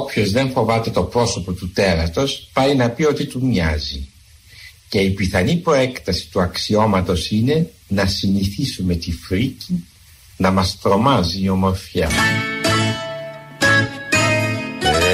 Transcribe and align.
Όποιος 0.00 0.30
δεν 0.30 0.50
φοβάται 0.50 0.90
το 0.90 1.02
πρόσωπο 1.02 1.52
του 1.52 1.70
τέρατος 1.72 2.48
πάει 2.52 2.74
να 2.74 2.88
πει 2.88 3.04
ότι 3.04 3.26
του 3.26 3.46
μοιάζει. 3.46 4.08
Και 4.88 4.98
η 4.98 5.10
πιθανή 5.10 5.56
προέκταση 5.56 6.28
του 6.30 6.40
αξιώματος 6.40 7.30
είναι 7.30 7.70
να 7.88 8.06
συνηθίσουμε 8.06 8.94
τη 8.94 9.12
φρίκη 9.12 9.84
να 10.36 10.50
μας 10.50 10.78
τρομάζει 10.82 11.42
η 11.42 11.48
ομορφιά. 11.48 12.10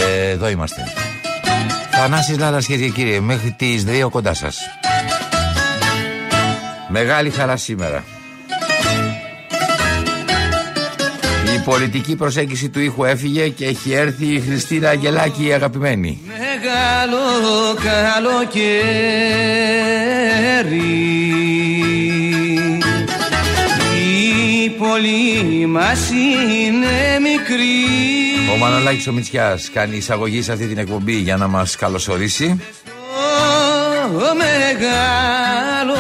Ε, 0.07 0.29
εδώ 0.29 0.49
είμαστε. 0.49 0.83
Θανάσης 1.91 2.39
Λάλας 2.39 2.67
κύριε 2.67 2.87
και 2.87 2.93
κύριοι, 2.93 3.21
μέχρι 3.21 3.55
τις 3.59 3.85
2 3.85 4.09
κοντά 4.11 4.35
σας. 4.35 4.59
Μεγάλη 6.89 7.31
χαρά 7.31 7.57
σήμερα. 7.57 8.05
Πολιτική 11.65 12.17
προσέγγιση 12.17 12.69
του 12.69 12.81
ήχου 12.81 13.05
έφυγε 13.05 13.49
και 13.49 13.65
έχει 13.67 13.93
έρθει 13.93 14.27
η 14.27 14.41
Χριστίνα 14.41 14.89
Αγγελάκη 14.89 15.47
η 15.47 15.53
αγαπημένη. 15.53 16.21
Μεγάλο 16.27 17.21
καλοκαίρι 17.75 18.75
Η 24.65 24.71
πόλη 24.71 25.67
μας 25.67 26.11
είναι 26.11 27.19
μικρή 27.21 27.65
Ο 28.55 28.57
Μανολάκης 28.57 29.07
ο 29.07 29.13
Μητσιάς 29.13 29.71
κάνει 29.73 29.97
εισαγωγή 29.97 30.43
σε 30.43 30.53
αυτή 30.53 30.67
την 30.67 30.79
εκπομπή 30.79 31.15
για 31.15 31.37
να 31.37 31.49
μας 31.49 31.77
καλωσορίσει. 31.77 32.61
Το 34.13 34.35
μεγάλο 34.37 35.95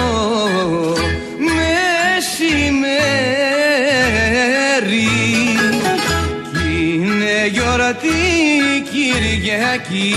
Κυριακή 9.55 10.15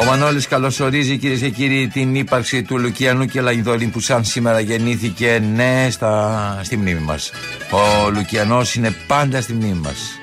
Ο 0.00 0.04
Μανώλης 0.04 0.48
καλωσορίζει 0.48 1.18
κυρίες 1.18 1.40
και 1.40 1.48
κύριοι 1.48 1.88
την 1.88 2.14
ύπαρξη 2.14 2.62
του 2.62 2.78
Λουκιανού 2.78 3.26
και 3.26 3.40
Λαϊδόλη 3.40 3.86
που 3.86 4.00
σαν 4.00 4.24
σήμερα 4.24 4.60
γεννήθηκε 4.60 5.42
ναι 5.54 5.88
στα, 5.90 6.60
στη 6.62 6.76
μνήμη 6.76 7.00
μας. 7.00 7.30
Ο 7.70 8.10
Λουκιανός 8.10 8.74
είναι 8.74 8.94
πάντα 9.06 9.40
στη 9.40 9.52
μνήμη 9.52 9.80
μας. 9.82 10.20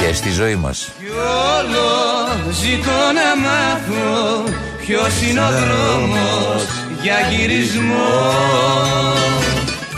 Και 0.00 0.14
στη 0.14 0.30
ζωή 0.30 0.54
μας. 0.54 0.92
Κι 0.98 1.06
όλο 1.06 2.52
ζητώ 2.52 2.90
να 2.90 3.48
μάθω 3.48 4.44
Ποιος 4.90 5.22
είναι 5.30 5.40
ο 5.40 5.50
δρόμος 5.50 6.89
για 7.02 7.16
γυρισμό 7.30 8.08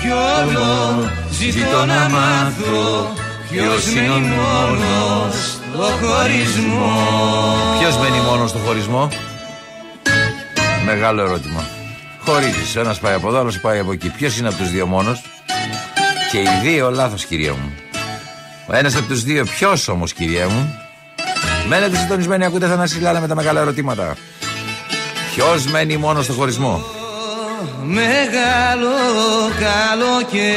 Κι 0.01 0.09
όλο 0.09 1.11
ζητώ 1.31 1.85
να 1.85 2.09
μάθω 2.09 3.13
Ποιος 3.51 3.93
μένει 3.95 4.09
μόνος 4.09 5.35
στο 5.73 6.07
χωρισμό 6.07 7.23
Ποιος 7.79 7.97
μένει 7.97 8.21
μόνος 8.21 8.51
στο 8.51 8.59
χωρισμό; 8.59 9.09
Μεγάλο 10.85 11.23
ερώτημα. 11.23 11.65
Χωρίζεις, 12.25 12.77
ένας 12.77 12.99
πάει 12.99 13.15
από 13.15 13.29
εδώ, 13.29 13.39
άλλος 13.39 13.61
πάει 13.61 13.79
από 13.79 13.93
εκεί. 13.93 14.09
Ποιος 14.09 14.39
είναι 14.39 14.49
από 14.49 14.57
τους 14.57 14.71
δύο 14.71 14.87
μόνος; 14.87 15.23
Και 16.31 16.39
οι 16.39 16.49
δύο 16.63 16.91
λάθος 16.91 17.25
κυρία 17.25 17.53
μου. 17.53 17.73
Ο 18.67 18.77
ένας 18.77 18.97
από 18.97 19.07
τους 19.07 19.23
δύο 19.23 19.45
ποιος 19.45 19.89
όμως 19.89 20.13
κυρία 20.13 20.49
μου; 20.49 20.75
Μένετε 21.69 21.97
συντονισμένοι, 21.97 22.45
ακούτε 22.45 22.67
Θανάση 22.67 23.01
Λάλα 23.01 23.21
με 23.21 23.27
τα 23.27 23.35
μεγάλα 23.35 23.61
ερωτήματα. 23.61 24.17
Ποιος 25.35 25.67
μένει 25.67 25.97
μόνος 25.97 26.25
στο 26.25 26.33
χωρισμό; 26.33 26.85
Μεγάλο 27.85 28.91
καλοκαίρι 29.61 30.53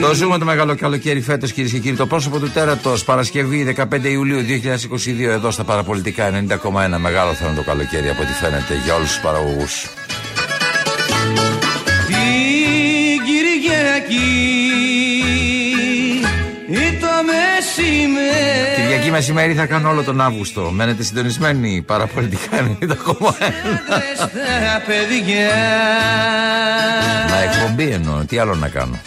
Το 0.00 0.14
ζούμε 0.14 0.38
το 0.38 0.44
μεγάλο 0.44 0.76
καλοκαίρι 0.76 1.20
φέτος, 1.20 1.52
κυρίες 1.52 1.72
και 1.72 1.78
κύριοι. 1.78 1.96
Το 1.96 2.06
πρόσωπο 2.06 2.38
του 2.38 2.50
τέρατος 2.50 3.04
Παρασκευή 3.04 3.74
15 3.76 3.84
Ιουλίου 4.02 4.40
2022 4.40 5.28
εδώ 5.28 5.50
στα 5.50 5.64
Παραπολιτικά 5.64 6.30
90,1. 6.30 6.98
Μεγάλο 6.98 7.32
θα 7.32 7.46
είναι 7.46 7.56
το 7.56 7.62
καλοκαίρι 7.62 8.08
από 8.08 8.22
ό,τι 8.22 8.32
φαίνεται 8.32 8.74
για 8.84 8.94
όλους 8.94 9.08
τους 9.08 9.20
παραγωγούς. 9.20 9.86
Την 12.06 12.16
Κυριακή 13.26 14.36
ή 16.68 16.98
το 17.00 17.05
μεσημέρι 17.22 18.74
Κυριακή 18.76 19.10
μεσημέρι 19.10 19.54
θα 19.54 19.66
κάνω 19.66 19.90
όλο 19.90 20.02
τον 20.02 20.20
Αύγουστο. 20.20 20.70
Μένετε 20.70 21.02
συντονισμένοι 21.02 21.82
Παραπολιτικά 21.86 22.76
90,1. 22.80 22.86
στα 24.14 24.82
παιδιά 24.86 25.50
Μα 27.30 27.42
εκπομπή 27.42 27.90
εννοώ, 27.90 28.24
τι 28.24 28.38
άλλο 28.38 28.54
να 28.54 28.68
κάνω. 28.68 29.00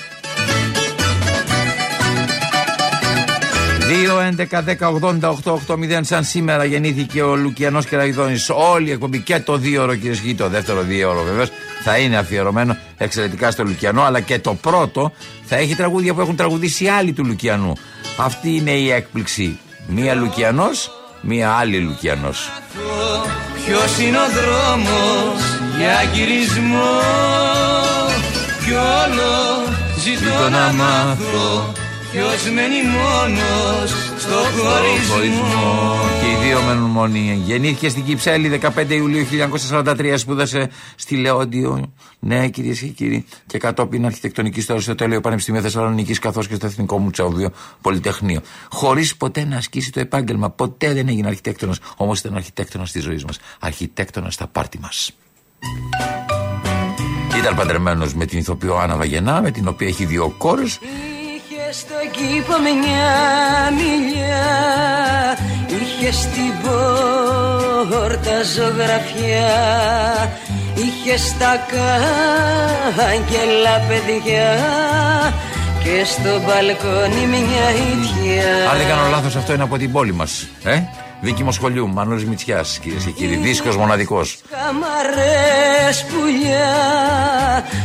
2-11-10-80-8-8-0 3.90 6.00
σαν 6.02 6.24
σήμερα 6.24 6.66
γεννήθηκε 6.66 7.22
ο 7.22 7.36
Λουκιανός 7.36 7.86
Κεραϊδόνης 7.86 8.50
όλη 8.50 8.90
η 8.90 8.92
εκπομπή 8.92 9.20
και 9.20 9.40
το 9.40 9.58
δύο 9.58 9.82
ώρο 9.82 9.96
κυρίες 9.96 10.18
και 10.18 10.24
κύριοι, 10.24 10.36
το 10.36 10.48
δεύτερο 10.48 10.82
δύο 10.82 11.10
ώρο 11.10 11.24
βεβαίως 11.24 11.52
θα 11.84 11.98
είναι 11.98 12.18
αφιερωμένο 12.18 12.78
εξαιρετικά 13.00 13.52
στο 13.52 13.64
Λουκιανό 13.64 14.02
αλλά 14.02 14.20
και 14.20 14.40
το 14.40 14.54
πρώτο 14.54 15.12
θα 15.44 15.56
έχει 15.56 15.76
τραγούδια 15.76 16.14
που 16.14 16.22
έχουν 16.22 16.36
τραγουδήσει 16.36 16.88
άλλοι 16.88 17.14
του 17.14 17.26
Λουκιανού. 17.26 17.74
Αυτή 18.18 18.56
είναι 18.56 18.72
η 18.72 18.92
έκπληξη. 18.92 19.60
Μία 19.88 20.14
Λουκιανός 20.14 20.92
μία 21.22 21.52
άλλη 21.52 21.78
Λουκιανός. 21.78 22.50
Ποιος 23.66 24.00
είναι 24.00 24.18
ο 24.18 24.30
δρόμος 24.30 25.42
για 25.78 26.04
γυρισμό; 26.14 27.00
Κι 28.66 28.72
όλο 28.72 29.64
ζητώ 30.04 30.50
να 30.50 30.74
μάθω 30.74 31.72
Ποιος 32.12 32.50
μένει 32.54 32.76
μόνος 32.84 33.90
στο 34.18 34.36
χωρισμό; 34.36 35.96
Και 36.22 36.28
οι 36.30 36.48
δύο 36.48 36.62
μένουν 36.62 36.90
μόνοι. 36.90 37.42
Γεννήθηκε 37.46 37.90
στην 37.90 38.04
Κυψέλη 38.04 38.60
15 38.76 38.90
Ιουλίου 38.90 39.26
1943, 39.26 40.14
σπούδασε 40.18 40.70
στη 40.96 41.16
Λεόντιο. 41.16 41.94
Ναι, 42.20 42.48
κυρίες 42.48 42.80
και 42.80 42.88
κύριοι. 42.88 43.26
Και 43.46 43.58
κατόπιν 43.58 44.06
αρχιτεκτονική 44.06 44.62
στο 44.62 44.74
Αριστοτέλειο 44.74 45.22
Πανεπιστημίο 45.22 45.62
Θεσσαλονίκης, 45.62 46.20
καθώς 46.20 46.48
και 46.48 46.56
στο 46.56 46.66
Εθνικό 46.66 46.98
Μουτσαουδίο 46.98 47.50
Πολυτεχνείο. 47.82 48.42
Χωρίς 48.72 49.16
ποτέ 49.16 49.46
να 49.46 49.58
ασκήσει 49.58 49.92
το 49.92 50.00
επάγγελμα. 50.00 50.50
Ποτέ 50.50 50.94
δεν 50.94 51.08
έγινε 51.08 51.28
αρχιτέκτονα. 51.28 51.76
Όμως 51.96 52.20
ήταν 52.20 52.36
αρχιτέκτονα 52.36 52.86
της 52.92 53.04
ζωής 53.04 53.24
μας. 53.26 53.40
Αρχιτέκτονας 53.60 54.34
στα 54.34 54.48
πάρτι 54.48 54.80
μας. 54.80 55.12
Ήταν 57.38 57.56
παντρεμένος 57.56 58.14
με 58.14 58.26
την 58.26 58.40
ηθοποιό 58.40 58.76
Άννα 58.76 58.96
Βαγενά, 58.96 59.42
με 59.42 59.52
την 59.52 59.68
οποία 59.68 59.88
έχει 59.88 60.06
δύο 60.06 60.36
κόρε. 60.38 60.64
Είχε 61.70 61.78
στον 61.80 62.12
κήπο 62.12 62.56
μια 62.60 63.12
μιλιά. 63.80 64.48
Είχε 65.68 66.12
στην 66.12 66.54
πόρτα 66.64 68.44
ζωγραφιά. 68.56 69.52
Είχε 70.76 71.18
στα 71.18 71.66
κάγκελα 72.96 73.76
παιδιά. 73.88 74.50
Και 75.84 76.06
στο 76.06 76.42
μπαλκόνι 76.46 77.26
μια 77.28 77.68
ιτιά. 77.90 78.70
Αν 78.72 78.78
δεν 78.78 78.88
κάνω 78.88 79.10
λάθος, 79.10 79.36
αυτό 79.36 79.54
είναι 79.54 79.64
από 79.64 79.78
την 79.78 79.92
πόλη 79.92 80.14
μας. 80.14 80.48
Ε; 80.64 80.82
Δίκημο 81.22 81.52
σχολείου, 81.52 81.88
Μανώλης 81.90 82.26
Μητσιάς, 82.26 82.80
κυρίες 82.82 83.04
και 83.04 83.12
κύριοι. 83.12 83.36
Δίσκος 83.36 83.78
μοναδικός. 83.78 84.38
Καμαρές 84.50 86.06
πουλιά 86.10 86.76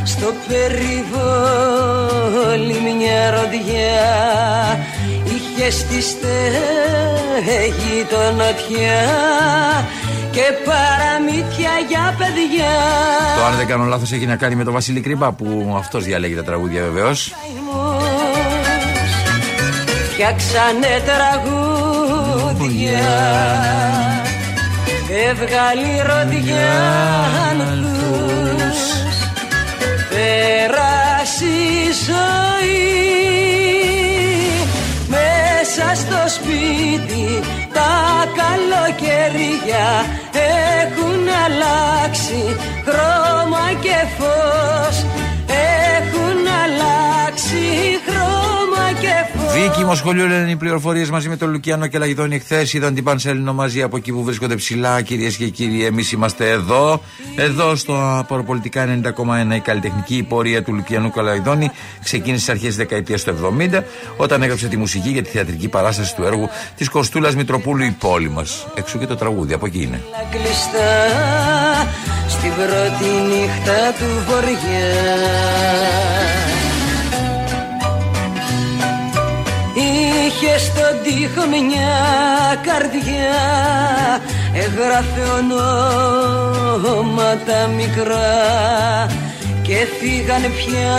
στο 0.04 0.32
περιβόλι 0.48 1.02
μια 2.96 3.30
ροδιά 3.30 4.78
είχε 5.24 5.70
στη 5.70 6.02
στέγη 6.02 8.04
το 8.10 8.16
νοτιά 8.36 9.02
και 10.30 10.42
παραμύθια 10.64 11.70
για 11.88 12.14
παιδιά 12.18 12.72
Το 13.38 13.44
αν 13.44 13.56
δεν 13.56 13.66
κάνω 13.66 13.84
λάθος 13.84 14.12
έχει 14.12 14.26
να 14.26 14.36
κάνει 14.36 14.54
με 14.54 14.64
τον 14.64 14.72
Βασίλη 14.72 15.00
Κρυμπά 15.00 15.32
που 15.32 15.74
αυτός 15.78 16.04
διαλέγει 16.04 16.34
τα 16.34 16.44
τραγούδια 16.44 16.82
βεβαίως. 16.82 17.34
φτιάξανε 20.12 21.02
τραγούδια 21.04 22.03
έβγαλε 25.28 26.02
ροδιά 26.02 26.94
τους 28.04 28.80
πέρασε 30.08 31.44
η 31.44 31.92
ζωή 32.06 32.94
μέσα 35.06 35.86
στο 35.94 36.20
σπίτι. 36.36 37.26
Τα 37.72 37.92
καλοκαιρία 38.40 39.86
έχουν 40.32 41.22
αλλάξει 41.44 42.56
χρώμα 42.86 43.66
και 43.80 43.98
φως 44.18 44.96
έχουν 49.56 49.74
αλλάξει 49.74 49.74
χρώμα 49.74 49.74
και 49.74 49.84
φως 49.84 49.84
Βίκη 49.84 49.84
Μοσχολιού 49.84 50.26
λένε 50.26 50.50
οι 50.50 50.56
πληροφορίες 50.56 51.10
μαζί 51.10 51.28
με 51.28 51.36
τον 51.36 51.50
Λουκιάνο 51.50 51.86
και 51.86 51.98
Λαγιδόνη. 51.98 52.38
Χθες 52.38 52.72
είδαν 52.72 52.94
την 52.94 53.04
Πανσέλινο 53.04 53.52
μαζί 53.52 53.82
από 53.82 53.96
εκεί 53.96 54.12
που 54.12 54.24
βρίσκονται 54.24 54.54
ψηλά, 54.54 55.02
κυρίες 55.02 55.36
και 55.36 55.48
κύριοι. 55.48 55.84
Εμείς 55.84 56.12
είμαστε 56.12 56.50
εδώ, 56.50 57.00
εδώ 57.36 57.76
στο 57.76 58.18
Απορροπολιτικά 58.18 58.86
90,1. 58.86 59.54
Η 59.54 59.60
καλλιτεχνική 59.60 60.22
πορεία 60.22 60.62
του 60.62 60.74
Λουκιανού 60.74 61.10
Καλαϊδόνη 61.10 61.70
ξεκίνησε 62.02 62.42
στι 62.42 62.50
αρχές 62.50 62.70
τη 62.70 62.76
δεκαετίας 62.76 63.22
του 63.22 63.56
70, 63.72 63.82
όταν 64.16 64.42
έγραψε 64.42 64.68
τη 64.68 64.76
μουσική 64.76 65.08
για 65.08 65.22
τη 65.22 65.30
θεατρική 65.30 65.68
παράσταση 65.68 66.14
του 66.14 66.22
έργου 66.22 66.48
της 66.76 66.88
Κοστούλας 66.88 67.34
Μητροπούλου 67.34 67.84
Η 67.84 67.96
πόλη 67.98 68.30
μας. 68.30 68.66
Έξω 68.74 68.98
και 68.98 69.06
το 69.06 69.16
τραγούδι, 69.16 69.54
από 69.54 69.66
εκεί 69.66 69.82
είναι. 69.82 70.02
Στην 72.28 72.52
πρώτη 72.54 73.04
νύχτα 73.28 73.92
του 73.98 74.32
βοριά 74.32 75.44
Είχε 80.44 80.58
στον 80.58 81.02
τοίχο 81.02 81.46
μια 81.46 81.96
καρδιά 82.62 83.34
Έγραφε 84.52 85.22
ονόματα 85.38 87.58
μικρά 87.76 89.06
Και 89.62 89.76
φύγανε 90.00 90.48
πια 90.48 90.98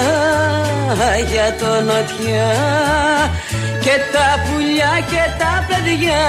για 1.31 1.55
το 1.59 1.81
νοτιά. 1.81 2.51
Και 3.81 3.95
τα 4.13 4.27
πουλιά 4.45 4.93
και 5.09 5.23
τα 5.37 5.53
παιδιά 5.67 6.23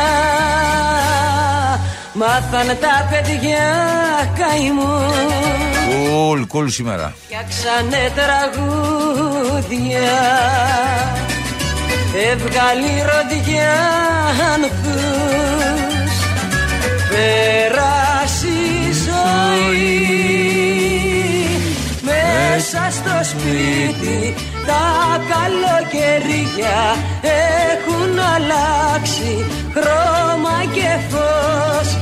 Μάθανε 2.12 2.74
τα 2.74 3.06
παιδιά 3.10 3.66
καημού 4.38 4.96
Κουλ, 5.88 6.40
κουλ 6.42 6.66
σήμερα. 6.66 7.14
Φτιάξανε 7.24 8.12
τραγούδια 8.14 10.10
έβγαλε 12.30 12.92
ροδιά 13.10 13.76
ανθούς 14.52 16.14
πέρασε 17.10 18.56
ζωή. 19.06 20.06
Μέσα 22.02 22.82
στο 22.90 23.16
σπίτι 23.30 24.34
τα 24.66 24.86
καλοκαιρία 25.30 26.78
έχουν 27.22 28.18
αλλάξει. 28.34 29.44
Χρώμα 29.74 30.58
και 30.74 30.98
φως 31.10 31.98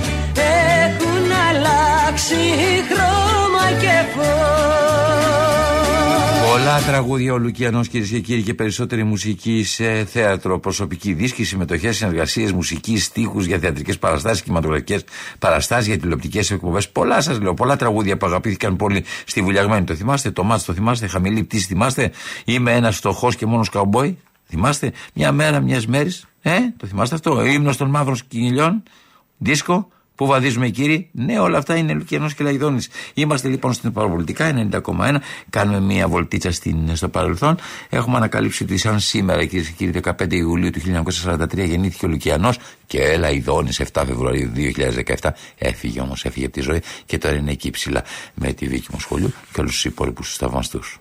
έχουν 0.75 1.31
αλλάξει. 1.49 2.43
Χρώμα 2.91 3.67
και 3.81 3.97
φως 4.15 5.54
Πολλά 6.55 6.81
τραγούδια 6.81 7.33
ο 7.33 7.39
Λουκιανός 7.39 7.89
κυρίες 7.89 8.11
και 8.11 8.21
κύριοι 8.21 8.43
και 8.43 8.55
περισσότερη 8.55 9.05
μουσική 9.05 9.65
σε 9.65 10.05
θέατρο, 10.05 10.59
προσωπική 10.59 11.13
δίσκη, 11.13 11.45
συμμετοχές, 11.45 11.97
συνεργασίες, 11.97 12.53
μουσική, 12.53 12.99
στίχους 12.99 13.47
για 13.47 13.59
θεατρικές 13.59 13.99
παραστάσεις, 13.99 14.43
κινηματογραφικές 14.43 15.05
παραστάσεις, 15.39 15.87
για 15.87 15.99
τηλεοπτικές 15.99 16.51
εκπομπές. 16.51 16.89
Πολλά 16.89 17.21
σας 17.21 17.41
λέω, 17.41 17.55
πολλά 17.55 17.77
τραγούδια 17.77 18.17
που 18.17 18.27
αγαπήθηκαν 18.27 18.77
πολύ 18.77 19.05
στη 19.25 19.43
Βουλιαγμένη. 19.43 19.85
Το 19.85 19.95
θυμάστε, 19.95 20.31
το 20.31 20.45
Μάτς 20.45 20.65
το 20.65 20.73
θυμάστε, 20.73 21.07
Χαμηλή 21.07 21.45
πτήση 21.45 21.67
θυμάστε, 21.67 22.11
Είμαι 22.45 22.73
ένας 22.73 22.97
φτωχός 22.97 23.37
και 23.37 23.47
μόνος 23.47 23.69
καουμπόι. 23.69 24.19
Θυμάστε, 24.49 24.93
μια 25.15 25.33
μέρα, 25.33 25.61
μιας 25.61 25.87
μέρης, 25.87 26.27
ε, 26.43 26.59
το 26.77 26.87
θυμάστε 26.87 27.15
αυτό, 27.15 27.45
ύμνος 27.45 27.77
των 27.77 27.91
μαύρων 27.91 28.17
σκηνιλιών, 28.17 28.83
δίσκο, 29.39 29.89
Πού 30.15 30.27
βαδίζουμε, 30.27 30.69
κύριοι; 30.69 31.09
Ναι, 31.13 31.39
όλα 31.39 31.59
αυτά 31.59 31.77
είναι 31.77 31.93
Λουκιανό 31.93 32.31
και 32.31 32.43
Λαϊδόνης. 32.45 32.89
Είμαστε 33.15 33.49
λοιπόν 33.49 33.73
στην 33.73 33.93
Παραπολιτικά 33.93 34.69
90,1. 34.71 35.17
Κάνουμε 35.51 35.81
μία 35.81 36.09
βολτίτσα 36.09 36.53
στην, 36.53 36.97
στο 36.97 37.09
παρελθόν. 37.09 37.57
Έχουμε 37.89 38.17
ανακαλύψει 38.17 38.63
ότι 38.63 38.77
σαν 38.77 39.01
σήμερα, 39.01 39.45
κυρίες 39.45 39.69
και 39.69 39.73
κύριοι, 39.77 40.01
15 40.05 40.33
Ιουλίου 40.33 40.71
του 40.71 40.81
1943 40.81 41.57
γεννήθηκε 41.57 42.07
ο 42.07 42.09
Λουκιανό 42.09 42.53
και 42.87 43.17
Λαϊδόνης 43.17 43.83
7 43.93 44.03
Φεβρουαρίου 44.07 44.53
2017. 45.21 45.31
Έφυγε 45.59 46.01
όμως, 46.01 46.25
έφυγε 46.25 46.45
από 46.45 46.55
τη 46.55 46.61
ζωή 46.61 46.83
και 47.07 47.19
τώρα 47.19 47.35
είναι 47.35 47.51
εκεί 47.51 47.71
ψηλά 47.71 48.03
με 48.35 48.53
τη 48.53 48.67
δίκη 48.67 48.89
μου 48.93 49.01
σχολείου 49.01 49.33
και 49.53 49.61
όλους 49.61 49.73
τους 49.73 49.85
υπόλοιπους 49.85 50.37
θαυμαστούς. 50.37 50.99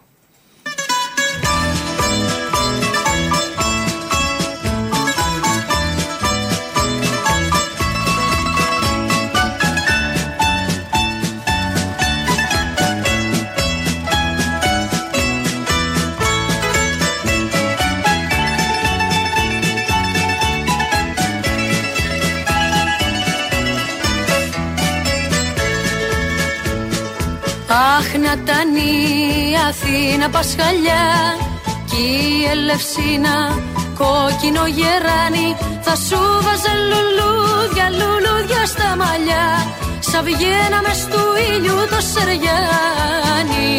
Αχ 28.03 28.13
να 28.17 28.33
η 28.79 29.55
Αθήνα 29.69 30.29
Πασχαλιά. 30.29 31.05
Κι 31.89 31.95
η 31.95 32.45
Ελευσίνα 32.51 33.35
κόκκινο 33.99 34.65
γεράνι. 34.77 35.47
Θα 35.81 35.95
σου 35.95 36.19
βάζε 36.45 36.73
λουλούδια, 36.89 37.87
λουλούδια 37.99 38.65
στα 38.65 38.95
μαλλιά 38.99 39.45
Σα 40.13 40.21
βγαίναμε 40.21 40.93
στου 40.93 41.19
ήλιου 41.55 41.75
το 41.89 41.99
Σεριάνι 42.13 43.69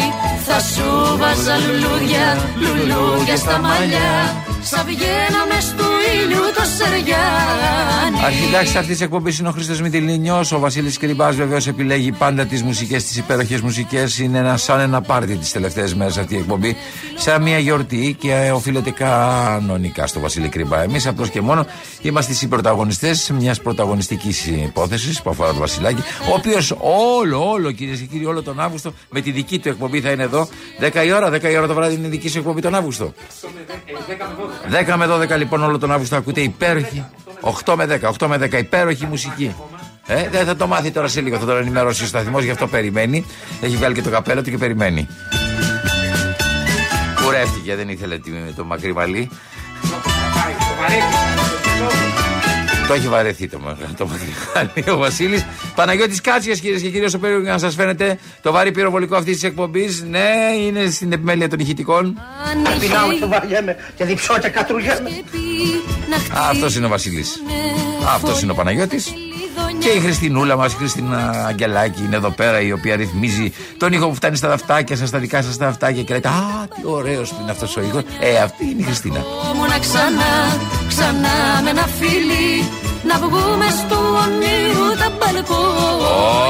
Θα 0.45 0.59
σου 0.59 1.17
βάζα 1.17 1.57
λουλούδια, 1.57 2.49
λουλούδια 2.55 3.35
στα 3.37 3.59
μαλλιά 3.59 4.43
Σα 4.61 4.83
βγαίναμε 4.83 5.59
στου 5.59 5.85
ήλιου 6.23 6.53
το 6.55 6.63
Σεριάνι 6.77 7.85
Αρχιτάξτη 8.25 8.77
αυτής 8.77 8.97
της 8.97 9.01
εκπομπής 9.01 9.39
είναι 9.39 9.47
ο 9.47 9.51
Χρήστος 9.51 9.81
Μητυλίνιο. 9.81 10.43
Ο 10.53 10.59
Βασίλης 10.59 10.97
Κρυμπά 10.97 11.31
βεβαίως 11.31 11.67
επιλέγει 11.67 12.11
πάντα 12.11 12.45
τις 12.45 12.63
μουσικές, 12.63 13.03
τις 13.03 13.17
υπέροχες 13.17 13.61
μουσικές. 13.61 14.19
Είναι 14.19 14.37
ένα, 14.37 14.57
σαν 14.57 14.79
ένα 14.79 15.01
πάρτι 15.01 15.35
τις 15.35 15.51
τελευταίες 15.51 15.95
μέρες 15.95 16.17
αυτή 16.17 16.35
η 16.35 16.37
εκπομπή. 16.37 16.75
Σαν 17.15 17.41
μια 17.41 17.59
γιορτή 17.59 18.15
και 18.19 18.51
οφείλεται 18.53 18.91
κανονικά 18.91 20.07
στο 20.07 20.19
Βασίλη 20.19 20.49
Κρυμπά. 20.49 20.81
Εμείς 20.81 21.07
απλώς 21.07 21.29
και 21.29 21.41
μόνο 21.41 21.65
είμαστε 22.01 22.33
οι 22.41 22.47
πρωταγωνιστές 22.47 23.31
μιας 23.39 23.61
πρωταγωνιστικής 23.61 24.45
υπόθεσης 24.45 25.21
που 25.21 25.29
αφορά 25.29 25.53
το 25.53 25.59
Βασιλάκι. 25.59 26.03
Ο 26.29 26.33
οποίος 26.33 26.75
όλο, 26.79 27.49
όλο 27.49 27.71
κυρίες 27.71 27.99
και 27.99 28.05
κύριοι, 28.05 28.25
όλο 28.25 28.41
τον 28.41 28.59
Αύγουστο 28.59 28.93
με 29.09 29.21
τη 29.21 29.31
δική 29.31 29.59
του 29.59 29.69
εκπομπή 29.69 30.01
θα 30.01 30.11
είναι 30.11 30.23
εδώ. 30.23 30.47
10 30.79 31.05
η 31.05 31.11
ώρα, 31.11 31.29
10 31.29 31.43
η 31.43 31.57
ώρα 31.57 31.67
το 31.67 31.73
βράδυ 31.73 31.95
είναι 31.95 32.07
η 32.07 32.09
δική 32.09 32.29
σου 32.29 32.37
εκπομπή 32.37 32.61
τον 32.61 32.75
Αύγουστο. 32.75 33.13
10 34.87 34.95
με 34.97 35.07
12 35.35 35.37
λοιπόν 35.37 35.63
όλο 35.63 35.77
τον 35.77 35.91
Αύγουστο 35.91 36.15
ακούτε 36.15 36.41
υπέροχη. 36.41 37.05
8 37.65 37.75
με 37.75 37.99
10, 38.01 38.11
8 38.19 38.27
με 38.27 38.37
10 38.37 38.53
υπέροχη 38.53 39.05
μουσική. 39.05 39.55
Ε, 40.07 40.29
δεν 40.29 40.45
θα 40.45 40.55
το 40.55 40.67
μάθει 40.67 40.91
τώρα 40.91 41.07
σε 41.07 41.21
λίγο, 41.21 41.37
θα 41.37 41.45
τον 41.45 41.57
ενημερώσει 41.57 42.03
ο 42.03 42.07
σταθμός, 42.07 42.43
γι' 42.43 42.51
αυτό 42.51 42.67
περιμένει. 42.67 43.25
Έχει 43.61 43.75
βγάλει 43.75 43.93
και 43.93 44.01
το 44.01 44.09
καπέλο 44.09 44.43
του 44.43 44.49
και 44.49 44.57
περιμένει. 44.57 45.07
Κουρεύτηκε, 47.23 47.75
δεν 47.75 47.89
ήθελε 47.89 48.19
το 48.55 48.63
μακρύ 48.63 48.93
μαλλί. 48.93 49.29
Το 52.87 52.93
έχει 52.93 53.07
βαρεθεί 53.07 53.47
το, 53.47 53.59
το 53.97 54.07
μακρύ 54.07 54.91
ο 54.91 54.97
Βασίλης. 54.97 55.45
Παναγιώτης 55.75 56.21
Κάτσιας, 56.21 56.59
κυρίες 56.59 56.81
και 56.81 56.89
κύριοι, 56.89 57.05
όσο 57.05 57.17
περίπου 57.17 57.41
να 57.41 57.57
σας 57.57 57.75
φαίνεται 57.75 58.17
το 58.41 58.51
βάρη 58.51 58.71
πυροβολικό 58.71 59.15
αυτής 59.15 59.33
της 59.33 59.43
εκπομπής. 59.43 60.03
Ναι, 60.09 60.27
είναι 60.65 60.89
στην 60.89 61.11
επιμέλεια 61.11 61.49
των 61.49 61.59
ηχητικών. 61.59 62.19
Πεινάω 62.79 63.11
στο 63.17 63.27
βαριέμαι 63.27 63.75
και 63.95 64.05
διψώ 64.05 64.39
και 64.39 64.49
κατρουλιέμαι. 64.49 65.09
Αυτός 66.49 66.75
είναι 66.75 66.85
ο 66.85 66.89
Βασίλης. 66.89 67.41
Αυτός 68.13 68.41
είναι 68.41 68.51
ο 68.51 68.55
Παναγιώτης. 68.55 69.13
Και 69.79 69.89
η 69.89 69.99
Χριστινούλα 69.99 70.55
μας, 70.55 70.73
η 70.73 70.75
Χριστίνα 70.75 71.45
Αγγελάκη, 71.47 72.03
είναι 72.03 72.15
εδώ 72.15 72.29
πέρα 72.29 72.61
η 72.61 72.71
οποία 72.71 72.95
ρυθμίζει 72.95 73.53
τον 73.77 73.93
ήχο 73.93 74.07
που 74.07 74.15
φτάνει 74.15 74.35
στα 74.35 74.47
δαφτάκια 74.47 74.95
σας, 74.95 75.07
στα 75.07 75.19
δικά 75.19 75.41
σας 75.41 75.57
τα 75.57 75.65
δαφτάκια 75.65 76.03
και 76.03 76.13
λέτε 76.13 76.27
Α, 76.27 76.67
τι 76.75 76.81
ωραίος 76.83 77.29
που 77.29 77.37
είναι 77.41 77.51
αυτός 77.51 77.77
ο 77.77 77.81
ήχος. 77.81 78.03
Ε, 78.19 78.37
αυτή 78.37 78.63
είναι 78.63 78.81
η 78.81 78.83
Χριστίνα. 78.83 79.23
ξανά, 79.79 80.57
ξανά 80.87 81.61
με 81.63 81.69
ένα 81.69 81.87
φίλι 81.99 82.84
να 83.07 83.17
βγούμε 83.17 83.65
στο 83.69 83.95
ονείρου 83.95 84.97
τα 84.97 85.11
μπαλκόνια. 85.17 85.93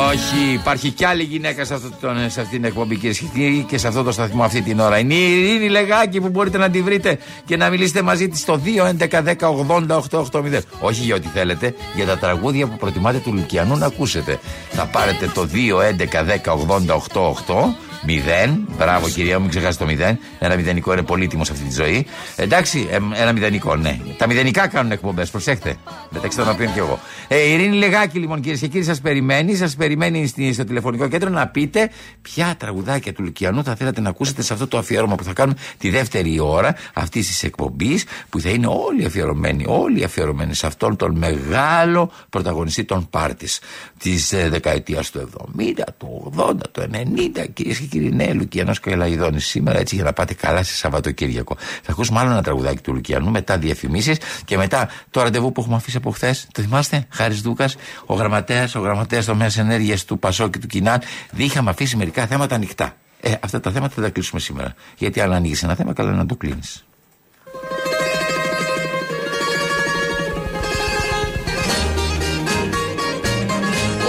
Όχι, 0.09 0.53
υπάρχει 0.53 0.89
κι 0.89 1.05
άλλη 1.05 1.23
γυναίκα 1.23 1.65
σε, 1.65 1.73
αυτό 1.73 1.89
το, 2.01 2.07
σε 2.27 2.41
αυτή 2.41 2.55
την 2.55 2.63
εκπομπή 2.63 2.95
κύριε 2.95 3.61
και 3.61 3.77
σε 3.77 3.87
αυτό 3.87 4.03
το 4.03 4.11
σταθμό 4.11 4.43
αυτή 4.43 4.61
την 4.61 4.79
ώρα. 4.79 4.99
Είναι 4.99 5.13
η 5.13 5.43
Ειρήνη 5.43 5.69
Λεγάκη 5.69 6.21
που 6.21 6.29
μπορείτε 6.29 6.57
να 6.57 6.69
τη 6.69 6.81
βρείτε 6.81 7.17
και 7.45 7.57
να 7.57 7.69
μιλήσετε 7.69 8.01
μαζί 8.01 8.29
της 8.29 8.39
στο 8.39 8.59
2.11.10.80.880. 8.99 10.59
Όχι 10.79 11.01
για 11.01 11.15
ό,τι 11.15 11.27
θέλετε, 11.27 11.75
για 11.95 12.05
τα 12.05 12.17
τραγούδια 12.17 12.67
που 12.67 12.77
προτιμάτε 12.77 13.17
του 13.17 13.33
Λουκιανού 13.33 13.77
να 13.77 13.85
ακούσετε. 13.85 14.39
Θα 14.71 14.85
πάρετε 14.85 15.31
το 15.33 15.47
2.11.10.80.880 15.53 17.94
Μηδέν. 18.05 18.67
Μπράβο, 18.77 19.09
κυρία 19.09 19.35
μου, 19.35 19.41
μην 19.41 19.49
ξεχάσει 19.49 19.77
το 19.77 19.85
μηδέν. 19.85 20.19
Ένα 20.39 20.55
μηδενικό 20.55 20.93
είναι 20.93 21.01
πολύτιμο 21.03 21.43
σε 21.45 21.51
αυτή 21.51 21.63
τη 21.65 21.73
ζωή. 21.73 22.05
Εντάξει, 22.35 22.87
ε, 22.91 23.21
ένα 23.21 23.31
μηδενικό, 23.33 23.75
ναι. 23.75 23.99
Τα 24.17 24.27
μηδενικά 24.27 24.67
κάνουν 24.67 24.91
εκπομπές, 24.91 25.29
προσέχτε. 25.29 25.75
Μεταξύ 26.09 26.37
των 26.37 26.49
οποίων 26.49 26.73
και 26.73 26.79
εγώ. 26.79 26.99
Ε, 27.27 27.37
η 27.47 27.51
Ειρήνη 27.53 27.75
Λεγάκη, 27.77 28.19
λοιπόν, 28.19 28.41
κυρίες 28.41 28.59
και 28.59 28.67
κύριοι, 28.67 28.83
σας 28.83 28.99
περιμένει. 29.01 29.55
Σας 29.55 29.75
περιμένει 29.75 30.27
στη- 30.27 30.53
στο 30.53 30.63
τηλεφωνικό 30.63 31.07
κέντρο 31.07 31.29
να 31.29 31.47
πείτε 31.47 31.89
ποια 32.21 32.55
τραγουδάκια 32.59 33.13
του 33.13 33.23
Λουκιανού 33.23 33.63
θα 33.63 33.75
θέλατε 33.75 34.01
να 34.01 34.09
ακούσετε 34.09 34.41
σε 34.41 34.53
αυτό 34.53 34.67
το 34.67 34.77
αφιέρωμα 34.77 35.15
που 35.15 35.23
θα 35.23 35.33
κάνουμε 35.33 35.57
τη 35.77 35.89
δεύτερη 35.89 36.39
ώρα 36.39 36.75
αυτής 36.93 37.27
της 37.27 37.43
εκπομπής, 37.43 38.05
που 38.29 38.39
θα 38.39 38.49
είναι 38.49 38.67
όλοι 38.67 39.05
αφιερωμένοι, 39.05 39.63
όλοι 39.67 40.03
αφιερωμένοι 40.03 40.53
σε 40.53 40.67
αυτόν 40.67 40.95
τον 40.95 41.17
μεγάλο 41.17 42.11
πρωταγωνιστή 42.29 42.83
των 42.83 43.09
πάρτις 43.09 43.59
της 43.97 44.31
ε, 44.33 44.49
δεκαετίας 44.49 45.09
του 45.11 45.19
70, 45.19 45.83
του 45.97 46.33
80, 46.37 46.53
του 46.71 46.81
90. 46.81 47.45
Κυρίες 47.53 47.77
και 47.79 47.85
κύριοι, 47.85 47.94
ναι, 47.99 48.33
Λουκιανό 48.33 48.73
Καελαϊδόνη 48.81 49.39
σήμερα 49.39 49.79
έτσι 49.79 49.95
για 49.95 50.03
να 50.03 50.13
πάτε 50.13 50.33
καλά 50.33 50.63
σε 50.63 50.75
Σαββατοκύριακο. 50.75 51.55
Θα 51.59 51.91
ακούσουμε 51.91 52.19
άλλο 52.19 52.31
ένα 52.31 52.41
τραγουδάκι 52.43 52.81
του 52.81 52.93
Λουκιανού, 52.93 53.31
μετά 53.31 53.57
διαφημίσεις 53.57 54.17
και 54.45 54.57
μετά 54.57 54.89
το 55.09 55.21
ραντεβού 55.21 55.51
που 55.51 55.61
έχουμε 55.61 55.75
αφήσει 55.75 55.97
από 55.97 56.11
χθες. 56.11 56.47
Το 56.51 56.61
θυμάστε, 56.61 57.07
Χάρης 57.09 57.41
Δούκας, 57.41 57.75
ο 58.05 58.13
γραμματέας, 58.13 58.75
ο 58.75 58.79
γραμματέας 58.79 59.25
τομέα 59.25 59.49
ενέργειας 59.57 60.05
του 60.05 60.19
Πασό 60.19 60.47
και 60.49 60.59
του 60.59 60.67
Κινάν. 60.67 61.01
Είχαμε 61.35 61.69
αφήσει 61.69 61.97
μερικά 61.97 62.27
θέματα 62.27 62.55
ανοιχτά. 62.55 62.95
Ε, 63.19 63.33
αυτά 63.39 63.59
τα 63.59 63.71
θέματα 63.71 63.93
θα 63.95 64.01
τα 64.01 64.09
κλείσουμε 64.09 64.41
σήμερα. 64.41 64.73
Γιατί 64.97 65.21
αν 65.21 65.33
ανοίγει 65.33 65.55
ένα 65.63 65.75
θέμα, 65.75 65.93
καλό 65.93 66.09
είναι 66.09 66.17
να 66.17 66.25
το 66.25 66.35
κλείνεις. 66.35 66.85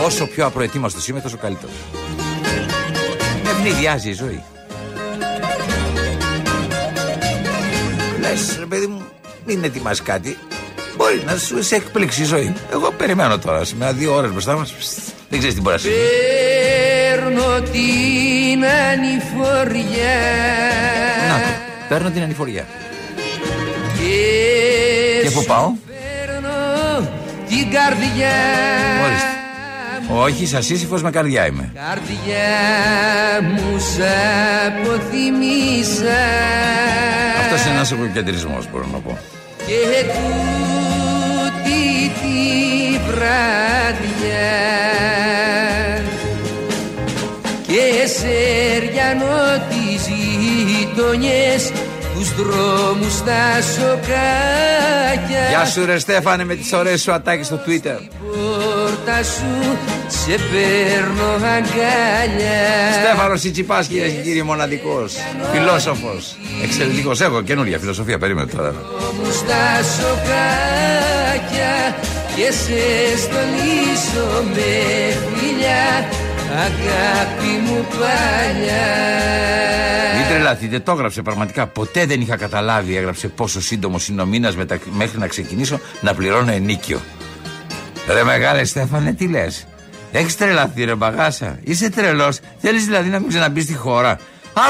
Όσο 0.05 0.27
πιο 0.27 0.47
απροετοίμαστος 0.47 1.09
είμαι, 1.09 1.21
τόσο 1.21 1.37
καλύτερος. 1.37 1.75
Με 3.47 3.53
ευνηδιάζει 3.53 4.09
η 4.09 4.13
ζωή. 4.13 4.43
Λες, 8.21 8.57
ρε 8.59 8.65
παιδί 8.67 8.87
μου, 8.87 9.03
μην 9.47 9.65
ετοιμάσει 9.65 10.03
κάτι. 10.03 10.39
Μπορεί 10.97 11.23
να 11.27 11.37
σου 11.37 11.63
σε 11.63 11.75
εκπλήξει 11.75 12.23
η 12.23 12.25
ζωή. 12.25 12.55
Εγώ 12.73 12.91
περιμένω 12.91 13.39
τώρα 13.39 13.65
σήμερα 13.65 13.93
δύο 13.93 14.15
ώρες 14.15 14.31
μπροστά 14.31 14.57
μας. 14.57 14.75
Δεν 15.29 15.39
ξέρεις 15.39 15.55
τι 15.55 15.61
μπορεί 15.61 15.75
να 15.75 15.81
συμβεί. 15.81 15.97
Παίρνω 17.11 17.61
την 17.73 18.65
ανηφοριά 18.65 20.19
Να 21.29 21.39
το. 21.39 21.49
Παίρνω 21.89 22.11
την 22.11 22.23
ανηφοριά. 22.23 22.67
και, 23.99 25.23
Και 25.23 25.31
πού 25.31 25.41
σου 25.41 25.47
πάω; 25.47 25.73
Παίρνω 25.87 27.09
την 27.49 27.71
καρδιά 27.71 28.35
Ορίστε. 29.05 29.36
Όχι, 30.09 30.47
σα 30.47 30.63
σύσυφο 30.63 30.99
με 31.03 31.11
καρδιά 31.11 31.47
είμαι. 31.47 31.71
Καρδιά 31.75 32.49
μου 33.43 33.79
σ' 33.79 34.01
αποθυμίσα 34.67 36.19
Αυτός 37.41 37.65
είναι 37.65 37.75
ένας 37.75 37.93
εγωκεντρισμό, 37.93 38.59
μπορώ 38.73 38.87
να 38.93 38.99
πω. 38.99 39.19
και 39.67 40.05
τούτη 40.05 41.83
τη 42.21 42.99
βράδια 43.11 44.47
και 47.67 48.07
σεριανό 48.07 49.65
τις 49.69 50.09
γειτονιές 50.09 51.73
τους 52.19 52.35
δρόμους 52.35 53.23
τα 53.23 53.63
σοκάκια 53.75 55.49
Γεια 55.49 55.65
σου, 55.65 55.85
ρε 55.85 55.99
Στέφανε, 55.99 56.45
με 56.45 56.55
τις 56.55 56.73
ωραίες 56.73 57.03
σου 57.03 57.13
ατάκες 57.13 57.47
στο 57.47 57.61
Twitter. 57.67 57.99
πόρτα 58.21 59.23
σου 59.23 59.77
σε 60.07 60.31
παίρνω 60.31 61.31
αγκάλια 61.33 62.93
Στέφανος 63.03 63.41
Σιτσιπάς, 63.41 63.87
κυρίες 63.87 64.13
και 64.13 64.21
κύριοι, 64.21 64.43
μοναδικός. 64.43 65.15
Φιλόσοφος. 65.53 66.37
Εξαιρετικός. 66.63 67.21
Έχω 67.21 67.43
καινούρια 67.43 67.79
φιλοσοφία, 67.79 68.19
περίμενε 68.19 68.47
τώρα. 68.57 68.75
μου 69.23 69.33
στα 69.33 69.83
σοκάκια 69.97 71.97
και 72.37 72.53
σε 72.53 73.19
στολίσω 73.19 74.43
με 74.55 74.71
φιλιά 75.35 76.09
αγάπη 76.51 77.47
μου 77.65 77.87
παλιά 77.91 78.87
Μην 80.17 80.29
τρελαθείτε, 80.29 80.81
το 80.81 80.93
έγραψε 80.93 81.23
πραγματικά. 81.23 81.67
Ποτέ 81.67 82.07
δεν 82.07 82.21
είχα 82.21 82.37
καταλάβει, 82.37 82.97
έγραψε 82.97 83.29
πόσο 83.29 83.61
σύντομος 83.61 84.09
είναι 84.09 84.23
ο 84.23 84.27
μήνας 84.27 84.55
μέχρι 84.91 85.19
να 85.19 85.27
ξεκινήσω 85.27 85.81
να 86.01 86.15
πληρώνω 86.15 86.53
ενίκιο. 86.53 87.01
Ρε 88.09 88.25
μεγάλε 88.25 88.65
Στέφανε, 88.65 89.13
τι 89.13 89.29
λες; 89.29 89.67
Έχεις 90.13 90.37
τρελαθεί, 90.37 90.85
ρε 90.85 90.95
μπαγάσα; 90.95 91.59
Είσαι 91.63 91.91
τρελός. 91.91 92.39
Θέλεις 92.59 92.85
δηλαδή 92.85 93.09
να 93.09 93.19
μην 93.19 93.29
ξαναμπείς 93.29 93.65
στη 93.65 93.75
χώρα; 93.75 94.19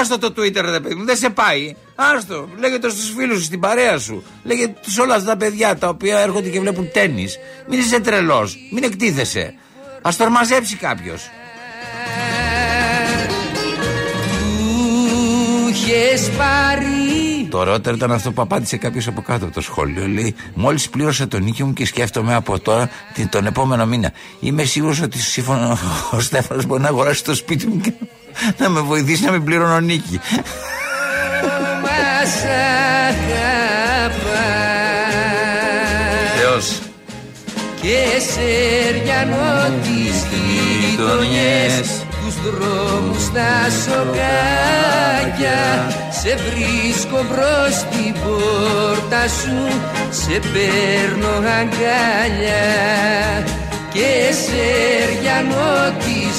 Άστο 0.00 0.18
το 0.18 0.33
Twitter, 0.37 0.62
ρε 0.71 0.80
παιδί 0.80 0.95
μου, 0.95 1.04
δεν 1.04 1.16
σε 1.16 1.30
πάει. 1.30 1.75
Άστο. 1.95 2.49
Λέγε 2.59 2.78
το 2.78 2.90
στους 2.90 3.12
φίλους 3.16 3.38
σου, 3.38 3.45
στην 3.45 3.61
παρέα 3.61 3.99
σου. 3.99 4.25
Λέγε 4.42 4.68
τους 4.83 4.99
όλα 4.99 5.14
αυτά 5.14 5.26
τα 5.26 5.37
παιδιά 5.37 5.76
τα 5.76 5.88
οποία 5.88 6.18
έρχονται 6.18 6.49
και 6.49 6.61
βλέπουν 6.61 6.90
τέννη. 6.92 7.26
Μην 7.68 7.78
είσαι 7.78 8.00
τρελός. 8.00 8.56
Μην 8.73 8.85
εκτίθεσαι. 8.85 9.54
Α 10.02 10.11
το 10.18 10.30
μαζέψει 10.30 10.76
κάποιος. 10.76 11.30
Του 15.09 15.69
είχες 15.71 16.31
πάρει 16.38 17.47
Το 17.50 17.59
ωραιότερο 17.59 17.97
ήταν 17.97 18.12
αυτό 18.12 18.33
που 18.33 18.43
απάντησε 18.43 18.76
κάποιος 18.76 19.07
από 19.07 19.21
κάτω 19.23 19.45
από 19.45 19.55
το 19.55 19.61
σχόλιο. 19.61 20.07
Λέει: 20.09 20.35
Μόλις 20.55 20.88
πλήρωσα 20.88 21.28
τον 21.28 21.43
νίκη 21.43 21.64
μου 21.64 21.73
και 21.73 21.87
σκέφτομαι 21.87 22.35
από 22.35 22.59
τώρα 22.61 22.90
την- 23.14 23.28
τον 23.28 23.47
επόμενο 23.47 23.87
μήνα. 23.87 24.12
Είμαι 24.40 24.64
σίγουρος 24.64 25.00
ότι 25.00 25.19
σύμφωνα 25.19 25.78
ο 26.11 26.21
Στέφανος 26.21 26.66
μπορεί 26.66 26.83
να 26.83 26.88
αγοράσει 26.88 27.25
το 27.25 27.35
σπίτι 27.35 27.66
μου 27.66 27.81
και 27.81 27.93
να 28.59 28.69
με 28.69 28.81
βοηθήσει 28.81 29.25
να 29.25 29.31
μην 29.31 29.45
πληρώνω 29.45 29.81
νίκη. 29.81 30.21
μας 31.83 32.35
αγαπάς 33.09 34.25
Θεός. 36.40 36.81
και 37.81 37.99
σεριανό 38.33 39.69
τις 39.83 40.25
γειτονιές. 40.96 41.88
Τους 42.20 42.34
δρόμους 42.44 43.24
τα 43.32 43.54
σοκάκια 43.82 45.60
σε 46.20 46.32
βρίσκω 46.46 47.24
μπρος 47.28 47.74
την 47.90 48.12
πόρτα 48.22 49.22
σου 49.38 49.58
σε 50.10 50.36
παίρνω 50.52 51.34
αγκάλια 51.58 52.66
και 53.92 54.10
σεριανό 54.44 55.76
τις 55.98 56.36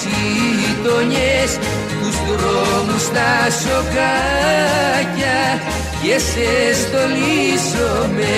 γειτονιές. 0.59 1.51
Τους 1.99 2.15
δρόμους 2.27 3.05
τα 3.15 3.33
σοκάκια 3.61 5.39
και 6.01 6.15
σε 6.29 6.49
στολίσω 6.81 7.91
με 8.15 8.35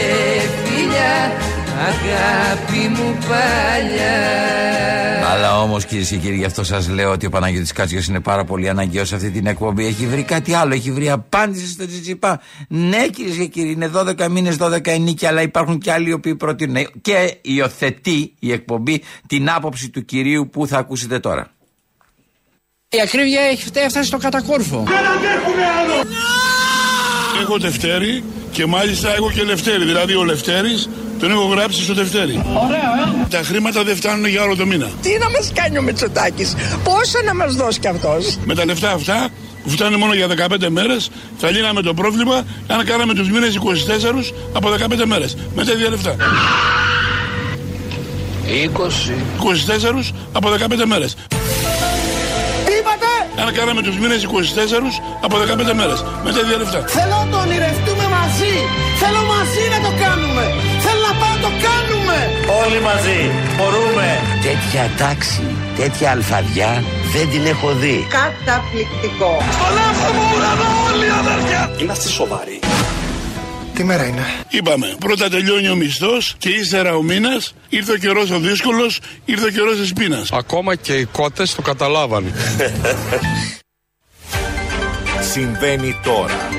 φιλιά 0.63 1.17
αγάπη 1.79 2.87
μου 2.87 3.17
παλιά 3.27 4.49
Αλλά 5.31 5.61
όμως 5.61 5.85
κυρίες 5.85 6.09
και 6.09 6.17
κύριοι, 6.17 6.35
γι' 6.35 6.45
αυτό 6.45 6.63
σας 6.63 6.89
λέω 6.89 7.11
ότι 7.11 7.25
ο 7.25 7.29
Παναγιώτης 7.29 7.71
Κάτσιος 7.71 8.07
είναι 8.07 8.19
πάρα 8.19 8.43
πολύ 8.43 8.69
αναγκαίος 8.69 9.07
σε 9.07 9.15
αυτή 9.15 9.31
την 9.31 9.47
εκπομπή. 9.47 9.85
Έχει 9.85 10.07
βρει 10.07 10.23
κάτι 10.23 10.53
άλλο, 10.53 10.73
έχει 10.73 10.91
βρει 10.91 11.09
απάντηση 11.09 11.67
στο 11.67 11.87
Τσιτσιπά. 11.87 12.41
Ναι, 12.67 13.07
κυρίες 13.07 13.35
και 13.35 13.45
κύριοι, 13.45 13.71
είναι 13.71 13.91
12 13.95 14.27
μήνες, 14.29 14.57
12 14.59 14.87
ενίκη, 14.87 15.25
αλλά 15.25 15.41
υπάρχουν 15.41 15.79
και 15.79 15.91
άλλοι 15.91 16.09
οι 16.09 16.13
οποίοι 16.13 16.35
προτείνουν 16.35 16.87
και 17.01 17.37
υιοθετεί 17.41 18.33
η 18.39 18.51
εκπομπή 18.51 19.03
την 19.27 19.49
άποψη 19.49 19.89
του 19.89 20.05
κυρίου 20.05 20.49
που 20.49 20.67
θα 20.67 20.77
ακούσετε 20.77 21.19
τώρα. 21.19 21.51
Η 22.89 23.01
ακρίβεια 23.01 23.41
έχει 23.41 23.69
έφτασε 23.73 24.03
στο 24.03 24.17
κατακόρφο. 24.17 24.83
Έχω 27.41 27.57
Δευτέρη 27.57 28.23
και 28.51 28.65
μάλιστα 28.65 29.13
έχω 29.13 29.31
και 29.31 29.43
Λευτέρη. 29.43 29.85
Δηλαδή 29.85 30.15
ο 30.15 30.23
Λευτέρης 30.23 30.89
τον 31.19 31.31
έχω 31.31 31.45
γράψει 31.45 31.83
στο 31.83 31.93
Δευτέρη. 31.93 32.41
Ωραίο, 32.53 33.23
ε. 33.23 33.27
Τα 33.29 33.41
χρήματα 33.43 33.83
δεν 33.83 33.95
φτάνουν 33.95 34.25
για 34.25 34.43
όλο 34.43 34.55
το 34.55 34.65
μήνα. 34.65 34.87
Τι 35.01 35.17
να 35.17 35.29
μας 35.29 35.51
κάνει 35.53 35.77
ο 35.77 35.81
Μητσοτάκης, 35.81 36.55
πόσο 36.83 37.17
να 37.25 37.35
μας 37.35 37.55
δώσει 37.55 37.79
κι 37.79 37.87
αυτός; 37.87 38.37
Με 38.45 38.55
τα 38.55 38.65
λεφτά 38.65 38.91
αυτά 38.91 39.27
που 39.63 39.69
φτάνουν 39.69 39.99
μόνο 39.99 40.13
για 40.13 40.27
15 40.27 40.69
μέρες 40.69 41.09
θα 41.37 41.49
λύναμε 41.51 41.81
το 41.81 41.93
πρόβλημα 41.93 42.43
αν 42.67 42.85
κάναμε 42.85 43.13
τους 43.13 43.29
μήνες 43.31 43.55
24 43.55 44.33
από 44.53 44.69
15 44.69 45.05
μέρες. 45.05 45.37
Με 45.55 45.63
τέτοια 45.63 45.89
λεφτά. 45.89 46.15
20. 48.45 49.13
24 50.01 50.13
από 50.31 50.49
15 50.49 50.85
μέρες. 50.85 51.15
Τι 52.65 52.73
είπατε, 52.79 53.11
Αν 53.47 53.53
κάναμε 53.53 53.81
τους 53.81 53.97
μήνες 53.97 54.23
24 54.23 55.01
από 55.21 55.37
15 55.37 55.73
μέρες. 55.73 56.05
Με 56.23 56.31
τέτοια 56.31 56.57
λεφτά. 56.57 56.83
θέλω 56.87 57.15
να 57.23 57.27
το 57.31 57.37
ονειρευτούμε 57.37 58.05
μαζί, 58.17 58.53
θέλω 59.01 59.21
μαζί 59.33 59.63
να 59.73 59.79
το 59.85 59.91
κάνουμε, 60.03 60.45
Όλοι 62.79 62.87
μαζί 62.87 63.31
μπορούμε. 63.57 64.19
Τέτοια 64.41 64.91
τάξη, 64.97 65.41
τέτοια 65.77 66.11
αλφαδιά 66.11 66.83
δεν 67.13 67.29
την 67.29 67.45
έχω 67.45 67.73
δει. 67.73 68.07
Καταπληκτικό. 68.09 69.37
Είμαστε 71.81 72.09
σοβαροί. 72.09 72.59
Τι 73.73 73.83
μέρα 73.83 74.05
είναι; 74.05 74.25
Είπαμε, 74.49 74.95
πρώτα 74.99 75.29
τελειώνει 75.29 75.69
ο 75.69 75.75
μισθός 75.75 76.35
και 76.37 76.49
ύστερα 76.49 76.95
ο 76.95 77.01
μήνας, 77.01 77.53
ήρθε 77.69 77.91
ο 77.91 77.95
καιρός 77.95 78.29
ο 78.29 78.39
δύσκολος, 78.39 78.99
ήρθε 79.25 79.45
ο 79.45 79.49
καιρός 79.49 79.77
της 79.77 79.93
πείνας. 79.93 80.31
Ακόμα 80.31 80.75
και 80.75 80.93
οι 80.93 81.05
κότες 81.05 81.55
το 81.55 81.61
καταλάβανε. 81.61 82.31
συμβαίνει 85.33 85.95
τώρα. 86.03 86.49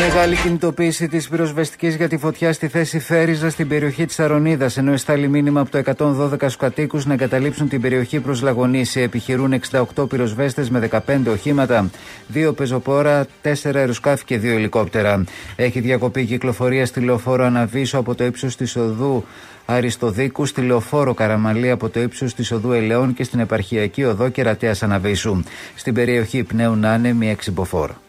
Μεγάλη 0.00 0.36
κινητοποίηση 0.36 1.08
της 1.08 1.28
πυροσβεστικής 1.28 1.96
για 1.96 2.08
τη 2.08 2.16
φωτιά 2.16 2.52
στη 2.52 2.68
θέση 2.68 2.98
Φέριζα 2.98 3.50
στην 3.50 3.68
περιοχή 3.68 4.06
της 4.06 4.20
Αρονίδας, 4.20 4.76
ενώ 4.76 4.92
εστάλει 4.92 5.28
μήνυμα 5.28 5.60
από 5.60 5.70
το 5.70 5.78
112 5.78 6.48
στου 6.48 6.58
κατοίκου 6.58 7.00
να 7.04 7.12
εγκαταλείψουν 7.12 7.68
την 7.68 7.80
περιοχή 7.80 8.20
προς 8.20 8.42
Λαγονίση. 8.42 9.00
Επιχειρούν 9.00 9.60
68 9.94 10.08
πυροσβέστες 10.08 10.70
με 10.70 10.78
15 10.78 11.30
οχήματα, 11.30 11.90
2 12.34 12.52
πεζοπόρα, 12.56 13.26
4 13.42 13.50
αεροσκάφη 13.74 14.24
και 14.24 14.38
2 14.38 14.44
ελικόπτερα. 14.44 15.24
Έχει 15.56 15.80
διακοπεί 15.80 16.20
η 16.20 16.24
κυκλοφορία 16.24 16.86
στη 16.86 17.00
λεωφόρο 17.00 17.44
Αναβίσο 17.44 17.98
από 17.98 18.14
το 18.14 18.24
ύψος 18.24 18.56
της 18.56 18.76
οδού 18.76 19.24
Αριστοδίκου, 19.64 20.46
στη 20.46 20.60
λεωφόρο 20.60 21.14
Καραμαλή 21.14 21.70
από 21.70 21.88
το 21.88 22.00
ύψος 22.00 22.34
της 22.34 22.52
οδού 22.52 22.72
Ελαιών 22.72 23.14
και 23.14 23.24
στην 23.24 23.40
επαρχιακή 23.40 24.04
οδό 24.04 24.28
Κερατέας 24.28 24.82
Αναβίσου. 24.82 25.42
Στην 25.74 25.94
περιοχή 25.94 26.42
πνέουν 26.42 26.84
άνεμοι 26.84 27.30
εξυμποφόρο. 27.30 27.94
Πλούτη 27.94 28.07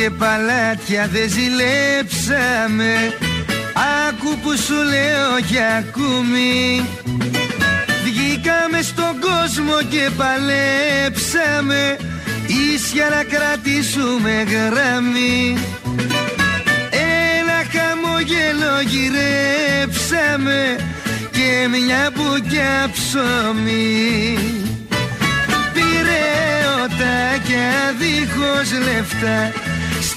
και 0.00 0.10
παλάτια 0.10 1.08
δεν 1.12 1.28
ζηλέψαμε. 1.30 2.92
Άκου 4.08 4.38
που 4.42 4.56
σου 4.56 4.74
λέω 4.74 5.40
κι 5.48 5.58
ακούμι 5.78 6.84
Βγήκαμε 8.04 8.82
στον 8.82 9.20
κόσμο 9.20 9.76
και 9.90 10.10
παλέψαμε. 10.16 11.96
Ίσια 12.46 13.08
να 13.08 13.22
κρατήσουμε 13.24 14.42
γραμμή. 14.42 15.58
Ένα 17.38 17.58
χαμογέλο 17.72 18.74
γυρέψαμε 18.92 20.60
Και 21.30 21.68
μια 21.68 22.10
μπουκιά 22.14 22.90
ψωμί. 22.92 24.38
Πυρεωτάκια 25.72 27.70
δίχως 27.98 28.70
λεφτά 28.84 29.38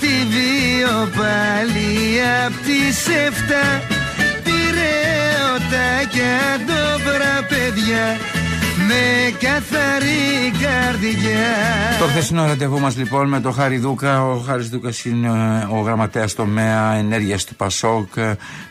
Στη 0.03 0.27
βίο 0.35 1.09
πάλι 1.17 2.21
απ' 2.45 2.57
τις 2.65 3.07
εφτά. 3.25 3.83
Πυρεωτάκια 4.43 6.35
ντόπρα 6.65 7.35
παιδιά 7.49 8.17
με 8.87 9.31
καθαρή 9.39 10.51
καρδιά 10.61 11.43
Το 11.99 12.05
χθεσινό 12.05 12.45
ραντεβού 12.45 12.79
μας 12.79 12.97
λοιπόν 12.97 13.27
με 13.27 13.39
τον 13.39 13.53
Χάρη 13.53 13.77
Δούκα. 13.77 14.25
Ο 14.25 14.37
Χάρης 14.37 14.69
Δούκας 14.69 15.05
είναι 15.05 15.29
ο 15.71 15.79
γραμματέας 15.79 16.33
τομέα 16.33 16.93
ενέργειας 16.93 17.45
του 17.45 17.55
Πασόκ 17.55 18.17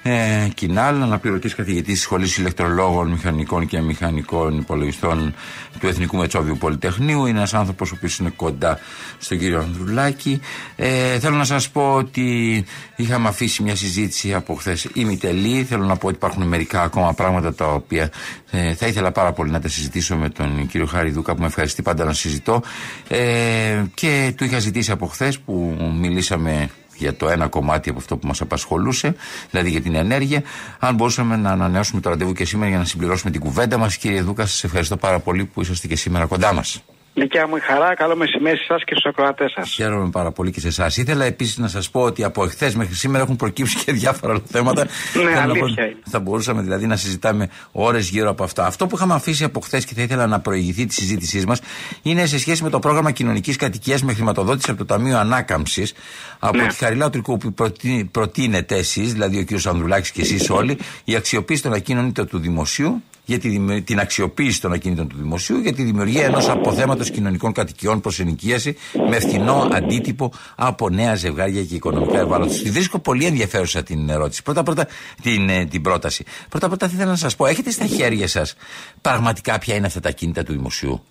ε, 0.03 0.49
Κινάλ, 0.55 1.03
αναπληρωτής 1.03 1.55
καθηγητής 1.55 1.93
της 1.93 2.03
Σχολής 2.03 2.37
Ηλεκτρολόγων, 2.37 3.11
Μηχανικών 3.11 3.67
και 3.67 3.81
Μηχανικών 3.81 4.59
Υπολογιστών 4.59 5.35
του 5.81 5.87
Εθνικού 5.87 6.17
Μετσόβιου 6.17 6.57
Πολυτεχνείου. 6.57 7.27
Είναι 7.27 7.39
ένας 7.39 7.55
άνθρωπος 7.55 7.91
ο 7.91 7.95
οποίος 7.97 8.19
είναι 8.19 8.33
κοντά 8.37 8.79
στον 9.19 9.39
κύριο 9.39 9.59
Ανδρουλάκη. 9.61 10.41
Ε, 10.77 11.19
θέλω 11.19 11.37
να 11.37 11.45
σας 11.45 11.71
πω 11.71 11.95
ότι 11.95 12.65
είχαμε 12.97 13.29
αφήσει 13.29 13.63
μια 13.63 13.77
συζήτηση 13.77 14.35
από 14.35 14.55
χθες 14.55 14.89
ημιτελή. 14.95 15.65
Θέλω 15.65 15.85
να 15.85 15.97
πω 15.97 16.07
ότι 16.07 16.17
υπάρχουν 16.17 16.43
μερικά 16.43 16.83
ακόμα 16.83 17.15
πράγματα 17.15 17.55
τα 17.55 17.67
οποία 17.67 18.11
ε, 18.51 18.75
θα 18.75 18.87
ήθελα 18.87 19.13
πάρα 19.13 19.33
πολύ 19.33 19.51
να 19.51 19.61
τα 19.61 19.69
συζητήσω 19.69 20.12
με 20.17 20.29
τον 20.29 20.67
κύριο 20.67 20.87
Χάρη 20.87 21.11
Δούκα 21.11 21.35
που 21.35 21.41
με 21.41 21.47
ευχαριστεί 21.47 21.83
πάντα 21.83 22.05
να 22.05 22.13
συζητώ. 22.13 22.63
Ε, 23.09 23.83
και 23.95 24.33
του 24.37 24.45
είχα 24.45 24.59
ζητήσει 24.59 24.91
από 24.91 25.07
χθες 25.07 25.39
που 25.39 25.77
μιλήσαμε 26.01 26.69
για 26.97 27.17
το 27.17 27.29
ένα 27.29 27.49
κομμάτι 27.49 27.91
από 27.91 27.99
αυτό 27.99 28.17
που 28.17 28.27
μας 28.27 28.41
απασχολούσε, 28.41 29.15
δηλαδή 29.51 29.71
για 29.71 29.81
την 29.81 29.95
ενέργεια. 29.95 30.43
Αν 30.79 30.95
μπορούσαμε 30.95 31.37
να 31.37 31.51
ανανεώσουμε 31.51 32.01
το 32.01 32.11
ραντεβού 32.11 32.33
και 32.33 32.45
σήμερα 32.45 32.69
για 32.69 32.79
να 32.79 32.85
συμπληρώσουμε 32.85 33.31
την 33.31 33.41
κουβέντα 33.41 33.79
μας. 33.79 33.97
Κύριε 33.97 34.23
Δούκα, 34.23 34.47
σας 34.47 34.65
ευχαριστώ 34.65 34.97
πάρα 34.97 35.19
πολύ 35.19 35.45
που 35.45 35.61
είσαστε 35.61 35.87
και 35.87 35.97
σήμερα 35.97 36.27
κοντά 36.27 36.53
μας. 36.53 36.83
Δικιά 37.15 37.47
μου 37.49 37.57
η 37.57 37.61
χαρά, 37.61 37.95
καλό 37.95 38.17
μεσημέρι 38.17 38.57
σε 38.57 38.63
εσά 38.69 38.77
και 38.85 38.95
στους 38.95 39.05
ακροατές 39.05 39.53
σας. 39.53 39.71
Χαίρομαι 39.71 40.11
πάρα 40.11 40.33
πολύ 40.33 40.51
και 40.51 40.61
σε 40.61 40.69
εσάς. 40.69 40.97
Ήθελα 40.97 41.25
επίσης 41.25 41.59
να 41.59 41.69
σας 41.69 41.91
πω 41.91 42.01
ότι 42.01 42.25
από 42.25 42.45
εχθές 42.45 42.75
μέχρι 42.75 42.95
σήμερα 42.95 43.23
έχουν 43.25 43.37
προκύψει 43.37 43.77
και 43.85 43.93
διάφορα 43.93 44.33
άλλα 44.33 44.43
θέματα. 44.47 44.85
Ναι, 44.85 44.91
Θέλω 45.13 45.31
να 45.31 45.41
αλήθεια 45.41 45.61
πω- 45.61 45.69
είναι. 45.69 45.97
Θα 46.11 46.21
μπορούσαμε 46.21 46.63
δηλαδή 46.63 46.87
να 46.87 46.97
συζητάμε 46.97 47.49
ώρες 47.73 48.09
γύρω 48.09 48.31
από 48.31 48.45
αυτά. 48.45 48.67
Αυτό 48.67 48.87
που 48.87 48.97
είχαμε 48.97 49.15
αφήσει 49.15 49.45
από 49.45 49.61
χθες 49.61 49.85
και 49.85 49.95
θα 49.95 50.03
ήθελα 50.03 50.27
να 50.27 50.41
προηγηθεί 50.41 50.87
τη 50.87 50.95
συζήτησή 50.95 51.45
μας 51.47 51.61
είναι 52.03 52.27
σε 52.27 52.39
σχέση 52.39 52.63
με 52.63 52.71
το 52.71 52.79
πρόγραμμα 52.79 53.11
κοινωνικής 53.11 53.57
κατοικίας 53.57 54.03
με 54.03 54.15
χρηματοδότηση 54.15 54.71
από 54.71 54.79
το 54.79 54.85
Ταμείο 54.85 55.19
Ανάκαμψης 55.19 55.93
από 56.39 56.57
Ναι. 56.57 56.67
τη 56.67 56.75
Χαριλάου 56.75 57.11
Τρικού 57.11 57.37
που 57.37 57.53
προτείνει- 57.53 58.05
προτείνετε 58.11 58.77
εσείς, 58.77 59.13
δηλαδή 59.13 59.39
ο 59.39 59.45
κ. 59.45 59.67
Ανδρουλάκης 59.67 60.11
και 60.11 60.21
εσείς 60.21 60.51
όλοι, 60.51 60.79
η 61.05 61.17
αξιοποίηση 61.17 61.63
των 61.63 61.73
ακίνητων 61.73 62.27
του 62.29 62.39
δημοσίου 62.39 63.03
για 63.25 63.39
τη 63.39 63.49
δημιου- 63.49 63.85
την 63.85 64.01
αξιοποίηση 64.01 64.61
των 64.61 64.73
ακίνητων 64.73 65.09
του 65.09 65.17
δημοσίου 65.17 65.59
για 65.59 65.73
τη 65.73 65.83
δημιουργία 65.83 66.25
ενός 66.25 66.49
αποθέματος 66.49 67.11
κοινωνικών 67.11 67.53
κατοικιών 67.53 68.01
προς 68.01 68.21
ενοικίαση 68.21 68.77
με 69.09 69.21
φθηνό 69.21 69.69
αντίτυπο 69.73 70.33
από 70.57 70.89
νέα 70.89 71.15
ζευγάρια 71.15 71.65
και 71.65 71.75
οικονομικά 71.75 72.19
ευάλωτα. 72.19 72.53
Τη 72.63 72.71
βρίσκω 72.71 72.99
πολύ 72.99 73.25
ενδιαφέρουσα 73.27 73.83
την 73.83 74.09
ερώτηση. 74.09 74.43
Πρώτα 74.43 74.63
πρώτα 74.63 74.87
την, 75.23 75.49
ε, 75.49 75.65
την 75.65 75.83
πρόταση. 75.83 76.25
Πρώτα 76.49 76.69
πρώτα 76.69 76.89
θα 76.89 76.93
ήθελα 76.95 77.11
να 77.11 77.17
σας 77.17 77.37
πω, 77.37 77.47
έχετε 77.47 77.71
στα 77.71 77.87
χέρια 77.87 78.29
σας 78.29 78.57
πραγματικά 79.01 79.59
ποια 79.59 79.75
είναι 79.75 79.87
αυτά 79.87 80.01
τα 80.01 80.09
ακίνητα 80.09 80.43
του 80.43 80.53
δημοσίου; 80.53 81.05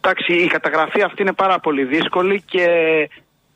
Εντάξει, 0.00 0.32
η 0.32 0.46
καταγραφή 0.46 1.02
αυτή 1.02 1.22
είναι 1.22 1.32
πάρα 1.32 1.60
πολύ 1.60 1.84
δύσκολη 1.84 2.42
και 2.46 2.66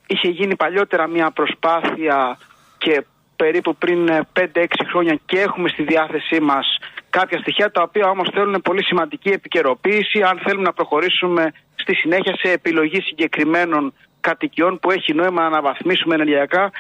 είχε 0.07 0.29
γίνει 0.29 0.57
παλιότερα 0.57 1.09
μια 1.09 1.31
προσπάθεια 1.31 2.39
και 2.79 3.05
περίπου 3.37 3.77
πριν 3.77 4.09
ε, 4.09 4.27
5-6 4.33 4.67
χρόνια 4.91 5.21
και 5.27 5.41
έχουμε 5.41 5.69
στη 5.69 5.83
διάθεσή 5.83 6.41
μας 6.41 6.79
κάποια 7.19 7.39
στοιχεία 7.39 7.71
τα 7.71 7.83
οποία 7.83 8.09
όμως 8.09 8.29
θέλουν 8.35 8.63
πολύ 8.63 8.85
σημαντική 8.85 9.29
επικαιροποίηση 9.29 10.23
αν 10.23 10.41
θέλουμε 10.45 10.63
να 10.63 10.73
προχωρήσουμε 10.73 11.53
στη 11.75 11.95
συνέχεια 11.95 12.37
σε 12.37 12.53
επιλογή 12.53 13.01
συγκεκριμένων 13.01 13.93
κατοικιών 14.21 14.79
που 14.79 14.91
έχει 14.91 15.15
νόημα 15.15 15.41
να 15.41 15.47
αναβαθμίσουμε 15.47 16.15
ενεργειακά 16.15 16.71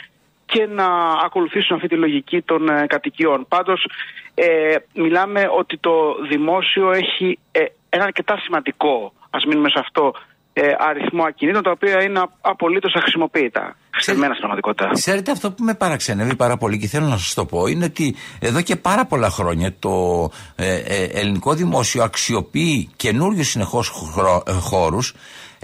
και 0.46 0.66
να 0.66 0.86
ακολουθήσουν 1.24 1.76
αυτή 1.76 1.88
τη 1.88 1.94
λογική 1.94 2.42
των 2.42 2.68
ε, 2.68 2.86
κατοικιών. 2.86 3.46
Πάντως 3.48 3.88
ε, 4.34 4.76
μιλάμε 4.94 5.48
ότι 5.58 5.78
το 5.78 6.16
δημόσιο 6.30 6.92
έχει 6.92 7.38
ε, 7.52 7.64
ένα 7.88 8.04
αρκετά 8.04 8.38
σημαντικό, 8.38 9.12
ας 9.30 9.44
μείνουμε 9.44 9.68
σε 9.68 9.78
αυτό, 9.78 10.12
ε, 10.56 10.62
αριθμό 10.78 11.22
ακινήτων 11.24 11.62
τα 11.62 11.70
οποία 11.70 12.02
είναι 12.02 12.18
α- 12.18 12.30
απολύτως 12.40 12.94
αχρησιμοποιητά. 12.94 13.76
Στεμμένα 13.96 14.34
στην 14.34 14.46
πραγματικότητα. 14.46 14.90
Ξέρετε, 14.92 15.30
αυτό 15.30 15.50
που 15.52 15.64
με 15.64 15.74
παραξενεύει 15.74 16.36
πάρα 16.36 16.56
πολύ 16.56 16.78
και 16.78 16.86
θέλω 16.86 17.06
να 17.06 17.16
σας 17.16 17.34
το 17.34 17.44
πω 17.44 17.66
είναι 17.66 17.84
ότι 17.84 18.16
εδώ 18.38 18.60
και 18.60 18.76
πάρα 18.76 19.04
πολλά 19.06 19.30
χρόνια 19.30 19.74
το 19.78 20.28
ε, 20.56 20.74
ε, 20.74 21.04
ελληνικό 21.04 21.54
δημόσιο 21.54 22.02
αξιοποιεί 22.02 22.90
καινούριους 22.96 23.48
συνεχώς 23.48 23.88
χώρους. 24.60 25.14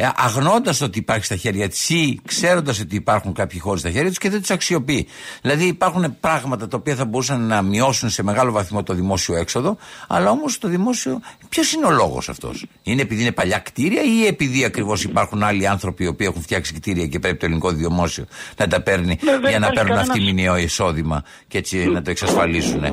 Ε, 0.02 0.08
αγνώντας 0.16 0.80
ότι 0.80 0.98
υπάρχει 0.98 1.24
στα 1.24 1.36
χέρια 1.36 1.68
της 1.68 1.88
ή 1.90 2.20
ξέροντας 2.26 2.80
ότι 2.80 2.96
υπάρχουν 2.96 3.32
κάποιοι 3.32 3.58
χώροι 3.58 3.78
στα 3.78 3.90
χέρια 3.90 4.08
τους 4.08 4.18
και 4.18 4.30
δεν 4.30 4.40
τους 4.40 4.50
αξιοποιεί. 4.50 5.06
Δηλαδή 5.42 5.64
υπάρχουν 5.64 6.16
πράγματα 6.20 6.68
τα 6.68 6.76
οποία 6.76 6.94
θα 6.94 7.04
μπορούσαν 7.04 7.46
να 7.46 7.62
μειώσουν 7.62 8.10
σε 8.10 8.22
μεγάλο 8.22 8.52
βαθμό 8.52 8.82
το 8.82 8.94
δημόσιο 8.94 9.36
έξοδο, 9.36 9.76
αλλά 10.08 10.30
όμως 10.30 10.58
το 10.58 10.68
δημόσιο. 10.68 11.20
Ποιος 11.48 11.72
είναι 11.72 11.86
ο 11.86 11.90
λόγος 11.90 12.28
αυτός, 12.28 12.66
Είναι 12.82 13.02
επειδή 13.02 13.22
είναι 13.22 13.32
παλιά 13.32 13.58
κτίρια 13.58 14.02
ή 14.02 14.26
επειδή 14.26 14.64
ακριβώς 14.64 15.02
υπάρχουν 15.04 15.42
άλλοι 15.42 15.66
άνθρωποι 15.68 16.04
οι 16.04 16.06
οποίοι 16.06 16.26
έχουν 16.30 16.42
φτιάξει 16.42 16.74
κτίρια 16.74 17.06
και 17.06 17.18
πρέπει 17.18 17.36
το 17.36 17.44
ελληνικό 17.44 17.70
δημόσιο 17.70 18.24
να 18.56 18.68
τα 18.68 18.80
παίρνει 18.82 19.18
Ναι, 19.22 19.30
δεν 19.30 19.40
για 19.40 19.40
να 19.40 19.46
υπάρχει 19.56 19.74
παίρνουν 19.74 19.86
κανένας- 19.86 20.08
αυτή 20.08 20.20
μηνιαίο 20.20 20.56
εισόδημα 20.56 21.22
και 21.48 21.58
έτσι 21.58 21.86
να 21.86 22.02
το 22.02 22.10
εξασφαλίσουν. 22.10 22.80
Ναι, 22.80 22.88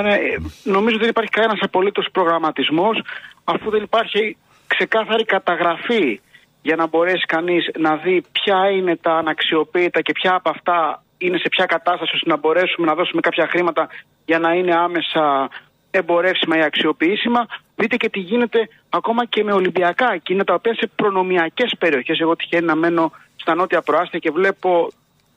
ναι, 0.00 0.12
ε, 0.14 0.18
νομίζω 0.62 0.94
ότι 0.94 0.98
δεν 1.00 1.08
υπάρχει 1.08 1.30
κανένας 1.30 1.58
απολύτως 1.62 2.08
προγραμματισμός 2.12 3.02
αφού 3.44 3.70
δεν 3.70 3.82
υπάρχει 3.82 4.36
ξεκάθαρη 4.66 5.24
καταγραφή 5.24 6.20
για 6.62 6.76
να 6.76 6.86
μπορέσει 6.86 7.26
κανείς 7.26 7.70
να 7.78 7.96
δει 7.96 8.22
ποια 8.32 8.70
είναι 8.70 8.96
τα 8.96 9.12
αναξιοποίητα 9.12 10.00
και 10.00 10.12
ποια 10.12 10.34
από 10.34 10.50
αυτά 10.50 11.02
είναι 11.18 11.38
σε 11.38 11.48
ποια 11.48 11.66
κατάσταση 11.66 12.12
ώστε 12.14 12.30
να 12.30 12.36
μπορέσουμε 12.36 12.86
να 12.86 12.94
δώσουμε 12.94 13.20
κάποια 13.20 13.46
χρήματα 13.50 13.88
για 14.24 14.38
να 14.38 14.52
είναι 14.52 14.74
άμεσα 14.74 15.48
εμπορεύσιμα 15.90 16.56
ή 16.56 16.62
αξιοποιήσιμα. 16.62 17.46
Δείτε 17.76 17.96
και 17.96 18.08
τι 18.08 18.20
γίνεται 18.20 18.68
ακόμα 18.88 19.24
και 19.24 19.44
με 19.44 19.52
Ολυμπιακά 19.52 20.12
εκείνα 20.12 20.44
τα 20.44 20.54
οποία 20.54 20.74
σε 20.74 20.90
προνομιακές 20.94 21.74
περιοχές. 21.78 22.18
Εγώ 22.20 22.36
τυχαίνει 22.36 22.66
να 22.66 22.74
μένω 22.74 23.12
στα 23.36 23.54
νότια 23.54 23.82
προάστια 23.82 24.18
και 24.18 24.30
βλέπω 24.30 24.88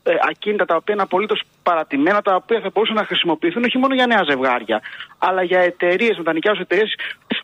ε, 0.03 0.13
ακίνητα 0.29 0.65
τα 0.65 0.75
οποία 0.75 0.93
είναι 0.93 1.03
απολύτως 1.03 1.41
παρατημένα, 1.63 2.21
τα 2.21 2.35
οποία 2.35 2.59
θα 2.59 2.69
μπορούσαν 2.73 2.95
να 2.95 3.05
χρησιμοποιηθούν 3.05 3.63
όχι 3.63 3.77
μόνο 3.77 3.93
για 3.93 4.07
νέα 4.07 4.23
ζευγάρια, 4.29 4.81
αλλά 5.17 5.43
για 5.43 5.59
εταιρείες, 5.59 6.17
μετανοικιάζουν 6.17 6.61
εταιρείες, 6.61 6.95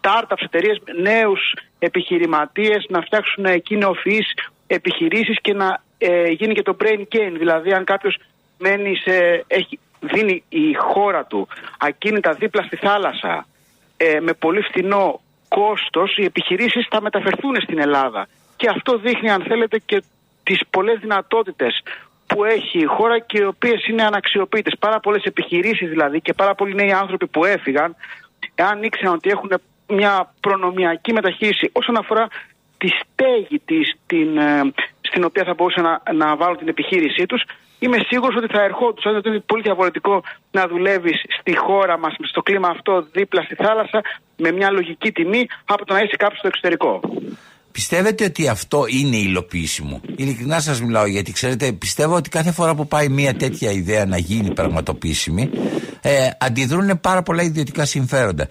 startups, 0.01 0.43
εταιρείες, 0.43 0.81
νέους 1.01 1.53
επιχειρηματίες 1.79 2.85
να 2.89 3.01
φτιάξουν 3.01 3.45
εκεί 3.45 3.75
νεοφυείς 3.75 4.33
επιχειρήσεις 4.67 5.37
και 5.41 5.53
να 5.53 5.81
ε, 5.97 6.29
γίνει 6.29 6.53
και 6.53 6.61
το 6.61 6.77
brain 6.83 6.99
gain. 6.99 7.33
Δηλαδή, 7.37 7.73
αν 7.73 7.83
κάποιος 7.83 8.17
μένει 8.57 8.95
σε. 8.95 9.43
Έχει, 9.47 9.79
δίνει 9.99 10.43
η 10.49 10.73
χώρα 10.73 11.25
του 11.25 11.47
ακίνητα 11.77 12.33
δίπλα 12.33 12.63
στη 12.63 12.75
θάλασσα 12.75 13.45
ε, 13.97 14.19
με 14.19 14.33
πολύ 14.33 14.61
φθηνό 14.61 15.21
κόστος 15.47 16.17
οι 16.17 16.23
επιχειρήσεις 16.23 16.87
θα 16.89 17.01
μεταφερθούν 17.01 17.61
στην 17.61 17.79
Ελλάδα. 17.79 18.27
Και 18.55 18.69
αυτό 18.69 18.97
δείχνει 18.97 19.29
αν 19.29 19.43
θέλετε 19.47 19.81
και 19.85 20.03
τις 20.43 20.59
πολλές 20.69 20.99
δυνατότητες 20.99 21.83
που 22.27 22.43
έχει 22.43 22.79
η 22.79 22.85
χώρα 22.85 23.19
και 23.19 23.37
οι 23.39 23.43
οποίες 23.43 23.87
είναι 23.87 24.03
αναξιοποιητές. 24.03 24.73
Πάρα 24.79 24.99
πολλές 24.99 25.23
επιχειρήσεις 25.23 25.89
δηλαδή 25.89 26.21
και 26.21 26.33
πάρα 26.33 26.55
πολλοί 26.55 26.73
νέοι 26.73 26.91
άνθρωποι 26.91 27.27
που 27.27 27.45
έφυγαν, 27.45 27.95
εάν 28.55 28.83
ήξεραν 28.83 29.13
ότι 29.13 29.29
έχουν 29.29 29.51
μια 29.87 30.33
προνομιακή 30.39 31.13
μεταχείριση 31.13 31.69
όσον 31.71 31.97
αφορά 31.97 32.27
τη 32.77 32.87
στέγη 32.87 33.59
της, 33.65 33.95
την, 34.05 34.37
ε, 34.37 34.73
στην 35.01 35.23
οποία 35.23 35.43
θα 35.43 35.53
μπορούσαν 35.53 35.83
να, 35.83 36.13
να 36.13 36.35
βάλουν 36.35 36.57
την 36.57 36.67
επιχείρησή 36.67 37.25
τους, 37.25 37.43
είμαι 37.79 37.97
σίγουρος 38.07 38.35
ότι 38.35 38.53
θα 38.53 38.61
ερχόντουσαν, 38.61 39.15
ότι 39.15 39.29
είναι 39.29 39.39
πολύ 39.39 39.61
διαφορετικό 39.61 40.23
να 40.51 40.67
δουλεύεις 40.67 41.21
στη 41.39 41.57
χώρα 41.57 41.97
μας, 41.97 42.15
στο 42.21 42.41
κλίμα 42.41 42.67
αυτό 42.67 43.07
δίπλα 43.11 43.41
στη 43.41 43.55
θάλασσα, 43.55 44.01
με 44.37 44.51
μια 44.51 44.71
λογική 44.71 45.11
τιμή, 45.11 45.47
από 45.65 45.85
το 45.85 45.93
να 45.93 46.01
είσαι 46.01 46.15
κάπου 46.15 46.35
στο 46.35 46.47
εξωτερικό. 46.47 46.99
Πιστεύετε 47.77 48.23
ότι 48.23 48.47
αυτό 48.47 48.85
είναι 48.87 49.15
υλοποιήσιμο. 49.15 50.01
Ειλικρινά 50.15 50.59
σας 50.59 50.81
μιλάω 50.81 51.05
γιατί 51.05 51.31
ξέρετε, 51.31 51.71
πιστεύω 51.71 52.15
ότι 52.15 52.29
κάθε 52.29 52.51
φορά 52.51 52.75
που 52.75 52.87
πάει 52.87 53.09
μια 53.09 53.35
τέτοια 53.35 53.71
ιδέα 53.71 54.05
να 54.05 54.17
γίνει 54.17 54.53
πραγματοποιήσιμη, 54.53 55.49
ε, 56.01 56.29
αντιδρούν 56.39 56.99
πάρα 56.99 57.23
πολλά 57.23 57.43
ιδιωτικά 57.43 57.85
συμφέροντα. 57.85 58.47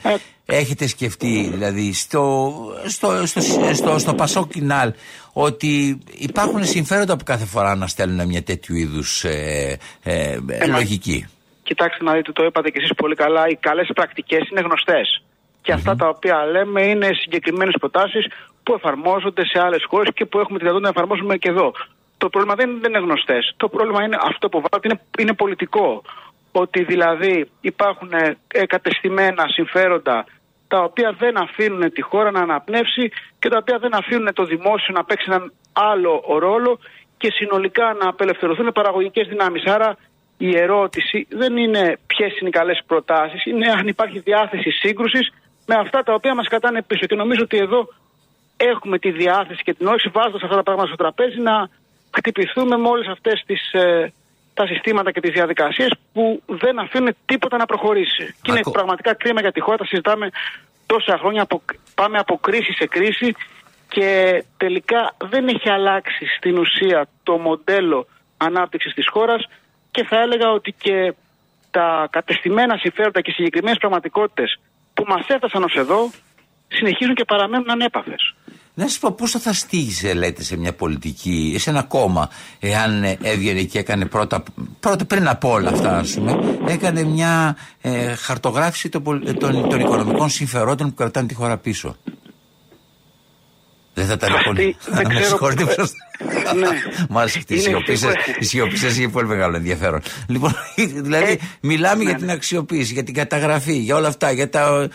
Έχετε 0.46 0.86
σκεφτεί 0.86 1.48
δηλαδή 1.52 1.92
στο, 1.92 2.52
στο, 2.86 3.26
στο, 3.26 3.40
στο, 3.74 3.98
στο 3.98 4.14
Πασό 4.14 4.46
Κινάλ 4.46 4.92
ότι 5.32 5.98
υπάρχουν 6.18 6.64
συμφέροντα 6.64 7.12
από 7.12 7.24
κάθε 7.24 7.44
φορά 7.44 7.74
να 7.74 7.86
στέλνουν 7.86 8.26
μια 8.26 8.42
τέτοιου 8.42 8.76
είδους 8.76 9.24
ε, 9.24 9.78
ε, 10.02 10.38
ε, 10.48 10.66
λογική; 10.66 11.26
Κοιτάξτε 11.62 12.04
να 12.04 12.12
δείτε, 12.12 12.32
το 12.32 12.44
είπατε 12.44 12.70
και 12.70 12.78
εσείς 12.78 12.94
πολύ 12.96 13.14
καλά, 13.14 13.48
οι 13.48 13.54
καλές 13.54 13.90
πρακτικές 13.94 14.48
είναι 14.50 14.60
γνωστές. 14.60 15.22
Και 15.62 15.72
αυτά 15.72 15.96
τα 15.96 16.08
οποία 16.08 16.44
λέμε 16.44 16.82
είναι 16.82 17.08
συγκεκριμένες 17.12 17.74
προτάσεις 17.78 18.26
που 18.66 18.74
εφαρμόζονται 18.78 19.44
σε 19.46 19.58
άλλες 19.64 19.84
χώρες 19.90 20.10
και 20.14 20.24
που 20.26 20.38
έχουμε 20.38 20.58
τη 20.58 20.64
δυνατότητα 20.64 20.92
να 20.92 20.94
εφαρμόσουμε 20.96 21.36
και 21.36 21.48
εδώ. 21.48 21.72
Το 22.18 22.28
πρόβλημα 22.28 22.54
δεν, 22.60 22.68
δεν 22.80 22.90
είναι 22.90 23.04
γνωστές. 23.06 23.54
Το 23.56 23.68
πρόβλημα 23.68 24.02
είναι 24.04 24.18
αυτό 24.30 24.48
που 24.48 24.58
βάλετε 24.64 24.88
είναι, 24.88 25.00
είναι 25.18 25.34
πολιτικό. 25.42 26.02
Ότι 26.52 26.84
δηλαδή 26.84 27.50
υπάρχουν 27.60 28.12
ε, 28.12 28.66
κατεστημένα 28.66 29.44
συμφέροντα 29.48 30.24
τα 30.68 30.78
οποία 30.82 31.10
δεν 31.18 31.34
αφήνουν 31.44 31.92
τη 31.92 32.02
χώρα 32.02 32.30
να 32.30 32.40
αναπνεύσει 32.40 33.10
και 33.38 33.48
τα 33.48 33.58
οποία 33.60 33.78
δεν 33.78 33.94
αφήνουν 33.94 34.32
το 34.32 34.44
δημόσιο 34.44 34.94
να 34.94 35.04
παίξει 35.04 35.26
έναν 35.28 35.52
άλλο 35.72 36.24
ρόλο 36.38 36.78
και 37.16 37.30
συνολικά 37.32 37.96
να 38.00 38.08
απελευθερωθούν 38.08 38.72
παραγωγικές 38.72 39.26
δυνάμεις. 39.28 39.64
Άρα 39.64 39.96
η 40.38 40.58
ερώτηση 40.58 41.26
δεν 41.30 41.56
είναι 41.56 41.98
ποιες 42.06 42.38
είναι 42.38 42.48
οι 42.48 42.58
καλές 42.60 42.82
προτάσεις, 42.86 43.44
είναι 43.44 43.70
αν 43.78 43.86
υπάρχει 43.88 44.18
διάθεση 44.18 44.70
σύγκρουσης 44.70 45.32
με 45.66 45.74
αυτά 45.74 46.02
τα 46.02 46.14
οποία 46.14 46.34
μας 46.34 46.48
κατάνε 46.48 46.82
πίσω. 46.82 47.06
Και 47.06 47.14
νομίζω 47.14 47.42
ότι 47.42 47.56
εδώ 47.56 47.88
έχουμε 48.56 48.98
τη 48.98 49.10
διάθεση 49.10 49.62
και 49.62 49.74
την 49.74 49.86
όριση 49.86 50.08
βάζοντας 50.08 50.42
αυτά 50.42 50.56
τα 50.56 50.62
πράγματα 50.62 50.88
στο 50.88 50.96
τραπέζι 50.96 51.40
να 51.40 51.68
χτυπηθούμε 52.16 52.76
με 52.76 52.88
όλες 52.88 53.06
αυτές 53.06 53.44
ε, 53.72 54.12
τα 54.54 54.66
συστήματα 54.66 55.10
και 55.10 55.20
τις 55.20 55.32
διαδικασίες 55.32 55.90
που 56.12 56.42
δεν 56.46 56.78
αφήνουν 56.78 57.16
τίποτα 57.24 57.56
να 57.56 57.66
προχωρήσει. 57.66 58.34
Και 58.42 58.50
είναι 58.50 58.60
πραγματικά 58.72 59.14
κρίμα 59.14 59.40
για 59.40 59.52
τη 59.52 59.60
χώρα. 59.60 59.76
Τα 59.76 59.84
συζητάμε 59.84 60.30
τόσα 60.86 61.18
χρόνια. 61.18 61.42
Από, 61.42 61.62
πάμε 61.94 62.18
από 62.18 62.38
κρίση 62.38 62.72
σε 62.72 62.86
κρίση 62.86 63.34
και 63.88 64.08
τελικά 64.56 65.14
δεν 65.18 65.48
έχει 65.48 65.68
αλλάξει 65.70 66.26
στην 66.36 66.58
ουσία 66.58 67.08
το 67.22 67.38
μοντέλο 67.38 68.06
ανάπτυξης 68.36 68.94
της 68.94 69.08
χώρας 69.08 69.48
και 69.90 70.04
θα 70.04 70.20
έλεγα 70.20 70.50
ότι 70.50 70.72
και 70.72 71.14
τα 71.70 72.08
κατεστημένα 72.10 72.76
συμφέροντα 72.76 73.20
και 73.20 73.30
συγκεκριμένες 73.30 73.78
πραγματικότητες 73.78 74.58
που 74.94 75.04
μας 75.06 75.28
έφτασαν 75.28 75.62
ως 75.62 75.74
εδώ 75.74 76.10
συνεχίζουν 76.68 77.14
και 77.14 77.24
παραμένουν 77.24 77.70
ανέπαφες. 77.70 78.34
Να 78.74 78.88
σα 78.88 78.98
πω 78.98 79.12
πόσο 79.12 79.38
θα 79.38 79.52
στήγησε, 79.52 80.14
λέτε, 80.14 80.42
σε 80.42 80.56
μια 80.56 80.72
πολιτική, 80.72 81.56
σε 81.58 81.70
ένα 81.70 81.82
κόμμα, 81.82 82.30
εάν 82.60 83.04
έβγαινε 83.04 83.62
και 83.62 83.78
έκανε 83.78 84.06
πρώτα, 84.06 84.42
πρώτα 84.80 85.04
πριν 85.04 85.28
από 85.28 85.50
όλα 85.50 85.70
αυτά, 85.70 85.98
ας 85.98 86.14
πούμε, 86.14 86.58
έκανε 86.68 87.02
μια 87.02 87.56
ε, 87.80 88.14
χαρτογράφηση 88.14 88.88
των, 88.88 89.02
των, 89.38 89.68
των 89.68 89.80
οικονομικών 89.80 90.28
συμφερόντων 90.28 90.88
που 90.88 90.94
κρατάνε 90.94 91.26
τη 91.26 91.34
χώρα 91.34 91.56
πίσω. 91.56 91.96
Δεν 93.96 94.06
θα 94.06 94.12
ήταν 94.12 94.32
πολύ. 94.44 94.76
Δεν 94.86 95.08
ξέρω. 95.08 95.48
ναι. 96.56 96.68
Μάλιστα 97.08 97.38
αυτή 97.38 97.54
η 98.38 98.44
σιωπή 98.44 98.76
σα 98.76 98.86
έχει 98.86 99.08
πολύ 99.08 99.26
μεγάλο 99.26 99.56
ενδιαφέρον. 99.56 100.00
Λοιπόν, 100.26 100.54
δηλαδή 101.06 101.32
ε, 101.32 101.36
μιλάμε 101.60 102.02
για 102.02 102.12
ναι, 102.12 102.18
την 102.18 102.26
ναι. 102.26 102.32
αξιοποίηση, 102.32 102.92
για 102.92 103.02
την 103.02 103.14
καταγραφή, 103.14 103.76
για 103.76 103.96
όλα 103.96 104.08
αυτά. 104.08 104.30
Για 104.30 104.48
τα... 104.48 104.88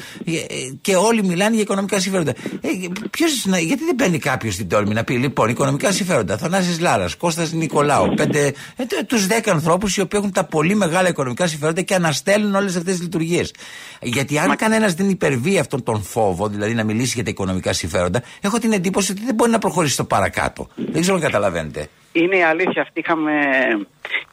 Και 0.82 0.96
όλοι 0.96 1.24
μιλάνε 1.24 1.54
για 1.54 1.62
οικονομικά 1.64 2.00
συμφέροντα. 2.00 2.34
Ε, 2.62 2.68
ποιος, 3.10 3.46
γιατί 3.46 3.84
δεν 3.86 3.96
παίρνει 3.96 4.18
κάποιος 4.18 4.56
την 4.56 4.68
τόλμη 4.68 4.94
να 4.94 5.04
πει 5.04 5.14
λοιπόν 5.14 5.50
οικονομικά 5.50 5.92
συμφέροντα. 5.92 6.38
Θανάσης 6.38 6.80
Λάρας, 6.80 7.16
Κώστας 7.16 7.52
Νικολάου, 7.52 8.14
πέντε, 8.14 8.54
ε, 8.76 8.84
τους 9.08 9.28
δέκα 9.28 9.52
ανθρώπους 9.52 9.98
οι 9.98 10.02
οποίοι 10.02 10.20
έχουν 10.22 10.34
τα 10.34 10.44
πολύ 10.44 10.76
μεγάλα 10.76 11.10
οικονομικά 11.10 11.48
συμφέροντα 11.48 11.82
και 11.82 11.96
αναστέλνουν 11.96 12.56
όλες 12.56 12.76
αυτές 12.76 12.94
τις 12.94 13.02
λειτουργίες. 13.02 13.54
Γιατί 14.02 14.40
αν 14.40 14.56
κανένας 14.56 14.94
δεν 14.94 15.10
υπερβεί 15.10 15.60
αυτόν 15.60 15.84
τον 15.84 16.04
φόβο, 16.04 16.48
δηλαδή 16.48 16.74
να 16.74 16.84
μιλήσει 16.84 17.12
για 17.16 17.24
τα 17.24 17.30
οικονομικά 17.30 17.74
συμφέροντα, 17.74 18.22
έχω 18.42 18.58
την 18.58 18.72
εντύπωση 18.72 18.90
ότι 18.98 19.26
δεν 19.26 19.36
μπορεί 19.36 19.52
να 19.52 19.60
προχωρήσει 19.60 19.94
στο 19.94 20.04
παρακάτω. 20.04 20.68
Δεν 20.76 21.02
ξέρω 21.02 21.16
αν 21.16 21.22
καταλαβαίνετε. 21.22 21.90
Είναι 22.12 22.38
η 22.38 22.44
αλήθεια 22.44 22.82
αυτή. 22.82 23.00
Είχαμε 23.00 23.34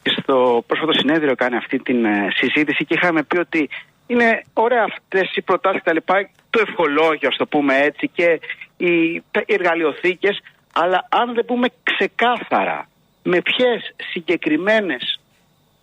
στο 0.03 0.63
πρόσφατο 0.67 0.93
συνέδριο 0.93 1.35
κάνει 1.35 1.55
αυτή 1.55 1.79
τη 1.79 1.93
ε, 1.93 2.27
συζήτηση 2.35 2.85
και 2.85 2.93
είχαμε 2.93 3.23
πει 3.23 3.37
ότι 3.37 3.69
είναι 4.07 4.43
ωραία 4.53 4.85
αυτές 4.91 5.35
οι 5.35 5.41
προτάσεις 5.41 5.83
τα 5.83 5.93
λοιπά, 5.93 6.29
το 6.49 6.59
ευχολόγιο, 6.67 7.27
ας 7.27 7.35
το 7.37 7.45
πούμε 7.45 7.77
έτσι, 7.77 8.07
και 8.07 8.39
οι, 8.77 9.13
οι 9.13 9.23
εργαλειοθήκες. 9.45 10.41
Αλλά 10.73 11.07
αν 11.09 11.33
δεν 11.33 11.45
πούμε 11.45 11.67
ξεκάθαρα 11.83 12.87
με 13.23 13.41
ποιες 13.41 13.95
συγκεκριμένες 14.11 15.19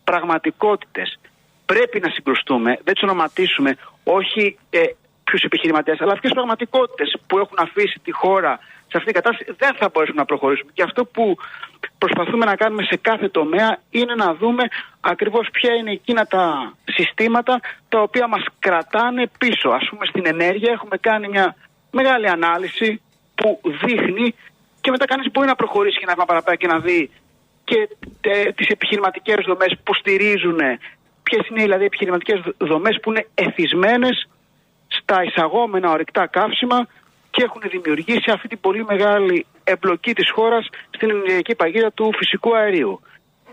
πραγματικότητες 0.05 1.19
πρέπει 1.67 2.01
να 2.01 2.11
συγκρουστούμε, 2.11 2.79
δεν 2.85 2.95
τις 2.95 3.03
ονοματίσουμε, 3.03 3.77
όχι 4.05 4.59
ε, 4.71 4.81
ποιου 5.27 5.39
επιχειρηματίες, 5.43 6.01
αλλά 6.01 6.19
ποιε 6.21 6.31
πραγματικότητες 6.31 7.17
που 7.27 7.39
έχουν 7.39 7.57
αφήσει 7.61 7.99
τη 8.05 8.13
χώρα 8.13 8.59
σε 8.91 8.97
αυτή 8.99 9.13
την 9.13 9.23
κατάσταση 9.23 9.55
δεν 9.59 9.75
θα 9.79 9.89
μπορέσουμε 9.93 10.21
να 10.21 10.25
προχωρήσουμε. 10.25 10.71
Και 10.75 10.83
αυτό 10.83 11.05
που 11.05 11.37
προσπαθούμε 11.99 12.45
να 12.45 12.57
κάνουμε 12.57 12.83
σε 12.83 12.97
κάθε 12.97 13.29
τομέα 13.29 13.79
είναι 13.91 14.15
να 14.15 14.35
δούμε 14.35 14.65
ακριβώς 15.01 15.49
ποια 15.53 15.75
είναι 15.75 15.91
εκείνα 15.91 16.25
τα 16.27 16.75
συστήματα 16.85 17.61
τα 17.89 18.01
οποία 18.01 18.27
μας 18.29 18.45
κρατάνε 18.59 19.31
πίσω. 19.39 19.69
Α 19.69 19.81
πούμε, 19.89 20.07
στην 20.07 20.27
ενέργεια 20.27 20.73
έχουμε 20.73 20.97
κάνει 20.97 21.29
μια 21.29 21.57
μεγάλη 21.91 22.29
ανάλυση 22.29 23.01
που 23.35 23.61
δείχνει 23.85 24.35
και 24.81 24.91
μετά 24.91 25.05
κανείς 25.05 25.31
μπορεί 25.33 25.47
να 25.47 25.55
προχωρήσει 25.55 25.99
και 25.99 26.07
να 26.07 26.15
πάει 26.15 26.27
παραπέρα 26.27 26.57
και 26.57 26.67
να 26.67 26.79
δει 26.79 27.11
και 27.65 27.89
ε, 28.21 28.53
τις 28.53 28.69
επιχειρηματικές 28.69 29.45
δομές 29.47 29.77
που 29.83 29.95
στηρίζουν, 29.95 30.59
ποιες 31.23 31.49
είναι 31.49 31.63
δηλαδή 31.63 31.83
οι 31.83 31.87
επιχειρηματικές 31.87 32.41
δομές 32.59 32.99
που 33.03 33.11
είναι 33.11 33.27
εθισμένες 33.35 34.29
στα 35.09 35.23
εισαγόμενα 35.23 35.91
ορυκτά 35.91 36.27
καύσιμα 36.27 36.87
και 37.31 37.43
έχουν 37.45 37.63
δημιουργήσει 37.65 38.31
αυτή 38.31 38.49
την 38.49 38.61
πολύ 38.61 38.85
μεγάλη 38.85 39.47
εμπλοκή 39.65 40.13
της 40.13 40.31
χώρας 40.31 40.69
στην 40.91 41.11
ενεργειακή 41.11 41.55
παγίδα 41.55 41.93
του 41.93 42.11
φυσικού 42.19 42.57
αερίου. 42.57 43.01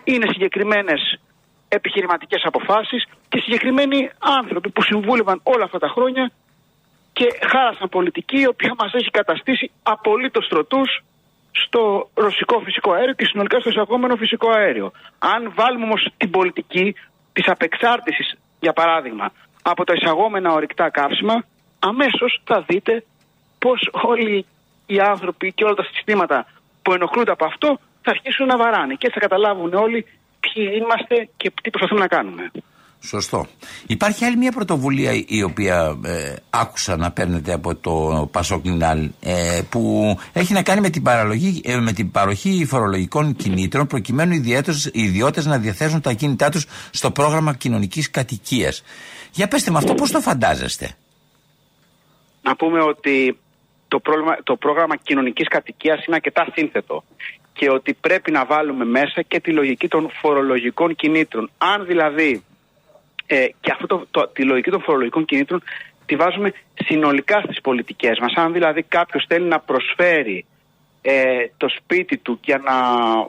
Είναι 0.04 0.28
συγκεκριμένες 0.28 1.20
επιχειρηματικές 1.68 2.42
αποφάσεις 2.44 3.06
και 3.30 3.39
συγκεκριμένοι 3.39 4.10
άνθρωποι 4.20 4.70
που 4.70 4.82
συμβούλευαν 4.82 5.39
όλα 5.44 5.63
αυτά 5.63 5.80
τα 5.80 5.88
χρόνια 5.88 6.32
και 7.13 7.28
χάρασαν 7.52 7.89
πολιτική 7.89 8.39
η 8.39 8.48
οποία 8.48 8.74
μας 8.78 8.94
έχει 8.94 9.10
καταστήσει 9.10 9.72
απολύτως 9.84 10.48
τροτούς 10.48 11.04
στο 11.52 12.10
ρωσικό 12.13 12.60
φυσικό 12.60 12.92
αέριο 12.92 13.13
και 13.13 13.26
συνολικά 13.26 13.60
στο 13.60 13.70
εισαγόμενο 13.70 14.16
φυσικό 14.16 14.50
αέριο. 14.50 14.92
Αν 15.20 15.52
βάλουμε 15.56 15.86
όμως 15.86 16.08
την 16.18 16.30
πολιτική 16.30 16.96
της 17.34 17.48
απεξάρτησης, 17.48 18.38
για 18.60 18.74
παράδειγμα, 18.74 19.32
από 19.63 19.84
τα 19.84 19.93
εισαγόμενα 19.93 20.54
ορυκτά 20.54 20.89
καύσιμα, 20.89 21.45
αμέσως 21.80 22.41
θα 22.43 22.63
δείτε 22.67 23.04
πώς 23.60 23.89
όλοι 23.91 24.45
οι 24.86 24.99
άνθρωποι 24.99 25.52
και 25.54 25.63
όλα 25.63 25.73
τα 25.73 25.84
συστήματα 25.84 26.45
που 26.82 26.93
ενοχλούνται 26.93 27.32
από 27.32 27.45
αυτό 27.45 27.80
θα 28.02 28.12
αρχίσουν 28.12 28.45
να 28.45 28.58
βαράνε 28.58 28.93
και 28.93 29.10
θα 29.10 29.19
καταλάβουν 29.19 29.73
όλοι 29.73 30.06
ποιοι 30.39 30.69
είμαστε 30.82 31.30
και 31.38 31.52
τι 31.62 31.69
προσπαθούμε 31.69 31.99
να 31.99 32.08
κάνουμε. 32.08 32.52
Σωστό. 33.06 33.47
Υπάρχει 33.88 34.26
άλλη 34.26 34.38
μια 34.38 34.52
πρωτοβουλία 34.52 35.12
η 35.28 35.43
οποία 35.43 35.97
ε, 36.06 36.36
άκουσα 36.49 36.97
να 36.97 37.12
παίρνετε 37.12 37.54
από 37.54 37.76
το 37.76 38.28
Πασόκνινάλ 38.32 39.10
ε, 39.21 39.62
που 39.69 40.15
έχει 40.34 40.54
να 40.54 40.63
κάνει 40.63 40.82
με 40.82 40.89
την, 40.89 41.02
παραλογή, 41.02 41.62
ε, 41.65 41.78
με 41.78 41.91
την 41.91 42.12
παροχή 42.12 42.65
φορολογικών 42.69 43.36
κινήτρων 43.36 43.88
προκειμένου 43.88 44.34
οι 44.34 44.43
ιδιώτες 44.91 45.45
να 45.45 45.58
διαθέσουν 45.58 46.02
τα 46.02 46.13
κίνητά 46.13 46.49
τους 46.49 46.65
στο 46.91 47.12
πρόγραμμα 47.12 47.54
κοινωνικής 47.54 48.12
κατοικίας. 48.12 48.84
Για 49.34 49.48
πέστε 49.48 49.72
με 49.72 49.78
αυτό 49.78 49.93
πώς 49.93 50.12
το 50.12 50.19
φαντάζεστε; 50.19 50.96
Να 52.41 52.56
πούμε 52.56 52.82
ότι 52.82 53.38
το, 53.88 54.00
πρόβλημα, 54.00 54.38
το 54.43 54.56
πρόγραμμα 54.56 54.96
κοινωνικής 54.96 55.48
κατοικίας 55.48 56.06
είναι 56.06 56.15
αρκετά 56.15 56.48
σύνθετο 56.56 57.04
και 57.54 57.69
ότι 57.69 57.93
πρέπει 57.93 58.32
να 58.32 58.46
βάλουμε 58.46 58.86
μέσα 58.86 59.22
και 59.22 59.39
τη 59.39 59.52
λογική 59.52 59.88
των 59.88 60.10
φορολογικών 60.22 60.96
κινήτρων. 60.96 61.50
Αν 61.58 61.86
δηλαδή 61.86 62.43
ε, 63.26 63.46
και 63.62 63.72
αυτό 63.72 64.08
το, 64.12 64.28
τη 64.28 64.43
λογική 64.43 64.69
των 64.69 64.82
φορολογικών 64.82 65.26
κινήτρων 65.26 65.63
τη 66.06 66.15
βάζουμε 66.15 66.54
συνολικά 66.86 67.41
στις 67.41 67.62
πολιτικές 67.62 68.19
μας. 68.22 68.34
Αν 68.36 68.54
δηλαδή 68.54 68.84
κάποιος 68.84 69.26
θέλει 69.28 69.46
να 69.46 69.60
προσφέρει 69.60 70.46
ε, 71.02 71.48
το 71.58 71.67
σπίτι 71.69 72.17
του 72.17 72.39
για 72.43 72.58
να 72.58 72.74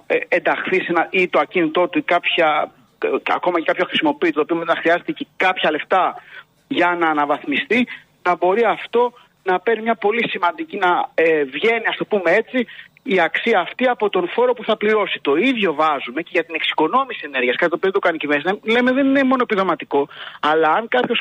ε, 0.06 0.18
ενταχθεί 0.28 0.76
σε 0.76 0.86
ένα, 0.88 1.08
ή 1.10 1.28
το 1.28 1.38
ακίνητό 1.38 1.88
του 1.88 1.98
ή 1.98 2.02
κάποια, 2.02 2.72
ε, 2.72 2.83
ακόμα 3.28 3.58
και 3.58 3.64
κάποιο 3.64 3.84
χρησιμοποιεί 3.84 4.30
το 4.30 4.40
οποίο 4.40 4.56
μετά 4.56 4.74
χρειάζεται 4.76 5.12
και 5.12 5.26
κάποια 5.36 5.70
λεφτά 5.70 6.22
για 6.68 6.96
να 7.00 7.08
αναβαθμιστεί, 7.08 7.86
να 8.22 8.36
μπορεί 8.36 8.64
αυτό 8.64 9.12
να 9.42 9.60
παίρνει 9.60 9.82
μια 9.82 9.94
πολύ 9.94 10.28
σημαντική, 10.28 10.76
να 10.76 11.08
ε, 11.14 11.44
βγαίνει, 11.44 11.86
ας 11.88 11.96
το 11.96 12.04
πούμε 12.04 12.30
έτσι, 12.30 12.66
η 13.02 13.20
αξία 13.20 13.60
αυτή 13.60 13.88
από 13.88 14.08
τον 14.08 14.28
φόρο 14.28 14.52
που 14.52 14.64
θα 14.64 14.76
πληρώσει. 14.76 15.18
Το 15.22 15.36
ίδιο 15.36 15.74
βάζουμε 15.74 16.22
και 16.22 16.30
για 16.32 16.44
την 16.44 16.54
εξοικονόμηση 16.54 17.20
ενέργειας, 17.24 17.56
κάτι 17.56 17.70
το 17.70 17.76
οποίο 17.76 17.90
το 17.90 17.98
κάνει 17.98 18.16
η 18.16 18.18
κυβέρνηση. 18.18 18.60
Λέμε 18.62 18.92
δεν 18.92 19.06
είναι 19.06 19.22
μόνο 19.22 19.42
επιδοματικό, 19.42 20.08
αλλά 20.40 20.68
αν 20.72 20.88
κάποιος 20.88 21.20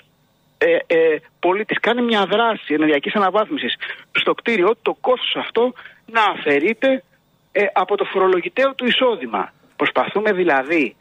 ε, 0.57 0.77
ε, 0.87 1.17
πολίτης 1.39 1.79
κάνει 1.79 2.01
μια 2.01 2.25
δράση 2.25 2.73
ενεργειακής 2.73 3.15
αναβάθμισης 3.15 3.75
στο 4.11 4.33
κτίριο, 4.33 4.75
το 4.81 4.97
κόστος 5.01 5.35
αυτό 5.35 5.73
να 6.05 6.23
αφαιρείται 6.23 7.03
ε, 7.51 7.65
από 7.73 7.97
το 7.97 8.05
φορολογητέο 8.05 8.73
του 8.73 8.85
εισόδημα. 8.85 9.53
Προσπαθούμε 9.75 10.31
δηλαδή 10.31 10.95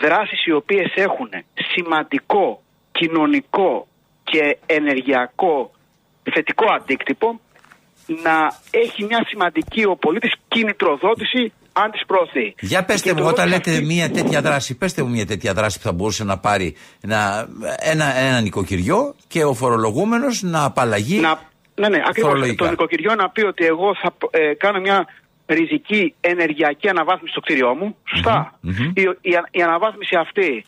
δράσεις 0.00 0.46
οι 0.46 0.52
οποίες 0.52 0.92
έχουν 0.94 1.28
σημαντικό 1.74 2.62
κοινωνικό 2.92 3.86
και 4.24 4.58
ενεργειακό 4.66 5.70
θετικό 6.34 6.64
αντίκτυπο 6.80 7.40
να 8.06 8.52
έχει 8.70 9.04
μια 9.04 9.24
σημαντική 9.28 9.84
ο 9.84 9.96
πολίτης 9.96 10.32
κινητροδότηση 10.48 11.52
αν 11.72 11.90
τις 11.90 12.02
προωθεί. 12.06 12.54
Για 12.60 12.84
πέστε 12.84 13.14
μου, 13.14 13.24
όταν 13.26 13.48
λέτε 13.48 13.80
μια 13.80 14.10
τέτοια 14.10 14.40
δράση, 14.40 14.76
πέστε 14.76 15.02
μου 15.02 15.10
μια 15.10 15.26
τέτοια 15.26 15.54
δράση 15.54 15.78
που 15.78 15.84
θα 15.84 15.92
μπορούσε 15.92 16.24
να 16.24 16.38
πάρει 16.38 16.76
ένα, 17.00 17.48
ένα, 17.78 18.16
ένα 18.16 18.40
νοικοκυριό 18.40 19.14
και 19.28 19.44
ο 19.44 19.54
φορολογούμενος 19.54 20.42
να 20.42 20.64
απαλλαγεί. 20.64 21.20
Να, 21.20 21.40
ναι, 21.74 21.88
ναι, 21.88 22.02
ακριβώς. 22.06 22.54
Το 22.56 22.68
νοικοκυριό 22.68 23.14
να 23.14 23.30
πει 23.30 23.44
ότι 23.44 23.64
εγώ 23.64 23.94
θα 24.02 24.14
ε, 24.30 24.54
κάνω 24.54 24.80
μια 24.80 25.06
ριζική 25.52 26.14
ενεργειακή 26.20 26.88
αναβάθμιση 26.88 27.32
στο 27.32 27.40
κτίριό 27.40 27.74
μου. 27.74 27.96
σωστα 28.08 28.58
Η, 28.94 29.02
η, 29.02 29.32
η, 29.50 29.62
αναβάθμιση 29.62 30.16
αυτή 30.16 30.64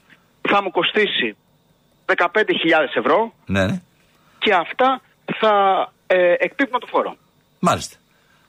θα 0.49 0.63
μου 0.63 0.71
κοστίσει 0.71 1.37
15.000 2.07 2.17
ευρώ. 2.95 3.33
Ναι. 3.47 3.67
Και 4.39 4.55
αυτά 4.55 5.01
θα 5.41 5.53
ε, 6.07 6.33
εκπίπτουν 6.39 6.81
το 6.81 6.87
φόρο. 6.87 7.17
Μάλιστα. 7.59 7.97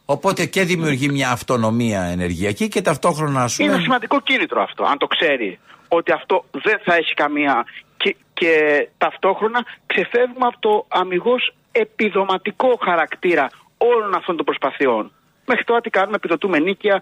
Οπότε 0.06 0.46
και 0.46 0.64
δημιουργεί 0.64 1.10
μια 1.10 1.30
αυτονομία 1.32 2.02
ενεργειακή 2.02 2.68
και 2.68 2.82
ταυτόχρονα 2.82 3.48
σου. 3.48 3.64
Είναι 3.64 3.80
σημαντικό 3.80 4.22
κίνητρο 4.22 4.62
αυτό, 4.62 4.84
αν 4.84 4.98
το 4.98 5.08
ξέρει 5.08 5.60
ότι 5.88 6.12
αυτό 6.12 6.46
δεν 6.52 6.80
θα 6.84 6.96
έχει 6.96 7.14
καμία. 7.14 7.66
Και, 7.98 8.16
και 8.34 8.54
ταυτόχρονα 8.98 9.66
ξεφεύγουμε 9.86 10.46
από 10.46 10.60
το 10.60 10.86
αμυγός 10.88 11.54
επιδοματικό 11.72 12.80
χαρακτήρα 12.84 13.50
όλων 13.78 14.16
αυτών 14.16 14.36
των 14.36 14.46
προσπαθειών. 14.46 15.12
Μέχρι 15.46 15.64
τώρα 15.64 15.82
τι 15.82 15.90
κάνουμε, 15.90 16.16
επιδοτούμε 16.16 16.60
νίκια, 16.60 17.02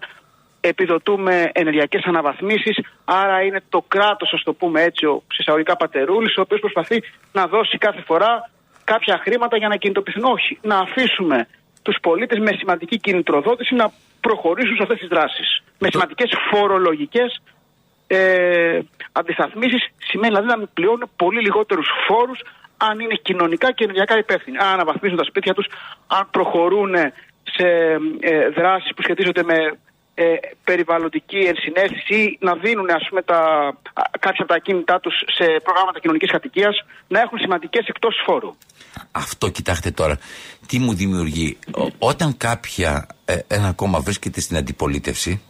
επιδοτούμε 0.60 1.50
ενεργειακές 1.52 2.02
αναβαθμίσεις. 2.04 2.76
Άρα 3.04 3.42
είναι 3.42 3.62
το 3.68 3.84
κράτος, 3.88 4.32
ας 4.32 4.42
το 4.42 4.52
πούμε 4.52 4.82
έτσι, 4.82 5.06
ο 5.06 5.22
συσσαγωγικά 5.32 5.76
πατερούλης, 5.76 6.36
ο 6.36 6.40
οποίος 6.40 6.60
προσπαθεί 6.60 7.02
να 7.32 7.46
δώσει 7.46 7.78
κάθε 7.78 8.00
φορά 8.00 8.50
κάποια 8.84 9.20
χρήματα 9.22 9.56
για 9.56 9.68
να 9.68 9.76
κινητοποιηθούν. 9.76 10.24
Όχι, 10.24 10.58
να 10.62 10.78
αφήσουμε 10.78 11.46
τους 11.82 11.96
πολίτες 12.02 12.38
με 12.38 12.52
σημαντική 12.58 12.98
κινητροδότηση 12.98 13.74
να 13.74 13.92
προχωρήσουν 14.20 14.76
σε 14.76 14.82
αυτές 14.82 14.98
τις 14.98 15.08
δράσεις. 15.08 15.62
Με 15.78 15.88
σημαντικές 15.90 16.30
φορολογικές 16.50 17.42
ε, 18.06 18.78
αντισταθμίσεις. 19.12 19.88
Σημαίνει 19.98 20.34
δηλαδή 20.34 20.60
να 20.60 20.66
πληρώνουν 20.66 21.10
πολύ 21.16 21.40
λιγότερους 21.40 21.88
φόρους 22.06 22.40
αν 22.76 23.00
είναι 23.00 23.14
κοινωνικά 23.22 23.72
και 23.72 23.84
ενεργειακά 23.84 24.18
υπεύθυνοι. 24.18 24.56
Αν 24.58 24.66
αναβαθμίζουν 24.66 25.16
τα 25.16 25.24
σπίτια 25.24 25.54
τους, 25.54 25.66
αν 26.06 26.28
προχωρούν 26.30 26.94
σε 26.94 27.00
ε, 27.00 27.12
δράσεις 28.54 28.94
που 28.94 29.02
σχετίζονται 29.02 29.42
με 29.42 29.56
ε, 30.14 30.24
περιβαλλοντική 30.64 31.36
ενσυναίσθηση 31.36 32.14
ή 32.14 32.38
να 32.40 32.54
δίνουν 32.54 32.90
ας 32.90 33.06
πούμε, 33.08 33.22
τα, 33.22 33.40
κάποια 34.20 34.42
από 34.42 34.46
τα 34.48 34.54
ακίνητά 34.54 35.00
τους 35.00 35.14
σε 35.36 35.44
προγράμματα 35.62 36.00
κοινωνικής 36.00 36.30
κατοικίας 36.30 36.84
να 37.08 37.20
έχουν 37.20 37.38
σημαντικές 37.38 37.86
εκτός 37.86 38.14
φόρου. 38.26 38.54
Αυτό 39.12 39.48
κοιτάξτε 39.48 39.90
τώρα, 39.90 40.18
τι 40.66 40.78
μου 40.78 40.94
δημιουργεί. 40.94 41.58
όταν 41.98 42.36
κάποια 42.36 43.06
ε, 43.24 43.38
ένα 43.48 43.72
κόμμα 43.72 44.00
βρίσκεται 44.00 44.40
στην 44.40 44.56
αντιπολίτευση 44.56 45.42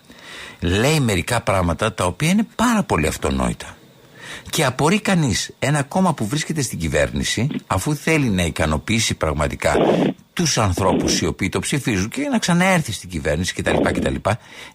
λέει 0.61 1.01
μερικά 1.01 1.41
πράγματα 1.41 1.95
τα 1.95 2.05
οποία 2.05 2.31
είναι 2.31 2.47
πάρα 2.57 2.83
πολύ 2.83 3.07
αυτονόητα. 3.07 3.77
Και 4.51 4.65
απορεί 4.65 5.01
κανείς 5.01 5.55
ένα 5.59 5.83
κόμμα 5.83 6.15
που 6.15 6.27
βρίσκεται 6.27 6.63
στην 6.63 6.79
κυβέρνηση, 6.79 7.49
αφού 7.67 7.95
θέλει 7.95 8.29
να 8.29 8.43
ικανοποιήσει 8.43 9.15
πραγματικά 9.15 9.77
τους 10.35 10.59
ανθρώπους 10.59 11.21
οι 11.21 11.27
οποίοι 11.27 11.49
το 11.49 11.59
ψηφίζουν 11.59 12.09
και 12.09 12.29
να 12.31 12.39
ξαναέρθει 12.39 12.93
στην 12.93 13.09
κυβέρνηση 13.09 13.55
κτλ. 13.55 13.77
κτλ 13.83 14.15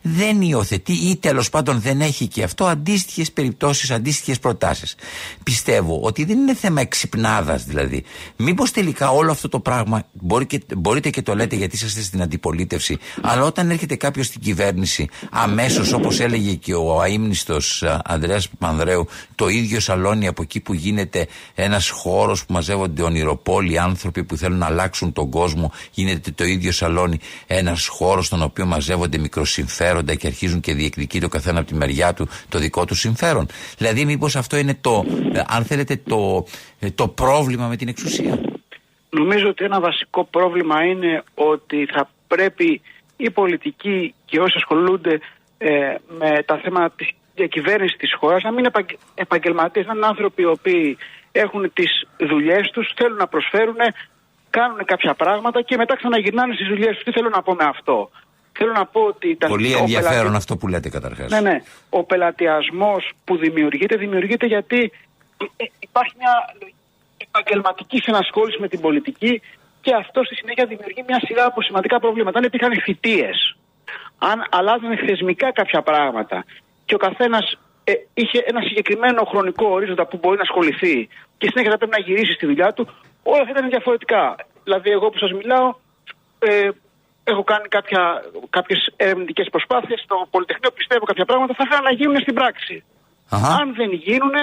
δεν 0.01 0.41
υιοθετεί 0.41 0.93
ή 0.93 1.15
τέλος 1.15 1.49
πάντων 1.49 1.81
δεν 1.81 2.01
έχει 2.01 2.27
και 2.27 2.43
αυτό 2.43 2.65
αντίστοιχες 2.65 3.31
περιπτώσεις, 3.31 3.91
αντίστοιχες 3.91 4.39
προτάσεις. 4.39 4.95
Πιστεύω 5.43 5.99
ότι 6.01 6.25
δεν 6.25 6.37
είναι 6.37 6.55
θέμα 6.55 6.81
εξυπνάδας 6.81 7.63
δηλαδή. 7.63 8.03
Μήπως 8.35 8.71
τελικά 8.71 9.09
όλο 9.09 9.31
αυτό 9.31 9.49
το 9.49 9.59
πράγμα 9.59 10.03
μπορεί 10.11 10.45
και, 10.45 10.61
μπορείτε 10.77 11.09
και 11.09 11.21
το 11.21 11.35
λέτε 11.35 11.55
γιατί 11.55 11.75
είσαστε 11.75 12.01
στην 12.01 12.21
αντιπολίτευση, 12.21 12.97
αλλά 13.21 13.43
όταν 13.43 13.69
έρχεται 13.69 13.95
κάποιος 13.95 14.25
στην 14.25 14.41
κυβέρνηση 14.41 15.07
αμέσως 15.31 15.93
όπως 15.93 16.19
έλεγε 16.19 16.53
και 16.53 16.73
ο 16.73 17.03
αίμνηστο 17.03 17.57
Ανδρέας 18.03 18.49
Πανδρέου, 18.57 19.07
το 19.35 19.47
ίδιο 19.47 19.79
σαλόνι 19.79 20.27
από 20.27 20.41
εκεί 20.41 20.59
που 20.59 20.73
γίνεται 20.73 21.27
ένας 21.55 21.89
χώρος 21.89 22.45
που 22.45 22.53
μαζεύονται 22.53 23.01
ονειροπόλοι 23.01 23.79
άνθρωποι 23.79 24.23
που 24.23 24.37
θέλουν 24.37 24.57
να 24.57 24.65
αλλάξουν 24.65 25.13
τον 25.13 25.29
κόσμο 25.29 25.47
κόσμο 25.49 25.71
γίνεται 25.91 26.31
το 26.31 26.43
ίδιο 26.43 26.71
σαλόνι 26.71 27.19
ένας 27.47 27.87
χώρος 27.87 28.25
στον 28.25 28.43
οποίο 28.43 28.65
μαζεύονται 28.65 29.17
μικροσυμφέροντα 29.17 30.15
και 30.15 30.27
αρχίζουν 30.27 30.59
και 30.59 30.73
διεκδικεί 30.73 31.19
το 31.19 31.27
καθένα 31.27 31.59
από 31.59 31.67
τη 31.67 31.75
μεριά 31.75 32.13
του 32.13 32.27
το 32.49 32.59
δικό 32.59 32.85
του 32.85 32.95
συμφέρον. 32.95 33.47
Δηλαδή, 33.77 34.05
μήπως 34.05 34.35
αυτό 34.35 34.57
είναι 34.57 34.77
το, 34.81 35.05
ε, 35.33 35.41
αν 35.47 35.63
θέλετε, 35.63 36.01
το, 36.07 36.45
ε, 36.79 36.89
το 36.91 37.07
πρόβλημα 37.07 37.67
με 37.67 37.75
την 37.75 37.87
εξουσία; 37.87 38.39
Νομίζω 39.09 39.47
ότι 39.47 39.63
ένα 39.65 39.79
βασικό 39.79 40.23
πρόβλημα 40.23 40.83
είναι 40.83 41.23
ότι 41.33 41.85
θα 41.85 42.09
πρέπει 42.27 42.81
οι 43.17 43.29
πολιτικοί 43.29 44.13
και 44.25 44.39
όσοι 44.39 44.53
ασχολούνται 44.55 45.19
ε, 45.57 45.69
με 46.19 46.43
τα 46.45 46.57
θέματα 46.63 46.93
της 46.95 47.09
διακυβέρνησης 47.35 47.97
της 47.97 48.13
χώρας 48.19 48.43
να 48.43 48.51
μην 48.51 48.59
είναι 48.59 48.85
επαγγελματίες, 49.15 49.85
να 49.85 49.93
είναι 49.95 50.05
άνθρωποι 50.05 50.41
οι 50.41 50.45
οποίοι 50.45 50.97
έχουν 51.31 51.71
τις 51.73 52.07
δουλειές 52.17 52.69
τους, 52.73 52.91
θέλουν 52.95 53.17
να 53.17 53.27
προσφέρουν 53.27 53.75
κάνουν 54.49 54.85
κάποια 54.85 55.13
πράγματα 55.13 55.61
και 55.61 55.77
μετά 55.77 55.95
ξαναγυρνάνε 55.95 56.53
στις 56.53 56.67
δουλειές 56.67 56.95
τους. 56.95 57.03
Τι 57.03 57.11
θέλω 57.11 57.29
να 57.29 57.41
πω 57.41 57.53
με 57.53 57.63
αυτό; 57.63 58.09
Θέλω 58.61 58.71
να 58.71 58.85
πω 58.85 59.01
ότι. 59.01 59.37
Πολύ 59.47 59.73
ενδιαφέρον 59.73 60.35
αυτό 60.35 60.57
που 60.57 60.67
λέτε 60.67 60.89
καταρχάς. 60.89 61.31
Ναι, 61.31 61.41
ναι. 61.41 61.61
Ο 61.89 62.03
πελατειασμό 62.03 62.95
που 63.23 63.37
δημιουργείται, 63.37 63.95
δημιουργείται 63.95 64.45
γιατί 64.45 64.91
ε, 65.57 65.65
υπάρχει 65.79 66.13
μια 66.17 66.33
επαγγελματική 67.17 67.97
συνασχόληση 67.97 68.57
με 68.59 68.67
την 68.67 68.79
πολιτική 68.79 69.41
και 69.81 69.93
αυτό 69.93 70.23
στη 70.23 70.35
συνέχεια 70.35 70.65
δημιουργεί 70.65 71.03
μια 71.07 71.19
σειρά 71.25 71.45
από 71.45 71.61
σημαντικά 71.61 71.99
προβλήματα. 71.99 72.37
Αν 72.37 72.43
υπήρχαν 72.43 72.81
θητείε, 72.81 73.29
αν 74.17 74.45
αλλάζανε 74.49 74.95
θεσμικά 74.95 75.51
κάποια 75.51 75.81
πράγματα 75.81 76.45
και 76.85 76.95
ο 76.95 76.97
καθένας 76.97 77.57
ε, 77.83 77.93
είχε 78.13 78.43
ένα 78.45 78.61
συγκεκριμένο 78.61 79.23
χρονικό 79.23 79.65
ορίζοντα 79.65 80.05
που 80.07 80.17
μπορεί 80.21 80.35
να 80.35 80.41
ασχοληθεί 80.41 81.07
και 81.37 81.47
συνέχεια 81.49 81.71
θα 81.71 81.77
πρέπει 81.77 81.95
να 81.97 82.03
γυρίσει 82.07 82.33
στη 82.33 82.45
δουλειά 82.45 82.73
του, 82.73 82.87
όλα 83.33 83.43
θα 83.45 83.53
ήταν 83.55 83.69
διαφορετικά. 83.69 84.35
Δηλαδή, 84.63 84.89
εγώ 84.89 85.09
που 85.09 85.17
σας 85.17 85.31
μιλάω, 85.31 85.67
ε, 86.39 86.69
έχω 87.23 87.43
κάνει 87.43 87.67
κάποιες 88.49 88.79
ερευνητικές 88.95 89.47
προσπάθειες 89.49 89.99
στο 90.05 90.15
Πολυτεχνείο, 90.33 90.71
πιστεύω 90.71 91.05
κάποια 91.05 91.25
πράγματα 91.25 91.53
θα 91.57 91.63
ήθελα 91.65 91.81
να 91.81 91.93
γίνουν 91.99 92.19
στην 92.21 92.33
πράξη. 92.33 92.83
Αν 93.59 93.73
δεν 93.79 93.91
γίνουν 93.91 94.35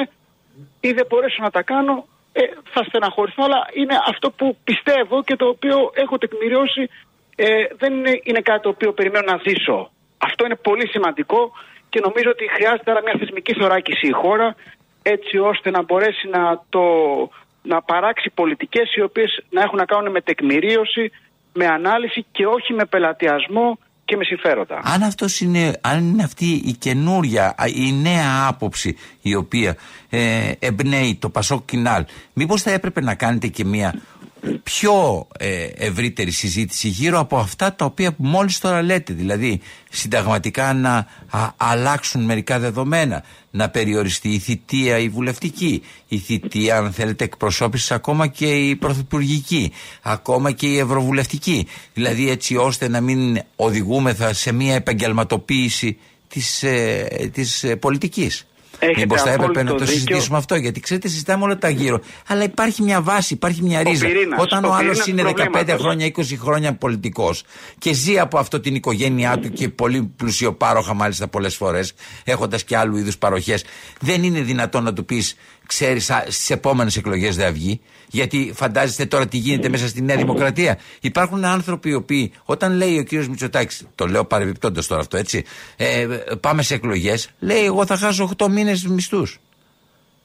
ή 0.80 0.90
δεν 0.92 1.06
μπορέσω 1.08 1.42
να 1.42 1.50
τα 1.50 1.62
κάνω, 1.62 2.06
ε, 2.32 2.42
θα 2.72 2.84
στεναχωρηθώ, 2.88 3.42
αλλά 3.44 3.60
είναι 3.72 3.96
αυτό 4.06 4.30
που 4.30 4.56
πιστεύω 4.64 5.22
και 5.22 5.36
το 5.36 5.46
οποίο 5.54 5.76
έχω 5.94 6.18
τεκμηριώσει. 6.18 6.82
Ε, 7.36 7.46
δεν 7.80 7.92
είναι, 7.92 8.20
είναι 8.22 8.40
κάτι 8.40 8.62
το 8.62 8.68
οποίο 8.68 8.92
περιμένω 8.92 9.24
να 9.32 9.40
ζήσω. 9.46 9.90
Αυτό 10.18 10.44
είναι 10.44 10.56
πολύ 10.68 10.86
σημαντικό 10.88 11.52
και 11.88 12.00
νομίζω 12.00 12.30
ότι 12.30 12.44
χρειάζεται 12.54 12.90
άρα 12.90 13.02
μια 13.02 13.16
θεσμική 13.18 13.52
θωράκιση 13.54 14.06
η 14.06 14.10
χώρα 14.22 14.56
έτσι 15.02 15.38
ώστε 15.38 15.70
να 15.70 15.82
μπορέσει 15.82 16.28
να 16.28 16.42
το 16.68 16.84
να 17.68 17.82
παράξει 17.82 18.30
πολιτικές 18.34 18.94
οι 18.94 19.02
οποίες 19.02 19.44
να 19.50 19.62
έχουν 19.62 19.78
να 19.78 19.84
κάνουν 19.84 20.10
με 20.10 20.20
τεκμηρίωση, 20.20 21.10
με 21.52 21.66
ανάλυση 21.66 22.26
και 22.32 22.46
όχι 22.46 22.72
με 22.72 22.84
πελατειασμό 22.84 23.78
και 24.04 24.16
με 24.16 24.24
συμφέροντα. 24.24 24.80
Αν, 24.84 25.02
αυτός 25.02 25.40
είναι, 25.40 25.78
αν 25.80 26.08
είναι 26.08 26.22
αυτή 26.22 26.44
η 26.44 26.72
καινούρια, 26.72 27.54
η 27.74 27.92
νέα 27.92 28.46
άποψη 28.48 28.96
η 29.22 29.34
οποία 29.34 29.76
ε, 30.10 30.52
εμπνέει 30.58 31.16
το 31.20 31.28
Πασόκ 31.30 31.64
Κινάλ, 31.64 32.04
μήπως 32.32 32.62
θα 32.62 32.70
έπρεπε 32.70 33.00
να 33.00 33.14
κάνετε 33.14 33.46
και 33.46 33.64
μια 33.64 33.94
πιο 34.62 35.26
ε, 35.38 35.64
ευρύτερη 35.64 36.30
συζήτηση 36.30 36.88
γύρω 36.88 37.18
από 37.18 37.36
αυτά 37.36 37.74
τα 37.74 37.84
οποία 37.84 38.14
μόλις 38.16 38.58
τώρα 38.58 38.82
λέτε. 38.82 39.12
Δηλαδή 39.12 39.60
συνταγματικά 39.90 40.72
να 40.72 41.06
α, 41.30 41.50
αλλάξουν 41.56 42.24
μερικά 42.24 42.58
δεδομένα, 42.58 43.22
να 43.50 43.68
περιοριστεί 43.68 44.28
η 44.28 44.38
θητεία 44.38 44.98
η 44.98 45.08
βουλευτική, 45.08 45.82
η 46.08 46.18
θητεία 46.18 46.76
αν 46.76 46.92
θέλετε 46.92 47.24
εκπροσώπησης 47.24 47.90
ακόμα 47.90 48.26
και 48.26 48.46
η 48.46 48.76
πρωθυπουργική, 48.76 49.72
ακόμα 50.02 50.52
και 50.52 50.66
η 50.66 50.78
ευρωβουλευτική. 50.78 51.66
Δηλαδή 51.94 52.30
έτσι 52.30 52.56
ώστε 52.56 52.88
να 52.88 53.00
μην 53.00 53.40
οδηγούμεθα 53.56 54.32
σε 54.32 54.52
μια 54.52 54.74
επαγγελματοποίηση 54.74 55.98
της, 56.28 56.62
ε, 56.62 57.30
της 57.32 57.64
ε, 57.64 57.76
πολιτικής. 58.78 59.02
Μήπως 59.02 59.22
θα 59.22 59.30
έπρεπε 59.30 59.62
να 59.62 59.70
το 59.70 59.76
δίκιο. 59.78 59.92
συζητήσουμε 59.92 60.38
αυτό, 60.38 60.54
γιατί 60.54 60.80
ξέρετε, 60.80 61.08
συζητάμε 61.08 61.44
όλα 61.44 61.58
τα 61.58 61.68
γύρω. 61.68 62.00
Αλλά 62.26 62.42
υπάρχει 62.42 62.82
μια 62.82 63.00
βάση, 63.02 63.34
υπάρχει 63.34 63.62
μια 63.62 63.82
ρίζα. 63.82 64.06
πυρήνας, 64.06 64.40
Όταν 64.42 64.64
ο 64.64 64.68
ο 64.68 64.72
άλλος 64.72 65.02
πυρήνας 65.02 65.06
είναι 65.06 65.22
του 65.22 65.28
15 65.28 65.50
προβλήματος. 65.50 65.80
χρόνια, 65.80 66.06
20 66.06 66.36
χρόνια 66.36 66.74
πολιτικός 66.74 67.44
και 67.78 67.92
ζει 67.92 68.18
από 68.18 68.38
αυτό 68.38 68.60
την 68.60 68.74
οικογένειά 68.74 69.38
του 69.38 69.48
και 69.50 69.68
πολύ 69.68 70.02
πλουσιοπάροχα 70.16 70.94
μάλιστα 70.94 71.28
πολλές 71.28 71.56
φορές, 71.56 71.92
έχοντας 72.24 72.64
και 72.64 72.76
άλλου 72.76 72.96
είδους 72.96 73.18
παροχές, 73.18 73.64
δεν 74.00 74.22
είναι 74.22 74.40
δυνατόν 74.40 74.82
να 74.82 74.92
του 74.92 75.04
πεις, 75.04 75.36
ξέρεις, 75.66 76.04
στις 76.28 76.50
επόμενες 76.50 76.96
εκλογές 76.96 77.36
δεν 77.36 77.44
θα 77.46 77.52
βγει. 77.52 77.80
Γιατί 78.10 78.52
φαντάζεστε 78.54 79.06
τώρα 79.06 79.26
τι 79.26 79.36
γίνεται 79.36 79.68
μέσα 79.68 79.88
στη 79.88 80.02
Νέα 80.02 80.16
Δημοκρατία. 80.16 80.78
Υπάρχουν 81.00 81.44
άνθρωποι 81.44 81.88
οι 81.88 81.94
οποίοι, 81.94 82.32
όταν 82.44 82.72
λέει 82.76 82.98
ο 82.98 83.02
κύριος 83.02 83.28
Μητσοτάκης, 83.28 83.82
το 83.94 84.06
λέω 84.06 84.24
παρεμπιπτόντως 84.24 84.86
τώρα 84.86 85.00
αυτό 85.00 85.16
έτσι, 85.16 85.44
ε, 85.76 86.06
πάμε 86.40 86.62
σε 86.62 86.74
εκλογές, 86.74 87.30
λέει: 87.38 87.64
Εγώ 87.64 87.86
θα 87.86 87.96
χάσω 87.96 88.24
8 88.38 88.48
μήνες 88.48 88.86
μισθούς. 88.86 89.38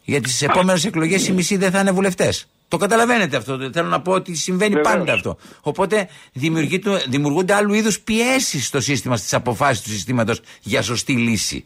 Γιατί 0.04 0.30
στις 0.30 0.42
επόμενες 0.42 0.86
εκλογές 0.86 1.28
οι 1.28 1.32
μισοί 1.32 1.58
δεν 1.58 1.72
θα 1.72 1.80
είναι 1.80 1.92
βουλευτές. 1.92 2.48
Το 2.68 2.78
καταλαβαίνετε 2.78 3.38
αυτό. 3.38 3.70
Θέλω 3.74 3.88
να 3.88 4.02
πω 4.02 4.12
ότι 4.12 4.36
συμβαίνει 4.36 4.76
Βεβαίως. 4.76 4.96
πάντα 4.96 5.14
αυτό. 5.14 5.38
Οπότε 5.62 6.08
δημιουργείται- 6.34 7.06
δημιουργούνται 7.10 7.54
άλλου 7.54 7.74
είδους 7.74 8.00
πιέσεις 8.00 8.66
στο 8.68 8.80
σύστημα, 8.82 9.18
στις 9.18 9.34
αποφάσεις 9.34 9.84
του 9.84 9.90
συστήματος 9.90 10.42
για 10.62 10.82
σωστή 10.82 11.14
λύση. 11.14 11.66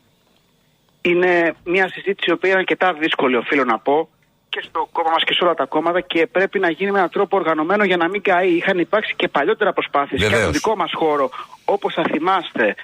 Είναι 1.10 1.56
μια 1.64 1.90
συζήτηση 1.90 2.30
η 2.30 2.34
οποία 2.34 2.50
είναι 2.50 2.60
αρκετά 2.60 2.94
δύσκολη, 2.94 3.36
οφείλω 3.36 3.64
να 3.64 3.80
πω, 3.80 4.10
και 4.50 4.62
στο 4.68 4.90
κόμμα 4.92 5.10
μας 5.10 5.24
και 5.24 5.34
σε 5.34 5.44
όλα 5.44 5.54
τα 5.54 5.66
κόμματα 5.66 6.02
και 6.02 6.28
πρέπει 6.28 6.60
να 6.60 6.70
γίνει 6.70 6.92
με 6.92 6.98
έναν 6.98 7.10
τρόπο 7.10 7.38
οργανωμένο 7.38 7.84
για 7.84 7.98
να 7.98 8.08
μην 8.10 8.22
καεί. 8.22 8.52
Είχαν 8.56 8.80
υπάρξει 8.80 9.14
και 9.16 9.28
παλιότερα 9.28 9.74
προσπάθειες 9.74 10.20
και 10.20 10.26
από 10.26 10.36
Βεβαίως. 10.36 10.52
τον 10.52 10.62
δικό 10.62 10.76
μας 10.76 10.92
χώρο, 10.96 11.30
όπως 11.66 11.94
θα 11.94 12.04
θυμάστε, 12.12 12.76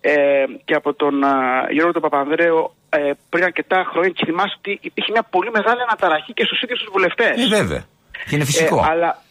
ε, 0.00 0.44
και 0.64 0.74
από 0.74 0.94
τον 0.94 1.24
α, 1.24 1.32
Γιώργο 1.70 1.92
τον 1.92 2.02
Παπανδρέο 2.02 2.74
ε, 2.88 3.10
πριν 3.28 3.44
αρκετά 3.44 3.88
χρόνια. 3.90 4.10
Και 4.10 4.24
θυμάστε 4.24 4.56
ότι 4.58 4.78
υπήρχε 4.82 5.10
μια 5.12 5.22
πολύ 5.22 5.50
μεγάλη 5.50 5.80
αναταραχή 5.80 6.32
και 6.32 6.44
στους 6.44 6.62
ίδιους 6.62 6.78
τους 6.78 6.90
βουλευτές. 6.92 7.44
Ε, 7.44 7.48
βέβαια. 7.56 7.84
Και 8.28 8.34
είναι 8.34 8.44
φυσικό. 8.44 8.76
Ε, 8.76 8.86
αλλά, 8.90 9.22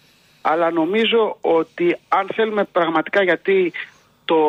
αλλά 0.41 0.71
νομίζω 0.71 1.37
ότι 1.41 1.97
αν 2.07 2.29
θέλουμε 2.35 2.63
πραγματικά, 2.63 3.23
γιατί 3.23 3.73
το 4.31 4.39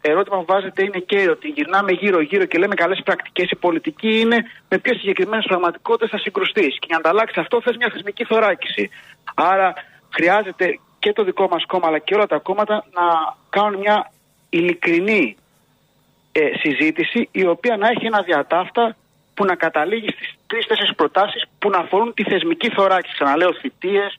ερώτημα 0.00 0.36
που 0.38 0.44
βάζετε 0.52 0.82
είναι 0.82 0.98
και 0.98 1.30
ότι 1.30 1.48
γυρνάμε 1.48 1.92
γύρω-γύρω 1.92 2.44
και 2.44 2.58
λέμε 2.58 2.74
καλές 2.74 3.00
πρακτικές. 3.04 3.50
Η 3.50 3.56
πολιτική 3.56 4.20
είναι 4.20 4.36
με 4.68 4.78
ποιε 4.78 4.94
συγκεκριμένες 4.94 5.44
πραγματικότητες 5.48 6.10
θα 6.10 6.18
συγκρουστείς. 6.18 6.72
Και 6.78 6.86
για 6.88 6.98
να 7.02 7.08
ανταλλάξει 7.08 7.40
αυτό 7.40 7.60
θες 7.60 7.76
μια 7.76 7.90
θεσμική 7.92 8.24
θωράκιση. 8.24 8.90
Άρα 9.34 9.72
χρειάζεται 10.16 10.78
και 10.98 11.12
το 11.12 11.24
δικό 11.24 11.48
μας 11.50 11.64
κόμμα 11.66 11.86
αλλά 11.86 11.98
και 11.98 12.14
όλα 12.14 12.26
τα 12.26 12.38
κόμματα 12.38 12.84
να 12.98 13.04
κάνουν 13.50 13.78
μια 13.78 14.12
ειλικρινή 14.50 15.36
ε, 16.32 16.40
συζήτηση 16.62 17.28
η 17.30 17.46
οποία 17.46 17.76
να 17.76 17.88
έχει 17.88 18.06
ένα 18.06 18.22
διατάφτα 18.22 18.96
που 19.34 19.44
να 19.44 19.54
καταλήγει 19.54 20.10
στις 20.10 20.34
τρεις-τέσσερις 20.46 20.94
προτάσεις 20.94 21.42
που 21.58 21.70
να 21.70 21.78
αφορούν 21.78 22.14
τη 22.14 22.22
θεσμική 22.22 22.68
θωράκιση. 22.70 23.14
Ξαναλέω 23.14 23.52
θητείες, 23.54 24.18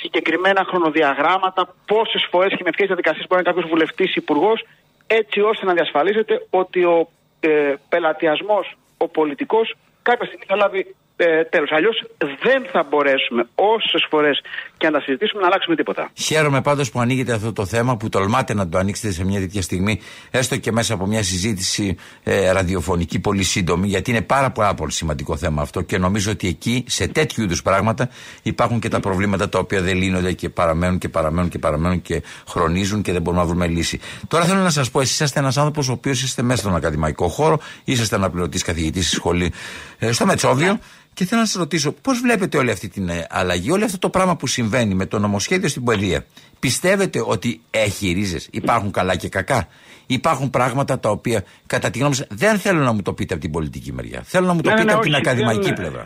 συγκεκριμένα 0.00 0.64
χρονοδιαγράμματα, 0.68 1.74
πόσες 1.86 2.26
φορές 2.30 2.52
και 2.56 2.64
με 2.64 2.70
ποιες 2.70 2.86
διαδικασίες 2.86 3.26
μπορεί 3.28 3.42
να 3.42 3.50
είναι 3.50 3.50
κάποιος 3.50 3.70
βουλευτής 3.72 4.14
υπουργός, 4.14 4.64
έτσι 5.06 5.40
ώστε 5.40 5.64
να 5.66 5.72
διασφαλίζεται 5.72 6.46
ότι 6.50 6.84
ο 6.84 7.08
ε, 7.40 7.74
πελατειασμός, 7.88 8.76
ο 8.96 9.08
πολιτικός, 9.08 9.76
κάποια 10.02 10.26
στιγμή 10.26 10.44
θα 10.48 10.56
λάβει 10.56 10.94
ε, 11.20 11.44
τέλος. 11.44 11.70
Αλλιώς 11.72 12.04
δεν 12.18 12.66
θα 12.72 12.86
μπορέσουμε 12.90 13.48
όσες 13.54 14.06
φορές 14.10 14.40
και 14.76 14.86
να 14.86 14.92
τα 14.92 15.00
συζητήσουμε 15.00 15.40
να 15.40 15.46
αλλάξουμε 15.46 15.76
τίποτα. 15.76 16.10
Χαίρομαι 16.14 16.60
πάντως 16.60 16.90
που 16.90 17.00
ανοίγετε 17.00 17.32
αυτό 17.32 17.52
το 17.52 17.66
θέμα, 17.66 17.96
που 17.96 18.08
τολμάτε 18.08 18.54
να 18.54 18.68
το 18.68 18.78
ανοίξετε 18.78 19.12
σε 19.12 19.24
μια 19.24 19.40
τέτοια 19.40 19.62
στιγμή, 19.62 20.00
έστω 20.30 20.56
και 20.56 20.72
μέσα 20.72 20.94
από 20.94 21.06
μια 21.06 21.22
συζήτηση 21.22 21.96
ε, 22.22 22.50
ραδιοφωνική 22.50 23.18
πολύ 23.20 23.42
σύντομη, 23.42 23.86
γιατί 23.86 24.10
είναι 24.10 24.22
πάρα, 24.22 24.50
πάρα 24.50 24.74
πολύ 24.74 24.92
σημαντικό 24.92 25.36
θέμα 25.36 25.62
αυτό 25.62 25.80
και 25.80 25.98
νομίζω 25.98 26.30
ότι 26.30 26.48
εκεί, 26.48 26.84
σε 26.86 27.08
τέτοιου 27.08 27.42
είδους 27.42 27.62
πράγματα, 27.62 28.08
υπάρχουν 28.42 28.80
και 28.80 28.88
τα 28.88 29.00
προβλήματα 29.00 29.48
τα 29.48 29.58
οποία 29.58 29.80
δεν 29.80 29.96
λύνονται 29.96 30.32
και 30.32 30.48
παραμένουν 30.48 30.98
και 30.98 31.08
παραμένουν 31.08 31.50
και 31.50 31.58
παραμένουν 31.58 32.02
και 32.02 32.22
χρονίζουν 32.48 33.02
και 33.02 33.12
δεν 33.12 33.22
μπορούμε 33.22 33.42
να 33.42 33.48
βρούμε 33.48 33.66
λύση. 33.66 34.00
Τώρα 34.28 34.44
θέλω 34.44 34.60
να 34.60 34.70
σας 34.70 34.90
πω, 34.90 35.00
εσείς 35.00 35.14
είσαστε 35.14 35.40
ένας 35.40 35.56
άνθρωπος 35.56 35.88
ο 35.88 35.92
οποίος 35.92 36.22
είστε 36.22 36.42
μέσα 36.42 36.60
στον 36.60 36.74
ακαδημαϊκό 36.74 37.28
χώρο, 37.28 37.60
είσαστε 37.84 38.16
αναπληρωτής 38.16 38.62
καθηγητής 38.62 39.06
στη 39.06 39.14
σχολή 39.14 39.52
ε, 39.98 40.12
στο 40.12 40.26
Μετσόβιο. 40.26 40.78
Και 41.18 41.24
θέλω 41.24 41.40
να 41.40 41.46
σας 41.46 41.56
ρωτήσω, 41.56 41.92
πώς 41.92 42.20
βλέπετε 42.20 42.58
όλη 42.58 42.70
αυτή 42.70 42.88
την 42.88 43.08
ε, 43.08 43.26
αλλαγή, 43.30 43.70
όλο 43.70 43.84
αυτό 43.84 43.98
το 43.98 44.10
πράγμα 44.10 44.36
που 44.36 44.46
συμβαίνει 44.46 44.94
με 44.94 45.06
το 45.06 45.18
νομοσχέδιο 45.18 45.68
στην 45.68 45.84
παιδεία. 45.84 46.24
Πιστεύετε 46.60 47.22
ότι 47.26 47.60
έχει 47.70 48.12
ρίζες, 48.12 48.48
υπάρχουν 48.50 48.90
καλά 48.90 49.16
και 49.16 49.28
κακά; 49.28 49.68
Υπάρχουν 50.06 50.50
πράγματα 50.50 50.98
τα 50.98 51.10
οποία, 51.10 51.44
κατά 51.66 51.90
τη 51.90 51.98
γνώμη 51.98 52.14
σας, 52.14 52.26
δεν 52.30 52.58
θέλω 52.58 52.80
να 52.80 52.92
μου 52.92 53.02
το 53.02 53.12
πείτε 53.12 53.34
από 53.34 53.42
την 53.42 53.52
πολιτική 53.52 53.92
μεριά. 53.92 54.22
Θέλω 54.24 54.46
να 54.46 54.52
μου 54.54 54.60
το 54.60 54.68
Ναι, 54.68 54.74
ναι, 54.74 54.80
πείτε 54.80 54.92
ναι, 54.92 54.98
από 54.98 55.06
την 55.06 55.12
όχι, 55.14 55.22
ακαδημαϊκή 55.26 55.64
δεν- 55.66 55.74
πλευρά. 55.74 56.04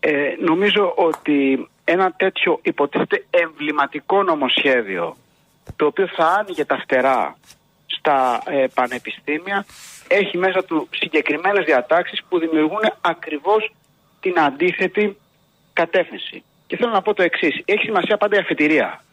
Ε, 0.00 0.10
νομίζω 0.44 0.92
ότι 0.96 1.68
ένα 1.84 2.12
τέτοιο 2.16 2.58
υποτίθεται 2.62 3.24
εμβληματικό 3.30 4.22
νομοσχέδιο 4.22 5.16
το 5.76 5.86
οποίο 5.86 6.06
θα 6.16 6.26
άνοιγε 6.26 6.64
τα 6.64 6.78
φτερά 6.82 7.36
στα 7.86 8.42
ε, 8.46 8.66
πανεπιστήμια 8.74 9.64
έχει 10.12 10.38
μέσα 10.38 10.64
του 10.64 10.88
συγκεκριμένες 10.90 11.64
διατάξεις 11.64 12.20
που 12.28 12.38
δημιουργούν 12.38 12.80
ακριβώς 13.00 13.72
την 14.20 14.40
αντίθετη 14.40 15.16
κατεύθυνση. 15.72 16.42
Και 16.66 16.76
θέλω 16.76 16.90
να 16.90 17.02
πω 17.02 17.14
το 17.14 17.22
εξής. 17.22 17.62
Έχει 17.64 17.84
σημασία 17.84 18.16
πάντα 18.16 18.36
η 18.36 18.38
αφετηρία. 18.38 19.04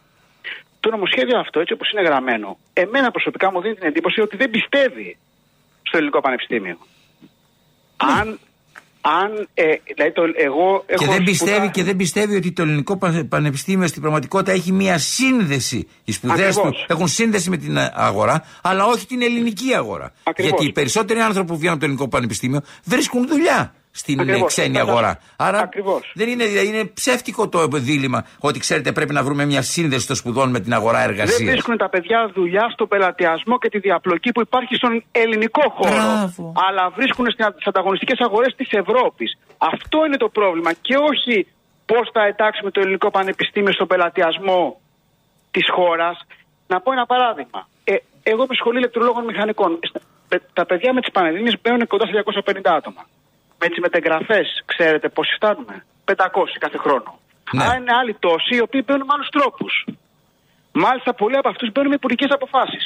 Το 0.79 0.89
νομοσχέδιο 0.89 1.39
αυτό, 1.39 1.60
έτσι 1.60 1.73
όπως 1.73 1.91
είναι 1.91 2.01
γραμμένο, 2.01 2.57
εμένα 2.73 3.12
προσωπικά 3.12 3.51
μου 3.51 3.62
δίνει 3.62 3.75
την 3.75 3.88
εντύπωση 3.88 4.21
ότι 4.21 4.38
δεν 4.38 4.49
πιστεύει 4.49 5.17
στο 5.83 5.97
ελληνικό 5.97 6.21
πανεπιστήμιο. 6.21 6.77
Αν, 7.97 8.39
αν 9.22 9.48
ε, 9.54 9.63
δηλαδή 9.96 10.12
το, 10.13 10.22
εγώ 10.36 10.84
Και 10.88 10.93
έχω 10.93 11.12
δεν, 11.12 11.24
πιστεύει, 11.24 11.50
σπουδάσει- 11.52 11.72
και 11.72 11.84
δεν 11.84 11.96
πιστεύει 11.96 12.36
ότι 12.36 12.52
το 12.52 12.62
ελληνικό 12.62 12.98
πα- 12.98 13.26
πανεπιστήμιο 13.30 13.88
στην 13.88 14.02
πραγματικότητα 14.02 14.52
έχει 14.52 14.72
μία 14.72 14.98
σύνδεση. 14.98 15.88
Οι 16.04 16.12
σπουδέ 16.12 16.34
του 16.54 16.60
Ακριβώς. 16.60 16.86
έχουν 16.88 17.08
σύνδεση 17.08 17.50
με 17.50 17.58
την 17.58 17.78
ε, 17.78 17.91
αγορά, 17.96 18.43
αλλά 18.62 18.86
όχι 18.86 19.06
την 19.06 19.22
ελληνική 19.22 19.74
αγορά. 19.74 20.12
Ακριβώς. 20.24 20.52
Γιατί 20.52 20.65
οι 20.70 20.72
περισσότεροι 20.72 21.20
άνθρωποι 21.20 21.48
που 21.48 21.56
βγαίνουν 21.56 21.72
από 21.72 21.80
το 21.80 21.86
ελληνικό 21.86 22.08
πανεπιστήμιο 22.10 22.62
βρίσκουν 22.84 23.28
δουλειά 23.28 23.74
στην 23.97 24.19
ε, 24.19 24.21
Ακριβώς. 24.21 24.47
ξένη 24.47 24.77
Καλά. 24.77 24.91
αγορά. 24.91 25.19
Άρα 25.36 25.60
Ακριβώς. 25.60 26.12
δεν 26.13 26.27
είναι, 26.29 26.45
δηλαδή 26.45 26.67
είναι 26.67 26.86
ψεύτικο 26.86 27.49
το 27.49 27.67
δίλημα 27.67 28.25
ότι 28.39 28.60
ξέρετε 28.60 28.91
πρέπει 28.91 29.13
να 29.13 29.23
βρούμε 29.23 29.45
μια 29.45 29.62
σύνδεση 29.62 30.07
των 30.07 30.15
σπουδών 30.15 30.49
με 30.49 30.60
την 30.60 30.73
αγορά 30.73 30.99
Δεν 30.99 31.10
εργασία. 31.10 31.51
βρίσκουν 31.51 31.77
τα 31.77 31.89
παιδιά 31.89 32.31
δουλειά 32.33 32.69
στο 32.73 32.88
πελατειασμό 32.88 33.57
και 33.57 33.69
τη 33.69 33.79
διαπλοκή 33.79 34.31
που 34.31 34.41
υπάρχει 34.41 34.75
στον 34.75 35.03
ελληνικό 35.12 35.62
χώρο. 35.75 35.89
Μπράβο. 35.93 36.53
Αλλά 36.69 36.89
βρίσκουν 36.89 37.25
στις 37.31 37.65
ανταγωνιστικές 37.67 38.19
αγορές 38.19 38.55
της 38.55 38.69
Ευρώπης. 38.71 39.38
Αυτό 39.57 40.05
είναι 40.05 40.17
το 40.17 40.29
πρόβλημα. 40.29 40.73
Και 40.73 40.95
όχι 41.12 41.47
πώς 41.86 42.10
θα 42.13 42.25
εντάξουμε 42.25 42.71
το 42.71 42.79
ελληνικό 42.79 43.12
πανεπιστήμιο 43.12 43.73
στον 43.73 43.88
πελατειασμό 43.88 44.79
της 45.51 45.65
χώρας. 45.75 46.17
Να 46.67 46.81
πω 46.81 46.91
ένα 46.91 47.05
παράδειγμα. 47.05 47.67
Ε, 47.83 47.93
εγώ 48.23 48.43
είμαι 48.43 48.55
σχολή 48.55 48.77
ηλεκτρολόγων 48.77 49.23
μηχανικών. 49.25 49.79
Στα- 49.89 49.99
πε- 50.27 50.41
Τα 50.53 50.65
παιδιά 50.65 50.93
με 50.93 51.01
τις 51.01 51.12
πανελλήνιες 51.12 51.55
μπαίνουν 51.62 51.88
κοντά 51.88 52.05
στα 52.05 52.13
250 52.13 52.73
άτομα. 52.79 53.01
Με 53.62 53.67
τις 53.70 53.80
μετεγραφές, 53.86 54.48
ξέρετε 54.65 55.10
πόσοι 55.10 55.34
φτάνουμε. 55.39 55.76
500 56.06 56.58
κάθε 56.60 56.78
χρόνο. 56.78 57.20
Ναι. 57.54 57.63
Άρα 57.63 57.76
είναι 57.80 57.93
άλλοι 58.00 58.13
τόσοι 58.26 58.56
οι 58.56 58.62
οποίοι 58.67 58.82
μπαίνουν 58.86 59.06
με 59.08 59.13
άλλους 59.15 59.30
τρόπους. 59.30 59.74
Μάλιστα, 60.72 61.13
πολλοί 61.22 61.38
από 61.41 61.50
αυτούς 61.50 61.67
μπαίνουν 61.72 61.89
με 61.89 61.96
υπουργικές 62.02 62.30
αποφάσεις. 62.38 62.84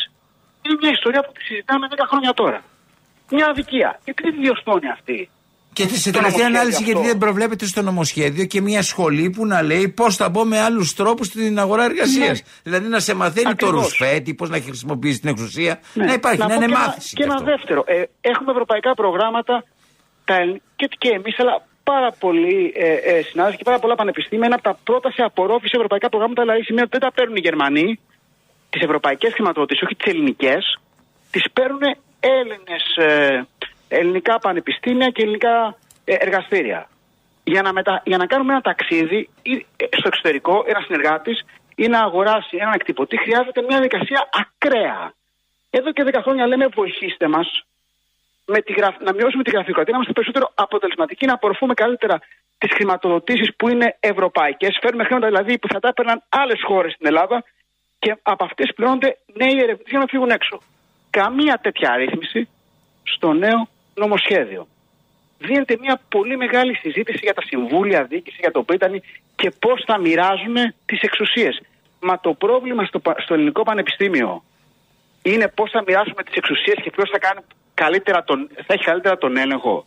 Είναι 0.64 0.78
μια 0.82 0.92
ιστορία 0.98 1.22
που 1.26 1.32
τη 1.36 1.42
συζητάμε 1.44 1.88
10 1.90 2.06
χρόνια 2.12 2.34
τώρα. 2.34 2.60
Μια 3.36 3.46
αδικία. 3.52 4.00
Γιατί 4.06 4.22
δεν 4.24 4.36
διορθώνει 4.42 4.88
αυτή; 4.98 5.30
Και 5.74 5.84
σε 5.88 6.12
Το 6.12 6.18
τελευταία 6.18 6.22
νομοσχέδιο 6.22 6.46
ανάλυση, 6.60 6.78
αυτό. 6.84 6.92
γιατί 6.92 7.08
δεν 7.08 7.18
προβλέπεται 7.18 7.66
στο 7.66 7.82
νομοσχέδιο 7.82 8.46
και 8.46 8.62
μια 8.62 8.82
σχολή 8.82 9.30
που 9.30 9.46
να 9.46 9.62
λέει 9.62 9.88
πώς 9.90 10.16
θα 10.16 10.30
μπω 10.30 10.44
με 10.46 10.60
άλλους 10.60 10.94
τρόπους 10.96 11.28
στην 11.28 11.60
αγορά 11.60 11.84
εργασίας. 11.84 12.38
Ναι. 12.42 12.48
Δηλαδή 12.64 12.88
να 12.88 13.00
σε 13.00 13.14
μαθαίνει 13.16 13.56
το 13.56 13.66
Ακριβώς. 13.68 13.84
ρουσφέτη, 13.84 14.34
πώς 14.34 14.50
να 14.50 14.60
χρησιμοποιήσει 14.62 15.20
την 15.20 15.30
εξουσία. 15.30 15.80
Ναι. 15.94 16.06
Να 16.06 16.14
υπάρχει, 16.14 16.40
να, 16.40 16.46
πω 16.48 16.54
είναι 16.54 16.66
και 16.66 16.72
ένα- 16.72 16.80
μάθηση. 16.86 17.16
Και 17.16 17.24
γι' 17.24 17.30
ένα 17.30 17.34
αυτό. 17.34 17.46
δεύτερο. 17.46 17.84
Ε, 17.88 18.04
έχουμε 18.22 18.52
ευρωπαϊκά 18.52 18.94
προγράμματα 18.94 19.54
τα, 19.54 19.64
ελ- 19.64 19.66
και, 20.76 20.90
και 20.98 21.10
εμείς, 21.10 21.40
αλλά 21.40 21.66
πάρα 21.84 22.12
πολλοί 22.20 22.74
ε, 22.76 22.94
ε, 22.94 23.22
συνάδελφοι 23.22 23.58
και 23.58 23.64
πάρα 23.64 23.80
πολλά 23.80 23.96
πανεπιστήμια. 23.96 24.46
Είναι 24.46 24.56
από 24.56 24.64
τα 24.64 24.78
πρώτα 24.84 25.12
σε 25.12 25.22
απορρόφηση 25.22 25.74
ευρωπαϊκά 25.76 26.10
προγράμματα, 26.10 26.42
δηλαδή 26.42 26.64
σημαίνει 26.64 26.88
ότι 26.88 26.98
δεν 26.98 27.10
τα 27.10 27.16
παίρνουν 27.16 27.36
οι 27.36 27.40
Γερμανοί, 27.40 28.00
τις 28.70 28.82
ευρωπαϊκές 28.82 29.34
χρηματοδοτήσεις, 29.34 29.84
όχι 29.84 29.96
τις 29.96 30.12
ελληνικές. 30.14 30.80
Τις 31.32 31.52
παίρνουν 31.54 31.82
Έλληνες 32.20 32.84
ελληνικά 33.92 34.40
πανεπιστήμια 34.40 35.10
και 35.10 35.22
ελληνικά 35.22 35.78
ε, 36.06 36.14
εργαστήρια. 36.14 36.90
για 37.44 37.62
να, 37.62 37.74
μετα... 37.74 38.02
για 38.06 38.18
να 38.18 38.26
κάνουμε 38.26 38.52
ένα 38.54 38.62
ταξίδι 38.62 39.30
ή, 39.42 39.54
ε, 39.78 39.86
στο 39.98 40.08
εξωτερικό, 40.08 40.64
ένας 40.68 40.84
συνεργάτης 40.84 41.46
ή 41.76 41.88
να 41.88 42.00
αγοράσει 42.00 42.58
έναν 42.60 42.74
εκτυπωτή, 42.74 43.18
χρειάζεται 43.18 43.62
μια 43.62 43.78
διαδικασία 43.78 44.30
ακραία. 44.42 45.14
Εδώ 45.70 45.92
και 45.92 46.04
10 46.06 46.20
χρόνια 46.22 46.48
λέμε 46.48 46.68
βοηθήστε 46.68 47.28
μα 48.52 48.96
να 49.08 49.14
μειώσουμε 49.14 49.44
τη 49.44 49.52
γραφειοκρατία, 49.56 49.92
να 49.94 49.98
είμαστε 49.98 50.14
περισσότερο 50.18 50.52
αποτελεσματικοί, 50.56 51.26
να 51.26 51.34
απορροφούμε 51.34 51.74
καλύτερα 51.74 52.16
τις 52.58 52.72
χρηματοδοτήσεις 52.74 53.50
που 53.58 53.70
είναι 53.70 53.98
ευρωπαϊκές. 54.00 54.78
Φέρνουμε 54.82 55.04
χρήματα 55.04 55.28
δηλαδή 55.28 55.60
που 55.60 55.68
θα 55.74 55.80
τα 55.80 55.88
έπαιρναν 55.88 56.24
άλλες 56.30 56.60
χώρες 56.68 56.92
στην 56.94 57.08
Ελλάδα 57.08 57.44
και 58.00 58.16
από 58.22 58.44
αυτές 58.44 58.72
πληρώνονται 58.76 59.18
νέοι 59.34 59.56
ερευνητές 59.64 59.90
για 59.90 60.00
να 60.00 60.06
φύγουν 60.06 60.30
έξω. 60.30 60.62
Καμία 61.10 61.60
τέτοια 61.62 61.92
αρρύθμιση 61.92 62.50
στο 63.04 63.34
νέο 63.34 63.68
νομοσχέδιο. 63.96 64.68
Δίνεται 65.38 65.78
μια 65.80 66.02
πολύ 66.10 66.38
μεγάλη 66.38 66.76
συζήτηση 66.76 67.20
για 67.22 67.34
τα 67.34 67.42
συμβούλια 67.42 68.04
διοίκηση, 68.04 68.38
για 68.40 68.52
το 68.52 68.64
πρίτανη 68.64 69.02
και 69.36 69.52
πώς 69.60 69.84
θα 69.86 69.98
μοιράζουν 70.00 70.56
τις 70.86 71.02
εξουσίες. 71.02 71.62
Μα 72.00 72.20
το 72.20 72.34
πρόβλημα 72.34 72.86
στο, 72.86 73.02
στο 73.18 73.34
ελληνικό 73.34 73.64
πανεπιστήμιο 73.64 74.44
είναι 75.22 75.48
πώς 75.48 75.72
θα 75.72 75.84
μοιράσουμε 75.88 76.24
τις 76.24 76.36
εξουσίες 76.36 76.78
και 76.84 76.90
ποιος 76.90 77.10
θα, 77.10 77.20
κάνει 77.20 77.40
καλύτερα 77.74 78.24
τον, 78.24 78.50
θα 78.66 78.74
έχει 78.74 78.84
καλύτερα 78.84 79.18
τον 79.18 79.38
έλεγχο. 79.38 79.86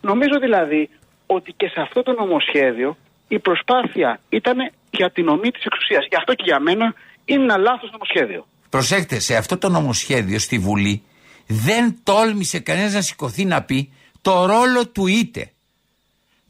Νομίζω 0.00 0.38
δηλαδή 0.40 0.90
ότι 1.26 1.52
και 1.52 1.68
σε 1.68 1.80
αυτό 1.80 2.02
το 2.02 2.12
νομοσχέδιο 2.12 2.96
η 3.28 3.38
προσπάθεια 3.38 4.20
ήταν 4.28 4.56
για 4.90 5.10
την 5.10 5.28
ομή 5.28 5.50
της 5.50 5.64
εξουσίας. 5.64 6.06
Γι' 6.08 6.16
αυτό 6.16 6.34
και 6.34 6.42
για 6.46 6.60
μένα 6.60 6.94
είναι 7.24 7.42
ένα 7.42 7.56
λάθος 7.56 7.90
νομοσχέδιο. 7.90 8.46
Προσέξτε, 8.70 9.18
σε 9.18 9.36
αυτό 9.36 9.58
το 9.58 9.68
νομοσχέδιο 9.68 10.38
στη 10.38 10.58
Βουλή 10.58 11.02
δεν 11.46 11.96
τόλμησε 12.02 12.58
κανένας 12.58 12.92
να 12.92 13.00
σηκωθεί 13.00 13.44
να 13.44 13.62
πει 13.62 13.92
το 14.22 14.46
ρόλο 14.46 14.88
του 14.88 15.06
ΙΤΕ 15.06 15.50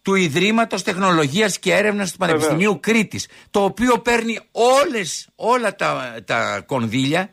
του 0.07 0.15
Ιδρύματος 0.15 0.83
Τεχνολογίας 0.83 1.59
και 1.59 1.73
Έρευνας 1.73 2.13
του 2.13 2.17
Πανεπιστημίου 2.19 2.81
Κρήτης 2.81 3.29
το 3.51 3.65
οποίο 3.65 3.99
παίρνει 3.99 4.39
όλες, 4.53 5.29
όλα 5.37 5.75
τα, 5.75 6.15
τα 6.25 6.63
κονδύλια 6.67 7.31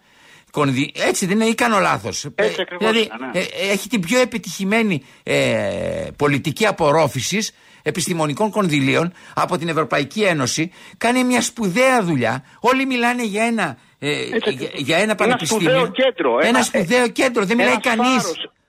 έτσι 0.94 1.26
δεν 1.26 1.36
είναι 1.36 1.46
ή 1.46 1.56
κάνω 1.56 1.80
λάθος 1.80 2.28
Έτσι 2.36 2.64
δηλαδή 2.78 3.10
ναι. 3.20 3.40
ε, 3.40 3.72
έχει 3.72 3.90
την 3.90 4.02
πιο 4.02 4.20
επιτυχημένη 4.20 5.04
ε, 5.24 6.08
πολιτική 6.16 6.66
απορρόφησης 6.66 7.56
επιστημονικών 7.84 8.50
κονδυλίων 8.50 9.14
από 9.34 9.58
την 9.58 9.68
Ευρωπαϊκή 9.68 10.22
Ένωση 10.22 10.72
κάνει 10.98 11.24
μια 11.24 11.42
σπουδαία 11.42 12.04
δουλειά 12.04 12.44
όλοι 12.60 12.86
μιλάνε 12.86 13.24
για 13.24 13.44
ένα 13.44 13.78
ε, 14.06 14.50
για, 14.50 14.70
για 14.74 14.98
ένα 14.98 15.16
πανεπιστήμιο. 15.16 15.70
Ένα 15.70 15.80
σπουδαίο 15.80 16.06
κέντρο. 16.06 16.40
Ένα, 16.42 16.64
σπουδαίο 16.64 17.08
κέντρο. 17.08 17.46
Δεν 17.46 17.58
μιλάει 17.58 17.80
κανείς. 17.80 18.24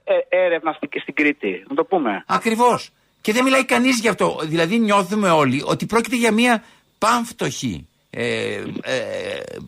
Ε, 0.05 0.37
έρευνα 0.45 0.72
στην, 0.72 0.89
στην 1.01 1.14
Κρήτη, 1.14 1.64
να 1.68 1.74
το 1.74 1.85
πούμε. 1.85 2.24
Ακριβώς. 2.26 2.91
Και 3.20 3.32
δεν 3.32 3.45
μιλάει 3.45 3.64
κανείς 3.64 4.01
γι' 4.01 4.09
αυτό. 4.09 4.41
Δηλαδή 4.45 4.78
νιώθουμε 4.78 5.30
όλοι 5.30 5.62
ότι 5.64 5.87
πρόκειται 5.87 6.16
για 6.16 6.32
μια 6.32 6.64
πανφτωχή 6.99 7.89
ε, 8.11 8.55
ε, 8.82 9.03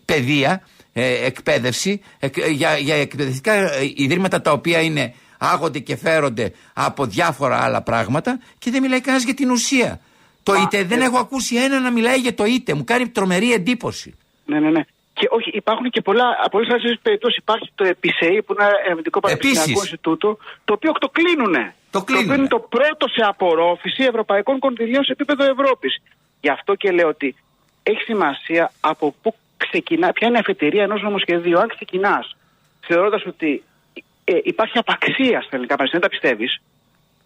παιδεία, 0.05 0.63
ε, 0.99 1.27
εκπαίδευση, 1.27 2.03
για, 2.53 2.77
για 2.79 2.95
εκπαιδευτικά 2.95 3.81
ιδρύματα 3.97 4.41
τα 4.41 4.53
οποία 4.53 4.81
είναι 4.81 5.15
άγονται 5.39 5.79
και 5.79 5.97
φέρονται 5.97 6.53
από 6.75 7.07
διάφορα 7.07 7.63
άλλα 7.65 7.83
πράγματα 7.83 8.41
και 8.59 8.71
δεν 8.71 8.83
μιλάει 8.83 9.01
κανένας 9.01 9.25
για 9.25 9.35
την 9.35 9.51
ουσία. 9.51 10.01
Το 10.43 10.55
ΙΤΕ, 10.55 10.85
δεν 10.85 11.01
έχω 11.01 11.19
ακούσει 11.19 11.57
ένα 11.57 11.81
να 11.81 11.91
μιλάει 11.91 12.19
για 12.19 12.35
το 12.35 12.45
ΙΤΕ. 12.45 12.75
Μου 12.75 12.85
κάνει 12.85 13.09
τρομερή 13.09 13.53
εντύπωση. 13.53 14.15
Ναι, 14.45 14.61
ναι, 14.61 14.71
ναι. 14.71 14.83
Και 15.13 15.27
όχι, 15.31 15.51
υπάρχουν 15.53 15.91
και 15.91 16.01
πολλά, 16.01 16.25
πολλές 16.51 16.69
άλλες 16.71 16.99
περιπτώσεις. 17.03 17.37
Υπάρχει 17.37 17.71
το 17.75 17.85
ΕΠΙΣΕΗ 17.85 18.43
που 18.43 18.53
είναι 18.53 18.65
ένα 18.65 18.73
ερευνητικό 18.85 19.21
πανεπιστημιακό 19.21 19.81
Ινστιτούτο, 19.81 20.39
το 20.65 20.73
οποίο 20.73 20.93
το 20.93 21.09
κλείνουνε. 21.09 21.75
Το 21.91 22.03
κλείνουνε. 22.03 22.27
Το 22.27 22.33
οποίο 22.33 22.41
είναι 22.41 22.49
το 22.49 22.61
πρώτο 22.75 23.09
σε 23.09 23.23
απορρόφηση 23.29 24.03
ευρωπαϊκών 24.05 24.59
κονδυλίων 24.59 25.05
σε 25.05 25.13
επίπεδο 25.13 25.45
Ευρώπης. 25.45 26.03
Γι' 26.41 26.51
αυτό 26.51 26.75
και 26.75 26.91
λέω 26.91 27.09
ότι 27.09 27.37
έχει 27.83 28.01
σημασία 28.01 28.73
από 28.81 29.15
πού 29.23 29.35
ξεκινά, 29.57 30.13
ποια 30.13 30.27
είναι 30.29 30.37
η 30.37 30.41
αφετηρία 30.41 30.83
ενός 30.83 31.03
νομοσχεδίου. 31.03 31.59
Αν 31.59 31.69
ξεκινάς 31.69 32.37
θεωρώντας 32.87 33.23
ότι 33.27 33.63
ε, 34.25 34.33
υπάρχει 34.43 34.79
απαξία 34.79 35.39
στα 35.45 35.53
ελληνικά 35.55 35.75
πανεπιστήμια, 35.77 35.91
δεν 35.91 36.01
τα 36.01 36.09
πιστεύεις, 36.15 36.51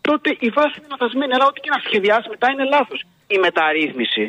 τότε 0.00 0.28
η 0.46 0.48
βάση 0.56 0.74
είναι 0.78 0.90
λαθασμένη. 0.90 1.32
Αλλά 1.34 1.46
ό,τι 1.50 1.60
και 1.60 1.70
να 1.74 1.80
σχεδιάσεις 1.86 2.28
μετά 2.34 2.46
είναι 2.52 2.64
λάθος. 2.74 3.00
Η 3.26 3.38
μεταρρύθμιση 3.38 4.26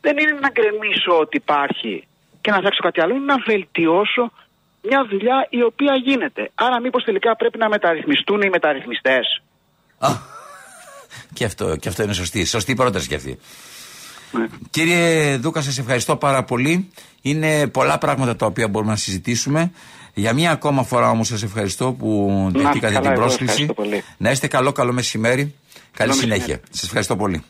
δεν 0.00 0.14
είναι 0.18 0.34
να 0.44 0.50
γκρεμίσω 0.54 1.12
ότι 1.24 1.36
υπάρχει 1.36 1.94
και 2.40 2.50
να 2.50 2.56
φτιάξω 2.56 2.82
κάτι 2.82 3.00
άλλο, 3.00 3.14
είναι 3.14 3.30
να 3.34 3.38
βελτιώσω 3.50 4.24
μια 4.88 5.00
δουλειά 5.10 5.38
η 5.50 5.62
οποία 5.62 5.94
γίνεται. 6.08 6.50
Άρα, 6.54 6.80
μήπως 6.80 7.04
τελικά 7.04 7.36
πρέπει 7.36 7.58
να 7.58 7.68
μεταρρυθμιστούν 7.68 8.40
οι 8.42 8.50
μεταρρυθμιστές; 8.56 9.26
Και 11.36 11.44
αυτό, 11.44 11.76
και 11.76 11.88
αυτό 11.88 12.02
είναι 12.02 12.12
σωστή. 12.12 12.44
Σωστή 12.44 12.74
πρόταση 12.74 13.08
και 13.08 13.14
αυτή. 13.14 13.38
Ναι. 14.32 14.46
Κύριε 14.70 15.36
Δούκα, 15.36 15.60
σας 15.60 15.78
ευχαριστώ 15.78 16.16
πάρα 16.16 16.44
πολύ. 16.44 16.90
Είναι 17.22 17.66
πολλά 17.66 17.98
πράγματα 17.98 18.36
τα 18.36 18.46
οποία 18.46 18.68
μπορούμε 18.68 18.90
να 18.90 18.96
συζητήσουμε. 18.96 19.70
Για 20.14 20.32
μία 20.32 20.50
ακόμα 20.50 20.82
φορά 20.82 21.10
όμως 21.10 21.26
σας 21.28 21.42
ευχαριστώ 21.42 21.92
που 21.92 22.30
δεχτήκατε 22.54 23.00
την 23.00 23.12
πρόσκληση. 23.12 23.68
Να 24.16 24.30
είστε 24.30 24.46
καλό, 24.46 24.72
καλό 24.72 24.92
μεσημέρι. 24.92 25.54
Καλή 25.96 26.12
συνέχεια. 26.12 26.60
Σας 26.70 26.82
ευχαριστώ 26.82 27.16
πολύ. 27.16 27.42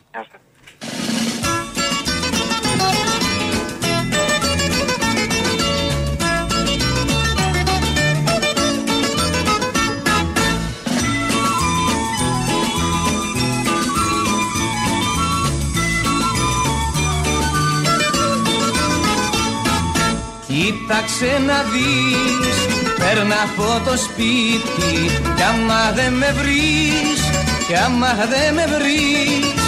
Κοίταξε 20.93 21.39
να 21.47 21.63
δεις 21.71 22.57
Παίρνα 22.97 23.35
από 23.43 23.89
το 23.89 23.97
σπίτι 23.97 24.93
Κι 25.35 25.43
άμα 25.43 25.91
δεν 25.95 26.13
με 26.13 26.35
βρεις 26.37 27.19
Κι 27.67 27.75
άμα 27.75 28.13
δεν 28.29 28.53
με 28.53 28.65
βρεις 28.65 29.62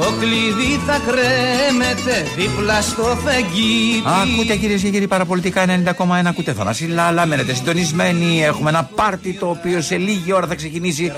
το 0.00 0.12
κλειδί 0.20 0.80
θα 0.86 1.00
κρέμεται 1.06 2.30
δίπλα 2.36 2.80
στο 2.80 3.18
φεγγίτι. 3.24 4.02
Ακούτε 4.04 4.56
κυρίες 4.56 4.82
και 4.82 4.90
κύριοι 4.90 5.06
παραπολιτικά 5.06 5.64
90,1 5.66 6.04
ακούτε 6.24 6.52
Θανάση 6.52 6.86
Λάλα. 6.86 7.26
Μένετε 7.26 7.54
συντονισμένοι. 7.54 8.44
Έχουμε 8.44 8.70
ένα 8.70 8.90
πάρτι 8.94 9.32
το 9.32 9.48
οποίο 9.48 9.80
σε 9.80 9.96
λίγη 9.96 10.32
ώρα 10.32 10.46
θα 10.46 10.54
ξεκινήσει. 10.54 11.12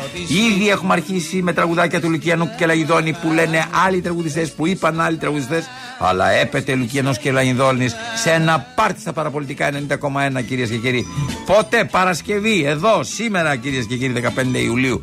Ήδη 0.52 0.68
έχουμε 0.68 0.92
αρχίσει 0.92 1.42
με 1.42 1.52
τραγουδάκια 1.52 2.00
του 2.00 2.10
Λουκιανού 2.10 2.50
και 2.58 2.66
Λαϊδόνη 2.66 3.12
που 3.12 3.32
λένε 3.32 3.66
άλλοι 3.86 4.00
τραγουδιστές 4.00 4.52
που 4.52 4.66
είπαν 4.66 5.00
άλλοι 5.00 5.16
τραγουδιστές. 5.16 5.64
Αλλά 5.98 6.30
έπεται 6.30 6.74
Λουκιανός 6.74 7.18
και 7.18 7.32
Λαϊδόνης 7.32 7.94
σε 8.22 8.30
ένα 8.30 8.66
πάρτι 8.74 9.00
στα 9.00 9.12
παραπολιτικά 9.12 9.70
90,1 9.70 10.42
κυρίες 10.48 10.70
και 10.70 10.76
κύριοι. 10.76 11.06
Πότε; 11.46 11.88
Παρασκευή 11.90 12.64
εδώ 12.64 13.02
σήμερα 13.02 13.56
κυρίες 13.56 13.86
και 13.86 13.96
κύριοι 13.96 14.12
15 14.36 14.58
Ιουλίου 14.64 15.02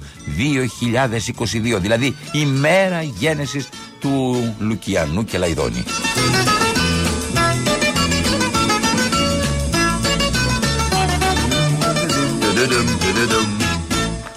2022. 1.76 1.80
Δηλαδή 1.80 2.16
η 2.32 2.46
μέρα 2.46 3.02
γέννηση 3.02 3.69
του 4.00 4.56
Λουκιανού 4.60 5.26
και 5.26 5.38
Λαϊδόνη. 5.38 5.84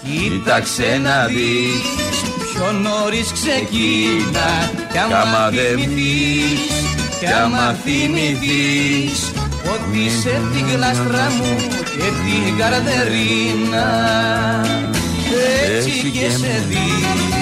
Κοίταξε 0.05 1.01
να 1.03 1.27
δεις 1.27 1.83
Πιο 2.39 2.73
νωρίς 2.73 3.33
ξεκίνα 3.33 4.71
Κι 4.93 4.99
άμα 4.99 5.51
θυμηθείς 5.51 6.61
Κι 7.19 7.27
άμα 7.27 7.77
θυμηθείς 7.85 9.33
Ότι 9.73 9.99
είσαι 9.99 10.41
την 10.53 10.67
γλάστρα 10.67 11.31
μου 11.39 11.57
Και 11.97 12.09
την 12.23 12.57
καρδερίνα. 12.59 13.87
Έτσι 15.77 16.11
και 16.11 16.31
σε 16.31 16.65
δεις 16.69 17.42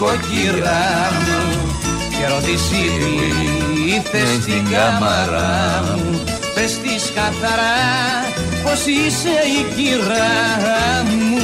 νοικοκυρά 0.00 1.12
μου 1.12 1.72
και 2.18 2.26
ρωτήσει 2.26 2.90
τι 3.74 4.08
θες 4.08 4.42
στην 4.42 4.70
κάμαρα 4.70 5.82
μου. 5.96 6.20
Πες 6.54 6.78
της 6.78 7.12
καθαρά 7.14 7.78
πως 8.62 8.86
είσαι 8.86 9.28
η 9.28 9.74
κυρά 9.76 11.02
μου 11.04 11.38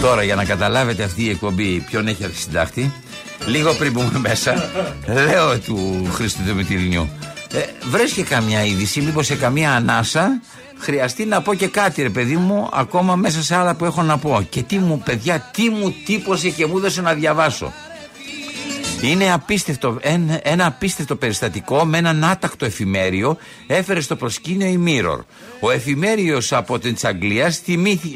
Τώρα 0.00 0.22
για 0.22 0.34
να 0.34 0.44
καταλάβετε 0.44 1.02
αυτή 1.02 1.24
η 1.24 1.30
εκπομπή 1.30 1.84
ποιον 1.90 2.08
έχει 2.08 2.24
αρχισυντάχτη 2.24 2.92
Λίγο 3.46 3.72
πριν 3.72 3.92
μπούμε 3.92 4.18
μέσα 4.18 4.70
Λέω 5.06 5.58
του 5.58 6.08
Χρήστο 6.12 6.42
Δημητρινιού 6.44 7.08
ε, 7.52 7.58
Βρες 7.90 8.12
και 8.12 8.22
καμιά 8.22 8.64
είδηση 8.64 9.00
Μήπως 9.00 9.26
σε 9.26 9.34
καμία 9.34 9.72
ανάσα 9.72 10.40
χρειαστεί 10.82 11.24
να 11.24 11.42
πω 11.42 11.54
και 11.54 11.66
κάτι 11.66 12.02
ρε 12.02 12.10
παιδί 12.10 12.36
μου 12.36 12.68
ακόμα 12.72 13.16
μέσα 13.16 13.42
σε 13.42 13.56
άλλα 13.56 13.74
που 13.74 13.84
έχω 13.84 14.02
να 14.02 14.18
πω 14.18 14.46
και 14.48 14.62
τι 14.62 14.78
μου 14.78 15.02
παιδιά 15.04 15.50
τι 15.52 15.68
μου 15.70 15.94
τύπωσε 16.04 16.48
και 16.48 16.66
μου 16.66 16.76
έδωσε 16.76 17.00
να 17.00 17.14
διαβάσω 17.14 17.72
Είναι 19.00 19.32
απίστευτο, 19.32 19.98
ένα, 20.00 20.40
ένα 20.42 20.66
απίστευτο 20.66 21.16
περιστατικό 21.16 21.84
με 21.84 21.98
έναν 21.98 22.24
άτακτο 22.24 22.64
εφημέριο 22.64 23.36
έφερε 23.66 24.00
στο 24.00 24.16
προσκήνιο 24.16 24.66
η 24.66 24.84
Mirror. 24.86 25.24
Ο 25.60 25.70
εφημέριος 25.70 26.52
από 26.52 26.78
την 26.78 26.96
Αγγλίας 27.02 27.62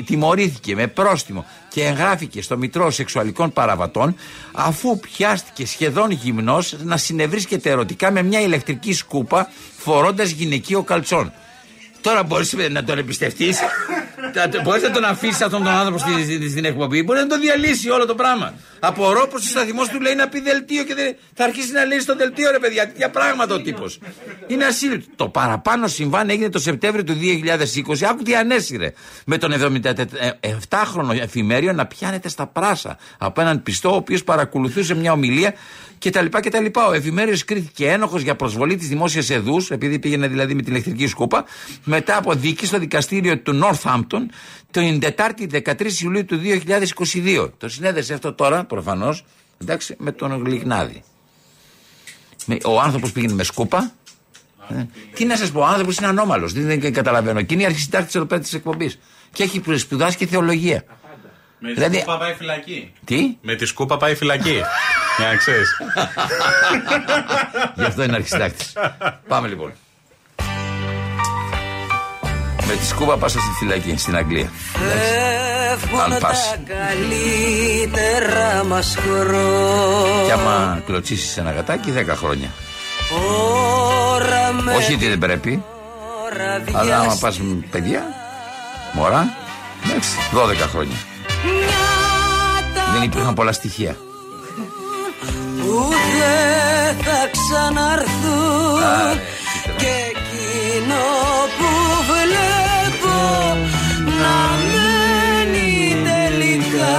τιμωρήθηκε 0.06 0.74
με 0.74 0.86
πρόστιμο 0.86 1.44
και 1.68 1.84
εγγράφηκε 1.84 2.42
στο 2.42 2.56
Μητρό 2.56 2.90
Σεξουαλικών 2.90 3.52
Παραβατών 3.52 4.16
αφού 4.52 5.00
πιάστηκε 5.00 5.66
σχεδόν 5.66 6.10
γυμνός 6.10 6.76
να 6.82 6.96
συνευρίσκεται 6.96 7.70
ερωτικά 7.70 8.10
με 8.10 8.22
μια 8.22 8.40
ηλεκτρική 8.40 8.92
σκούπα 8.92 9.48
φορώντας 9.76 10.30
γυναικείο 10.30 10.82
καλτσόν. 10.82 11.32
Τώρα 12.06 12.22
μπορείς 12.22 12.54
να 12.70 12.84
τον 12.84 12.98
εμπιστευτείς. 12.98 13.58
μπορείς 14.62 14.82
να 14.82 14.90
τον 14.90 15.04
αφήσεις 15.04 15.40
αυτόν 15.40 15.64
τον 15.64 15.72
άνθρωπο 15.72 15.98
στη, 15.98 16.48
στην 16.50 16.64
εκπομπή. 16.64 17.02
Μπορεί 17.02 17.18
να 17.18 17.26
τον 17.26 17.40
διαλύσει 17.40 17.90
όλο 17.90 18.06
το 18.06 18.14
πράγμα. 18.14 18.54
Απορώ 18.80 19.26
πως 19.26 19.46
ο 19.46 19.48
σταθμός 19.48 19.88
του 19.88 20.00
λέει 20.00 20.14
να 20.14 20.28
πει 20.28 20.40
δελτίο 20.40 20.84
και 20.84 20.94
δεν... 20.94 21.16
θα 21.34 21.44
αρχίσει 21.44 21.72
να 21.72 21.84
λέει 21.84 21.98
στο 21.98 22.16
δελτίο 22.16 22.50
ρε 22.50 22.58
παιδιά. 22.58 22.86
Τέτοια 22.86 23.10
πράγματα 23.10 23.54
ο 23.54 23.60
τύπος. 23.60 23.98
Είναι 24.46 24.64
ασύλληπτο. 24.64 25.10
Το 25.16 25.28
παραπάνω 25.28 25.86
συμβάν 25.86 26.30
έγινε 26.30 26.48
το 26.48 26.58
Σεπτέμβριο 26.58 27.04
του 27.04 27.16
2020. 27.88 28.04
Άκου 28.10 28.22
τι 28.22 28.36
ανέσυρε. 28.36 28.92
Με 29.26 29.38
τον 29.38 29.52
77χρονο 30.70 31.20
εφημέριο 31.20 31.72
να 31.72 31.86
πιάνεται 31.86 32.28
στα 32.28 32.46
πράσα 32.46 32.98
από 33.18 33.40
έναν 33.40 33.62
πιστό 33.62 33.92
ο 33.92 33.96
οποίος 33.96 34.24
παρακολουθούσε 34.24 34.94
μια 34.94 35.12
ομιλία 35.12 35.54
κτλ. 35.98 36.26
κτλ. 36.26 36.66
Ο 36.88 36.92
Εφημέριο 36.92 37.36
κρίθηκε 37.46 37.90
ένοχος 37.90 38.22
για 38.22 38.36
προσβολή 38.36 38.76
της 38.76 38.88
δημόσιας 38.88 39.30
εδούς, 39.30 39.70
επειδή 39.70 39.98
πήγαινε 39.98 40.28
δηλαδή 40.28 40.54
με 40.54 40.62
την 40.62 40.72
ηλεκτρική 40.72 41.06
σκούπα, 41.06 41.44
μετά 41.84 42.16
από 42.16 42.32
δίκη 42.32 42.66
στο 42.66 42.78
δικαστήριο 42.78 43.38
του 43.38 43.60
Northampton 43.64 44.20
την 44.70 45.00
Τετάρτη 45.00 45.48
13 45.52 45.92
Ιουλίου 46.02 46.24
του 46.24 46.40
2022. 46.44 47.50
Το 47.58 47.68
συνέδεσε 47.68 48.14
αυτό 48.14 48.32
τώρα, 48.32 48.64
προφανώς, 48.64 49.24
με 49.96 50.12
τον 50.12 50.44
Γλυγνάδη. 50.44 51.02
Ο 52.64 52.80
άνθρωπος 52.80 53.12
πήγαινε 53.12 53.32
με 53.32 53.42
σκούπα. 53.42 53.92
Ε, 54.68 54.86
τι 55.14 55.24
να 55.24 55.36
σας 55.36 55.50
πω, 55.50 55.60
ο 55.60 55.64
άνθρωπος 55.64 55.96
είναι 55.96 56.06
ανώμαλος. 56.06 56.52
Δεν, 56.52 56.80
δεν 56.80 56.92
καταλαβαίνω. 56.92 57.42
Και 57.42 57.54
είναι 57.54 57.62
η 57.62 57.66
αρχισυντάκτης 57.66 58.14
εδώ 58.14 58.24
πέρα 58.24 58.40
της 58.40 58.54
εκπομπής. 58.54 58.98
Και 59.32 59.42
έχει 59.42 59.62
σπουδάσει 59.76 60.16
και 60.16 60.26
θεολογία. 60.26 60.84
Με 61.58 61.68
τη 61.68 61.74
δηλαδή... 61.74 61.96
σκούπα 61.96 62.18
πάει 62.18 62.34
φυλακή. 62.34 62.92
Τι; 63.04 63.36
Με 63.40 63.54
τη 63.54 63.66
σκούπα 63.66 63.96
πάει 63.96 64.14
φυλακή. 64.14 64.60
Για 65.18 65.26
να 65.26 65.36
ξέρεις. 65.36 65.76
Γι' 67.74 67.84
αυτό 67.84 68.02
είναι 68.02 68.14
αρχισυντάκτης. 68.14 68.72
Πάμε 69.28 69.48
λοιπόν. 69.48 69.72
Με 72.66 72.74
τη 72.74 72.86
σκούπα 72.86 73.16
πάσα 73.16 73.38
στη 73.38 73.50
φυλακή 73.58 73.96
στην 73.96 74.16
Αγγλία. 74.16 74.50
Αν 76.04 76.18
πας. 76.20 76.54
καλύτερα 76.66 78.64
μας 78.64 78.96
χρόνια. 78.96 80.24
Κι 80.24 80.30
άμα 80.30 80.82
κλωτσίσεις 80.86 81.36
ένα 81.36 81.50
γατάκι 81.50 81.92
10 81.96 82.04
χρόνια. 82.16 82.48
Όχι 84.76 84.94
ότι 84.94 85.08
δεν 85.08 85.18
πρέπει. 85.18 85.64
Αλλά 86.72 86.98
άμα 86.98 87.16
πας 87.20 87.38
με 87.38 87.64
παιδιά, 87.70 88.02
μωρά, 88.92 89.28
εντάξει, 89.84 90.10
12 90.32 90.68
χρόνια. 90.70 90.96
Δεν 92.92 93.02
υπήρχαν 93.02 93.34
πολλά 93.34 93.52
στοιχεία. 93.52 93.96
Που 95.60 95.88
δεν 96.18 96.96
θα 97.04 97.20
ξαναρθούν. 97.34 99.20
Και 99.76 99.92
εκείνο 100.12 101.04
που 101.56 101.70
βλέπω 102.10 103.18
να 104.20 104.38
μένει 104.72 105.74
τελικά 106.04 106.98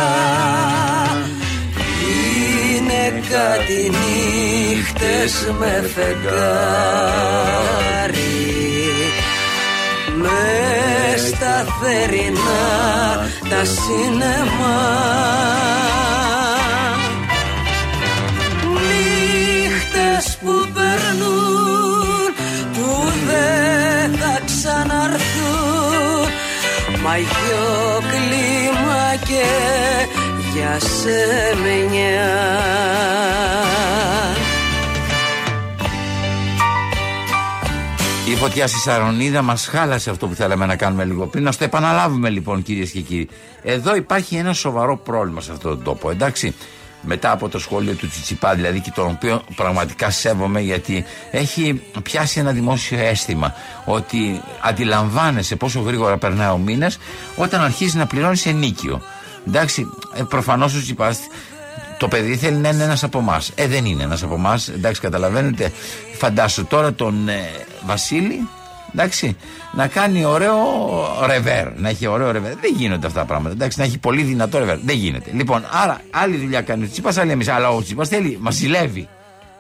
είναι 2.50 3.04
κάτι 3.30 3.80
νύχτες 3.98 5.34
με 5.60 5.74
φεγγάρι. 5.96 7.28
Μες 10.16 11.22
στα 11.28 11.66
θερινά 11.82 12.66
τα 13.50 13.62
σινεμά 13.66 15.08
Νύχτες 20.18 20.38
που 20.38 20.72
περνούν 20.74 22.34
που 22.74 22.90
δεν 23.28 24.20
θα 24.20 24.42
ξαναρθούν 24.46 26.30
μαγιό 27.04 28.02
κλίμα 28.10 29.16
και 29.28 29.46
για 30.54 30.80
σεμενιά 30.80 32.36
Η 38.32 38.36
φωτιά 38.36 38.68
στη 38.68 38.80
Σαρονίδα 38.80 39.42
μας 39.42 39.68
χάλασε 39.68 40.10
αυτό 40.10 40.28
που 40.28 40.34
θέλαμε 40.34 40.66
να 40.66 40.76
κάνουμε 40.76 41.06
λίγο 41.06 41.26
πριν. 41.26 41.44
Να 41.44 41.52
το 41.52 41.64
επαναλάβουμε 41.64 42.30
λοιπόν, 42.30 42.64
κυρίες 42.64 42.92
και 42.92 43.00
κύριοι. 43.00 43.30
Εδώ 43.64 43.96
υπάρχει 43.96 44.36
ένα 44.36 44.54
σοβαρό 44.54 44.98
πρόβλημα 44.98 45.42
σε 45.42 45.52
αυτόν 45.52 45.76
τον 45.76 45.84
τόπο, 45.84 46.10
εντάξει. 46.10 46.56
Μετά 47.02 47.32
από 47.32 47.50
το 47.50 47.60
σχόλιο 47.60 47.94
του 47.94 48.08
Τσιτσιπά, 48.08 48.56
δηλαδή 48.56 48.80
και 48.80 48.92
τον 48.96 49.08
οποίο 49.08 49.42
πραγματικά 49.56 50.10
σέβομαι, 50.10 50.60
γιατί 50.60 51.06
έχει 51.32 51.82
πιάσει 52.04 52.40
ένα 52.40 52.52
δημόσιο 52.52 53.00
αίσθημα 53.00 53.54
ότι 53.86 54.42
αντιλαμβάνεσαι 54.62 55.56
πόσο 55.56 55.80
γρήγορα 55.80 56.18
περνάει 56.18 56.50
ο 56.50 56.58
μήνας 56.58 56.98
όταν 57.36 57.62
αρχίζει 57.62 57.98
να 57.98 58.06
πληρώνεις 58.06 58.46
ενίκιο. 58.46 59.02
Εντάξει, 59.48 59.88
ε, 60.14 60.24
προφανώς 60.24 60.74
ο 60.74 60.76
Τσιτσιπά 60.78 61.16
το 61.98 62.08
παιδί 62.08 62.38
θέλει 62.38 62.58
να 62.58 62.70
είναι 62.70 62.84
ένας 62.84 63.04
από 63.04 63.20
εμάς. 63.20 63.52
Ε, 63.56 63.68
δεν 63.68 63.86
είναι 63.86 64.04
ένας 64.04 64.24
από 64.24 64.34
εμάς. 64.34 64.68
Εντάξει, 64.68 65.02
καταλαβαίνετε. 65.02 65.72
Φαντάσου 66.18 66.66
τώρα 66.66 66.94
τον 66.94 67.30
ε, 67.30 67.50
Βασίλη, 67.86 68.48
εντάξει, 68.94 69.38
να 69.78 69.88
κάνει 69.88 70.26
ωραίο 70.26 70.56
ρεβέρ. 71.26 71.80
Να 71.80 71.90
έχει 71.90 72.08
ωραίο 72.08 72.32
ρεβέρ. 72.32 72.56
Δεν 72.56 72.74
γίνονται 72.76 73.08
αυτά 73.08 73.20
τα 73.20 73.26
πράγματα. 73.26 73.56
Εντάξει, 73.56 73.80
να 73.80 73.86
έχει 73.86 73.98
πολύ 73.98 74.22
δυνατό 74.22 74.58
ρεβέρ. 74.58 74.78
Δεν 74.78 74.96
γίνεται. 74.96 75.32
Λοιπόν, 75.34 75.66
άρα 75.72 76.02
άλλη 76.12 76.38
δουλειά 76.38 76.62
κάνει 76.62 76.84
ο 76.84 76.88
Τσίπας, 76.88 77.18
άλλη 77.18 77.32
εμείς. 77.32 77.48
Αλλά 77.48 77.70
ο 77.70 77.82
Τσίπας 77.82 78.08
θέλει, 78.08 78.38
μας 78.42 78.56
ζηλεύει. 78.56 79.08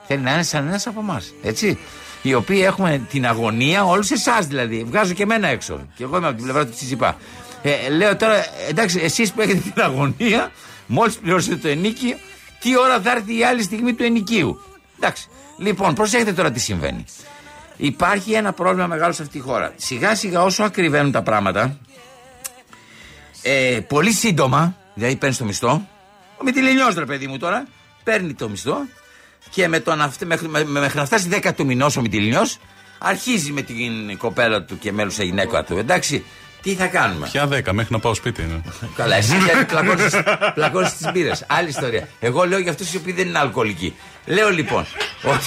Θέλει 0.08 0.22
να 0.22 0.34
είναι 0.34 0.44
σαν 0.44 0.68
ένας 0.68 0.88
από 0.88 1.00
εμάς. 1.00 1.34
Έτσι. 1.44 1.78
Οι 2.22 2.34
οποίοι 2.34 2.62
έχουμε 2.66 3.02
την 3.10 3.28
αγωνία, 3.28 3.84
όλους 3.84 4.12
εσάς 4.12 4.48
δηλαδή. 4.48 4.84
Βγάζω 4.84 5.14
και 5.14 5.24
εμένα 5.24 5.48
έξω. 5.48 5.88
Και 5.96 6.04
εγώ 6.04 6.18
είμαι 6.18 6.28
από 6.28 6.36
την 6.36 6.44
πλευρά 6.46 6.66
του 6.66 6.72
Τσιτσιπά. 6.72 7.18
Ε, 7.62 7.90
λέω 7.90 8.16
τώρα, 8.16 8.46
εντάξει, 8.70 9.00
εσείς 9.04 9.32
που 9.32 9.42
έχετε 9.42 9.60
την 9.74 9.84
αγωνία, 9.84 10.52
μόλις 10.88 11.16
πληρώσετε 11.16 11.56
το 11.56 11.68
ενίκιο, 11.68 12.18
τι 12.60 12.78
ώρα 12.78 13.02
θα 13.02 13.12
έρθει 13.12 13.38
η 13.38 13.44
άλλη 13.44 13.64
στιγμή 13.64 13.94
του 13.94 14.04
ενοικίου. 14.04 14.60
Εντάξει. 15.00 15.28
Λοιπόν, 15.58 15.94
προσέχετε 15.94 16.34
τώρα 16.34 16.52
τι 16.52 16.60
συμβαίνει. 16.60 17.06
Υπάρχει 17.78 18.34
ένα 18.34 18.54
πρόβλημα 18.54 18.88
μεγάλο 18.88 19.14
σε 19.14 19.22
αυτή 19.22 19.38
τη 19.38 19.44
χώρα. 19.44 19.74
Σιγά 19.76 20.16
σιγά 20.16 20.42
όσο 20.44 20.64
ακριβένουν 20.64 21.12
τα 21.12 21.22
πράγματα, 21.22 21.78
ε, 23.42 23.80
πολύ 23.88 24.12
σύντομα, 24.12 24.76
δηλαδή 24.94 25.16
παίρνεις 25.16 25.38
το 25.38 25.46
μισθό, 25.46 25.88
ο 26.38 26.44
Μητυλινιό 26.44 26.88
ρε 26.98 27.06
παιδί 27.06 27.28
μου 27.28 27.38
τώρα, 27.38 27.68
παίρνει 28.04 28.34
το 28.34 28.50
μισθό 28.50 28.78
και 29.50 29.68
με 29.68 29.80
τον, 29.80 30.12
μέχρι, 30.26 30.48
μέχρι 30.48 30.98
να 30.98 31.06
φτάσει 31.06 31.30
10 31.32 31.52
του 31.56 31.66
μηνός 31.66 31.98
ο 31.98 32.02
Μητυλινιό, 32.02 32.48
αρχίζει 32.98 33.52
με 33.52 33.62
την 33.62 34.18
κοπέλα 34.18 34.64
του 34.64 34.80
και 34.80 34.92
μέλο 34.92 35.10
σε 35.10 35.24
γυναίκα 35.24 35.64
του. 35.64 35.78
Εντάξει, 35.78 36.26
τι 36.68 36.76
θα 36.76 36.88
κάνουμε; 36.88 37.28
Ποια 37.32 37.48
δέκα, 37.48 37.74
μέχρι 37.74 37.94
να 37.94 38.00
πάω 38.00 38.14
σπίτι 38.14 38.42
είναι. 38.42 38.62
Καλά, 38.96 39.16
εσύ 39.16 39.36
πλακώνει 40.54 40.90
τις 40.90 41.12
μπύρες. 41.14 41.44
Άλλη 41.48 41.70
ιστορία. 41.70 42.08
Εγώ 42.20 42.44
λέω 42.44 42.60
για 42.60 42.72
αυτούς 42.72 42.94
οι 42.94 42.98
οποίοι 42.98 43.14
δεν 43.14 43.28
είναι 43.28 43.40
αλκοολικοί. 43.40 43.96
Λέω 44.26 44.50
λοιπόν 44.50 44.86
ότι. 45.24 45.46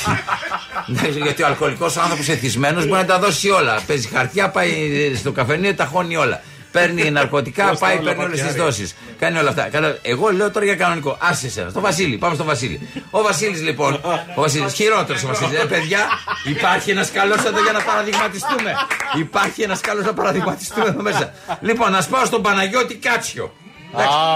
Ναι, 0.87 1.09
γιατί 1.09 1.43
ο 1.43 1.47
αλκοολικός 1.47 1.97
άνθρωπος 1.97 2.29
εθισμένος 2.29 2.87
μπορεί 2.87 3.01
να 3.01 3.07
τα 3.07 3.19
δώσει 3.19 3.51
όλα. 3.51 3.81
Παίζει 3.87 4.09
χαρτιά, 4.09 4.51
πάει 4.51 4.71
στο 5.17 5.33
καφενείο, 5.33 5.75
τα 5.75 5.85
χώνει 5.85 6.17
όλα. 6.17 6.43
Παίρνει 6.73 7.11
ναρκωτικά, 7.11 7.77
πάει, 7.79 7.99
παίρνει 7.99 8.23
όλες 8.23 8.43
τις 8.43 8.55
δόσεις. 8.55 8.95
Κάνει 9.19 9.39
όλα 9.39 9.49
αυτά. 9.49 9.69
Εγώ 10.03 10.33
λέω 10.33 10.51
τώρα 10.51 10.65
για 10.65 10.75
κανονικό. 10.75 11.17
Άσε 11.21 11.47
εσένα, 11.47 11.71
στο 11.71 11.81
Βασίλη, 11.81 12.17
πάμε 12.19 12.35
στο 12.35 12.45
Βασίλη. 12.45 12.89
Ο 13.11 13.23
Βασίλης 13.23 13.63
λοιπόν, 13.63 14.01
ο 14.35 14.41
Βασίλης, 14.41 14.73
χειρότερος 14.73 15.23
ο 15.23 15.27
Βασίλης. 15.27 15.61
Ε, 15.61 15.65
παιδιά, 15.65 15.99
υπάρχει 16.45 16.91
ένας 16.91 17.11
καλός 17.11 17.45
εδώ 17.45 17.63
για 17.63 17.73
να 17.73 17.81
παραδειγματιστούμε. 17.81 18.75
Υπάρχει 19.19 19.63
ένας 19.63 19.81
καλός 19.81 20.05
να 20.05 20.15
παραδειγματιστούμε 20.15 20.87
εδώ 20.87 21.03
μέσα. 21.03 21.33
Λοιπόν, 21.61 21.91
να 21.91 22.01
σπάω 22.01 22.25
στον 22.25 22.43
Παναγιώτη 22.43 22.95
Κάτσιο. 22.95 23.53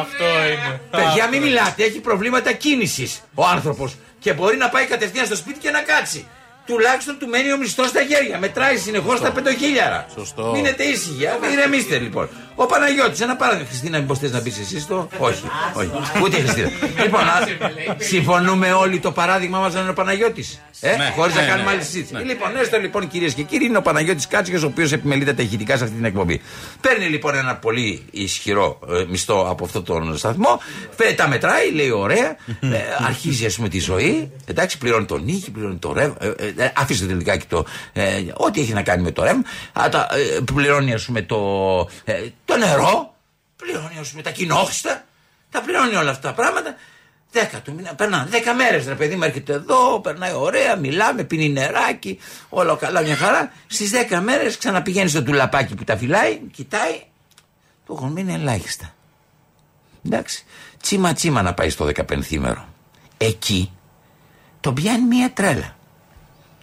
Αυτό 0.01 0.24
είναι. 0.24 0.80
Παιδιά, 0.91 1.28
μην 1.28 1.43
μιλάτε, 1.43 1.85
έχει 1.85 2.01
προβλήματα 2.01 2.53
κίνησης 2.53 3.20
ο 3.35 3.47
άνθρωπος. 3.47 3.97
Και 4.18 4.32
μπορεί 4.32 4.57
να 4.57 4.68
πάει 4.68 4.85
κατευθείαν 4.87 5.26
στο 5.26 5.37
σπίτι 5.37 5.59
και 5.59 5.70
να 5.70 5.80
κάτσει 5.80 6.26
τουλάχιστον 6.66 7.18
του 7.18 7.26
μένει 7.28 7.52
ο 7.52 7.56
μισθός 7.56 7.88
στα 7.88 8.02
χέρια. 8.04 8.38
Μετράει 8.38 8.76
συνεχώς 8.76 9.20
τα 9.20 9.32
πεντοχίλιαρα. 9.32 10.06
Σωστό. 10.14 10.52
Μείνετε 10.54 10.82
ήσυχοι, 10.82 11.24
ηρεμήστε 11.52 11.98
λοιπόν. 11.98 12.28
Ο 12.57 12.66
Παναγιώτης, 12.66 13.20
ένα 13.20 13.36
παράδειγμα. 13.36 13.66
Χριστίνα, 13.68 13.98
μήπως 13.98 14.18
θες 14.18 14.30
να 14.32 14.40
πεις 14.40 14.59
εσύ 14.59 14.86
το. 14.86 15.09
Όχι, 15.18 15.42
όχι. 15.74 15.90
Ούτε 16.22 16.36
η 16.36 16.40
Χριστίνα. 16.40 16.70
λοιπόν, 17.02 17.20
α, 17.20 17.46
συμφωνούμε 17.98 18.72
όλοι 18.72 18.98
το 18.98 19.12
παράδειγμα 19.12 19.59
μας 19.59 19.74
να 19.74 19.80
είναι 19.80 19.90
ο 19.90 19.92
Παναγιώτης. 19.92 20.61
Ε, 20.80 20.96
Ναι, 20.96 21.12
Χωρίς 21.16 21.34
ναι, 21.34 21.40
να 21.40 21.46
κάνουμε 21.46 21.64
ναι. 21.70 21.76
άλλη 21.76 21.82
συζήτηση. 21.84 22.14
Λοιπόν, 22.24 22.57
έστω 22.57 22.78
λοιπόν 22.78 23.09
κυρίες 23.09 23.34
και 23.34 23.42
κύριοι, 23.42 23.64
είναι 23.64 23.76
ο 23.78 23.82
Παναγιώτης 23.82 24.26
Κάτσικος, 24.26 24.62
ο 24.62 24.66
οποίος 24.66 24.92
επιμελείται 24.92 25.32
τα 25.32 25.42
ηχητικά 25.42 25.76
σε 25.76 25.82
αυτή 25.84 25.96
την 25.96 26.05
εκπομπή. 26.05 26.40
Παίρνει 26.80 27.05
λοιπόν 27.07 27.34
ένα 27.34 27.57
πολύ 27.57 28.05
ισχυρό 28.11 28.78
ε, 28.90 29.05
μισθό 29.09 29.46
από 29.50 29.64
αυτόν 29.64 29.84
τον 29.84 30.16
σταθμό, 30.18 30.61
φε- 30.96 31.16
τα 31.16 31.28
μετράει, 31.28 31.72
λέει 31.72 31.90
ωραία, 31.90 32.36
ε, 32.61 32.78
αρχίζει 33.07 33.46
ας 33.46 33.55
πούμε 33.57 33.68
τη 33.68 33.78
ζωή, 33.80 34.30
εντάξει, 34.46 34.78
πληρώνει 34.78 35.05
τον 35.05 35.24
νίκη, 35.24 35.50
πληρώνει 35.50 35.76
το 35.76 35.92
ρεύμα, 35.92 36.14
ε, 36.20 36.26
ε, 36.64 36.72
αφήστε 36.76 37.07
τελικά 37.07 37.36
και 37.36 37.44
το. 37.48 37.64
Ε, 37.92 38.02
ό,τι 38.34 38.61
έχει 38.61 38.72
να 38.72 38.82
κάνει 38.82 39.02
με 39.02 39.11
το 39.11 39.22
ρεύμα, 39.24 39.42
α, 39.72 39.88
τα, 39.88 40.07
ε, 40.36 40.40
πληρώνει 40.55 40.92
ας 40.92 41.05
πούμε 41.05 41.22
το, 41.22 41.36
ε, 42.05 42.12
το 42.45 42.57
νερό, 42.57 43.14
πληρώνει 43.57 43.99
α 43.99 44.05
πούμε 44.11 44.22
τα 44.22 44.30
κοινόχρηστα, 44.30 45.05
τα 45.51 45.61
πληρώνει 45.61 45.95
όλα 45.95 46.11
αυτά 46.11 46.28
τα 46.28 46.34
πράγματα. 46.34 46.76
Δέκα 47.32 47.61
του 47.61 47.74
μήνα, 47.74 47.95
περνάνε 47.95 48.30
δέκα 48.30 48.55
μέρες 48.55 48.86
ρε 48.86 48.95
παιδί 48.95 49.16
μου, 49.16 49.22
έρχεται 49.22 49.53
εδώ, 49.53 50.01
περνάει 50.01 50.32
ωραία, 50.32 50.76
μιλάμε, 50.76 51.24
πίνει 51.24 51.49
νεράκι, 51.49 52.18
όλα 52.49 52.76
καλά, 52.76 53.01
μια 53.01 53.16
χαρά. 53.16 53.53
Στις 53.66 53.90
δέκα 53.90 54.20
μέρες 54.20 54.59
ξαναπηγαίνει 54.59 55.09
στο 55.09 55.22
τουλαπάκι 55.22 55.74
που 55.74 55.84
τα 55.84 55.97
φυλάει, 55.97 56.40
κοιτάει, 56.53 57.03
το 57.86 57.95
έχουν 57.97 58.12
μείνει 58.12 58.32
ελάχιστα. 58.32 58.95
Εντάξει. 60.07 60.45
Τσίμα 60.80 61.12
τσίμα 61.12 61.42
να 61.42 61.55
πάει 61.55 61.70
στο 61.70 61.84
15 61.84 62.36
μέρο. 62.38 62.68
Εκεί 63.18 63.72
τον 64.61 64.74
πιάνει 64.74 65.05
μια 65.05 65.32
τρέλα. 65.32 65.76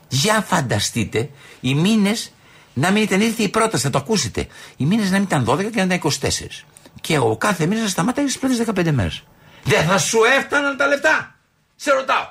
Για 0.08 0.42
φανταστείτε 0.42 1.30
οι 1.60 1.76
μήνες 1.76 2.32
να 2.74 2.92
μην 2.92 3.04
ήταν 3.04 3.22
ήρθε 3.22 3.44
η 3.44 3.50
πρόταση, 3.50 3.84
θα 3.84 3.90
το 3.90 3.98
ακούσετε. 3.98 4.48
Οι 4.78 4.86
μήνες 4.86 5.10
να 5.12 5.18
μην 5.18 5.24
ήταν 5.24 5.46
12 5.50 5.72
και 5.72 5.84
να 5.84 5.94
ήταν 5.94 6.12
24. 6.22 6.66
Και 7.02 7.18
ο 7.18 7.38
κάθε 7.38 7.66
μήνας 7.66 7.84
να 7.84 7.90
σταματάει 7.90 8.28
στις 8.28 8.40
πρώτες 8.40 8.58
15 8.58 8.92
μέρες. 8.92 9.24
Δεν 9.64 9.84
θα 9.84 9.98
σου 9.98 10.20
έφταναν 10.38 10.78
τα 10.78 10.88
λεφτά. 10.88 11.36
Σε 11.76 11.92
ρωτάω. 11.92 12.28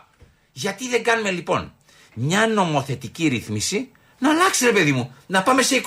Γιατί 0.53 0.89
δεν 0.89 1.03
κάνουμε 1.03 1.31
λοιπόν 1.31 1.73
μια 2.15 2.47
νομοθετική 2.47 3.29
ρύθμιση 3.29 3.91
να 4.19 4.31
αλλάξει 4.31 4.65
ρε 4.65 4.73
παιδί 4.73 4.93
μου, 4.93 5.15
να 5.27 5.43
πάμε 5.43 5.63
σε 5.63 5.83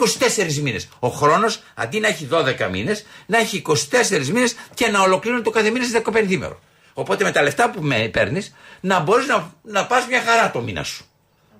24 0.47 0.53
μήνες. 0.61 0.89
Ο 0.99 1.07
χρόνος 1.07 1.63
αντί 1.73 1.99
να 1.99 2.07
έχει 2.07 2.27
12 2.31 2.69
μήνες, 2.71 3.05
να 3.25 3.37
έχει 3.37 3.61
24 3.67 4.25
μήνες 4.25 4.55
και 4.73 4.87
να 4.87 5.01
ολοκληρώνει 5.01 5.41
το 5.43 5.49
κάθε 5.49 5.69
μήνα 5.69 5.85
σε 5.85 6.01
15 6.05 6.37
μέρο. 6.37 6.59
Οπότε 6.93 7.23
με 7.23 7.31
τα 7.31 7.41
λεφτά 7.41 7.69
που 7.69 7.81
με 7.81 8.09
παίρνεις, 8.13 8.55
να 8.79 8.99
μπορείς 8.99 9.27
να, 9.27 9.53
να 9.61 9.85
πας 9.85 10.07
μια 10.07 10.21
χαρά 10.21 10.51
το 10.51 10.61
μήνα 10.61 10.83
σου. 10.83 11.05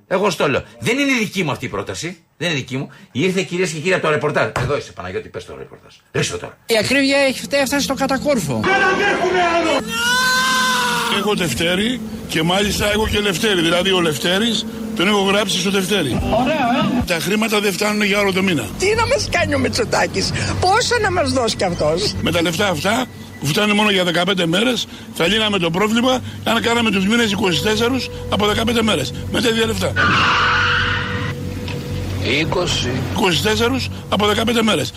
Εγώ 0.08 0.30
στο 0.30 0.50
λέω. 0.50 0.64
Δεν 0.80 0.98
είναι 1.00 1.14
δική 1.14 1.44
μου 1.44 1.52
αυτή 1.52 1.66
η 1.66 1.70
πρόταση. 1.70 2.24
Δεν 2.44 2.52
είναι 2.52 2.62
δική 2.62 2.78
μου. 2.78 2.90
Ήρθε 3.12 3.42
κυρίες 3.42 3.72
και 3.72 3.80
κύριοι 3.80 3.94
από 3.94 4.06
το 4.06 4.10
ρεπορτάζ. 4.10 4.50
Εδώ 4.60 4.78
είσαι 4.78 4.92
Παναγιώτη, 4.92 5.30
πες 5.30 5.46
το 5.46 5.56
ρεπορτάζ. 5.58 5.94
Ρίξτε 6.12 6.34
το 6.34 6.40
τώρα. 6.40 6.58
Η 6.66 6.78
ακρίβεια 6.78 7.18
έχει 7.18 7.42
έφτασε 7.50 7.84
στο 7.84 7.94
κατακόρφο. 7.94 8.62
Έχω 11.18 11.34
Δευτέρη 11.36 12.02
και 12.28 12.42
μάλιστα 12.42 12.92
έχω 12.92 13.08
και 13.08 13.20
Λευτέρη. 13.20 13.62
Δηλαδή 13.62 13.92
ο 13.92 14.02
Λευτέρης 14.02 14.66
τον 14.96 15.08
έχω 15.08 15.22
γράψει 15.22 15.60
στο 15.60 15.70
Δευτέρη. 15.72 16.22
Ωραία, 16.42 16.56
ε. 17.00 17.04
Τα 17.06 17.20
χρήματα 17.20 17.60
δεν 17.60 17.74
φτάνουν 17.74 18.04
για 18.04 18.20
όλο 18.20 18.34
το 18.34 18.44
μήνα. 18.44 18.66
Τι 18.80 18.96
να 18.96 19.08
μας 19.08 19.28
κάνει 19.32 19.56
ο 19.56 19.60
Μητσοτάκης, 19.60 20.32
πόσο 20.60 20.96
να 21.02 21.12
μας 21.12 21.32
δώσει 21.32 21.56
κι 21.56 21.64
αυτός; 21.64 22.14
Με 22.22 22.32
τα 22.32 22.42
λεφτά 22.42 22.68
αυτά 22.68 23.06
που 23.40 23.46
φτάνουν 23.46 23.76
μόνο 23.76 23.90
για 23.92 24.04
15 24.04 24.46
μέρες 24.46 24.88
θα 25.14 25.28
λύναμε 25.28 25.58
το 25.58 25.70
πρόβλημα 25.72 26.22
αν 26.44 26.62
κάναμε 26.62 26.92
τους 26.92 27.08
μήνες 27.08 27.32
24 27.32 28.10
από 28.30 28.46
15 28.46 28.82
μέρες. 28.82 29.14
Με 29.32 29.42
τα 29.42 29.50
ίδια 29.50 29.66
λεφτά. 29.66 29.94
20. 32.26 32.92
24 33.16 33.90
από 34.10 34.26
15 34.26 34.62
μέρες. 34.62 34.94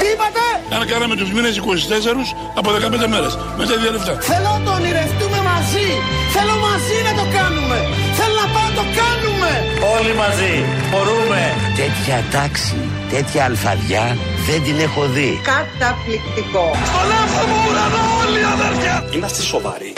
Τι 0.00 0.06
είπατε, 0.12 0.44
Αν 0.76 0.86
κάναμε 0.92 1.14
τους 1.16 1.30
μήνες 1.32 1.56
24 1.56 2.34
από 2.54 2.70
15 2.70 3.06
μέρες. 3.14 3.38
Με 3.58 3.66
τα 3.66 3.72
ίδια 3.74 3.90
λεφτά. 3.90 4.12
θέλω 4.32 4.50
να 4.58 4.60
το 4.66 4.70
ονειρευτούμε 4.78 5.38
μαζί. 5.52 5.86
Θέλω 6.34 6.54
μαζί 6.68 6.96
να 7.08 7.12
το 7.20 7.24
κάνουμε. 7.38 7.78
Θέλω 8.18 8.36
να 8.42 8.48
πάμε 8.54 8.68
να 8.72 8.76
το 8.80 8.84
κάνουμε. 9.00 9.50
Όλοι 9.96 10.12
μαζί. 10.22 10.52
Μπορούμε. 10.90 11.40
Τέτοια 11.82 12.18
τάξη, 12.36 12.76
τέτοια 13.14 13.44
αλφαδιά 13.44 14.04
δεν 14.48 14.58
την 14.66 14.76
έχω 14.86 15.02
δει. 15.14 15.30
Καταπληκτικό. 15.54 16.66
Στο 16.90 17.00
λάθος 17.12 17.44
μου 17.50 17.58
ουρανό 17.68 18.02
όλοι 18.22 18.40
αδέρφια. 18.54 18.94
Είμαστε 19.16 19.42
σοβαροί. 19.52 19.92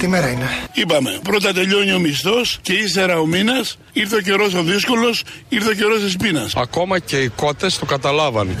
Τι 0.00 0.08
μέρα 0.08 0.30
είναι; 0.30 0.48
Είπαμε, 0.74 1.20
πρώτα 1.22 1.52
τελειώνει 1.52 1.92
ο 1.92 1.98
μισθός 1.98 2.58
και 2.62 2.72
ύστερα 2.72 3.18
ο 3.18 3.26
μήνας, 3.26 3.78
ήρθε 3.92 4.16
ο 4.16 4.20
καιρός 4.20 4.54
ο 4.54 4.62
δύσκολος, 4.62 5.24
ήρθε 5.48 5.68
ο 5.68 5.72
καιρός 5.72 6.02
της 6.02 6.16
πείνας. 6.16 6.56
Ακόμα 6.56 6.98
και 6.98 7.16
οι 7.22 7.28
κότες 7.28 7.78
το 7.78 7.86
καταλάβαν. 7.86 8.56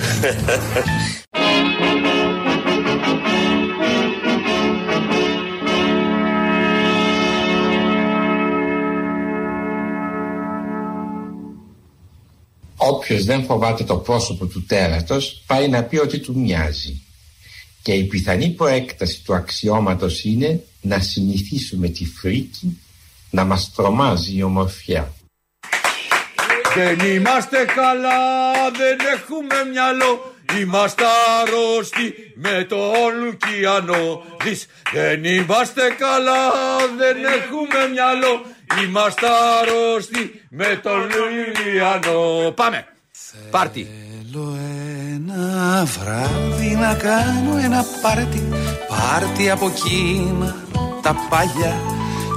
Όποιος 12.76 13.24
δεν 13.24 13.44
φοβάται 13.44 13.84
το 13.84 13.96
πρόσωπο 13.96 14.46
του 14.46 14.64
τέρατος 14.64 15.42
πάει 15.46 15.68
να 15.68 15.82
πει 15.82 15.96
ότι 15.96 16.18
του 16.18 16.38
μοιάζει. 16.38 17.02
Και 17.82 17.92
η 17.92 18.04
πιθανή 18.04 18.48
προέκταση 18.48 19.22
του 19.24 19.34
αξιώματος 19.34 20.24
είναι 20.24 20.64
να 20.80 20.98
συνηθίσουμε 20.98 21.88
τη 21.88 22.04
φρίκη 22.06 22.80
να 23.30 23.44
μας 23.44 23.72
τρομάζει 23.74 24.36
η 24.36 24.42
ομορφιά. 24.42 25.12
Δεν 26.74 26.98
είμαστε 26.98 27.64
καλά, 27.64 28.20
δεν 28.70 28.98
έχουμε 29.14 29.70
μυαλό. 29.70 30.34
Είμαστε 30.60 31.04
αρρώστοι 31.40 32.14
με 32.34 32.66
τον 32.68 33.24
Λουκιανό. 33.24 34.22
Δεις, 34.44 34.66
δεν 34.92 35.24
είμαστε 35.24 35.82
καλά, 35.98 36.50
δεν 36.98 37.16
έχουμε 37.24 37.88
μυαλό. 37.92 38.42
Είμαστε 38.84 39.26
αρρώστοι 39.60 40.42
με 40.50 40.80
τον 40.82 41.00
Λουκιανό. 41.00 42.50
Πάμε. 42.50 42.86
Πάρτι. 43.50 43.88
Θέλω 44.32 44.56
ένα 45.14 45.84
βράδυ 45.84 46.74
να 46.74 46.94
κάνω 46.94 47.56
ένα 47.56 47.84
πάρτι 48.02 48.48
Πάρτι 48.88 49.50
από 49.50 49.66
εκείνα 49.66 50.56
τα 51.02 51.14
παλιά 51.28 51.74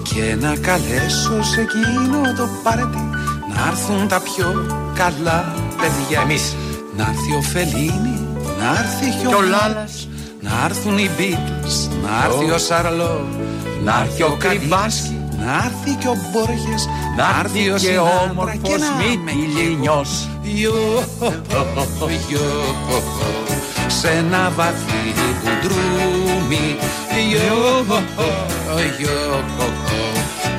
Και 0.03 0.35
να 0.39 0.55
καλέσω 0.55 1.43
σε 1.43 1.61
εκείνο 1.61 2.33
το 2.37 2.49
πάρτι 2.63 3.09
Να 3.55 3.67
έρθουν 3.67 4.07
τα 4.07 4.19
πιο 4.19 4.65
καλά 4.95 5.53
παιδιά. 5.77 6.21
Εμείς. 6.21 6.55
Να 6.97 7.03
έρθει 7.03 7.35
ο 7.35 7.41
Φελίνη, 7.41 8.27
να 8.59 8.69
έρθει 8.79 9.19
και 9.21 9.27
ο, 9.27 9.29
Και 9.29 9.35
ο 9.35 9.41
Λάλας. 9.41 10.07
Να 10.41 10.51
έρθουν 10.65 10.97
οι 10.97 11.09
Beatles, 11.17 11.89
να 12.03 12.25
έρθει 12.25 12.51
ο 12.51 12.57
Σαρλό 12.57 13.27
Να 13.83 14.01
έρθει 14.01 14.23
ο 14.23 14.37
Καβάσκι, 14.39 15.21
να 15.37 15.53
έρθει 15.65 15.95
και 15.99 16.07
ο 16.07 16.17
Μπόργες 16.31 16.87
Να 17.17 17.39
έρθει 17.39 17.59
και 17.59 17.77
Σινάτρα 17.77 18.29
όμορφος 18.29 18.59
και 18.61 18.77
να 18.77 18.89
με 18.95 19.03
Μυτιλινιός. 19.25 20.29
Γιο, 20.41 20.73
γιο, 22.27 22.41
σε 23.87 24.09
ένα 24.09 24.51
βαθύ 24.55 25.13
κουντρούμι 25.41 26.77
Γιο, 27.29 27.85
γιο, 28.97 29.43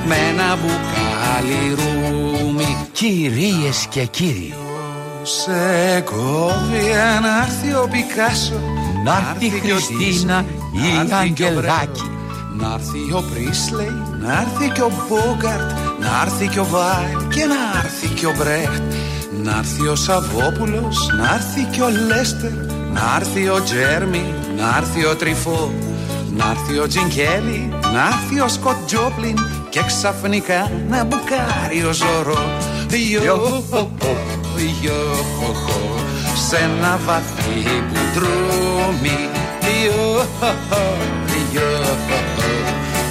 με 0.07 0.15
ένα 0.15 0.55
μπουκάλι 0.55 1.75
ρούμι 1.75 2.77
Κυρίες 2.91 3.87
και 3.89 4.05
κύριοι. 4.05 4.53
σε 5.23 6.01
κόβει 6.01 6.91
να 7.21 7.43
έρθει 7.43 7.73
ο 7.73 7.87
Πικάσο 7.91 8.59
Να 9.03 9.17
έρθει 9.29 9.45
η 9.45 9.61
και 9.65 9.71
ο 9.71 9.75
Χριστίνα, 9.75 10.45
Ντίσον, 10.71 10.83
η 10.85 11.09
να 11.09 11.17
έρθει 11.17 11.31
και 11.31 11.43
ο 11.43 11.47
Αγγελάκη. 11.47 12.14
Μπρέο, 12.55 12.67
Να 12.67 12.73
έρθει 12.73 13.13
ο 13.13 13.23
Πρίσλεϊ, 13.33 14.01
να 14.21 14.41
έρθει 14.41 14.69
και 14.73 14.81
ο 14.81 14.91
Μπόγκαρτ 15.07 15.71
Να 15.99 16.21
έρθει 16.25 16.47
και 16.47 16.59
ο 16.59 16.65
Βάιλ 16.65 17.27
και 17.27 17.45
να 17.45 17.79
έρθει 17.83 18.07
και 18.07 18.25
ο 18.25 18.33
Μπρέχτ. 18.37 18.81
Να 19.43 19.57
έρθει 19.57 19.87
ο 19.87 19.95
Σαββόπουλος, 19.95 21.09
να 21.17 21.33
έρθει 21.33 21.63
και 21.63 21.81
ο 21.81 21.89
Λέστερ 21.89 22.51
Να 22.93 23.15
έρθει 23.19 23.47
ο 23.47 23.63
Τζέρμι, 23.63 24.33
να 24.57 24.77
έρθει 24.77 25.05
ο 25.05 25.15
Τριφό 25.15 25.71
να 26.37 26.49
έρθει 26.49 26.77
ο 26.77 26.87
Τζινκέλη, 26.87 27.73
να 27.81 28.07
έρθει 28.07 28.39
ο 28.39 28.47
Σκοτ 28.47 28.75
Τζόπλιν 28.85 29.37
και 29.69 29.81
ξαφνικά 29.85 30.71
να 30.89 31.03
μπουκάρει 31.03 31.83
ο 31.89 31.93
Ζωρό. 31.93 32.43
Γιο, 32.89 33.21
γιο, 34.81 35.01
σε 36.47 36.57
ένα 36.57 36.99
βαθύ 37.05 37.83
μπουντρούμι. 37.87 39.29
Γιο, 39.61 40.25
γιο, 41.51 42.34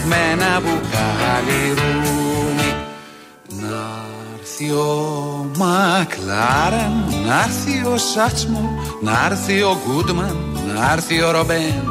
με 0.05 0.17
ένα 0.33 0.61
μπουκάλι 0.61 1.75
ρούμι. 1.77 2.75
Να 3.49 4.05
έρθει 4.39 4.71
ο 4.71 5.51
Μακλάρεν, 5.57 6.93
να 7.27 7.43
έρθει 7.43 7.87
ο 7.87 7.97
Σάτσμο, 7.97 8.83
να 9.03 9.27
έρθει 9.31 9.63
ο 9.63 9.79
Γκούντμαν, 9.83 10.37
να 10.75 10.93
έρθει 10.93 11.23
ο 11.23 11.31
Ρομπέν, 11.31 11.85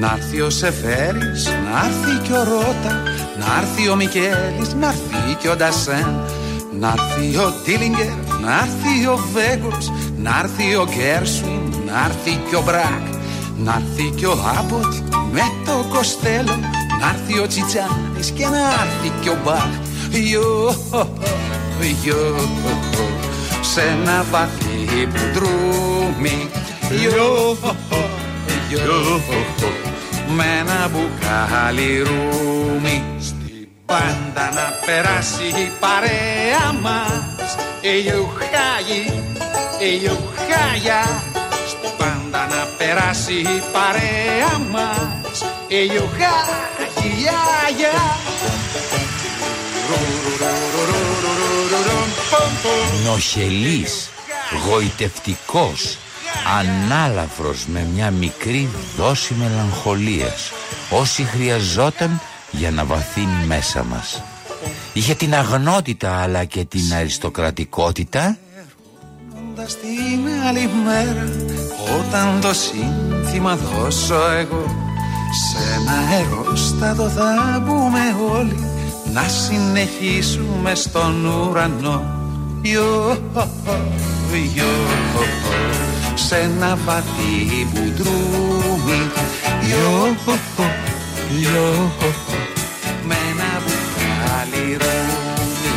να 0.00 0.16
έρθει 0.16 0.40
ο 0.40 0.50
Σεφέρης, 0.50 1.44
να 1.44 1.86
έρθει 1.86 2.28
και 2.28 2.32
ο 2.32 2.44
Ρότα, 2.44 3.02
να 3.38 3.60
έρθει 3.60 3.88
ο 3.88 3.96
Μικέλης, 3.96 4.74
να 4.80 4.86
έρθει 4.86 5.34
και 5.40 5.48
ο 5.48 5.56
Ντασέν, 5.56 6.20
να 6.80 6.94
έρθει 6.98 7.36
ο 7.36 7.52
Ντίλιγκερ, 7.64 8.14
να 8.42 8.52
έρθει 8.52 9.06
ο 9.06 9.18
Βέγκος, 9.32 9.92
Να 10.18 10.38
έρθει 10.42 10.74
ο 10.74 10.86
Γκέρσουιν, 10.94 11.74
να 11.86 12.04
έρθει 12.04 12.40
και 12.48 12.56
ο 12.56 12.62
Μπρακ 12.62 13.04
Να 13.56 13.74
έρθει 13.74 14.10
και 14.16 14.26
ο 14.26 14.36
Άμποτ 14.58 14.94
με 15.32 15.42
το 15.64 15.88
Κοστέλο 15.94 16.58
Να 17.00 17.08
έρθει 17.08 17.38
ο 17.38 17.46
Τσιτσάνης 17.46 18.30
και 18.30 18.46
να 18.46 18.58
έρθει 18.58 19.12
και 19.20 19.30
ο 19.30 19.38
Μπαχ 19.44 19.86
Ιω, 20.10 20.74
ιω, 22.04 22.34
σε 23.60 23.80
ένα 23.80 24.24
βαθύ 24.30 25.08
μπουντρούμι. 25.08 26.50
Ιω, 27.02 27.56
ιω, 28.70 29.20
με 30.28 30.44
ένα 30.60 30.90
μπουκάλι 30.90 32.02
ρούμι. 32.02 33.04
Στην 33.20 33.68
πάντα 33.86 34.50
να 34.54 34.72
περάσει 34.86 35.44
η 35.44 35.70
παρέα 35.80 36.72
μας. 36.82 37.56
Ιουχάγι, 37.80 39.22
ιουχάγια. 39.78 41.22
Στην 41.66 41.90
πάντα 41.98 42.46
να 42.46 42.66
περάσει 42.78 43.32
η 43.32 43.62
παρέα 43.72 44.58
μας. 44.72 45.44
Ιουχάγι, 45.68 46.85
γιάγια 47.06 48.16
Νοχελής, 53.04 54.10
γοητευτικός, 54.66 55.98
ανάλαφρος 56.58 57.66
με 57.66 57.86
μια 57.94 58.10
μικρή 58.10 58.68
δόση 58.96 59.34
μελαγχολίας 59.34 60.52
όσοι 60.90 61.22
χρειαζόταν 61.22 62.20
για 62.50 62.70
να 62.70 62.84
βαθύνει 62.84 63.46
μέσα 63.46 63.84
μας. 63.84 64.22
Είχε 64.92 65.14
την 65.14 65.34
αγνότητα 65.34 66.22
αλλά 66.22 66.44
και 66.44 66.64
την 66.64 66.94
αριστοκρατικότητα 66.94 68.36
την 69.64 70.28
άλλη 70.46 70.70
μέρα 70.84 71.28
Όταν 71.98 72.40
το 72.40 72.52
σύνθημα 72.52 73.56
δώσω 73.56 74.30
εγώ 74.30 74.85
Σε 75.36 75.58
ένα 75.74 75.92
αερόστατο 75.92 77.08
θα 77.08 77.62
μπούμε 77.64 78.00
όλοι 78.32 78.66
Να 79.12 79.22
συνεχίσουμε 79.28 80.74
στον 80.74 81.24
ουρανό. 81.24 82.04
Ιω, 82.62 83.18
ιω, 84.54 84.66
σε 86.14 86.36
ένα 86.36 86.78
βαθύ 86.84 87.66
μπουντρούμι 87.72 89.10
Ιω, 89.68 90.16
ιω, 91.40 91.90
με 93.06 93.14
ένα 93.30 93.62
μπουκάλι 93.62 94.72
ρούμι 94.72 95.74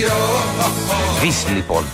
Ιω, 0.00 0.42
Δεις 1.22 1.44
λοιπόν, 1.54 1.84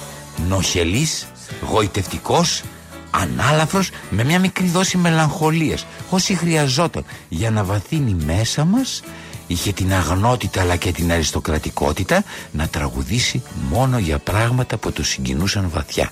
νοχελής, 0.49 1.27
γοητευτικός, 1.71 2.63
ανάλαφρος 3.11 3.91
με 4.11 4.25
μια 4.25 4.39
μικρή 4.39 4.67
δόση 4.67 4.97
μελαγχολίας 4.97 5.87
όσοι 6.11 6.35
χρειαζόταν 6.35 7.05
για 7.29 7.51
να 7.51 7.65
βαθύνει 7.65 8.25
μέσα 8.25 8.65
μας 8.65 9.03
είχε 9.47 9.73
την 9.73 9.93
αγνότητα 9.93 10.61
αλλά 10.61 10.77
και 10.77 10.93
την 10.93 11.13
αριστοκρατικότητα 11.13 12.25
να 12.53 12.69
τραγουδήσει 12.69 13.43
μόνο 13.71 13.99
για 13.99 14.19
πράγματα 14.19 14.77
που 14.77 14.93
το 14.93 15.05
συγκινούσαν 15.05 15.71
βαθιά 15.71 16.11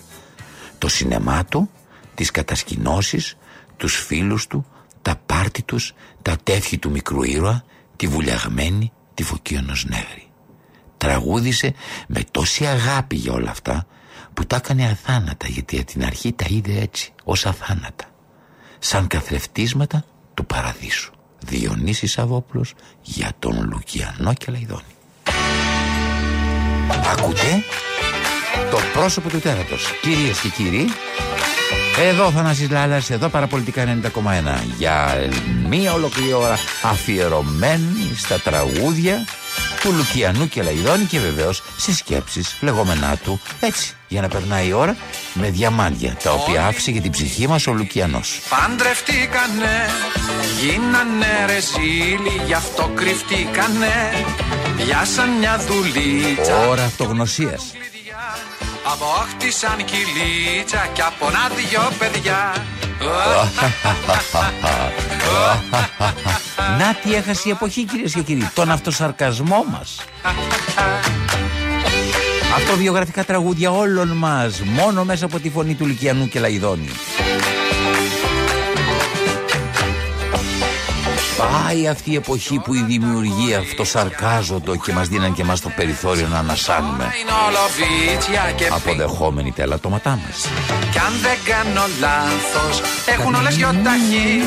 το 0.78 0.88
σινεμά 0.88 1.44
του, 1.44 1.70
τις 2.14 2.30
κατασκηνώσεις, 2.30 3.36
τους 3.76 3.94
φίλους 3.94 4.46
του, 4.46 4.66
τα 5.02 5.20
πάρτι 5.26 5.62
τους, 5.62 5.94
τα 6.22 6.36
τεύχη 6.42 6.78
του 6.78 6.90
μικρού 6.90 7.22
ήρωα, 7.22 7.64
τη 7.96 8.06
βουλιαγμένη, 8.06 8.92
τη 9.14 9.22
φωκίωνος 9.22 9.84
νεύρη. 9.84 10.28
Τραγούδισε 10.96 11.74
με 12.08 12.24
τόση 12.30 12.66
αγάπη 12.66 13.16
για 13.16 13.32
όλα 13.32 13.50
αυτά 13.50 13.86
που 14.36 14.46
τα 14.46 14.56
έκανε 14.56 14.84
αθάνατα 14.84 15.46
γιατί 15.48 15.76
από 15.76 15.86
την 15.86 16.04
αρχή 16.04 16.32
τα 16.32 16.44
είδε 16.48 16.80
έτσι, 16.80 17.12
ως 17.24 17.46
αθάνατα. 17.46 18.04
Σαν 18.78 19.06
καθρεφτίσματα 19.06 20.04
του 20.34 20.46
παραδείσου. 20.46 21.12
Διονύσης 21.46 22.12
Σαββόπουλος 22.12 22.74
για 23.02 23.32
τον 23.38 23.68
Λουκιανό 23.70 24.32
και 24.32 24.50
Λαϊδόνη. 24.50 24.82
Ακούτε 27.12 27.64
το 28.70 28.78
πρόσωπο 28.92 29.28
του 29.28 29.38
τέρατος. 29.38 29.90
Κυρίες 30.02 30.40
και 30.40 30.48
κύριοι, 30.48 30.86
εδώ 31.98 32.30
Θανάσης 32.30 32.70
Λάλλας, 32.70 33.10
εδώ 33.10 33.28
παραπολιτικά 33.28 33.84
90,1 33.84 34.64
για 34.78 35.28
μία 35.68 35.92
ολοκληρή 35.92 36.32
ώρα 36.32 36.58
αφιερωμένη 36.82 38.14
στα 38.16 38.40
τραγούδια 38.40 39.24
του 39.80 39.92
Λουκιανού 39.92 40.48
και 40.48 40.62
Λαϊδόνη 40.62 41.04
και 41.04 41.18
βεβαίως 41.18 41.62
σε 41.76 41.94
σκέψεις 41.94 42.56
λεγόμενά 42.60 43.16
του 43.16 43.40
έτσι 43.60 43.94
για 44.08 44.20
να 44.20 44.28
περνάει 44.28 44.66
η 44.66 44.72
ώρα 44.72 44.96
με 45.32 45.50
διαμάντια 45.50 46.16
τα 46.22 46.32
οποία 46.32 46.66
άφησε 46.66 46.90
για 46.90 47.00
την 47.00 47.10
ψυχή 47.10 47.48
μας 47.48 47.66
ο 47.66 47.72
Λουκιανός. 47.72 48.40
Παντρευτήκανε, 48.48 49.88
γίνανε 50.60 51.26
ρεζίλοι, 51.46 52.40
γι' 52.46 52.54
αυτό 52.54 52.90
κρυφτήκανε. 52.94 54.24
Πιάσαν 54.76 55.28
μια 55.28 55.58
δουλίτσα. 55.58 56.66
Ώρα 56.68 56.84
αυτογνωσίας. 56.84 57.72
Απόκτησαν 58.92 59.84
κυλίτσα 59.84 60.88
και 60.92 61.02
από 61.02 61.26
ένα 61.28 61.50
δυο 61.56 61.92
παιδιά. 61.98 62.54
Να 66.78 66.94
τι 67.02 67.14
έχασε 67.14 67.42
η 67.48 67.50
εποχή 67.50 67.84
κυρίες 67.84 68.12
και 68.12 68.20
κύριοι, 68.20 68.50
τον 68.54 68.70
αυτοσαρκασμό 68.70 69.64
μας. 69.70 70.00
Αυτοβιογραφικά 72.56 73.24
τραγούδια 73.24 73.70
όλων 73.70 74.08
μας, 74.08 74.60
μόνο 74.60 75.04
μέσα 75.04 75.24
από 75.24 75.38
τη 75.38 75.50
φωνή 75.50 75.74
του 75.74 75.86
Λυκιανού 75.86 76.28
και 76.28 76.40
Λαϊδόνη. 76.40 76.90
Πάει 81.36 81.88
αυτή 81.88 82.10
η 82.10 82.14
εποχή 82.14 82.58
που 82.58 82.74
οι 82.74 82.82
δημιουργοί 82.82 83.54
αυτοσαρκάζονται 83.54 84.76
και 84.84 84.92
μας 84.92 85.08
δίναν 85.08 85.32
και 85.32 85.44
μας 85.44 85.60
το 85.60 85.68
περιθώριο 85.76 86.26
να 86.26 86.38
ανασάνουμε 86.38 87.12
αποδεχόμενοι 88.70 89.52
τα 89.52 89.62
ελαττώματά 89.62 90.10
μας. 90.10 90.48
Κι 90.90 90.98
αν 90.98 91.12
δεν 91.22 91.38
κάνω 91.44 91.84
λάθος, 92.00 92.82
έχουν 93.06 93.34
όλες 93.34 93.56
γιοταχή. 93.56 94.42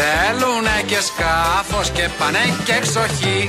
Θέλουνε 0.00 0.82
και 0.86 1.00
σκάφος 1.00 1.90
και 1.90 2.08
πάνε 2.18 2.38
και 2.64 2.72
εξοχή. 2.72 3.48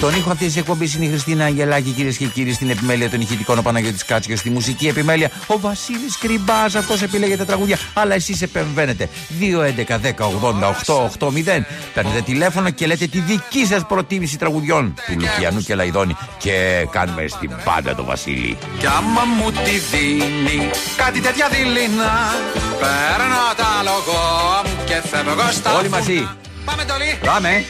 Στον 0.00 0.14
ήχο 0.14 0.30
αυτής 0.30 0.46
της 0.46 0.56
εκπομπής 0.56 0.94
είναι 0.94 1.04
η 1.04 1.08
Χριστίνα 1.08 1.44
Αγγελάκη, 1.44 1.90
κυρίες 1.90 2.16
και 2.16 2.26
κύριοι, 2.26 2.52
στην 2.52 2.70
επιμέλεια 2.70 3.10
των 3.10 3.20
ηχητικών 3.20 3.58
ο 3.58 3.62
Παναγιώτης 3.62 4.04
Κάτσιος, 4.04 4.38
στη 4.38 4.50
μουσική 4.50 4.88
επιμέλεια 4.88 5.30
ο 5.46 5.58
Βασίλης 5.58 6.18
Κρυμπάς. 6.18 6.74
Αυτός 6.74 7.02
επιλέγει 7.02 7.36
τα 7.36 7.44
τραγούδια, 7.44 7.78
αλλά 7.92 8.14
εσείς 8.14 8.42
επεμβαίνετε. 8.42 9.08
2.11.10.80.880. 9.40 11.64
Παίρνετε 11.94 12.20
τηλέφωνο 12.24 12.70
και 12.70 12.86
λέτε 12.86 13.06
τη 13.06 13.20
δική 13.20 13.66
σας 13.66 13.86
προτίμηση 13.88 14.38
τραγουδιών 14.38 14.94
του 15.06 15.14
Λουκιανού 15.18 15.60
και 15.60 15.74
Λαϊδόνη. 15.74 16.16
Και 16.38 16.86
κάνουμε 16.90 17.26
στην 17.28 17.50
πάντα 17.64 17.94
το 17.94 18.04
Βασίλη. 18.04 18.58
Κι 18.78 18.86
άμα 18.86 19.24
μου 19.24 19.50
τη 19.50 19.78
δίνει 19.90 20.70
κάτι 20.96 21.20
τέτοια 21.20 21.48
δειλινά, 21.48 22.34
παίρνω 22.54 23.54
τα 23.56 23.82
λογό 23.82 24.62
μου 24.64 24.84
και 24.84 25.02
φεύγω 25.08 25.50
στα 25.52 25.76
Όλοι 25.76 25.88
μαζί. 25.88 26.28
Πάμε 26.64 26.84
τολί. 26.84 27.18
Πάμε. 27.24 27.64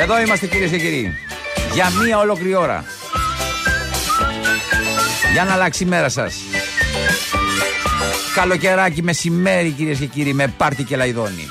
Εδώ 0.00 0.20
είμαστε 0.20 0.46
κυρίες 0.46 0.70
και 0.70 0.78
κύριοι. 0.78 1.18
Για 1.72 1.90
μία 2.02 2.18
ολόκληρη 2.18 2.54
ώρα. 2.54 2.84
Για 5.32 5.44
να 5.44 5.52
αλλάξει 5.52 5.82
η 5.82 5.86
μέρα 5.86 6.08
σας. 6.08 6.34
Καλοκαιράκι 8.34 9.02
μεσημέρι 9.02 9.70
κυρίες 9.70 9.98
και 9.98 10.06
κύριοι 10.06 10.34
με 10.34 10.46
πάρτι 10.56 10.84
και 10.84 10.96
λαϊδόνι. 10.96 11.48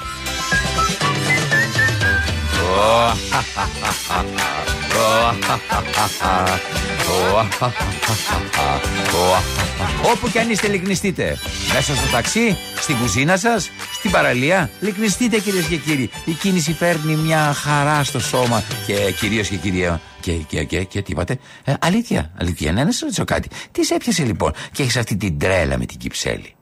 Όπου 10.14 10.30
και 10.30 10.40
αν 10.40 10.50
είστε 10.50 10.68
λυκνιστείτε 10.68 11.38
Μέσα 11.74 11.96
στο 11.96 12.12
ταξί, 12.12 12.58
στην 12.76 12.98
κουζίνα 12.98 13.38
σας, 13.38 13.70
στην 13.94 14.12
παραλία 14.12 14.70
Λυκνιστείτε 14.80 15.40
κυρίες 15.40 15.66
και 15.66 15.76
κύριοι 15.78 16.10
Η 16.26 16.32
κίνηση 16.32 16.74
φέρνει 16.74 17.16
μια 17.16 17.54
χαρά 17.54 18.04
στο 18.04 18.20
σώμα 18.20 18.64
Και 18.86 19.14
κυρίως 19.20 19.48
και 19.48 19.56
κύριοι 19.56 20.00
και, 20.24 20.32
και, 20.32 20.64
και, 20.64 20.84
και 20.84 21.02
τι 21.02 21.12
είπατε, 21.12 21.38
ε, 21.64 21.74
αλήθεια, 21.80 22.32
αλήθεια, 22.40 22.72
ναι, 22.72 22.84
να 22.84 22.92
σας 22.92 23.02
ρωτήσω 23.02 23.24
κάτι. 23.24 23.50
Τι 23.72 23.84
σε 23.84 23.94
έπιασε 23.94 24.24
λοιπόν 24.24 24.54
και 24.72 24.84
έχεις 24.84 24.98
αυτή 24.98 25.18
την 25.18 25.40
τρέλα 25.40 25.78
με 25.78 25.86
την 25.86 25.98
κυψέλη; 25.98 26.56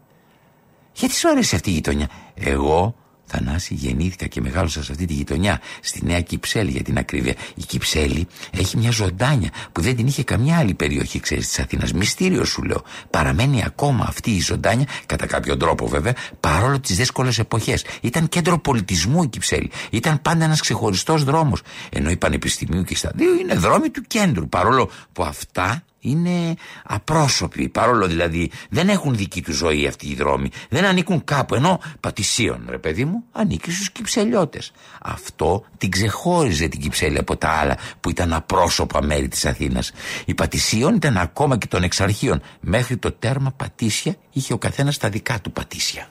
Γιατί 0.94 1.16
σου 1.16 1.30
αρέσει 1.30 1.56
αυτή 1.56 1.70
η 1.70 1.74
γειτονιά; 1.74 2.10
Εγώ 2.34 2.96
Θανάση, 3.32 3.74
γεννήθηκα 3.74 4.28
και 4.28 4.42
μεγάλωσα 4.42 4.84
σε 4.84 4.92
αυτή 4.92 5.06
τη 5.06 5.14
γειτονιά, 5.14 5.62
στη 5.82 6.06
Νέα 6.06 6.22
Κυψέλη 6.22 6.72
για 6.72 6.82
την 6.82 6.98
ακρίβεια. 6.98 7.36
Η 7.56 7.64
Κυψέλη 7.64 8.28
έχει 8.52 8.78
μια 8.78 8.92
ζωντάνια 8.92 9.50
που 9.72 9.82
δεν 9.82 9.96
την 9.96 10.08
είχε 10.08 10.24
καμιά 10.24 10.58
άλλη 10.58 10.74
περιοχή, 10.74 11.20
ξέρεις, 11.20 11.48
της 11.48 11.60
Αθήνας. 11.60 11.94
Μυστήριο 11.94 12.46
σου 12.46 12.64
λέω. 12.64 12.84
Παραμένει 13.10 13.64
ακόμα 13.66 14.06
αυτή 14.08 14.32
η 14.32 14.40
ζωντάνια, 14.40 14.86
κατά 15.06 15.26
κάποιον 15.26 15.60
τρόπο 15.60 15.88
βέβαια, 15.88 16.16
παρόλο 16.40 16.80
τις 16.80 16.96
δύσκολες 16.96 17.40
εποχές. 17.40 17.86
Ήταν 18.02 18.30
κέντρο 18.30 18.60
πολιτισμού 18.60 19.24
η 19.24 19.28
Κυψέλη. 19.28 19.72
Ήταν 19.90 20.22
πάντα 20.22 20.44
ένας 20.44 20.62
ξεχωριστός 20.62 21.24
δρόμος. 21.24 21.62
Ενώ 21.90 22.10
η 22.10 22.18
Πανεπιστημίου 22.18 22.84
και 22.84 22.96
στα 22.96 23.12
δύο 23.16 23.34
είναι 23.34 23.56
δρόμοι 23.56 23.90
του 23.90 24.02
κέντρου. 24.08 24.50
Παρόλο 24.50 24.90
που 25.14 25.24
αυτά 25.24 25.84
είναι 26.02 26.56
απρόσωποι, 26.84 27.70
παρόλο 27.70 28.08
δηλαδή 28.08 28.52
δεν 28.70 28.90
έχουν 28.90 29.16
δική 29.16 29.42
τους 29.42 29.56
ζωή 29.56 29.88
αυτοί 29.88 30.08
οι 30.08 30.16
δρόμοι, 30.16 30.50
δεν 30.70 30.86
ανήκουν 30.86 31.24
κάπου, 31.24 31.56
ενώ 31.56 31.80
πατησίων 32.00 32.66
ρε 32.70 32.78
παιδί 32.78 33.06
μου 33.06 33.24
ανήκει 33.32 33.72
στους 33.72 33.92
κυψελιώτες. 33.92 34.72
Αυτό 35.02 35.66
την 35.78 35.92
ξεχώριζε 35.92 36.68
την 36.68 36.80
Κυψέλη 36.80 37.18
από 37.18 37.38
τα 37.38 37.50
άλλα 37.50 37.78
που 38.00 38.10
ήταν 38.10 38.34
απρόσωπα 38.34 39.04
μέρη 39.04 39.28
της 39.28 39.46
Αθήνας. 39.46 39.92
Η 40.26 40.34
πατησίων 40.34 40.96
ήταν 40.96 41.18
ακόμα 41.18 41.58
και 41.58 41.68
των 41.68 41.84
εξαρχείων, 41.84 42.42
μέχρι 42.60 42.98
το 42.98 43.12
τέρμα 43.12 43.52
πατήσια 43.52 44.16
είχε 44.32 44.54
ο 44.54 44.58
καθένας 44.58 44.98
τα 44.98 45.10
δικά 45.10 45.40
του 45.42 45.52
πατήσια. 45.52 46.08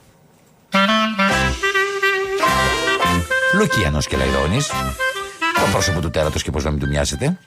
Λουκιανός 3.53 4.07
και 4.07 4.17
Λαϊδόνης, 4.17 4.67
το 5.55 5.71
πρόσωπο 5.71 6.01
του 6.01 6.09
τέρατος 6.09 6.43
και 6.43 6.51
πώς 6.51 6.63
να 6.63 6.71
μην 6.71 6.79
του 6.79 6.87
μοιάσετε. 6.87 7.37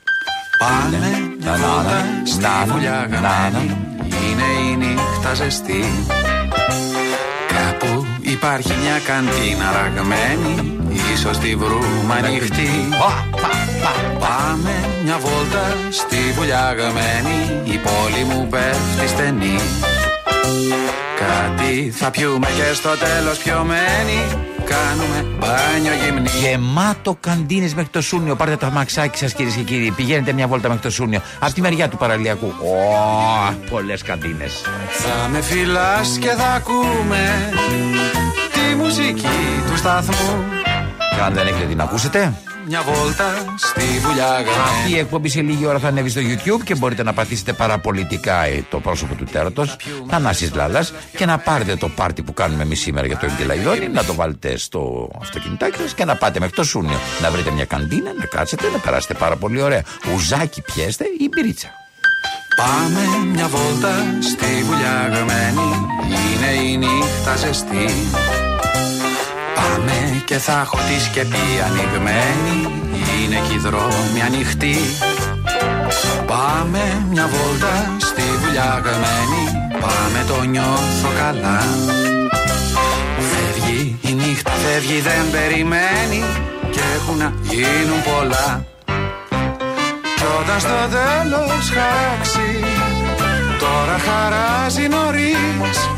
Πάνε 0.65 0.99
μια 1.41 1.53
βόλτα 1.53 2.05
στη 2.25 2.71
βουλιά 2.71 3.09
γαμμένη 3.11 3.77
Είναι 4.01 4.71
η 4.71 4.77
νύχτα 4.77 5.35
ζεστή. 5.35 5.85
Κάπου 7.49 8.07
υπάρχει 8.21 8.73
μια 8.83 8.99
καντίνα 9.07 9.73
ραγμένη 9.73 10.79
Ίσως 11.15 11.39
τη 11.39 11.57
βρούμε 11.57 12.15
ανοιχτή. 12.25 12.71
Πάμε 14.19 14.75
μια 15.05 15.19
βόλτα 15.19 15.77
στη 15.91 16.17
βουλιά 16.35 16.75
γαμμένη 16.79 17.39
Η 17.65 17.81
πόλη 17.87 18.25
μου 18.25 18.47
πέφτει 18.51 19.09
στενή 19.09 19.57
Κάτι 21.19 21.91
θα 21.91 22.11
πιούμε 22.11 22.47
και 22.47 22.75
στο 22.75 22.89
τέλος 22.89 23.39
πιωμένοι 23.39 24.45
Κάνουμε 24.65 25.27
μπάνιο 25.39 25.93
γυμνή 26.05 26.29
Γεμάτο 26.41 27.17
καντίνες 27.21 27.75
μέχρι 27.75 27.91
το 27.91 28.01
Σούνιο. 28.01 28.37
Πάρτε 28.37 28.57
το 28.57 28.67
αμαξάκι 28.67 29.19
σας, 29.19 29.35
κυρίες 29.35 29.55
και 29.55 29.63
κύριοι. 29.63 29.91
Πηγαίνετε 29.91 30.33
μια 30.33 30.47
βόλτα 30.47 30.69
μέχρι 30.69 30.83
το 30.83 30.91
Σούνιο. 30.91 31.21
Από 31.39 31.53
τη 31.53 31.61
μεριά 31.61 31.89
του 31.89 31.97
παραλιακού. 31.97 32.47
Ω, 32.47 33.55
πολλές 33.71 34.03
καντίνες. 34.03 34.63
Θα 34.91 35.29
με 35.29 35.41
φυλάς 35.41 36.19
και 36.21 36.29
θα 36.29 36.47
ακούμε 36.47 37.51
Τη 38.53 38.75
μουσική 38.75 39.63
του 39.71 39.77
σταθμού 39.77 40.45
Και 41.15 41.21
αν 41.25 41.35
δεν 41.35 41.47
έχετε 41.47 41.65
την 41.65 41.81
ακούσετε, 41.81 42.33
Μια 42.67 42.83
βόλτα 42.83 43.55
στη 43.57 43.81
βουλιά 44.07 44.27
αυτή 44.27 44.43
γραμμένη 44.43 44.95
η 44.95 44.99
εκπομπή 44.99 45.29
σε 45.29 45.41
λίγη 45.41 45.67
ώρα 45.67 45.79
θα 45.79 45.89
ανέβει 45.89 46.09
στο 46.09 46.21
YouTube 46.21 46.65
και 46.65 46.75
μπορείτε 46.75 47.03
να 47.03 47.13
πατήσετε 47.13 47.53
παραπολιτικά 47.53 48.45
ε, 48.45 48.65
το 48.71 48.81
πρόσωπο 48.81 49.15
του 49.15 49.25
τέρατος 49.25 49.77
Θανάσης 50.09 50.55
Λάλας 50.55 50.93
και 51.17 51.27
να 51.27 51.39
πάρετε 51.39 51.77
το 51.77 51.89
πάρτι 51.89 52.23
που 52.23 52.35
κάνουμε 52.35 52.63
εμείς 52.63 52.81
σήμερα 52.81 53.07
για 53.07 53.17
το 53.17 53.27
Εγκελαϊδόνι 53.27 53.89
να 53.89 54.05
το 54.05 54.15
βάλετε 54.15 54.57
στο 54.57 55.11
αυτοκινητάκι 55.21 55.79
σας 55.79 55.95
και 55.95 56.05
να 56.05 56.17
πάτε 56.17 56.39
μέχρι 56.41 56.55
το 56.55 56.65
Σούνιο. 56.65 56.99
Να 57.23 57.31
βρείτε 57.31 57.51
μια 57.51 57.65
καντίνα, 57.65 58.13
να 58.19 58.25
κάτσετε, 58.25 58.71
να 58.73 58.79
περάσετε 58.79 59.15
πάρα 59.15 59.37
πολύ 59.37 59.63
ωραία. 59.63 59.83
Ουζάκι 60.15 60.63
πιέστε 60.63 61.05
ή 61.19 61.29
μπυρίτσα. 61.29 61.69
Πάμε 62.57 63.27
μια 63.33 63.49
βόλτα 63.49 63.95
στη 64.21 64.63
βουλιά 64.65 65.09
γραμμένη. 65.13 65.87
Είναι 66.07 66.71
η 66.71 66.77
νύχτα 66.77 67.37
ζεστή 67.37 67.87
Πάμε 69.55 70.23
και 70.25 70.39
θα 70.39 70.61
έχω 70.61 70.77
τη 70.77 71.03
σκεπή 71.05 71.49
ανοιγμένη. 71.67 72.57
Είναι 72.93 73.39
και 73.49 73.55
οι 73.55 73.59
δρόμοι 73.59 74.21
ανοιχτοί. 74.27 74.77
Πάμε 76.27 77.07
μια 77.11 77.27
βόλτα 77.33 77.97
στη 77.99 78.23
βουλιά 78.41 78.83
γραμμένη. 78.85 79.45
Πάμε 79.81 80.25
το 80.29 80.43
νιώθω 80.43 81.11
καλά. 81.19 81.61
Φεύγει 83.31 83.99
η 84.01 84.13
νύχτα 84.13 84.51
φεύγει 84.51 85.01
δεν 85.01 85.31
περιμένει. 85.31 86.23
Και 86.71 86.81
έχουν 86.97 87.17
να 87.17 87.33
γίνουν 87.43 88.01
πολλά. 88.11 88.65
Κι 90.17 90.25
όταν 90.41 90.61
στο 90.61 90.79
τέλος 90.97 91.71
χαράξει 91.75 92.65
Τώρα 93.59 93.99
χαράζει 93.99 94.89
νωρίς 94.89 95.94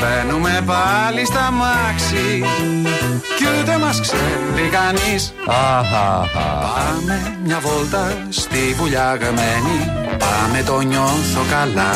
Μπαίνουμε 0.00 0.62
πάλι 0.66 1.24
στα 1.24 1.50
μάξι 1.50 2.42
Κι 3.36 3.44
ούτε 3.60 3.78
μας 3.78 4.00
ξέρει 4.00 4.68
κανείς. 4.70 5.34
Πάμε 5.46 7.36
μια 7.44 7.58
βόλτα 7.60 8.26
στη 8.28 8.74
βουλιά 8.78 9.18
γαμμένη 9.20 9.92
Πάμε 10.18 10.62
το 10.66 10.80
νιώθω 10.80 11.42
καλά. 11.50 11.90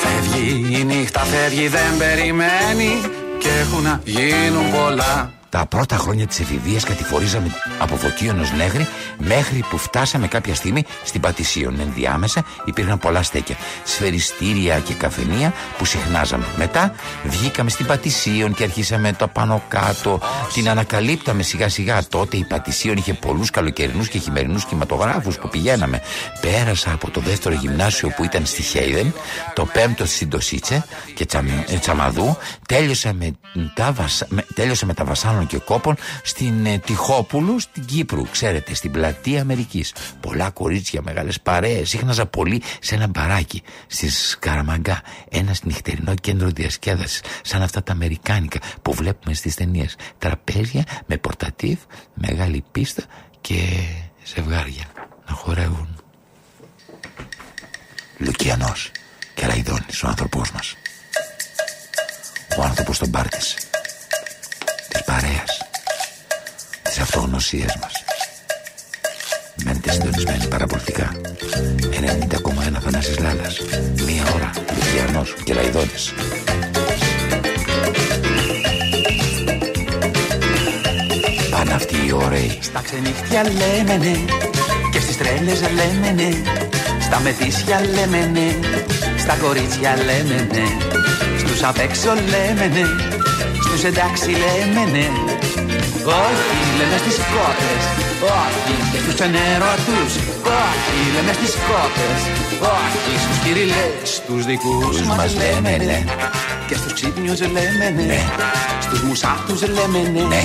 Φεύγει 0.00 0.78
η 0.80 0.84
νύχτα 0.84 1.20
φεύγει 1.20 1.68
δεν 1.68 1.96
περιμένει 1.98 3.00
Και 3.38 3.48
έχουν 3.60 3.82
να 3.82 4.00
γίνουν 4.04 4.70
πολλά 4.70 5.32
Τα 5.50 5.66
πρώτα 5.66 5.96
χρόνια 5.96 6.26
της 6.26 6.40
εφηβείας 6.40 6.84
κατηφορίζαμε 6.84 7.50
από 7.78 7.96
Φωτίωνο 7.96 8.42
Νέγρη 8.56 8.86
μέχρι 9.18 9.64
που 9.70 9.78
φτάσαμε 9.78 10.26
κάποια 10.28 10.54
στιγμή 10.54 10.84
στην 11.04 11.20
Πατησίων. 11.20 11.80
Ενδιάμεσα 11.80 12.44
υπήρχαν 12.64 12.98
πολλά 12.98 13.22
στέκια, 13.22 13.56
σφαιριστήρια 13.84 14.78
και 14.78 14.94
καφενεία 14.94 15.52
που 15.78 15.84
συχνάζαμε. 15.84 16.44
Μετά 16.56 16.94
βγήκαμε 17.24 17.70
στην 17.70 17.86
Πατησίων 17.86 18.54
και 18.54 18.62
αρχίσαμε 18.64 19.12
το 19.12 19.28
πάνω 19.28 19.62
κάτω. 19.68 20.20
Την 20.52 20.68
ανακαλύπταμε 20.68 21.42
σιγά 21.42 21.68
σιγά. 21.68 22.02
Τότε 22.08 22.36
η 22.36 22.44
Πατησίων 22.44 22.96
είχε 22.96 23.14
πολλούς 23.14 23.50
καλοκαιρινούς 23.50 24.08
και 24.08 24.18
χειμερινούς 24.18 24.64
κινηματογράφους 24.64 25.38
που 25.38 25.48
πηγαίναμε. 25.48 26.00
Πέρασα 26.40 26.92
από 26.92 27.10
το 27.10 27.20
δεύτερο 27.20 27.54
γυμνάσιο 27.54 28.08
που 28.08 28.24
ήταν 28.24 28.46
στη 28.46 28.62
Χέιδεν, 28.62 29.14
το 29.54 29.64
πέμπτο 29.64 30.06
στην 30.06 30.28
Τοσίτσε 30.30 30.84
και 31.14 31.26
Τσαμ, 31.26 31.46
ε, 31.48 31.76
Τσαμαδού. 31.80 32.36
Τέλειωσα 32.68 33.12
με, 33.12 33.32
τα, 33.74 33.92
βασ- 33.92 34.22
με- 34.28 34.46
τέλειωσα 34.54 34.86
με 34.86 34.94
τα 34.94 35.04
Βασάνων 35.40 35.46
και 35.46 35.58
Κόπων 35.58 35.96
στην 36.22 36.66
ε, 36.66 36.78
Τυχόπουλου 36.78 37.60
στην 37.60 37.84
Κύπρου. 37.84 38.26
Ξέρετε, 38.30 38.74
στην 38.74 38.90
πλατεία 38.90 39.40
Αμερικής. 39.40 39.94
Πολλά 40.20 40.50
κορίτσια, 40.50 41.02
μεγάλες 41.02 41.40
παρέες. 41.40 41.88
Σύχναζα 41.88 42.26
πολύ 42.26 42.62
σε 42.80 42.94
ένα 42.94 43.06
μπαράκι 43.06 43.62
στη 43.86 44.08
Σκαραμαγκά. 44.10 45.02
Ένα 45.30 45.54
νυχτερινό 45.62 46.14
κέντρο 46.14 46.48
διασκέδασης. 46.48 47.22
Σαν 47.42 47.62
αυτά 47.62 47.82
τα 47.82 47.92
Αμερικάνικα 47.92 48.58
που 48.82 48.92
βλέπουμε 48.92 49.34
στις 49.34 49.54
ταινίες. 49.54 49.96
Τραπέζια 50.18 50.84
με 51.06 51.16
πορτατίβ, 51.16 51.78
μεγάλη 52.14 52.64
πίστα 52.72 53.02
και 53.40 53.56
ζευγάρια 54.24 54.84
να 55.28 55.34
χορεύουν. 55.34 55.88
Λουκιανός 58.18 58.90
και 59.34 59.46
Ραϊδόνης 59.46 60.02
ο 60.02 60.08
άνθρωπός 60.08 60.50
μας 60.52 60.74
ο 62.58 62.62
άνθρωπος 62.62 62.98
των 62.98 63.08
μπάρ 63.08 63.28
της 63.28 63.54
της 63.54 63.69
παρέας 65.10 65.52
της 66.82 66.98
αυτογνωσίας 66.98 67.76
μας. 67.80 67.92
Μένετε 69.64 69.92
συντονισμένοι 69.92 70.46
παραπολιτικά. 70.46 71.10
90,1 71.90 72.80
Θανάσης 72.80 73.18
Λάλας. 73.18 73.56
Μία 74.06 74.24
ώρα 74.34 74.50
Λουκιανός 74.74 75.34
και 75.44 75.52
Ραϊδόνης 75.54 76.12
Πάνε 81.50 81.72
αυτοί 81.72 81.96
οι 82.06 82.12
ωραίοι. 82.12 82.58
Στα 82.60 82.80
ξενύχτια 82.80 83.42
λέμε 83.42 83.96
ναι 83.96 84.16
Και 84.92 85.00
στις 85.00 85.16
τρέλες 85.16 85.60
λέμε 85.60 86.10
ναι 86.10 86.30
Στα 87.00 87.20
μεθύσια 87.20 87.80
λέμε 87.94 88.26
ναι 88.32 88.54
Στα 89.18 89.34
κορίτσια 89.34 89.96
λέμε 89.96 90.48
ναι 90.52 90.66
Στους 91.38 91.62
απ' 91.62 91.78
έξω 91.78 92.14
λέμε 92.14 92.66
ναι 92.66 93.19
Στους 93.80 93.92
εντάξει 93.92 94.30
λέμε 94.44 94.82
ναι 94.94 95.06
Όχι 96.22 96.58
λέμε 96.78 96.96
στις 97.02 97.16
κότες 97.32 97.82
Όχι 98.38 98.74
και 98.92 98.98
στους 99.04 99.20
ενέρωτους 99.26 100.12
Όχι 100.62 100.96
λέμε 101.14 101.32
στις 101.38 101.54
κότες 101.68 102.20
Όχι 102.78 103.12
στους 103.24 103.36
κυριλές 103.44 104.06
Στους 104.18 104.42
δικούς 104.50 104.96
Τους 104.96 105.06
μας 105.06 105.16
μας 105.16 105.32
λέμε 105.40 105.70
λέμε, 105.70 105.84
ναι. 105.84 105.84
ναι. 105.84 105.98
Και 106.68 106.74
στους 106.80 106.92
ξύπνιους 106.92 107.40
λέμε 107.40 107.86
ναι. 107.96 108.20
Στους 108.84 109.00
μουσάτους 109.06 109.60
λέμε 109.76 110.00
ναι. 110.32 110.42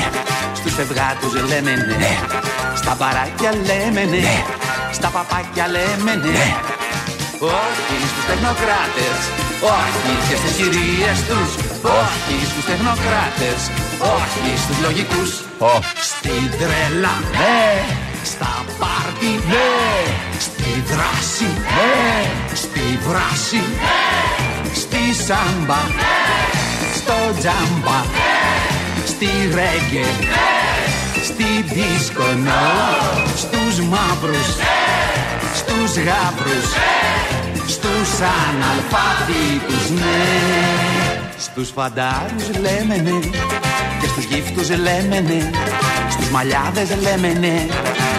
Στους 0.60 0.74
φευγάτους 0.78 1.34
λέμε 1.50 1.74
ναι. 2.02 2.14
Στα 2.82 2.94
παράκια 3.02 3.52
λέμε 3.68 4.04
ναι. 4.14 4.26
Στα 4.98 5.08
παπάκια 5.16 5.66
λέμε 5.76 6.14
ναι. 6.24 6.46
Όχι 7.62 7.96
στους 8.12 8.26
τεχνοκράτες. 8.30 9.18
Όχι 9.78 10.14
και 10.28 10.36
στις 10.42 10.54
κυρίες 10.60 11.18
τους 11.28 11.65
Όχι 12.02 12.46
στους 12.50 12.66
τεχνοκράτες 12.66 13.60
Όχι 14.16 14.58
στους 14.64 14.78
λογικούς. 14.86 15.32
Στην 16.12 16.44
τρέλα 16.60 17.16
Ναι. 17.40 17.64
Στα 18.32 18.54
πάρτι 18.80 19.32
Ναι. 19.52 19.74
Στη 20.40 20.84
δράση 20.92 21.50
Ναι. 21.76 22.30
Στη 22.64 23.00
βράση 23.08 23.62
Στη 24.82 25.04
σάμπα 25.28 25.82
στο 26.96 27.40
τζάμπα 27.40 28.00
Στη 29.06 29.30
ρέγγε 29.54 30.06
Στη 31.24 31.66
δίσκο 31.74 32.24
Στους 33.36 33.80
μαύρους 33.80 34.48
Στους 35.56 36.04
γάβρους 36.04 36.68
Στους 37.68 38.10
αναλφάβητους 38.20 39.90
ναι 39.90 41.05
Στους 41.38 41.70
φαντάρους 41.70 42.48
λέμε 42.60 42.96
ναι 42.96 43.20
Και 44.02 44.08
στους 44.08 44.24
γύφτους 44.24 44.70
λέμε 44.70 45.20
ναι 45.20 45.50
Στους 46.10 46.30
μαλλιάδες 46.30 46.90
λέμε 47.02 47.28
ναι 47.40 47.68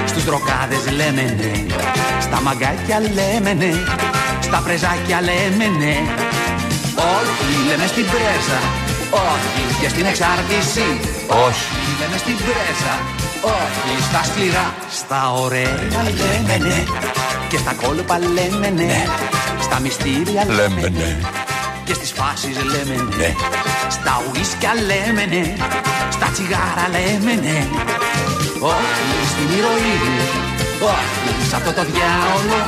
Στους 0.07 0.25
δροκάδες 0.25 0.85
λέμε 0.97 1.23
ναι 1.39 1.75
Στα 2.21 2.41
μαγκάκια 2.41 3.01
λέμε 3.01 3.53
ναι 3.53 3.73
Στα 4.41 4.59
πρεζάκια 4.65 5.21
λέμε 5.21 5.67
ναι 5.79 5.97
Όχι 7.15 7.49
λέμε 7.69 7.87
στην 7.87 8.07
πρέζα 8.13 8.61
Όχι 9.11 9.63
και 9.81 9.89
στην 9.89 10.07
εξάρτηση 10.07 10.89
Όχι 11.47 11.79
λέμε 12.01 12.17
στην 12.17 12.37
πρέζα 12.37 12.95
Όχι 13.57 14.03
στα 14.09 14.23
σκληρά. 14.25 14.75
Στα 15.01 15.33
ωραία 15.33 15.75
λέμε 16.21 16.57
ναι 16.69 16.85
Και 17.49 17.57
στα 17.57 17.73
κόλπα 17.83 18.19
λέμε 18.19 18.69
ναι 18.71 19.07
Στα 19.61 19.81
μυστήρια 19.81 20.45
λέμε 20.57 20.89
ναι 20.99 21.17
και 21.87 21.95
στις 21.95 22.13
φάσεις 22.19 22.57
λέμε 22.73 22.97
ναι. 23.17 23.31
Στα 23.97 24.15
ουίσκια 24.27 24.73
λέμε 24.89 25.25
ναι 25.33 25.45
Στα 26.17 26.27
τσιγάρα 26.35 26.87
λέμε 26.95 27.33
ναι. 27.45 27.59
Όχι 28.75 29.17
στην 29.31 29.49
ηρωίνη 29.59 30.19
Όχι 30.95 31.43
σ' 31.49 31.55
αυτό 31.59 31.73
το 31.79 31.83
διάολο 31.91 32.61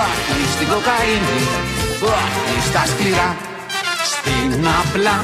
Όχι 0.00 0.44
στην 0.54 0.66
κοκαίνη 0.72 1.40
Όχι 2.14 2.56
στα 2.68 2.82
σκληρά. 2.90 3.30
Στην 4.12 4.66
απλά 4.80 5.16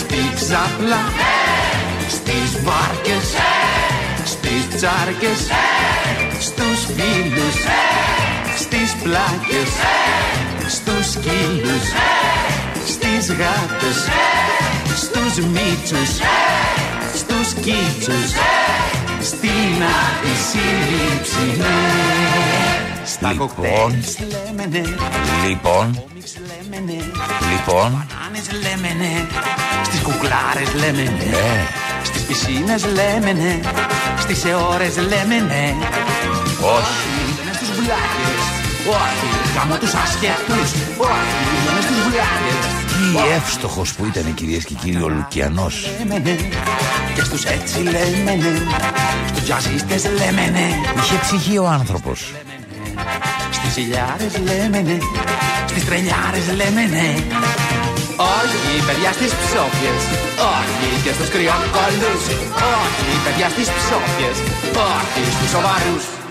Στη 0.00 0.20
ξάπλα 0.38 1.02
Στις 2.16 2.50
βάρκες 2.66 3.26
Στις 4.32 4.62
τσάρκες 4.76 5.40
Στους 6.46 6.80
φίλους 6.96 7.56
Στις 8.62 8.90
πλάκες 9.02 9.70
Στους 10.68 11.10
σκύλους 11.10 11.86
Στις 12.86 13.32
γάτες 13.32 13.98
Στους 14.96 15.44
μίτσους 15.44 16.10
Στους 17.14 17.52
κίτσους 17.52 18.30
Στην 19.22 19.82
αντισύλληψη 20.00 21.58
ναι. 21.58 21.74
Στα 23.04 23.30
Λοιπόν. 23.32 23.48
κοκτέιλ 23.48 23.94
λέμε 24.28 24.66
ναι 24.70 24.82
Λοιπόν, 25.48 26.04
λέμε 26.48 26.82
ναι 26.86 27.02
λοιπόν, 27.50 27.90
Μπανάνες 27.90 28.46
λέμε 28.62 28.94
ναι 28.98 29.24
Στις 29.84 30.00
κουκλάρες 30.00 30.74
λέμε 30.74 31.02
ναι 31.02 31.24
ναι. 31.30 31.66
Στις 32.02 32.22
πισίνες 32.22 32.84
λέμε 32.84 33.32
ναι 33.32 33.60
Στις 34.18 34.44
αιώρες 34.44 34.96
λέμε 34.96 35.36
ναι 35.48 35.74
Όχι. 36.60 37.34
Λέμε 37.38 37.52
στους 37.54 37.68
μπλάκες 37.76 38.55
Όχι 38.88 39.28
Γάμω 39.56 39.76
τους 39.76 39.94
ασχέτους 39.94 40.68
Όχι 40.98 41.34
Λέμε 41.66 41.80
στους 41.86 42.00
μπλάκες 42.04 42.64
Τι 42.92 43.32
εύστοχος 43.36 43.92
που 43.92 44.04
ήταν 44.04 44.34
κυρίες 44.34 44.64
και 44.64 44.74
κύριοι 44.74 45.02
ο 45.02 45.08
Λουκιανός. 45.08 45.90
Λέμε 45.98 46.18
ναι 46.18 46.36
Και 47.14 47.24
στους 47.24 47.44
έτσι 47.44 47.78
λέμε 47.78 48.32
ναι 48.42 48.52
Στους 49.28 49.42
τζαζίστες 49.42 50.04
λέμε 50.04 50.44
ναι 50.56 50.68
Είχε 50.98 51.18
ψυχή 51.20 51.58
ο 51.58 51.66
άνθρωπος. 51.68 52.34
Στις 53.50 53.76
ηλιάρες 53.76 54.32
λέμε 54.48 54.80
ναι 54.88 54.98
Στις 55.70 55.84
τρελιάρες 55.84 56.46
λέμε 56.60 56.82
ναι 56.94 57.08
Όχι 58.34 58.70
παιδιά 58.86 59.12
στις 59.18 59.32
ψόφιες 59.42 60.02
Όχι 60.56 60.88
και 61.04 61.12
στους 61.16 61.28
κρυοκόλλους 61.34 62.22
Όχι 62.82 63.10
παιδιά 63.24 63.48
στις 63.54 63.68
ψόφιες 63.78 64.36
Όχι 64.94 65.22
στους 65.36 65.50
σοβαρούς 65.54 66.04
Παραμ, 66.04 66.04
παμ, 66.04 66.14
παραρα. 66.14 66.25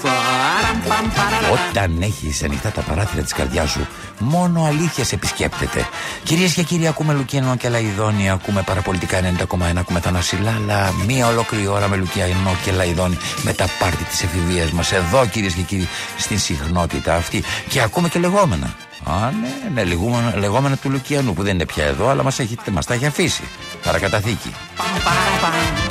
Όταν 1.51 2.01
έχεις 2.01 2.43
ανοιχτά 2.43 2.69
τα 2.69 2.81
παράθυρα 2.81 3.23
της 3.23 3.33
καρδιάς 3.33 3.69
σου, 3.69 3.87
μόνο 4.19 4.63
αλήθεια 4.63 5.03
σε 5.03 5.15
επισκέπτεται. 5.15 5.87
Κυρίες 6.23 6.53
και 6.53 6.63
κύριοι, 6.63 6.87
ακούμε 6.87 7.13
Λουκιανό 7.13 7.55
και 7.55 7.69
Λαϊδόνι, 7.69 8.29
ακούμε 8.29 8.61
παραπολιτικά 8.61 9.19
90,1, 9.19 9.77
ακούμε 9.77 9.99
τα 9.99 10.11
Νασιλάλα. 10.11 10.93
Μία 11.07 11.27
ολόκληρη 11.27 11.67
ώρα 11.67 11.87
με 11.87 11.95
Λουκιανό 11.95 12.55
και 12.63 12.71
Λαϊδόνι 12.71 13.17
με 13.41 13.53
τα 13.53 13.65
πάρτι 13.79 14.03
της 14.03 14.23
εφηβείας 14.23 14.71
μας. 14.71 14.91
Εδώ, 14.91 15.25
κυρίες 15.25 15.53
και 15.53 15.61
κύριοι, 15.61 15.87
στην 16.17 16.39
συχνότητα 16.39 17.15
αυτή. 17.15 17.43
Και 17.69 17.81
ακούμε 17.81 18.09
και 18.09 18.19
λεγόμενα. 18.19 18.75
Α, 19.03 19.31
ναι, 19.41 19.71
ναι, 19.73 19.83
λεγόμενα, 19.83 20.33
λεγόμενα 20.37 20.75
του 20.77 20.89
Λουκιανού 20.89 21.33
που 21.33 21.43
δεν 21.43 21.53
είναι 21.53 21.65
πια 21.65 21.85
εδώ, 21.85 22.09
αλλά 22.09 22.23
μας 22.23 22.39
μας 22.71 22.85
τα 22.85 22.93
έχει 22.93 23.05
αφήσει. 23.05 23.43
Παρακαταθήκη. 23.83 24.53
Παμ, 24.75 24.87
παμ, 25.03 25.15
παπαμ. 25.41 25.83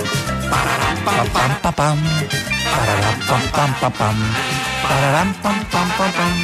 Παραραμ, 1.33 1.75
παμ, 1.75 2.54
παμ, 3.57 3.73
παπαμ. 3.81 4.17
Παραραμ, 4.89 5.31
παμ, 5.43 5.59
παμ, 5.73 5.89
παπαμ. 5.99 6.37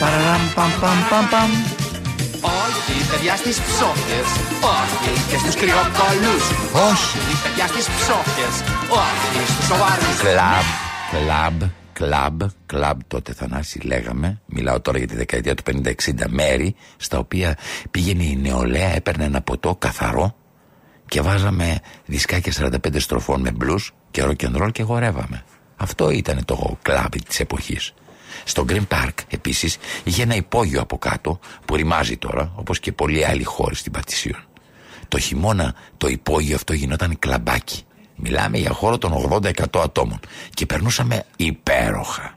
Παραραμ, 0.00 0.42
παμ, 0.54 0.70
παμ, 0.80 0.98
παμ, 1.10 1.26
παμ. 1.32 1.50
Όχι 2.44 3.10
παιδιά 3.10 3.36
στις 3.36 3.60
ψόφιες 3.60 4.26
Όχι 4.78 5.30
και 5.30 5.36
στους 5.38 5.54
κρυοκόλλους 5.54 6.44
Όχι. 6.90 7.18
παιδιά 7.42 7.66
στις 7.66 7.86
ψόφιες 7.86 8.54
Όχι 8.88 9.52
στους 9.52 9.66
σοβαρούς 9.66 10.16
Κλαμπ, 10.20 10.68
κλαμπ, 11.12 11.62
κλαμπ, 11.92 12.42
κλαμπ 12.66 13.00
τότε 13.08 13.32
Θανάση 13.32 13.78
λέγαμε 13.78 14.40
Μιλάω 14.46 14.80
τώρα 14.80 14.98
για 14.98 15.06
τη 15.06 15.16
δεκαετία 15.16 15.54
του 15.54 15.62
50-60 15.84 15.90
μέρη 16.28 16.74
Στα 16.96 17.18
οποία 17.18 17.56
πήγαινε 17.90 18.22
η 18.22 18.38
νεολαία, 18.42 18.94
έπαιρνε 18.94 19.24
ένα 19.24 19.40
ποτό 19.40 19.76
καθαρό 19.76 20.36
Και 21.08 21.20
βάζαμε 21.20 21.78
δισκάκια 22.04 22.52
45 22.58 23.00
στροφών 23.00 23.40
με 23.40 23.50
μπλούς 23.50 23.92
και 24.10 24.22
ροκεντρόλ 24.22 24.70
και 24.70 24.82
χορεύαμε 24.82 25.44
Αυτό 25.82 26.10
ήταν 26.10 26.44
το 26.44 26.78
κλαμπ 26.82 27.14
της 27.28 27.40
εποχής 27.40 27.92
στο 28.44 28.64
Green 28.68 28.86
Park 28.88 29.14
επίσης 29.28 29.76
είχε 30.04 30.22
ένα 30.22 30.34
υπόγειο 30.34 30.80
από 30.80 30.98
κάτω 30.98 31.38
που 31.64 31.76
ρημάζει 31.76 32.16
τώρα 32.16 32.52
όπως 32.54 32.80
και 32.80 32.92
πολλοί 32.92 33.24
άλλοι 33.24 33.44
χώροι 33.44 33.74
στην 33.74 33.92
Πατησίων. 33.92 34.44
Το 35.08 35.18
χειμώνα 35.18 35.74
το 35.96 36.08
υπόγειο 36.08 36.54
αυτό 36.54 36.72
γινόταν 36.72 37.18
κλαμπάκι. 37.18 37.82
Μιλάμε 38.16 38.58
για 38.58 38.70
χώρο 38.70 38.98
των 38.98 39.28
80-100 39.30 39.50
ατόμων 39.72 40.20
και 40.54 40.66
περνούσαμε 40.66 41.24
υπέροχα. 41.36 42.31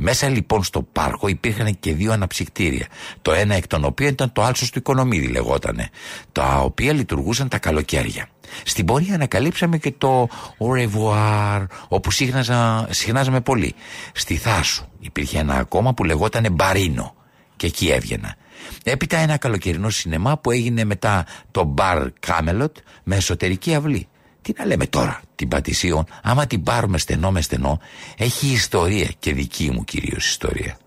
Μέσα 0.00 0.28
λοιπόν 0.28 0.64
στο 0.64 0.82
πάρκο 0.82 1.28
υπήρχαν 1.28 1.78
και 1.80 1.94
δύο 1.94 2.12
αναψυκτήρια. 2.12 2.86
Το 3.22 3.32
ένα 3.32 3.54
εκ 3.54 3.66
των 3.66 3.84
οποίων 3.84 4.10
ήταν 4.10 4.32
το 4.32 4.42
άλσος 4.42 4.70
του 4.70 4.78
Οικονομίδη 4.78 5.26
λεγότανε. 5.26 5.88
Τα 6.32 6.60
οποία 6.60 6.92
λειτουργούσαν 6.92 7.48
τα 7.48 7.58
καλοκαίρια. 7.58 8.28
Στην 8.64 8.84
πορεία 8.84 9.14
ανακαλύψαμε 9.14 9.78
και 9.78 9.92
το 9.98 10.28
au 10.58 10.80
revoir 10.80 11.66
όπου 11.88 12.10
συχνάζα, 12.10 12.88
συχνάζαμε 12.90 13.40
πολύ. 13.40 13.74
Στη 14.12 14.36
Θάσου 14.36 14.86
υπήρχε 14.98 15.38
ένα 15.38 15.54
ακόμα 15.54 15.94
που 15.94 16.04
λεγότανε 16.04 16.50
Μπαρίνο 16.50 17.14
και 17.56 17.66
εκεί 17.66 17.88
έβγαινα. 17.88 18.36
Έπειτα 18.84 19.16
ένα 19.16 19.36
καλοκαιρινό 19.36 19.90
σινεμά 19.90 20.38
που 20.38 20.50
έγινε 20.50 20.84
μετά 20.84 21.26
το 21.50 21.74
Bar 21.78 22.08
Camelot 22.26 22.72
με 23.04 23.16
εσωτερική 23.16 23.74
αυλή. 23.74 24.08
Τι 24.48 24.54
να 24.58 24.66
λέμε 24.66 24.86
τώρα 24.86 25.20
την 25.34 25.48
Πατησίων, 25.48 26.04
άμα 26.22 26.46
την 26.46 26.62
πάρουμε 26.62 26.98
στενό 26.98 27.30
με 27.30 27.40
στενό, 27.40 27.80
έχει 28.16 28.46
ιστορία 28.46 29.10
και 29.18 29.32
δική 29.32 29.70
μου 29.70 29.84
κυρίως 29.84 30.28
ιστορία. 30.28 30.78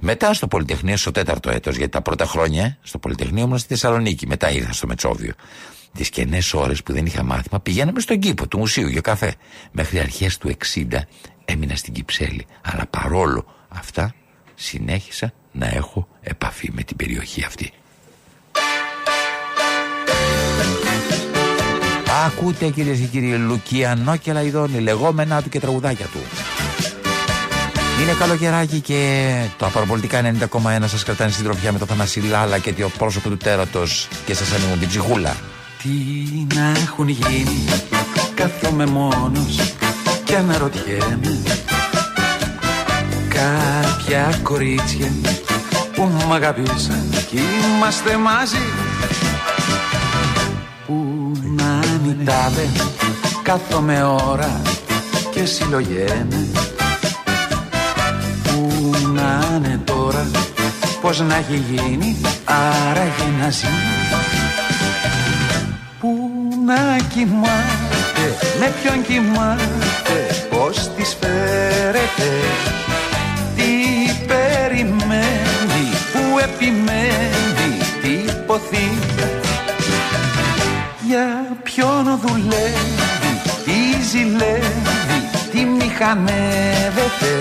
Μετά 0.00 0.34
στο 0.34 0.48
Πολυτεχνείο 0.48 0.96
στο 0.96 1.10
τέταρτο 1.10 1.50
έτος, 1.50 1.76
γιατί 1.76 1.92
τα 1.92 2.02
πρώτα 2.02 2.26
χρόνια 2.26 2.78
στο 2.82 2.98
Πολυτεχνείο 2.98 3.44
ήμουν 3.44 3.58
στη 3.58 3.68
Θεσσαλονίκη, 3.68 4.26
μετά 4.26 4.50
ήρθα 4.50 4.72
στο 4.72 4.86
Μετσόβιο. 4.86 5.32
Τις 5.92 6.10
κενές 6.10 6.54
ώρες 6.54 6.82
που 6.82 6.92
δεν 6.92 7.06
είχα 7.06 7.22
μάθημα 7.22 7.60
πηγαίναμε 7.60 8.00
στον 8.00 8.18
κήπο 8.18 8.48
του 8.48 8.58
μουσείου 8.58 8.88
για 8.88 9.00
καφέ. 9.00 9.34
Μέχρι 9.72 9.98
αρχές 9.98 10.38
του 10.38 10.56
60 10.74 10.98
έμεινα 11.44 11.76
στην 11.76 11.92
Κυψέλη. 11.92 12.46
Αλλά 12.62 12.86
παρόλο 12.86 13.46
αυτά 13.68 14.14
συνέχισα 14.54 15.32
να 15.52 15.66
έχω 15.66 16.08
επαφή 16.20 16.70
με 16.72 16.82
την 16.82 16.96
περιοχή 16.96 17.44
αυτή. 17.44 17.72
Ακούτε 22.26 22.68
κυρίες 22.68 22.98
και 22.98 23.04
κύριοι 23.04 23.36
Λουκιανό 23.36 24.16
και 24.16 24.32
Λαϊδόνι, 24.32 24.78
λεγόμενά 24.78 25.42
του 25.42 25.48
και 25.48 25.60
τραγουδάκια 25.60 26.06
του. 26.06 26.18
Είναι 28.02 28.12
καλοκαιράκι 28.18 28.80
και 28.80 29.30
το 29.58 29.66
απαραπολιτικά 29.66 30.20
90,1 30.22 30.84
σας 30.86 31.04
κρατάνε 31.04 31.30
στην 31.30 31.44
τροφιά 31.44 31.72
με 31.72 31.78
το 31.78 31.86
Θανάση 31.86 32.20
Λάλα 32.20 32.58
και 32.58 32.72
το 32.72 32.88
πρόσωπο 32.98 33.28
του 33.28 33.36
τέρατος 33.36 34.08
και 34.26 34.34
σας 34.34 34.52
ανήμουν 34.52 34.78
την 34.78 34.88
ψυχούλα. 34.88 35.36
Τι 35.82 35.88
να 36.54 36.70
έχουν 36.70 37.08
γίνει 37.08 37.64
Κάθομαι 38.34 38.86
μόνος 38.86 39.74
και 40.24 40.36
αναρωτιέμαι 40.36 41.42
Κάποια 43.28 44.38
κορίτσια 44.42 45.12
που 45.94 46.02
μ' 46.02 46.32
αγαπήσαν 46.32 47.10
κι 47.30 47.36
είμαστε 47.36 48.16
μαζί 48.16 48.56
Που 49.41 49.41
να 52.04 52.10
είναι 52.10 52.22
η 52.22 52.24
τάδε 52.24 52.68
Κάθομαι 53.42 54.02
ώρα 54.02 54.60
και 55.30 55.44
συλλογέμαι. 55.44 56.46
Που 58.42 58.90
να 59.14 59.56
είναι 59.56 59.80
τώρα 59.84 60.30
Πως 61.00 61.20
να 61.20 61.36
έχει 61.36 61.62
γίνει 61.70 62.16
άραγε 62.44 63.30
να 63.40 63.50
ζει. 63.50 63.66
Να 66.66 66.96
κοιμάται, 67.14 68.26
με 68.60 68.72
ποιον 68.82 69.02
κοιμάται, 69.02 70.46
πώς 70.50 70.90
της 70.96 71.16
φέρεται, 71.20 72.30
τι 73.56 73.72
περιμένει, 74.26 75.84
που 76.12 76.38
επιμένει, 76.38 77.78
τι 78.02 78.10
υποθεί, 78.10 78.98
για 81.06 81.41
ποιον 81.74 82.20
δουλεύει, 82.26 83.40
τι 83.64 84.04
ζηλεύει, 84.10 85.28
τι 85.52 85.64
μηχανεύεται, 85.64 87.32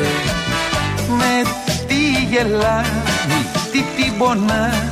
με 1.08 1.50
τι 1.88 2.26
γελάει, 2.30 2.86
τι 3.72 3.80
την 3.96 4.18
πονάει, 4.18 4.90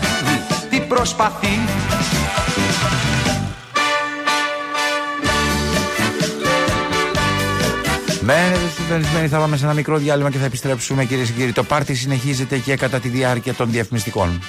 τι 0.69 0.79
προσπαθεί. 0.79 1.59
Μένετε 8.21 8.59
συντονισμένοι, 8.75 9.27
θα 9.27 9.37
πάμε 9.37 9.57
σε 9.57 9.63
ένα 9.65 9.73
μικρό 9.73 9.97
διάλειμμα 9.97 10.29
και 10.29 10.37
θα 10.37 10.45
επιστρέψουμε 10.45 11.05
κυρίες 11.05 11.27
και 11.27 11.33
κύριοι. 11.33 11.51
Το 11.51 11.63
πάρτι 11.63 11.93
συνεχίζεται 11.93 12.57
και 12.57 12.75
κατά 12.75 12.99
τη 12.99 13.07
διάρκεια 13.09 13.53
των 13.53 13.71
διαφημιστικών. 13.71 14.41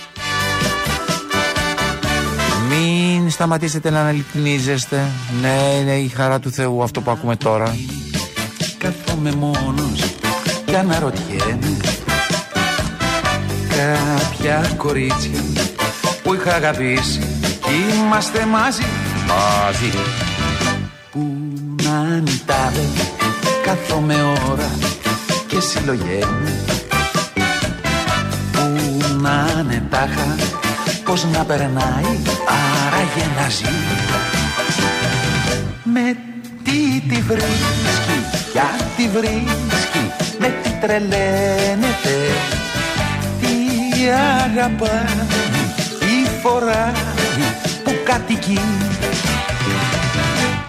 Μην 2.81 3.31
σταματήσετε 3.31 3.91
να 3.91 4.01
αναλυτνίζεστε. 4.01 5.11
Ναι, 5.41 5.79
είναι 5.81 5.97
η 5.97 6.09
χαρά 6.09 6.39
του 6.39 6.51
Θεού 6.51 6.83
αυτό 6.83 7.01
που 7.01 7.11
ακούμε 7.11 7.37
τώρα. 7.37 7.77
Κάθομαι 8.79 9.33
μόνος 9.33 10.15
και 10.65 10.77
αναρωτιέμαι 10.77 11.77
Κάποια 13.69 14.75
κορίτσια 14.77 15.45
που 16.23 16.35
είχα 16.35 16.55
αγαπήσει 16.55 17.19
κι 17.43 17.71
είμαστε 17.95 18.47
μαζί 18.47 18.85
Μαζί 19.27 19.99
Που 21.11 21.37
να 21.83 22.17
είναι 22.17 22.41
τάδε 22.47 22.87
Κάθομαι 23.65 24.15
ώρα 24.51 24.71
και 25.47 25.61
συλλογέμαι 25.61 26.65
Που 28.53 28.71
να 29.21 29.61
είναι 29.61 29.87
τάχα 29.91 30.37
Πώς 31.11 31.25
να 31.25 31.45
περνάει 31.45 32.19
άραγε 32.47 33.27
να 33.37 33.49
ζει 33.49 33.65
Με 35.85 36.17
τι 36.63 37.01
τη 37.09 37.21
βρίσκει, 37.21 38.19
γιατί 38.53 39.09
βρίσκει 39.13 40.13
Με 40.39 40.47
τι 40.63 40.71
τρελαίνεται. 40.81 42.17
Τι 43.41 43.49
αγαπάει, 44.45 45.27
τι 46.01 46.31
φοράει 46.43 46.93
Που 47.85 47.93
κατοικεί. 48.05 48.61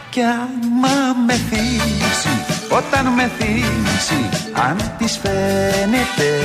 Κι 0.09 0.21
άμα 0.21 1.15
με 1.25 1.33
θύσει, 1.33 2.29
όταν 2.69 3.05
με 3.13 3.31
θύσει 3.37 4.29
Αν 4.69 4.91
της 4.97 5.19
φαίνεται, 5.23 6.39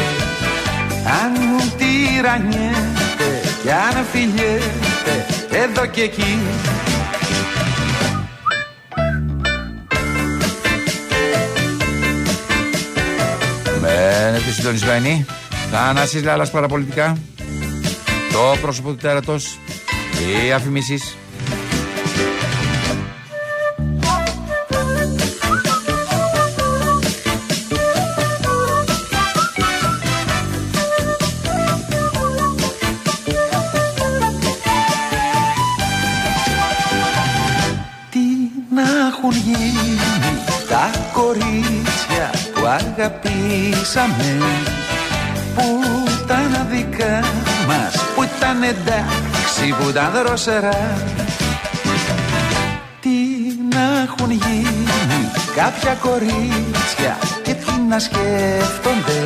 αν 1.23 1.61
τυραννιέται 1.77 3.46
Κι 3.67 3.73
αν 3.73 4.05
φιλιέται, 4.13 5.27
εδώ 5.51 5.87
και 5.87 6.03
εκεί 6.03 6.39
Μένετε 13.81 14.51
συντονισμένοι. 14.51 15.25
Θανάσης 15.71 16.23
Λάλλας 16.23 16.51
παραπολιτικά. 16.51 17.17
Το 18.33 18.57
πρόσωπο 18.61 18.89
του 18.89 18.97
τέρατος. 18.97 19.59
Οι 20.47 20.53
αφημίσεις. 20.53 21.17
Αγαπήσαμε. 43.07 44.39
Που 45.55 45.65
ήταν 46.23 46.67
δικά 46.71 47.21
μας, 47.67 47.95
που 48.15 48.23
ήταν 48.23 48.63
εντάξει, 48.63 49.75
που 49.79 49.89
ήταν 49.89 50.11
δροσερά 50.13 50.99
Τι 53.01 53.19
να 53.71 54.03
έχουν 54.03 54.31
γίνει 54.31 55.31
κάποια 55.55 55.95
κορίτσια 55.95 57.19
και 57.43 57.55
τι 57.55 57.73
να 57.89 57.99
σκέφτονται. 57.99 59.23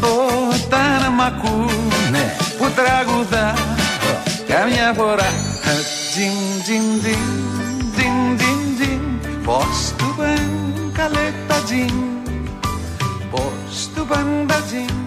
Όταν 0.00 1.12
μ' 1.12 1.20
ακούνε 1.20 2.36
που 2.58 2.66
τραγουδάω 2.74 3.54
καμιά 4.48 4.92
φορά 4.96 5.32
Τζιν, 6.10 6.62
τζιν, 6.62 7.00
τζιν, 7.00 7.18
τζιν, 7.94 8.36
τζιν, 8.36 8.76
τζιν 8.76 9.00
Πώς 9.44 9.92
του 9.96 10.14
παν 10.16 10.92
καλέ 10.92 11.32
τα 11.48 11.54
τζιν 11.54 12.13
Πώς 14.08 14.16
του 14.16 14.46
παν 14.46 15.03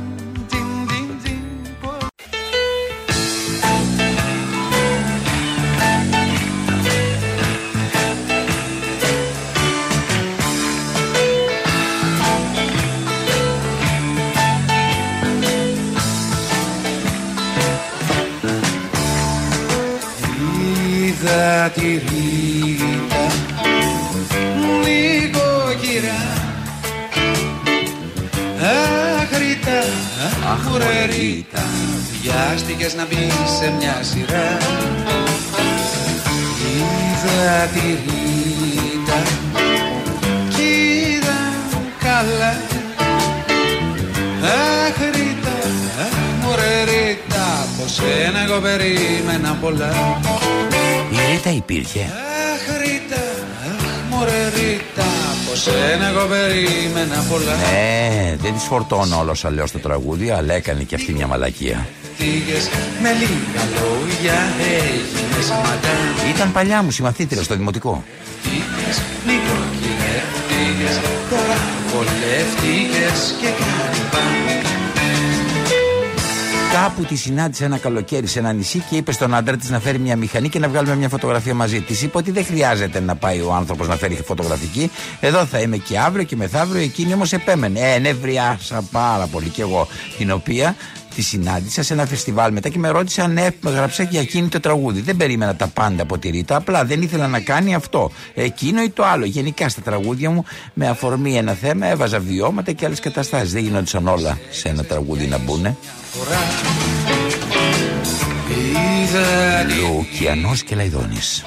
Βιάστηκες 32.58 32.96
να 32.96 33.06
μπει 33.06 33.32
σε 33.60 33.74
μια 33.78 34.00
σειρά 34.02 34.58
Είδα 36.74 37.66
τη 37.74 37.80
Ρίτα 37.80 39.20
Κι 40.50 40.64
είδα 40.64 41.40
καλά 42.00 42.52
Αχ 44.42 44.98
Ρίτα, 45.16 45.56
αχ 46.06 46.44
μωρέ 46.44 46.84
Ρίτα 46.84 47.44
Από 47.64 47.88
σένα 47.88 48.44
εγώ 48.44 48.60
περίμενα 48.60 49.58
πολλά 49.62 49.92
Η 51.12 51.34
Ρίτα 51.34 51.50
υπήρχε. 51.50 52.00
Αχ 52.00 52.78
Ρίτα, 52.82 53.22
αχ 53.70 53.84
μωρέ 54.10 54.44
Ρίτα 54.56 55.06
Από 55.34 55.56
σένα 55.56 56.08
εγώ 56.08 56.26
περίμενα 56.26 57.26
πολλά 57.30 57.56
Ναι, 57.56 58.36
δεν 58.42 58.54
της 58.54 58.64
φορτώνω 58.64 59.20
όλος 59.20 59.46
αλλιώς 59.46 59.72
το 59.72 59.80
τραγούδι, 59.80 60.30
αλλά 60.30 60.54
έκανε 60.54 60.84
και 60.84 60.96
αυτή 60.96 61.14
μια 61.14 61.28
μαλακία. 61.28 61.88
Πήγες 62.18 62.70
με 63.02 63.10
λίγα 63.12 63.64
λόγια 63.76 64.38
έγινες 64.78 65.50
μαντά 65.50 65.96
Ήταν 66.36 66.52
παλιά 66.52 66.82
μου 66.84 66.92
συμμαθήτρια 66.92 67.44
στο 67.44 67.56
δημοτικό. 67.56 68.04
Πήγες 68.44 68.98
μικρό 69.26 69.64
κυρεύτηκες 69.82 71.00
Τώρα 71.30 71.58
βολεύτηκες 71.92 73.36
και 73.42 73.48
κάνει 73.48 74.02
πάνω 74.12 74.38
Κάπου 76.74 77.04
τη 77.04 77.16
συνάντησε 77.16 77.66
ένα 77.66 77.78
καλοκαίρι 77.78 78.28
σε 78.28 78.40
ένα 78.40 78.54
νησί 78.54 78.84
και 78.90 78.96
είπε 78.96 79.12
στον 79.12 79.34
άντρα 79.34 79.56
της 79.56 79.70
να 79.70 79.80
φέρει 79.80 80.00
μια 80.00 80.16
μηχανή 80.16 80.50
και 80.50 80.60
να 80.60 80.68
βγάλουμε 80.68 80.96
μια 80.96 81.10
φωτογραφία 81.10 81.54
μαζί. 81.54 81.82
Της 81.82 82.02
είπε 82.02 82.18
ότι 82.18 82.32
δεν 82.32 82.46
χρειάζεται 82.46 83.00
να 83.00 83.16
πάει 83.16 83.42
ο 83.42 83.54
άνθρωπος 83.54 83.88
να 83.88 83.96
φέρει 83.96 84.20
φωτογραφική. 84.26 84.92
Εδώ 85.20 85.46
θα 85.46 85.60
είμαι 85.60 85.78
και 85.78 86.00
αύριο 86.00 86.24
και 86.26 86.36
μεθαύριο. 86.36 86.82
Εκείνη 86.82 87.14
όμως 87.14 87.34
επέμενε. 87.34 87.80
Ε, 87.80 88.00
νευριάσα 88.00 88.84
πάρα 88.92 89.28
πολύ 89.28 89.50
κι 89.50 89.62
εγώ. 89.62 89.88
Την 90.18 90.32
οποία 90.32 90.76
τη 91.18 91.24
συνάντησα 91.24 91.84
σε 91.84 91.94
ένα 91.94 92.06
φεστιβάλ 92.06 92.52
μετά 92.52 92.70
και 92.70 92.78
με 92.78 92.90
ρώτησε 92.90 93.22
αν 93.22 93.38
έγραψα 93.38 94.04
για 94.04 94.20
εκείνη 94.20 94.48
το 94.48 94.60
τραγούδι. 94.60 95.02
Δεν 95.02 95.18
περίμενα 95.18 95.56
τα 95.56 95.68
πάντα 95.68 96.02
από 96.02 96.18
τη 96.18 96.30
Ρίτα, 96.30 96.56
απλά 96.56 96.86
δεν 96.86 97.02
ήθελα 97.02 97.28
να 97.28 97.40
κάνει 97.40 97.76
αυτό. 97.76 98.12
Εκείνο 98.34 98.82
ή 98.82 98.90
το 98.90 99.06
άλλο. 99.06 99.26
Γενικά 99.26 99.70
στα 99.70 99.82
τραγούδια 99.82 100.30
μου, 100.30 100.46
με 100.74 100.88
αφορμή 100.88 101.38
ένα 101.38 101.54
θέμα, 101.54 101.88
έβαζα 101.88 102.20
βιώματα 102.20 102.72
και 102.72 102.86
άλλες 102.86 103.00
καταστάσεις. 103.00 103.52
Δεν 103.52 103.64
γινόντουσαν 103.64 104.08
όλα 104.08 104.38
σε 104.50 104.70
ένα 104.70 104.84
τραγούδι 104.84 105.28
να 105.28 105.38
μπουνε. 105.38 105.78
φορά 106.14 106.40
Είδα 108.50 109.66
τη 109.66 109.74
Λουκιανός 109.74 110.64
και 110.64 110.76
Λαϊδόνης. 110.76 111.44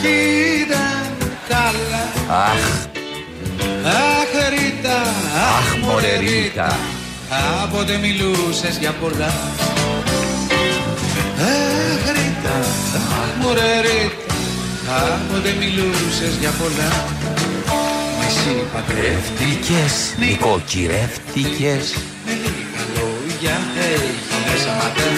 κι 0.00 0.08
ήταν 0.62 1.28
καλά 1.48 2.34
Αχ, 2.42 2.86
Αχ 3.84 4.48
Ρίτα, 4.48 5.00
αχ 5.56 5.76
μωρέ 5.82 6.16
Ρίτα. 6.16 6.76
Κάποτε 7.30 7.96
μιλούσες 7.96 8.76
για 8.80 8.92
πολλά. 8.92 9.32
Αχ 11.50 12.04
Ρίτα, 12.16 12.56
αχ 13.20 13.42
μωρέ 13.42 13.80
Ρίτα. 13.80 14.34
Κάποτε 14.86 15.54
μιλούσες 15.58 16.34
για 16.40 16.50
πολλά. 16.50 16.90
Μα 18.18 18.24
εσύ 18.26 18.54
Παντρεύτηκες, 18.72 19.94
νοικοκυρεύτηκες 20.18 21.94
Με 22.26 22.32
λίγα 22.42 22.82
λόγια 22.94 23.56
έγινες 23.92 24.62
αματέρ 24.70 25.12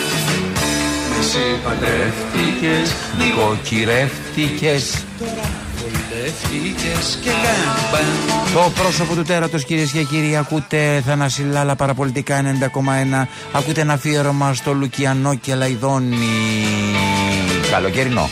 Μα 1.10 1.18
εσύ 1.20 1.44
Παντρεύτηκες, 1.64 2.88
νοικοκυρεύτηκες 3.18 4.08
Βολεύτηκες 4.38 5.04
και 5.18 5.24
γάμπαν 5.24 5.67
το 8.54 8.72
πρόσωπο 8.82 9.14
του 9.14 9.22
τέρατος 9.22 9.64
κυρίες 9.64 9.90
και 9.90 10.02
κύριοι 10.02 10.36
ακούτε 10.36 11.02
Θανασιλάλα 11.06 11.76
παραπολιτικά 11.76 12.42
90,1 12.42 13.26
Ακούτε 13.52 13.80
ένα 13.80 13.92
αφιέρωμα 13.92 14.54
στο 14.54 14.72
Λουκιανό 14.72 15.34
και 15.34 15.54
Λαϊδόνι. 15.54 16.16
Καλοκαιρινό. 17.70 18.30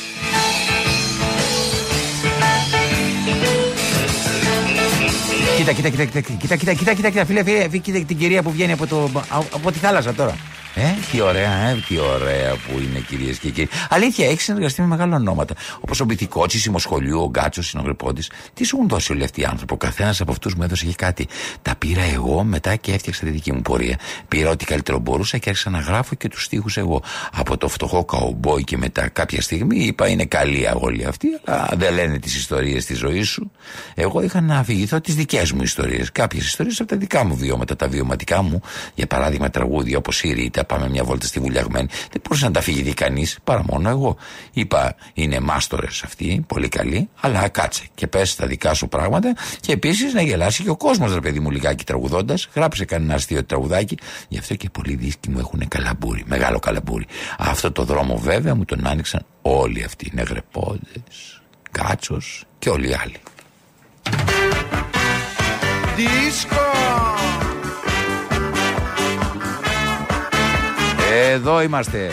Κοίτα, 5.56 5.72
κοίτα, 5.72 5.88
κοίτα, 5.88 6.20
κοίτα, 6.20 6.56
κοίτα, 6.56 6.74
κοίτα, 6.92 7.10
κοίτα, 7.10 7.24
φίλε, 7.24 7.44
φίλε, 7.44 7.78
κοίτα 7.78 7.98
την 7.98 8.18
κυρία 8.18 8.42
που 8.42 8.50
βγαίνει 8.50 8.72
από, 8.72 8.86
το, 8.86 9.10
από 9.54 9.72
τη 9.72 9.78
θάλασσα 9.78 10.14
τώρα. 10.14 10.34
Ε, 10.78 10.94
τι 11.10 11.20
ωραία, 11.20 11.68
ε, 11.68 11.84
τι 11.88 11.98
ωραία 11.98 12.52
που 12.52 12.78
είναι 12.78 12.98
κυρίες 12.98 13.38
και 13.38 13.50
κύριοι. 13.50 13.68
Αλήθεια, 13.88 14.28
έχεις 14.28 14.42
συνεργαστεί 14.42 14.80
με 14.80 14.86
μεγάλα 14.86 15.16
ονόματα. 15.16 15.54
Όπω 15.80 15.92
ο 16.00 16.04
Μπιθικότσι, 16.04 16.68
η 16.68 16.70
Μοσχολιού, 16.70 17.20
ο 17.20 17.28
Γκάτσος, 17.28 17.64
ο 17.64 17.68
Συνογρεπόντη. 17.68 18.22
Τι 18.54 18.64
σου 18.64 18.76
έχουν 18.76 18.88
δώσει 18.88 19.12
όλοι 19.12 19.24
αυτοί 19.24 19.40
οι 19.40 19.44
άνθρωποι; 19.44 19.72
Ο 19.72 19.76
καθένας 19.76 20.20
από 20.20 20.30
αυτούς 20.32 20.54
μου 20.54 20.62
έδωσε 20.62 20.86
και 20.86 20.94
κάτι. 20.96 21.28
Τα 21.62 21.76
πήρα 21.76 22.02
εγώ 22.02 22.44
μετά 22.44 22.76
και 22.76 22.92
έφτιαξα 22.92 23.24
τη 23.24 23.30
δική 23.30 23.52
μου 23.52 23.62
πορεία. 23.62 23.98
Πήρα 24.28 24.50
ό,τι 24.50 24.64
καλύτερο 24.64 24.98
μπορούσα 24.98 25.38
και 25.38 25.48
άρχισα 25.48 25.70
να 25.70 25.78
γράφω 25.78 26.14
και 26.14 26.28
τους 26.28 26.44
στίχους 26.44 26.76
εγώ. 26.76 27.02
Από 27.32 27.56
το 27.56 27.68
φτωχό 27.68 28.04
καουμπόι 28.04 28.64
και 28.64 28.76
μετά 28.76 29.08
κάποια 29.08 29.40
στιγμή 29.40 29.78
είπα 29.78 30.08
είναι 30.08 30.24
καλή 30.24 30.68
αγόλη 30.68 31.04
αυτή, 31.04 31.28
αλλά 31.44 31.68
δεν 31.76 31.94
λένε 31.94 32.18
τις 32.18 32.36
ιστορίες 32.36 32.84
της 32.84 32.98
ζωής 32.98 33.28
σου. 33.28 33.50
Εγώ 33.94 34.22
είχα 34.22 34.40
να 34.40 34.58
αφηγηθώ 34.58 35.00
τις 35.00 35.14
δικές 35.14 35.52
μου 35.52 35.62
ιστορίες. 35.62 36.12
Κάποιες 36.12 36.46
ιστορίες 36.46 36.80
από 36.80 36.88
τα 36.88 36.96
δικά 36.96 37.24
μου 37.24 37.36
βιώματα, 37.36 37.76
τα 37.76 37.88
βιωματικά 37.88 38.42
μου. 38.42 38.60
Για 38.94 39.06
παράδειγμα, 39.06 39.50
τραγούδια 39.50 39.98
όπως 39.98 40.22
η 40.22 40.32
Ρίτα, 40.32 40.64
πάμε 40.66 40.88
μια 40.88 41.04
βόλτα 41.04 41.26
στη 41.26 41.40
βουλιαγμένη. 41.40 41.88
Δεν 41.88 42.20
μπορούσε 42.22 42.44
να 42.44 42.50
τα 42.50 42.60
φύγει 42.60 42.94
κανείς 42.94 43.38
παρά 43.44 43.64
μόνο 43.66 43.88
εγώ. 43.88 44.16
Είπα, 44.52 44.96
είναι 45.14 45.40
μάστορες 45.40 46.02
αυτοί, 46.02 46.44
πολύ 46.46 46.68
καλοί, 46.68 47.08
αλλά 47.20 47.48
κάτσε 47.48 47.82
και 47.94 48.06
πες 48.06 48.36
τα 48.36 48.46
δικά 48.46 48.74
σου 48.74 48.88
πράγματα 48.88 49.34
και 49.60 49.72
επίσης 49.72 50.12
να 50.14 50.22
γελάσει 50.22 50.62
και 50.62 50.70
ο 50.70 50.76
κόσμος, 50.76 51.14
ρε 51.14 51.20
παιδί 51.20 51.40
μου, 51.40 51.50
λιγάκι 51.50 51.84
τραγουδώντας. 51.84 52.48
Γράψε 52.54 52.84
κανένα 52.84 53.14
αστείο 53.14 53.44
τραγουδάκι. 53.44 53.98
Γι' 54.28 54.38
αυτό 54.38 54.54
και 54.54 54.68
πολλοί 54.70 54.94
δίσκοι 54.94 55.30
μου 55.30 55.38
έχουν 55.38 55.68
καλαμπούρι, 55.68 56.24
μεγάλο 56.26 56.58
καλαμπούρι. 56.58 57.06
Αυτό 57.38 57.72
το 57.72 57.84
δρόμο 57.84 58.16
βέβαια 58.16 58.54
μου 58.54 58.64
τον 58.64 58.86
άνοιξαν 58.86 59.26
όλοι 59.42 59.84
αυτοί. 59.84 60.10
Νεγρεπόντε, 60.14 61.02
κάτσος 61.70 62.44
και 62.58 62.70
όλοι 62.70 62.88
οι 62.88 62.94
άλλοι. 62.94 63.16
Δίσκο 65.96 67.15
Εδώ 71.32 71.62
είμαστε. 71.62 72.10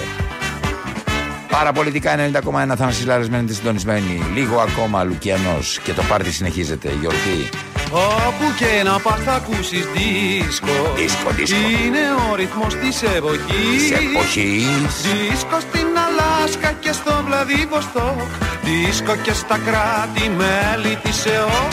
Παραπολιτικά 1.49 2.15
90,1 2.15 2.76
θα 2.76 2.86
μας 2.86 3.30
μένετε 3.30 3.53
συντονισμένοι. 3.53 4.22
Λίγο 4.34 4.60
ακόμα 4.60 5.03
Λουκιανός 5.03 5.80
και 5.84 5.94
το 5.94 6.02
πάρτι 6.02 6.32
συνεχίζεται. 6.32 6.91
Γιορτή. 6.99 7.49
Όπου 7.91 8.45
και 8.57 8.84
να 8.84 8.99
πας 8.99 9.20
θα 9.26 9.34
ακούσεις 9.34 9.86
δίσκο 9.95 10.94
Δίσκο, 10.95 11.30
δίσκο. 11.30 11.57
Είναι 11.86 12.03
ο 12.32 12.36
ρυθμός 12.36 12.76
της 12.76 13.02
εποχής 13.02 13.78
Της 13.78 13.91
εποχής. 13.91 14.91
Δίσκο 15.06 15.60
στην 15.60 15.88
Αλάσκα 16.06 16.72
και 16.80 16.91
στο 16.91 17.24
Βλαδιβοστόκ 17.26 18.30
Δίσκο 18.64 19.15
και 19.15 19.34
στα 19.34 19.57
κράτη-μέλη 19.68 20.95
της 21.03 21.26
ΕΟ 21.26 21.68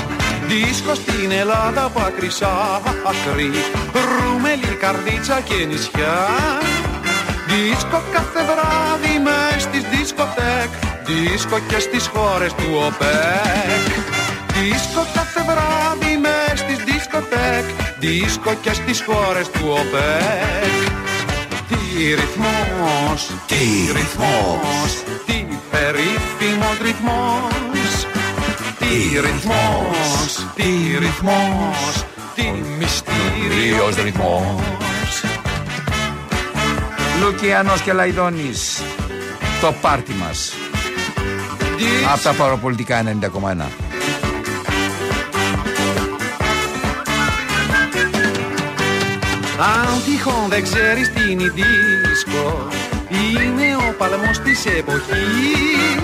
Δίσκο 0.48 0.94
στην 0.94 1.30
Ελλάδα 1.40 1.90
που 1.92 2.00
άκρησα 2.06 2.80
άκρη 3.10 3.50
Ρούμελι, 4.08 4.74
καρδίτσα 4.80 5.40
και 5.40 5.64
νησιά 5.64 6.16
Δίσκο 7.50 8.02
κάθε 8.12 8.42
βράδυ 8.48 9.18
μες 9.24 9.62
στις 9.62 9.82
δισκοτέκ 9.92 10.70
Δίσκο 11.06 11.58
και 11.68 11.78
στις 11.78 12.06
χώρες 12.06 12.52
του 12.52 12.68
ΟΠΕΚ. 12.86 13.86
Δίσκο 14.54 15.02
κάθε 15.14 15.40
βράδυ 15.48 16.16
μες 16.24 16.58
στις 16.58 16.78
δισκοτέκ 16.88 17.64
Δίσκο 17.98 18.52
και 18.62 18.72
στις 18.72 19.02
χώρες 19.06 19.46
του 19.50 19.64
ΟΠΕΚ. 19.80 20.76
Τι 21.68 21.80
ρυθμός, 22.20 23.20
Τι 23.46 23.64
ρυθμός. 23.96 24.92
Τι 25.26 25.46
περίφημος 25.70 26.76
ρυθμός. 26.82 28.06
Τι 28.78 28.94
ρυθμός, 29.20 30.46
τι 30.54 30.98
ρυθμός 30.98 32.04
Τι 32.34 32.42
μυστήριος 32.78 33.94
ρυθμός 34.04 34.89
Λουκιανός 37.20 37.80
και 37.80 37.92
Λαϊδόνης. 37.92 38.82
Το 39.60 39.74
πάρτι 39.80 40.12
μας. 40.12 40.52
Από 42.12 42.22
τα 42.22 42.32
παραπολιτικά 42.32 43.02
90,1. 43.02 43.70
Αν 49.58 50.02
τυχόν 50.04 50.48
δεν 50.48 50.62
ξέρεις 50.62 51.12
τι 51.12 51.30
είναι 51.30 51.42
η 51.42 51.48
δίσκο 51.48 52.68
Είναι 53.10 53.76
ο 53.76 53.94
παλμός 53.98 54.38
της 54.38 54.66
εποχής 54.66 56.00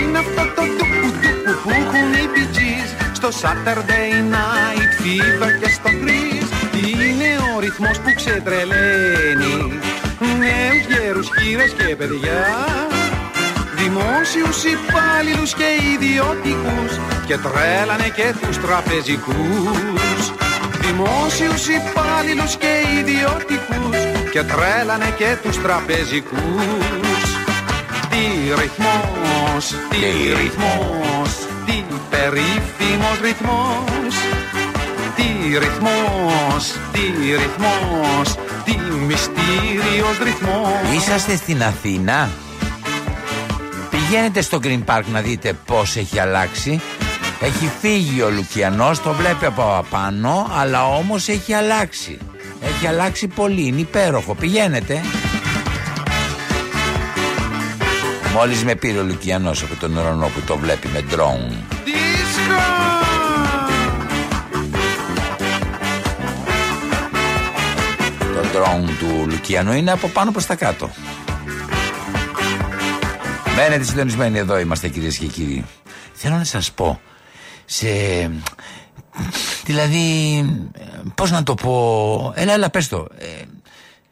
Είναι 0.00 0.18
αυτό 0.18 0.42
το 0.56 0.62
ντουπου 0.62 1.08
ντουπου 1.20 1.52
που 1.62 1.70
έχουν 1.70 2.12
οι 2.12 2.28
Bee 2.34 2.56
Gees 2.56 2.90
Στο 3.12 3.28
Saturday 3.28 4.12
Night 4.34 4.92
Fever 5.02 5.50
και 5.60 5.70
στο 5.70 5.90
Grease 6.04 6.50
Είναι 6.88 7.38
ο 7.56 7.60
ρυθμός 7.60 7.98
που 7.98 8.14
ξετρελαίνει 8.16 9.77
Νέους 10.38 10.84
γέρους, 10.88 11.28
χείρες 11.38 11.72
και 11.78 11.96
παιδιά. 11.96 12.40
Δημόσιους 13.80 14.58
υπάλληλους 14.64 15.52
και 15.54 15.68
ιδιώτικους 15.94 16.92
Και 17.26 17.36
τρέλανε 17.44 18.08
και 18.18 18.34
τους 18.40 18.56
τραπεζικούς. 18.64 20.22
Δημόσιους 20.84 21.62
υπάλληλους 21.78 22.56
και 22.56 22.72
ιδιώτικους 22.98 23.96
Και 24.32 24.42
τρέλανε 24.42 25.10
και 25.16 25.36
τους 25.42 25.62
τραπεζικούς. 25.62 27.20
Τι 28.10 28.24
ρυθμός, 28.60 29.64
τι 29.90 30.00
ρυθμός 30.40 31.30
Τι 31.66 31.84
περίφημος 32.10 33.18
ρυθμός. 33.22 34.14
Τι 35.16 35.58
ρυθμός, 35.58 36.64
τι 36.92 37.04
ρυθμός 37.40 38.47
Τι 38.68 38.78
μυστήριος 39.06 40.18
ρυθμός 40.22 40.96
Είσαστε 40.96 41.36
στην 41.36 41.62
Αθήνα; 41.62 42.30
Πηγαίνετε 43.90 44.40
στο 44.40 44.60
Green 44.62 44.84
Park 44.84 45.02
να 45.12 45.20
δείτε 45.20 45.52
πώς 45.66 45.96
έχει 45.96 46.18
αλλάξει. 46.18 46.80
Έχει 47.40 47.70
φύγει 47.80 48.22
ο 48.22 48.30
Λουκιανός, 48.30 49.02
το 49.02 49.12
βλέπει 49.12 49.44
από 49.44 49.76
απάνω, 49.76 50.50
αλλά 50.56 50.86
όμως 50.86 51.28
έχει 51.28 51.52
αλλάξει. 51.52 52.18
Έχει 52.60 52.86
αλλάξει 52.86 53.26
πολύ, 53.26 53.66
είναι 53.66 53.80
υπέροχο. 53.80 54.34
Πηγαίνετε. 54.34 55.00
Μόλις 58.34 58.64
με 58.64 58.74
πήρε 58.74 58.98
ο 58.98 59.02
Λουκιανός 59.02 59.62
από 59.62 59.74
τον 59.80 59.96
ουρανό 59.96 60.26
που 60.26 60.40
το 60.46 60.56
βλέπει 60.56 60.88
με 60.88 61.04
drone. 61.10 61.54
Δίσκο! 61.84 62.97
Το 68.58 68.64
drone 68.64 68.90
του 68.98 69.26
Λουκιανού 69.30 69.72
είναι 69.72 69.90
από 69.90 70.08
πάνω 70.08 70.30
προς 70.30 70.46
τα 70.46 70.54
κάτω. 70.54 70.90
Μένετε 73.56 73.84
συντονισμένοι 73.84 74.38
εδώ 74.38 74.58
είμαστε 74.58 74.88
κυρίες 74.88 75.18
και 75.18 75.26
κύριοι. 75.26 75.64
Θέλω 76.12 76.36
να 76.36 76.44
σας 76.44 76.72
πω 76.72 77.00
σε... 77.64 77.86
Δηλαδή, 79.64 80.44
πώς 81.14 81.30
να 81.30 81.42
το 81.42 81.54
πω... 81.54 82.32
Έλα, 82.36 82.52
έλα, 82.52 82.70
πες 82.70 82.88
το. 82.88 83.06
Ε, 83.18 83.42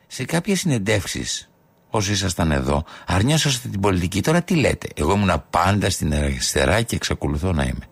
σε 0.07 0.25
κάποιες 0.25 0.59
συνεντεύξεις, 0.59 1.49
όσοι 1.91 2.13
ήσασταν 2.13 2.51
εδώ, 2.51 2.85
αρνιώσατε 3.07 3.69
την 3.69 3.81
πολιτική. 3.81 4.21
Τώρα 4.21 4.43
τι 4.43 4.55
λέτε; 4.55 4.89
Εγώ 4.95 5.13
ήμουν 5.13 5.45
πάντα 5.51 5.91
στην 5.91 6.15
αριστερά 6.15 6.83
και 6.83 6.97
εξακολουθώ 6.97 7.53
να 7.53 7.63
είμαι. 7.63 7.87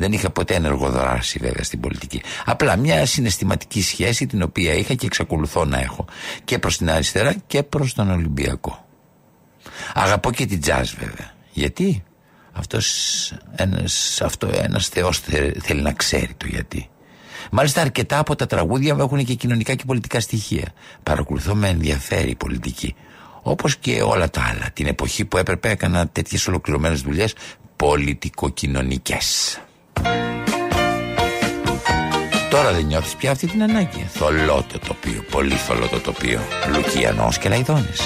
Δεν 0.00 0.12
είχα 0.12 0.30
ποτέ 0.30 0.54
ενεργοδράση 0.54 1.38
βέβαια 1.38 1.64
στην 1.64 1.80
πολιτική. 1.80 2.22
Απλά 2.44 2.76
μια 2.76 3.06
συναισθηματική 3.06 3.82
σχέση 3.82 4.26
την 4.26 4.42
οποία 4.42 4.72
είχα 4.74 4.94
και 4.94 5.06
εξακολουθώ 5.06 5.64
να 5.64 5.78
έχω. 5.80 6.04
Και 6.44 6.58
προς 6.58 6.76
την 6.76 6.90
αριστερά 6.90 7.34
και 7.46 7.62
προς 7.62 7.94
τον 7.94 8.10
Ολυμπιακό. 8.10 8.86
Αγαπώ 9.94 10.32
και 10.32 10.46
την 10.46 10.60
jazz 10.66 10.84
βέβαια. 10.98 11.32
Γιατί; 11.52 12.02
Αυτός 12.52 12.86
ένας, 13.56 14.20
αυτό, 14.22 14.50
ένας 14.62 14.88
θεός 14.88 15.18
θε- 15.18 15.56
θέλει 15.62 15.82
να 15.82 15.92
ξέρει 15.92 16.34
το 16.36 16.46
γιατί. 16.46 16.88
Μάλιστα 17.50 17.80
αρκετά 17.80 18.18
από 18.18 18.36
τα 18.36 18.46
τραγούδια 18.46 18.94
μου 18.94 19.02
έχουν 19.02 19.24
και 19.24 19.34
κοινωνικά 19.34 19.74
και 19.74 19.84
πολιτικά 19.86 20.20
στοιχεία. 20.20 20.72
Παρακολουθώ 21.02 21.54
με 21.54 21.68
ενδιαφέρει 21.68 22.30
η 22.30 22.34
πολιτική. 22.34 22.94
Όπως 23.42 23.76
και 23.76 24.02
όλα 24.02 24.30
τα 24.30 24.42
άλλα. 24.42 24.70
Την 24.72 24.86
εποχή 24.86 25.24
που 25.24 25.36
έπρεπε 25.36 25.70
έκανα 25.70 26.08
τέτοιες 26.08 26.46
ολοκληρωμένες 26.48 27.00
δουλειές 27.00 27.34
πολιτικοκοινωνικές. 27.76 29.58
Τώρα 32.50 32.72
δεν 32.72 32.84
νιώθεις 32.84 33.14
πια 33.14 33.30
αυτή 33.30 33.46
την 33.46 33.62
ανάγκη. 33.62 34.06
Θολό 34.14 34.64
το 34.72 34.78
τοπίο, 34.86 35.24
πολύ 35.30 35.54
θολό 35.54 35.86
το 35.86 36.00
τοπίο. 36.00 36.40
Λουκιανός 36.74 37.38
και 37.38 37.48
Λαϊδόνης. 37.48 38.00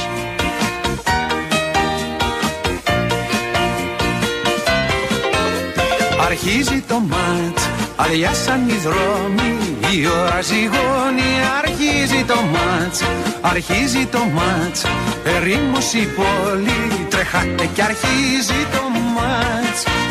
Αρχίζει 6.26 6.80
το 6.88 6.98
μάτς, 6.98 7.68
αδειάσαν 7.96 8.68
οι 8.68 8.72
δρόμοι 8.72 9.56
Η 9.90 10.06
ώρα 10.06 10.40
ζυγώνει, 10.40 11.30
αρχίζει 11.62 12.24
το 12.24 12.34
μάτς 12.34 13.02
Αρχίζει 13.40 14.06
το 14.06 14.18
μάτς, 14.18 14.84
ερήμος 15.24 15.92
η 15.92 16.08
πόλη 16.16 17.06
Τρεχάτε 17.08 17.68
και 17.74 17.82
αρχίζει 17.82 18.60
το 18.72 18.82
μάτς 19.14 20.01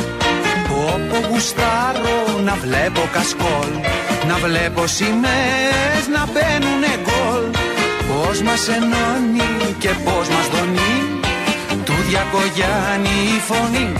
Όπου 1.14 1.28
γουστάρω 1.30 2.40
να 2.44 2.54
βλέπω 2.54 3.02
κασκόλ 3.12 3.72
Να 4.28 4.36
βλέπω 4.36 4.88
σημαίες 4.88 6.04
να 6.16 6.26
μπαίνουνε 6.32 6.94
γκολ. 7.04 7.44
Πώς 8.10 8.42
μας 8.42 8.68
ενώνει 8.68 9.76
και 9.80 9.90
πώς 10.06 10.28
μας 10.34 10.48
δονεί 10.54 10.96
Του 11.86 11.94
Διακογιάννη 12.10 13.18
η 13.38 13.40
φωνή. 13.50 13.94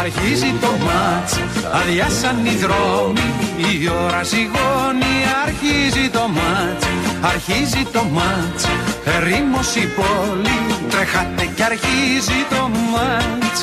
Αρχίζει 0.00 0.54
το 0.60 0.70
μάτς, 0.86 1.32
αδειάσαν 1.72 2.46
οι 2.46 2.54
δρόμοι 2.64 3.28
Η 3.56 3.88
ώρα 4.04 4.22
ζυγώνει, 4.22 5.14
αρχίζει 5.46 6.08
το 6.08 6.28
μάτς 6.36 6.86
Αρχίζει 7.20 7.86
το 7.92 8.04
μάτς, 8.04 8.64
ερήμος 9.04 9.74
η 9.74 9.86
πόλη 9.96 10.58
Τρέχατε 10.90 11.44
και 11.54 11.64
αρχίζει 11.64 12.40
το 12.50 12.70
μάτς 12.92 13.60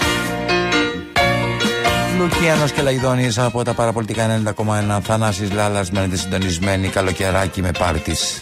Λουκιάνος 2.18 2.72
και 2.72 2.82
Λαϊδόνης 2.82 3.38
από 3.38 3.64
τα 3.64 3.74
παραπολιτικά 3.74 4.42
90,1 4.56 5.00
Θανάσης 5.04 5.52
Λάλας 5.52 5.92
μένετε 5.92 6.16
συντονισμένοι 6.16 6.88
καλοκαιράκι 6.88 7.62
με 7.62 7.72
πάρτις. 7.80 8.40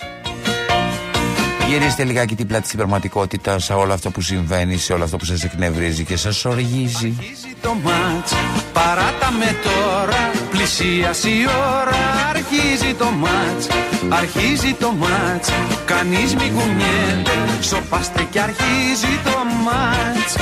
Γυρίστε 1.67 2.03
λιγάκι 2.03 2.35
την 2.35 2.47
πλάτη 2.47 2.65
στην 2.65 2.77
πραγματικότητας 2.77 3.63
σε 3.63 3.73
όλο 3.73 3.93
αυτό 3.93 4.09
που 4.09 4.21
συμβαίνει, 4.21 4.77
σε 4.77 4.93
όλο 4.93 5.03
αυτό 5.03 5.17
που 5.17 5.25
σας 5.25 5.43
εκνευρίζει 5.43 6.03
και 6.03 6.17
σας 6.17 6.45
οργίζει. 6.45 7.13
Αρχίζει 7.17 7.55
το 7.61 7.73
μάτς, 7.83 8.33
παράτα 8.73 9.31
με 9.39 9.55
τώρα, 9.63 10.31
πλησίασε 10.51 11.29
η 11.29 11.45
ώρα, 11.79 12.01
αρχίζει 12.29 12.93
το 12.93 13.05
μάτς, 13.05 13.67
αρχίζει 14.09 14.73
το 14.73 14.91
μάτς, 14.91 15.49
κανείς 15.85 16.35
μη 16.35 16.51
κουνιέται, 16.55 17.61
σοπάστε 17.61 18.27
και 18.31 18.39
αρχίζει 18.39 19.13
το 19.23 19.37
μάτς. 19.63 20.33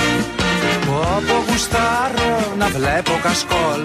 Πόπο 1.02 1.44
γουστάρω 1.48 2.54
να 2.58 2.68
βλέπω 2.68 3.12
κασκόλ, 3.24 3.82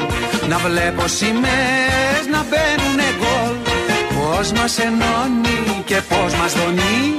να 0.48 0.58
βλέπω 0.58 1.06
σημαίες 1.06 2.24
να 2.32 2.40
μπαίνουνε 2.48 3.08
γκολ, 3.18 3.56
πώς 4.14 4.52
μας 4.52 4.78
ενώνει 4.78 5.82
και 5.84 5.98
πώς 6.10 6.34
μας 6.34 6.52
δονεί 6.52 7.16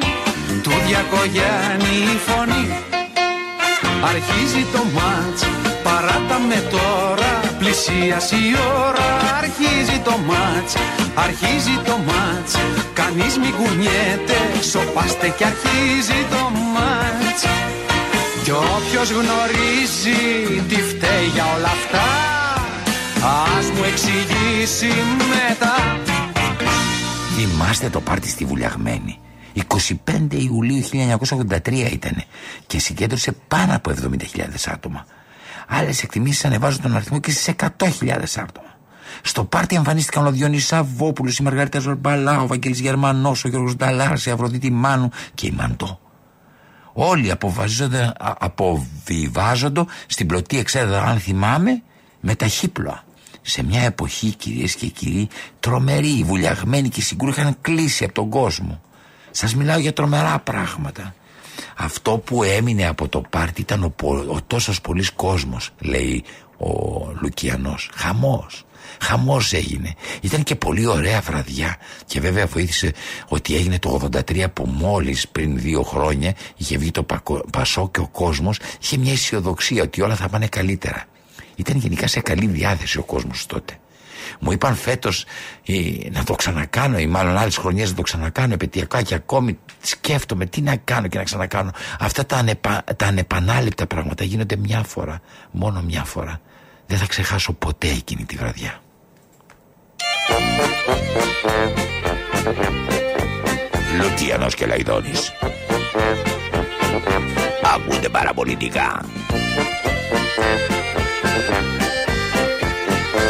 του 0.63 0.71
Διακογιάννη 0.87 1.95
η 2.13 2.17
φωνή. 2.27 2.67
Αρχίζει 4.11 4.63
το 4.73 4.81
μάτς, 4.97 5.41
παράτα 5.83 6.37
με 6.49 6.59
τώρα 6.75 7.31
Πλησίασε 7.59 8.35
η 8.35 8.55
ώρα, 8.85 9.09
αρχίζει 9.41 9.99
το 10.07 10.15
μάτς 10.29 10.73
Αρχίζει 11.25 11.75
το 11.85 11.95
μάτς, 12.09 12.51
κανείς 12.93 13.37
μη 13.37 13.51
κουνιέται 13.57 14.39
Σοπάστε 14.71 15.27
και 15.37 15.45
αρχίζει 15.51 16.19
το 16.29 16.41
μάτς 16.73 17.56
Κι 18.47 18.53
όποιος 18.53 19.11
γνωρίζει 19.11 20.61
τι 20.67 20.75
φταίει 20.75 21.25
για 21.33 21.43
όλα 21.55 21.67
αυτά 21.67 22.07
Ας 23.57 23.65
μου 23.65 23.83
εξηγήσει 23.83 24.85
μετά 25.29 26.01
Θυμάστε 27.35 27.89
το 27.89 28.01
πάρτι 28.01 28.29
στη 28.29 28.45
Βουλιαγμένη 28.45 29.19
25 29.67 29.93
Ιουλίου 30.29 30.83
1983 30.83 31.67
ήταν 31.91 32.23
και 32.67 32.79
συγκέντρωσε 32.79 33.31
πάνω 33.47 33.75
από 33.75 33.91
70.000 33.91 34.41
άτομα. 34.65 35.05
Άλλες 35.67 36.03
εκτιμήσεις 36.03 36.45
ανεβάζουν 36.45 36.81
τον 36.81 36.95
αριθμό 36.95 37.19
και 37.19 37.31
στις 37.31 37.53
100.000 37.59 37.67
άτομα. 38.35 38.77
Στο 39.21 39.43
πάρτι 39.43 39.75
εμφανίστηκαν 39.75 40.25
ο 40.25 40.31
Διόνυ 40.31 40.59
Σαββόπουλο, 40.59 41.31
η 41.39 41.43
Μαργαρίτα 41.43 41.79
Ζορμπαλά, 41.79 42.41
ο 42.41 42.47
Βαγγέλης 42.47 42.79
Γερμανός, 42.79 43.45
ο 43.45 43.47
Γιώργος 43.47 43.75
Νταλάρ, 43.75 44.27
η 44.27 44.31
Αφροδίτη 44.31 44.71
Μάνου 44.71 45.09
και 45.33 45.47
η 45.47 45.51
Μαντό. 45.51 45.99
Όλοι 46.99 47.31
αποβιβάζονται 48.39 49.85
στην 50.07 50.27
πλωτή 50.27 50.57
εξέδρα, 50.57 51.03
αν 51.03 51.19
θυμάμαι, 51.19 51.81
με 52.19 52.35
τα 52.35 52.47
χύπλωα. 52.47 53.03
Σε 53.41 53.63
μια 53.63 53.81
εποχή, 53.81 54.35
κυρίες 54.35 54.75
και 54.75 54.87
κύριοι, 54.87 55.27
τρομεροί, 55.59 56.23
βουλιαγμένοι 56.23 56.89
και 56.89 57.01
συγκρού 57.01 57.29
είχαν 57.29 57.57
κλείσει 57.61 58.03
από 58.03 58.13
τον 58.13 58.29
κόσμο. 58.29 58.81
Σας 59.31 59.55
μιλάω 59.55 59.79
για 59.79 59.93
τρομερά 59.93 60.39
πράγματα. 60.39 61.15
Αυτό 61.77 62.17
που 62.17 62.43
έμεινε 62.43 62.87
από 62.87 63.07
το 63.07 63.21
πάρτι 63.29 63.61
ήταν 63.61 63.83
ο, 63.83 63.93
ο 64.27 64.41
τόσος 64.47 64.81
πολλής 64.81 65.11
κόσμος, 65.11 65.69
λέει 65.79 66.23
ο 66.57 66.67
Λουκιανός. 67.21 67.89
Χαμός. 67.93 68.65
Χαμός 69.01 69.53
έγινε. 69.53 69.93
Ήταν 70.21 70.43
και 70.43 70.55
πολύ 70.55 70.85
ωραία 70.85 71.21
βραδιά 71.21 71.77
και 72.05 72.19
βέβαια 72.19 72.45
βοήθησε 72.45 72.93
ότι 73.27 73.55
έγινε 73.55 73.79
το 73.79 74.09
83 74.11 74.45
που 74.53 74.65
μόλις 74.65 75.27
πριν 75.27 75.59
δύο 75.59 75.81
χρόνια 75.81 76.33
είχε 76.57 76.77
βγει 76.77 76.91
το 76.91 77.05
Πασό 77.51 77.89
και 77.89 77.99
ο 77.99 78.07
κόσμος 78.07 78.59
είχε 78.81 78.97
μια 78.97 79.11
αισιοδοξία 79.11 79.83
ότι 79.83 80.01
όλα 80.01 80.15
θα 80.15 80.29
πάνε 80.29 80.47
καλύτερα. 80.47 81.05
Ήταν 81.55 81.77
γενικά 81.77 82.07
σε 82.07 82.19
καλή 82.19 82.47
διάθεση 82.47 82.97
ο 82.97 83.03
κόσμος 83.03 83.45
τότε. 83.45 83.73
Μου 84.39 84.51
είπαν 84.51 84.75
φέτος 84.75 85.25
να 86.11 86.23
το 86.23 86.35
ξανακάνω, 86.35 86.99
ή 86.99 87.07
μάλλον 87.07 87.37
άλλες 87.37 87.57
χρονιές 87.57 87.89
να 87.89 87.95
το 87.95 88.01
ξανακάνω, 88.01 88.53
επαιτειακά 88.53 89.01
και 89.01 89.15
ακόμη 89.15 89.57
σκέφτομαι 89.81 90.45
τι 90.45 90.61
να 90.61 90.75
κάνω 90.75 91.07
και 91.07 91.17
να 91.17 91.23
ξανακάνω. 91.23 91.71
Αυτά 91.99 92.25
τα, 92.25 92.37
ανεπα, 92.37 92.83
τα 92.95 93.05
ανεπανάληπτα 93.05 93.87
πράγματα 93.87 94.23
γίνονται 94.23 94.55
μια 94.55 94.83
φορά, 94.83 95.21
μόνο 95.51 95.81
μια 95.81 96.03
φορά. 96.03 96.41
Δεν 96.87 96.97
θα 96.97 97.05
ξεχάσω 97.05 97.53
ποτέ 97.53 97.87
εκείνη 97.87 98.25
τη 98.25 98.35
βραδιά. 98.35 98.81
Λουτιανός 104.01 104.55
και 104.55 104.65
Λαϊδόνης 104.65 105.33
Ακούτε 107.75 108.09
παραπολιτικά 108.09 109.01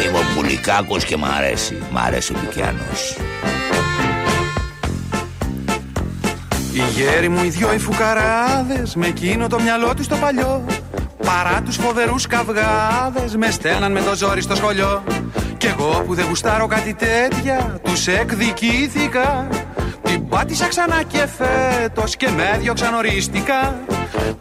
Είμαι 0.04 0.18
ο 0.18 0.22
Πουλικάκος 0.34 1.04
και 1.04 1.16
μ' 1.16 1.24
αρέσει. 1.24 1.82
Μ' 1.90 1.98
αρέσει 1.98 2.32
ο 2.32 2.36
Λουκιανός. 2.44 3.16
Οι 6.72 6.82
γέροι 6.96 7.28
μου 7.28 7.44
οι 7.44 7.48
δυο 7.48 7.72
οι 7.72 7.78
φουκαράδες 7.78 8.94
Με 8.94 9.06
εκείνο 9.06 9.46
το 9.46 9.60
μυαλό 9.60 9.94
του 9.94 10.02
στο 10.02 10.16
παλιό. 10.16 10.64
Παρά 11.24 11.62
τους 11.62 11.76
φοβερούς 11.76 12.26
καυγάδες 12.26 13.36
Με 13.36 13.50
στέλναν 13.50 13.92
με 13.92 14.00
το 14.00 14.16
ζόρι 14.16 14.40
στο 14.40 14.54
σχολείο. 14.54 15.04
Κι 15.56 15.66
εγώ 15.66 16.02
που 16.06 16.14
δεν 16.14 16.26
γουστάρω 16.28 16.66
κάτι 16.66 16.94
τέτοια 16.94 17.80
Τους 17.82 18.06
εκδικήθηκα. 18.06 19.48
Την 20.02 20.28
πάτησα 20.28 20.66
ξανά 20.66 21.02
και 21.02 21.26
φέτος 21.38 22.16
Και 22.16 22.28
με 22.36 22.50
έδιωξαν 22.54 22.94
ορίστηκα 22.94 23.80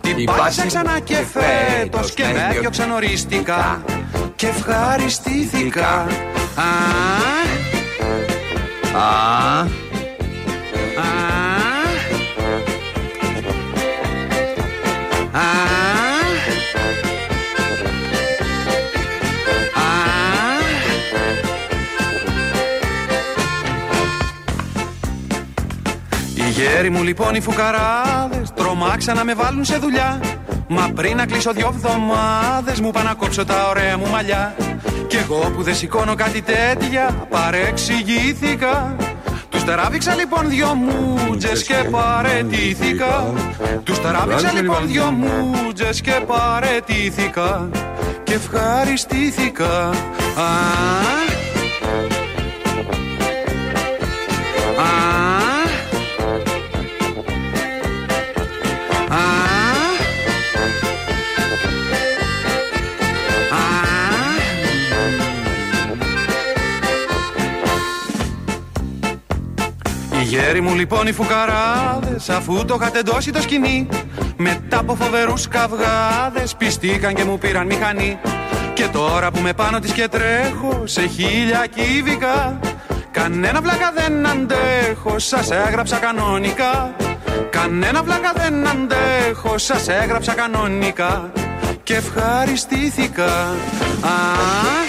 Την 0.02 0.26
πάτησα 0.26 0.66
ξανά 0.66 0.99
και 0.99 1.16
φέτος 1.34 2.14
Και 2.14 2.24
με 2.24 2.49
έδιωξαν 2.56 2.91
ορίστηκα 2.91 3.82
και 4.38 4.48
ευχαριστήθηκα. 4.48 6.06
Α, 6.56 6.70
α, 8.98 9.60
α, 9.60 11.36
Οι 26.35 26.49
γέροι 26.49 26.89
μου 26.89 27.03
λοιπόν 27.03 27.35
οι 27.35 27.41
φουκαράδες 27.41 28.53
τρομάξαν 28.55 29.15
να 29.15 29.23
με 29.23 29.34
βάλουν 29.34 29.65
σε 29.65 29.77
δουλειά. 29.77 30.19
Μα 30.68 30.89
πριν 30.95 31.18
να 31.18 31.26
κλείσω 31.26 31.51
δυο 31.51 31.72
εβδομάδες 31.76 32.80
μου 32.80 32.91
πάνε 32.91 33.09
να 33.09 33.15
κόψω 33.15 33.45
τα 33.45 33.68
ωραία 33.69 33.97
μου 33.97 34.09
μαλλιά. 34.09 34.55
Κι 35.07 35.18
εγώ 35.18 35.51
που 35.55 35.64
δεν 35.64 35.76
σηκώνω 35.76 36.15
κάτι 36.15 36.41
τέτοια 36.41 37.27
παρεξηγήθηκα. 37.30 38.95
Τους 38.97 39.07
τράβηξα 39.68 40.15
λοιπόν 40.15 40.49
δυο 40.49 40.73
μούτζες 40.73 41.64
και 41.64 41.88
παρετήθηκα. 41.91 43.34
Τους 43.84 44.02
τράβηξα 44.02 44.52
λοιπόν 44.52 44.88
δυο 44.88 45.11
μούτζες 45.11 46.02
και 46.02 46.22
παρετήθηκα. 46.27 47.69
Και 48.23 48.34
ευχαριστήθηκα. 48.34 49.89
Α, 50.35 50.48
Γέρι 70.48 70.61
μου 70.61 70.76
λοιπόν 70.76 71.07
οι 71.07 71.11
φουκαράδες 71.11 72.30
αφού 72.30 72.65
το 72.65 72.78
είχατε 72.82 73.02
δώσει 73.06 73.32
το 73.32 73.41
σκηνή 73.41 73.88
Μετά 74.38 74.80
από 74.80 74.95
φοβερούς 74.95 75.48
καυγάδες 75.48 76.56
πιστήκαν 76.57 77.14
και 77.14 77.24
μου 77.24 77.38
πήραν 77.38 77.65
μηχανή. 77.65 78.19
Και 78.74 78.88
τώρα 78.88 79.32
που 79.32 79.40
με 79.40 79.53
πάνω 79.53 79.80
της 79.80 79.91
και 79.91 80.07
τρέχω 80.07 80.82
σε 80.86 81.07
χίλια 81.07 81.65
κύβικα 81.76 82.60
Κανένα 83.11 83.61
βλάκα 83.61 83.91
δεν 83.95 84.28
αντέχω, 84.28 85.19
σας 85.19 85.52
έγραψα 85.52 85.98
κανονικά. 85.98 86.95
Κανένα 87.49 88.03
βλάκα 88.03 88.32
δεν 88.36 88.68
αντέχω, 88.68 89.57
σας 89.57 89.88
έγραψα 89.88 90.34
κανονικά. 90.34 91.32
Και 91.84 91.95
ευχαριστήθηκα. 91.95 93.26
Α, 94.02 94.10
α, 94.10 94.86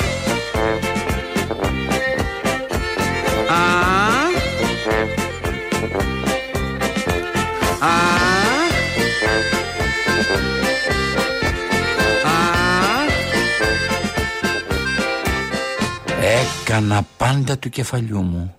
Έκανα 16.71 17.07
πάντα 17.17 17.59
του 17.59 17.69
κεφαλιού 17.69 18.23
μου 18.23 18.55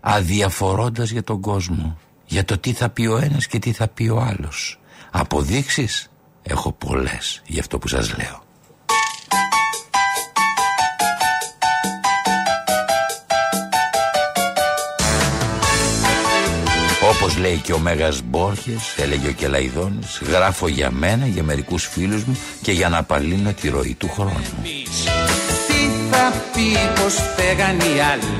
αδιαφορώντας 0.00 1.10
για 1.10 1.22
τον 1.22 1.40
κόσμο 1.40 1.98
για 2.24 2.44
το 2.44 2.58
τι 2.58 2.72
θα 2.72 2.88
πει 2.88 3.06
ο 3.06 3.16
ένας 3.16 3.46
και 3.46 3.58
τι 3.58 3.72
θα 3.72 3.88
πει 3.88 4.08
ο 4.08 4.20
άλλος. 4.20 4.80
Αποδείξεις; 5.10 6.10
Έχω 6.42 6.72
πολλές 6.72 7.42
για 7.46 7.60
αυτό 7.60 7.78
που 7.78 7.88
σας 7.88 8.16
λέω. 8.16 8.42
Όπως 17.10 17.36
λέει 17.36 17.56
και 17.56 17.72
ο 17.72 17.78
Μέγας 17.78 18.22
Μπόρχες, 18.22 18.94
έλεγε 18.96 19.28
ο 19.28 19.32
Κελαϊδόνης, 19.32 20.22
γράφω 20.24 20.68
για 20.68 20.90
μένα, 20.90 21.26
για 21.26 21.42
μερικούς 21.42 21.86
φίλους 21.86 22.24
μου 22.24 22.38
και 22.62 22.72
για 22.72 22.88
να 22.88 22.98
απαλύνω 22.98 23.52
τη 23.52 23.68
ροή 23.68 23.94
του 23.94 24.08
χρόνου. 24.08 24.62
Τι 26.22 26.28
θα 26.28 26.42
πει 26.54 26.68
πως 26.98 27.14
φέγαν 27.36 27.78
οι 27.86 27.94
άλλοι. 28.12 28.34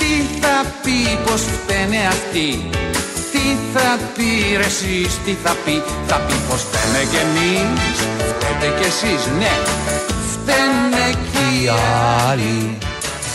Τι 0.00 0.12
θα 0.40 0.56
πει 0.82 0.98
πως 1.26 1.42
φταίνε 1.54 2.00
αυτοί. 2.14 2.48
Τι 3.32 3.44
θα 3.72 3.88
πει 4.14 4.30
ρε 4.60 4.70
εσείς, 4.72 5.12
τι 5.24 5.32
θα 5.44 5.52
πει. 5.64 5.82
Θα 6.06 6.16
πει 6.26 6.34
πως 6.48 6.60
φταίνε 6.66 7.02
κι 7.10 7.20
εμείς. 7.26 7.96
Φταίτε 8.30 8.68
κι 8.78 8.86
εσείς, 8.92 9.22
ναι. 9.38 9.54
Φταίνε 10.32 11.06
κι 11.30 11.44
οι 11.54 11.68
άλλοι. 12.28 12.78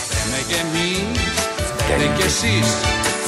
Φταίνε 0.04 0.40
κι 0.48 0.58
εμείς. 0.64 1.20
Φταίτε 1.78 2.06
κι 2.16 2.26
εσείς. 2.30 2.68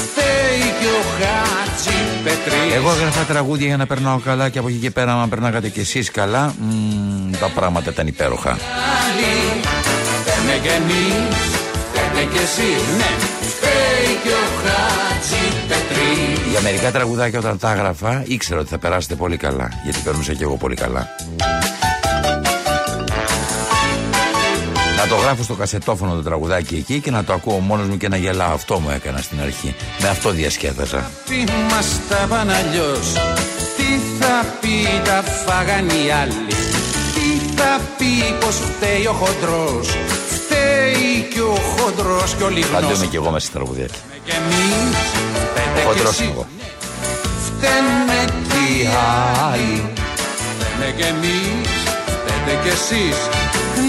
Φταίει 0.05 0.67
κι 0.79 0.89
ο 0.99 1.01
Χάτζη 1.17 1.99
Πετρής. 2.25 2.75
Εγώ 2.75 2.91
έγραφα 2.91 3.23
τραγούδια 3.23 3.67
για 3.67 3.77
να 3.77 3.87
περνάω 3.87 4.19
καλά 4.19 4.49
και 4.49 4.59
από 4.59 4.69
εκεί 4.69 4.79
και 4.79 4.91
πέρα, 4.91 5.13
αν 5.23 5.29
περνάγατε 5.29 5.69
κι 5.69 5.81
εσείς 5.81 6.11
καλά, 6.11 6.55
μ, 6.61 7.31
τα 7.41 7.49
πράγματα 7.55 7.91
ήταν 7.91 8.07
υπέροχα. 8.07 8.51
άλλοι 8.51 9.74
Φταίμε 10.55 10.67
κι 10.67 10.83
εμείς 10.83 11.37
Φταίτε 11.91 12.25
κι 12.33 12.43
εσείς, 12.43 12.97
ναι 12.97 13.11
Φταίει 13.41 14.19
κι 14.23 14.29
ο 14.29 14.45
Χάτζη 14.63 15.67
Πετρής 15.69 16.51
Για 16.51 16.61
μερικά 16.61 16.91
τραγουδάκια 16.91 17.39
όταν 17.39 17.59
τα 17.59 17.73
έγραφα, 17.73 18.23
ήξερα 18.27 18.61
ότι 18.61 18.69
θα 18.69 18.79
περάσετε 18.79 19.15
πολύ 19.15 19.37
καλά, 19.37 19.69
γιατί 19.85 19.99
περνούσα 20.05 20.33
κι 20.33 20.43
εγώ 20.43 20.57
πολύ 20.57 20.75
καλά. 20.75 21.09
Να 24.97 25.07
το 25.09 25.15
γράφω 25.15 25.43
στο 25.43 25.55
κασετόφωνο 25.55 26.15
το 26.15 26.23
τραγουδάκι 26.23 26.75
εκεί 26.75 27.01
και 27.01 27.11
να 27.11 27.25
το 27.25 27.33
ακούω 27.33 27.59
μόνος 27.59 27.87
μου 27.87 27.97
και 27.97 28.09
να 28.09 28.17
γελάω. 28.17 28.53
Αυτό 28.53 28.79
μου 28.79 28.91
έκανα 28.91 29.19
στην 29.19 29.41
αρχή. 29.41 29.75
Με 30.01 30.09
αυτό 30.09 30.31
διασκέδαζα. 30.31 31.11
Τι 31.29 31.45
μας 31.71 31.87
τα 32.09 32.27
πάνε 32.29 32.55
αλλιώς; 32.55 33.13
Τι 33.77 34.01
θα 34.19 34.47
πει 34.61 35.01
τα 35.05 35.23
φάγαν 35.47 35.89
οι 35.89 36.11
άλλοι; 36.23 36.47
Τι 37.15 37.55
θα 37.57 37.81
πει 37.99 38.35
πως 38.41 38.55
φταίει 38.55 39.07
ο 39.07 39.13
χοντρός; 39.13 39.87
Φταίει 39.89 40.14
και 41.35 41.41
ο 41.41 41.55
χοντρός 41.77 42.35
και 42.35 42.43
ο 42.43 42.47
Πάντω 42.47 42.57
λιγνός 42.57 42.99
είμαι 42.99 43.07
κι 43.07 43.17
εγώ 43.17 43.31
μέσα 43.31 43.47
στη 43.47 43.55
τραγουδάκι. 43.55 43.99
Και 44.25 44.33
εμείς 44.33 44.97
φταίτε 45.51 45.81
κι 45.81 45.87
Χοντρός 45.87 46.11
εσείς 46.11 46.21
είμαι 46.21 46.31
εγώ. 46.31 46.47
Φταίνε 47.47 48.21
κι 48.49 48.83
οι 48.83 48.89
άλλοι 49.51 49.93
Φταίνε 50.49 50.93
κι 50.97 51.03
εμείς 51.03 51.69
Φταίτε 52.07 52.59
κι 52.63 52.69
εσείς 52.69 53.17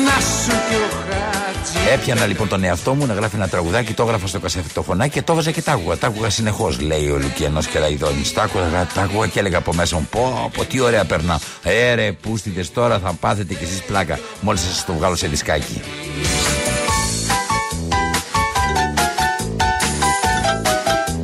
Να 0.06 0.16
σου 0.22 0.52
κι 0.70 0.76
ο 0.76 0.88
Χάτζη 0.98 1.94
Έπιανα 1.94 2.26
λοιπόν 2.26 2.48
τον 2.48 2.64
εαυτό 2.64 2.94
μου 2.94 3.06
να 3.06 3.14
γράφει 3.14 3.36
ένα 3.36 3.48
τραγουδάκι, 3.48 3.94
το 3.94 4.04
έγραφα 4.04 4.28
στο 4.28 4.40
κασετοφωνάκι 4.40 5.14
και 5.14 5.22
το 5.22 5.32
έβαζα 5.32 5.52
και 5.52 5.62
τ' 5.62 5.70
άκουγα. 5.70 5.98
Τ' 5.98 6.04
άκουγα 6.04 6.30
συνεχώς, 6.30 6.80
λέει 6.80 7.10
ο 7.10 7.18
Λουκιανός 7.18 7.68
και 7.68 7.80
Ραϊδόνη. 7.80 8.22
Τ' 8.34 8.40
άκουγα, 8.40 8.88
τ' 8.94 8.98
άκουγα 8.98 9.28
και 9.28 9.40
έλεγα 9.40 9.58
από 9.58 9.74
μέσα 9.74 9.96
μου: 9.96 10.08
Πω, 10.12 10.52
πω, 10.54 10.66
τι 10.66 10.80
ωραία 10.80 11.06
περνάω. 11.06 11.38
Ε, 11.64 11.94
ρε, 11.94 12.12
πούστιδες 12.12 12.72
τώρα 12.72 13.00
θα 13.00 13.14
πάθετε 13.20 13.54
κι 13.54 13.64
εσείς 13.64 13.82
πλάκα. 13.82 14.20
Μόλις 14.42 14.62
σας 14.62 14.86
το 14.86 14.94
βγάλω 14.94 15.16
σε 15.16 15.28
δισκάκι. 15.28 15.82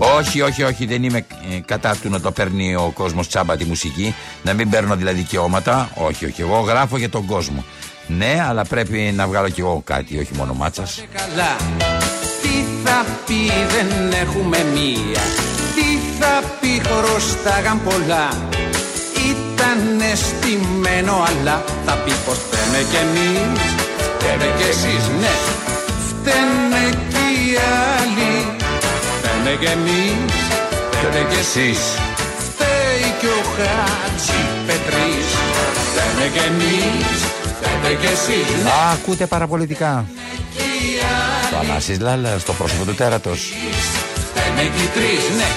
Όχι, 0.03 0.41
όχι, 0.41 0.63
όχι, 0.63 0.85
δεν 0.85 1.03
είμαι 1.03 1.17
ε, 1.17 1.59
κατά 1.65 1.95
του 2.01 2.09
να 2.09 2.21
το 2.21 2.31
παίρνει 2.31 2.75
ο 2.75 2.91
κόσμος 2.93 3.27
τσάμπα 3.27 3.57
τη 3.57 3.65
μουσική. 3.65 4.15
Να 4.43 4.53
μην 4.53 4.69
παίρνω 4.69 4.95
δηλαδή 4.95 5.17
δικαιώματα. 5.17 5.89
Όχι, 5.95 6.25
όχι, 6.25 6.41
εγώ 6.41 6.59
γράφω 6.59 6.97
για 6.97 7.09
τον 7.09 7.25
κόσμο. 7.25 7.63
Ναι, 8.07 8.45
αλλά 8.47 8.65
πρέπει 8.65 9.13
να 9.15 9.27
βγάλω 9.27 9.49
κι 9.49 9.59
εγώ 9.59 9.81
κάτι, 9.85 10.19
όχι 10.19 10.33
μόνο 10.37 10.53
μάτσας. 10.53 11.03
καλά 11.13 11.55
Τι 12.41 12.63
θα 12.83 13.05
πει 13.25 13.45
δεν 13.45 14.11
έχουμε 14.11 14.57
μία 14.73 15.21
Τι 15.75 15.87
θα 16.19 16.43
πει 16.59 16.81
χρωστάγαν 16.87 17.81
πολλά 17.83 18.29
Ήτανε 19.29 20.15
στημένο 20.15 21.13
αλλά 21.27 21.63
Θα 21.85 21.93
πει 21.93 22.11
πως 22.25 22.37
φταίμε 22.37 22.85
κι 22.89 22.95
εμείς 22.95 23.61
Φταίμε 23.97 24.53
κι 24.57 24.63
εσείς 24.69 25.07
ναι 25.19 25.33
Φταίνε 26.09 26.89
κι 27.09 27.17
οι 27.17 27.57
άλλοι 27.95 28.60
Φταίμε 29.43 29.55
κι 29.55 29.65
εμείς 29.65 30.33
Φταίμε 30.91 31.27
κι 31.29 31.39
εσείς 31.39 31.79
Φταίει 32.47 33.13
κι 33.19 33.25
ο 33.25 33.41
Χάτζη 33.55 34.41
Πετρής 34.65 35.27
Φταίμε 35.87 36.29
κι 36.33 36.39
εμείς 36.47 37.19
Φταίμε 37.57 37.95
κι 37.99 38.05
εσείς 38.05 38.63
ναι 38.63 38.69
Α, 38.69 38.91
ακούτε 38.91 39.25
παραπολιτικά. 39.25 40.05
Το 41.51 41.57
Ανάσης 41.57 41.99
Λάλα 41.99 42.37
στο 42.39 42.53
πρόσωπο 42.53 42.85
του 42.85 42.95
τέρατος. 42.95 43.53
Φταίμε 44.29 44.61
κι 44.61 44.83
οι 44.83 44.89
τρεις 44.93 45.37
ναι 45.37 45.49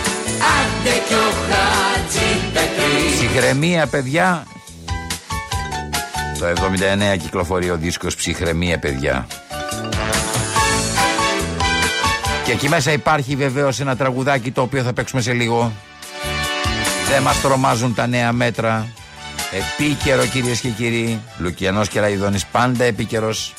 Άντε 0.56 1.02
κι 1.08 1.14
ο 1.14 1.30
Χάτζη 1.48 2.28
Πετρής 2.52 3.16
Ψυχραιμία, 3.18 3.86
παιδιά. 3.86 4.46
Το 6.38 6.46
79 7.14 7.16
κυκλοφορεί 7.18 7.70
ο 7.70 7.76
δίσκος 7.76 8.14
Ψυχραιμία, 8.14 8.78
παιδιά. 8.78 9.26
Και 12.44 12.52
εκεί 12.52 12.68
μέσα 12.68 12.92
υπάρχει 12.92 13.36
βεβαίως 13.36 13.80
ένα 13.80 13.96
τραγουδάκι 13.96 14.50
το 14.50 14.62
οποίο 14.62 14.82
θα 14.82 14.92
παίξουμε 14.92 15.22
σε 15.22 15.32
λίγο. 15.32 15.72
Δεν 17.08 17.22
μας 17.22 17.40
τρομάζουν 17.40 17.94
τα 17.94 18.06
νέα 18.06 18.32
μέτρα. 18.32 18.86
Επίκαιρο 19.52 20.26
κυρίες 20.26 20.60
και 20.60 20.68
κύριοι. 20.68 21.20
Λουκιανός 21.38 21.88
και 21.88 22.00
Ραϊδόνης 22.00 22.46
πάντα 22.46 22.84
επίκαιρος. 22.84 23.54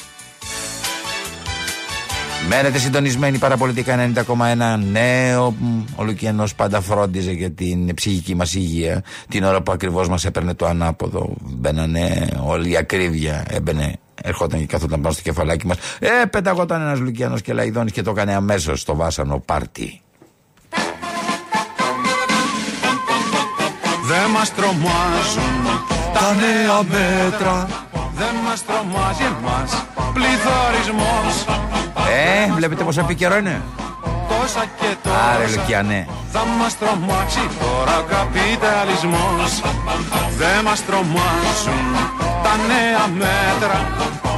Μένετε 2.48 2.78
συντονισμένοι 2.78 3.38
παραπολιτικά 3.38 4.12
90,1 4.16 4.80
νέο. 4.92 5.52
μ, 5.52 5.84
Ο 5.96 6.04
Λουκιανός 6.04 6.56
πάντα 6.56 6.82
φρόντιζε 6.82 7.32
για 7.32 7.52
την 7.52 7.94
ψυχική 7.94 8.36
μας 8.36 8.54
υγεία. 8.54 9.04
Την 9.30 9.44
ώρα 9.44 9.62
που 9.62 9.72
ακριβώς 9.72 10.10
μας 10.10 10.26
έπαιρνε 10.26 10.54
το 10.54 10.66
ανάποδο. 10.66 11.34
Μπαίνανε 11.42 12.28
όλη 12.44 12.70
η 12.70 12.78
ακρίβεια. 12.78 13.46
Έμπαινε, 13.50 13.94
ερχόταν 14.22 14.60
και 14.60 14.66
καθόταν 14.66 15.02
πάνω 15.02 15.14
στο 15.14 15.24
κεφαλάκι 15.24 15.68
μας. 15.68 15.78
Ε, 16.00 16.26
πεταγόταν 16.26 16.82
ένας 16.82 17.00
Λουκιανός 17.00 17.42
και 17.42 17.54
Λαϊδόνης 17.54 17.92
και 17.92 18.02
το 18.02 18.12
έκανε 18.12 18.34
αμέσως 18.34 18.82
στο 18.82 18.96
βάσανο 18.96 19.40
πάρτι. 19.40 20.02
Δεν 24.08 24.30
μας 24.34 24.54
τρομάζουν 24.54 25.66
τα 26.14 26.34
νέα 26.34 26.84
μέτρα 26.84 27.68
Δεν 28.18 28.36
μας 28.46 28.66
τρομάζει 28.66 29.24
εμάς 29.24 29.86
πληθωρισμός 30.14 31.65
Ε, 32.10 32.54
βλέπετε 32.54 32.84
πόσο 32.84 33.00
επίκαιρο 33.00 33.38
είναι. 33.38 33.62
Τόσα 34.30 34.64
και 34.80 34.86
Άρε 35.32 35.44
τόσα 35.44 35.56
Λουκιανέ. 35.60 36.08
θα 36.32 36.42
μας 36.60 36.78
τρομάξει 36.78 37.44
τώρα 37.62 37.96
ο 38.00 38.04
καπιταλισμός 38.16 39.52
Δεν 40.38 40.58
μας 40.64 40.86
τρομάζουν 40.86 41.86
τα 42.44 42.54
νέα 42.72 43.04
μέτρα 43.22 43.78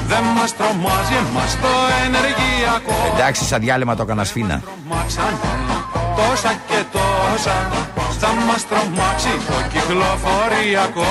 Δεν 0.07 0.23
μας 0.37 0.55
τρομάζει 0.57 1.15
εμάς 1.23 1.51
το 1.63 1.71
ενεργειακό 2.05 2.95
Εντάξει, 3.13 3.43
σαν 3.45 3.59
διάλειμμα 3.59 3.95
το 3.95 4.01
έκανα 4.03 4.23
σφίνα. 4.23 4.61
Τρομάξανε 4.67 5.37
τόσα 6.19 6.51
και 6.69 6.79
τόσα 6.95 7.57
Θα 8.19 8.29
μας 8.47 8.61
τρομάξει 8.69 9.31
το 9.47 9.57
κυκλοφοριακό 9.73 11.09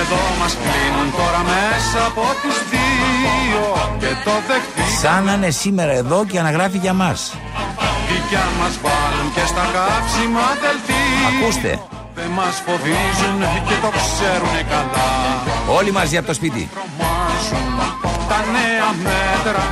Εδώ 0.00 0.22
μας 0.40 0.56
κλείνουν 0.62 1.08
τώρα 1.18 1.40
μέσα 1.52 2.06
από 2.06 2.22
τις 2.42 2.56
δύο 2.72 3.64
Και 3.98 4.12
το 4.24 4.34
δεχτεί 4.48 4.96
Σαν 5.02 5.24
να 5.24 5.32
είναι 5.32 5.50
σήμερα 5.50 5.92
εδώ 5.92 6.24
και 6.30 6.38
αναγράφει 6.38 6.78
για 6.78 6.92
μας. 6.92 7.34
κι 8.28 8.36
αν 8.44 8.52
μας 8.60 8.74
βάλουν 8.84 9.28
και 9.34 9.44
στα 9.52 9.64
κάψιμα 9.74 10.46
δελτία 10.62 11.26
Ακούστε. 11.30 11.72
Δεν 12.18 12.30
μας 12.38 12.54
φοβίζουν 12.66 13.40
και 13.68 13.76
το 13.84 13.90
ξέρουνε 13.98 14.62
καλά 14.72 15.08
Όλοι 15.78 15.92
μαζί 15.92 16.16
από 16.16 16.26
το 16.26 16.34
σπίτι. 16.34 16.62
Τρομάζουν 16.74 17.66
τα 18.30 18.38
νέα 18.54 18.88
μέτρα 19.06 19.64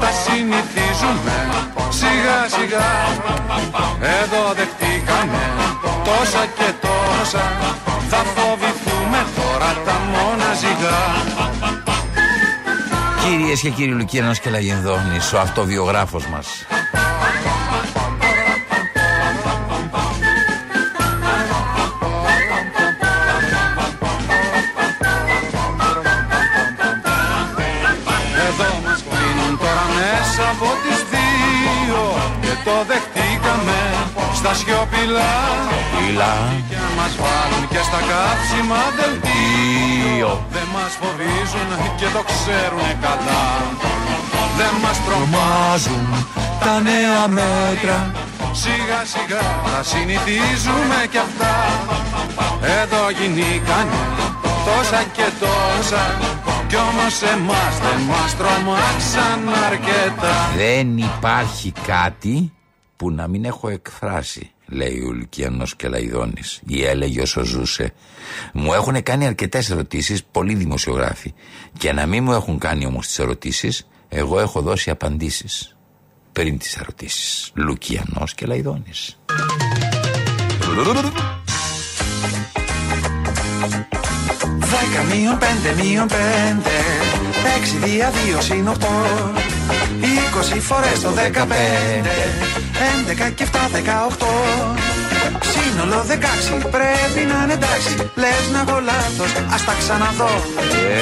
Τα 0.00 0.10
συνηθίζουμε 0.22 1.36
σιγά 1.98 2.38
σιγά 2.54 2.90
Εδώ 4.20 4.42
δεχτήκαμε 4.58 5.42
τόσα 6.04 6.42
και 6.58 6.68
τόσα 6.84 7.44
Θα 8.10 8.22
φοβηθούμε 9.04 9.24
τώρα 9.36 9.72
τα 9.84 9.92
μόνα 10.12 10.54
ζυγά 10.54 11.02
Κυρίες 13.24 13.60
και 13.60 13.70
κύριοι 13.70 13.90
Λουκιανός 13.90 14.38
και 14.38 14.50
Λαγενδόνης, 14.50 15.32
ο 15.32 15.38
αυτοβιογράφος 15.40 16.26
μας. 16.26 16.46
Εδώ 28.46 28.80
μας 28.84 29.04
κλείνουν 29.10 29.58
τώρα 29.58 29.84
μέσα 29.94 30.50
από 30.50 30.66
τις 30.82 30.98
δύο 31.10 32.14
Και 32.40 32.54
το 32.64 32.84
δεχτήκαμε 32.86 33.13
στα 34.44 34.54
σιωπηλά. 34.54 35.32
Πυλά. 35.96 36.36
Και 36.68 36.80
μας 36.96 37.12
βάλουν 37.22 37.64
και 37.72 37.82
στα 37.88 38.00
κάψιμα 38.10 38.80
δελτίο. 38.98 40.30
Δεν 40.54 40.66
μας 40.74 40.92
φοβίζουν 41.00 41.70
και 41.98 42.08
το 42.16 42.22
ξέρουνε 42.30 42.92
καλά. 43.04 43.44
Δεν 44.58 44.74
μας 44.82 44.98
τρομάζουν 45.06 46.06
τα 46.62 46.74
νέα 46.88 47.22
μέτρα. 47.38 47.98
Σιγά 48.62 49.00
σιγά 49.12 49.44
θα 49.64 49.80
συνηθίζουμε 49.90 50.98
κι 51.12 51.20
αυτά. 51.26 51.54
Εδώ 52.80 53.02
γινήκανε 53.16 54.02
τόσα 54.68 55.00
και 55.16 55.26
τόσα. 55.42 56.04
Κι 56.68 56.78
όμως 56.88 57.16
εμάς 57.34 57.74
δεν 57.84 58.00
μας 58.10 58.30
τρομάξαν 58.40 59.40
αρκετά. 59.68 60.36
Δεν 60.62 60.86
υπάρχει 60.98 61.72
κάτι 61.86 62.53
που 62.96 63.10
να 63.10 63.28
μην 63.28 63.44
έχω 63.44 63.68
εκφράσει, 63.68 64.50
λέει 64.66 65.00
ο 65.00 65.12
Λουκιανός 65.12 65.76
και 65.76 65.88
Λαϊδόνης. 65.88 66.60
Ή 66.66 66.84
έλεγε 66.84 67.20
όσο 67.20 67.44
ζούσε. 67.44 67.92
Μου 68.52 68.72
έχουν 68.72 69.02
κάνει 69.02 69.26
αρκετές 69.26 69.70
ερωτήσεις, 69.70 70.24
πολλοί 70.24 70.54
δημοσιογράφοι. 70.54 71.34
Και 71.78 71.92
να 71.92 72.06
μην 72.06 72.24
μου 72.24 72.32
έχουν 72.32 72.58
κάνει 72.58 72.86
όμως 72.86 73.06
τις 73.06 73.18
ερωτήσεις, 73.18 73.88
εγώ 74.08 74.40
έχω 74.40 74.60
δώσει 74.60 74.90
απαντήσεις. 74.90 75.76
Πριν 76.32 76.58
τις 76.58 76.76
ερωτήσεις. 76.76 77.50
Λουκιανός 77.54 78.34
και 78.34 78.46
Δέκα 84.74 85.02
μείον 85.10 85.38
πέντε 85.38 85.70
μείον 85.82 86.06
πέντε. 86.06 86.76
Έξι 87.56 87.76
δια 87.84 88.12
δύο 88.16 88.40
συν 88.40 88.68
οχτώ 88.68 88.96
Είκοσι 90.00 90.60
φορές 90.60 91.00
το 91.02 91.10
δεκαπέντε. 91.10 92.16
Έντεκα 92.88 93.28
και 93.28 93.42
εφτά 93.42 93.68
δεκαοχτώ. 93.72 94.34
Σύνολο 95.52 96.02
δεκάξι 96.10 96.54
πρέπει 96.74 97.20
να 97.30 97.38
είναι 97.42 97.52
εντάξει. 97.52 97.92
Λες 98.22 98.44
να 98.52 98.60
έχω 98.66 98.80
λάθος, 98.90 99.32
ας 99.54 99.64
τα 99.64 99.74
ξαναδώ. 99.80 100.32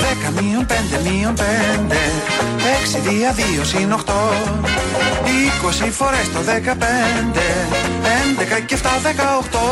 Δέκα 0.04 0.28
μείον 0.36 0.66
πέντε 0.70 0.96
μείον 1.06 1.34
πέντε. 1.42 2.00
Έξι 2.76 2.98
δια 3.06 3.30
δύο 3.38 3.64
συν 3.64 3.92
οχτώ 3.92 4.22
Είκοσι 5.34 5.90
φορές 5.98 6.26
το 6.34 6.40
δεκαπέντε. 6.40 7.48
Έντεκα 8.18 8.58
και 8.66 8.74
εφτά 8.74 8.94
δεκαοχτώ 9.02 9.66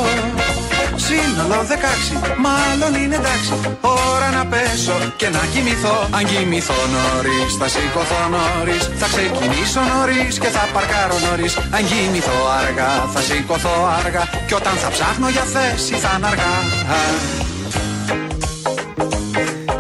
Σύνολο 1.06 1.60
16, 1.68 2.36
μάλλον 2.46 2.92
είναι 3.02 3.16
εντάξει. 3.22 3.52
Ώρα 3.80 4.28
να 4.36 4.46
πέσω 4.52 4.96
και 5.20 5.28
να 5.36 5.42
κοιμηθώ. 5.52 5.96
Αν 6.16 6.24
κοιμηθώ 6.30 6.80
νωρίς, 6.94 7.50
θα 7.60 7.68
σηκωθώ 7.74 8.20
νωρίς. 8.34 8.82
Θα 9.00 9.06
ξεκινήσω 9.14 9.80
νωρίς 9.92 10.38
και 10.42 10.50
θα 10.56 10.62
παρκάρω 10.74 11.16
νωρίς. 11.26 11.52
Αν 11.76 11.82
κοιμηθώ 11.88 12.38
αργά, 12.60 12.92
θα 13.12 13.20
σηκωθώ 13.20 13.76
αργά. 13.98 14.24
Και 14.46 14.54
όταν 14.60 14.74
θα 14.82 14.88
ψάχνω 14.94 15.28
για 15.28 15.44
θέση 15.54 15.94
θα 15.94 16.10
είναι 16.16 16.26
αργά. 16.30 16.52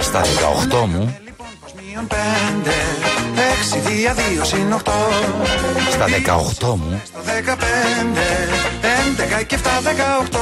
Στα 0.08 0.20
18 0.20 0.86
μου, 0.92 1.04
Μείον 1.76 2.06
πέντε, 2.06 2.76
έξι 3.52 3.78
δια 3.78 4.12
δύο 4.14 4.44
συν 4.44 4.72
οχτώ 4.72 4.92
στα 5.90 6.06
18 6.62 6.74
μου, 6.76 7.02
Στο 7.04 7.20
15, 7.26 8.59
11 8.82 9.44
και 9.46 9.58
7, 9.62 9.66
18 9.66 10.38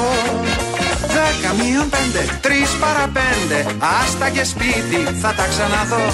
Δέκα 1.15 1.55
μείον 1.59 1.89
πέντε, 1.89 2.23
τρεις 2.40 2.70
παρά 2.81 3.06
πέντε. 3.19 3.59
Άστα 4.02 4.28
και 4.28 4.44
σπίτι, 4.44 5.01
θα 5.20 5.31
τα 5.39 5.47
ξαναδώ. 5.52 6.05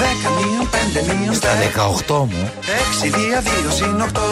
Δέκα 0.00 0.28
μείον 0.36 0.66
πέντε 0.74 1.00
μείον 1.08 1.34
στα 1.34 1.52
18 2.08 2.26
μου, 2.30 2.52
Έξι 2.80 3.08
δια 3.08 3.40
δύο 3.40 3.70
συν 3.70 4.00
οχτώ 4.00 4.28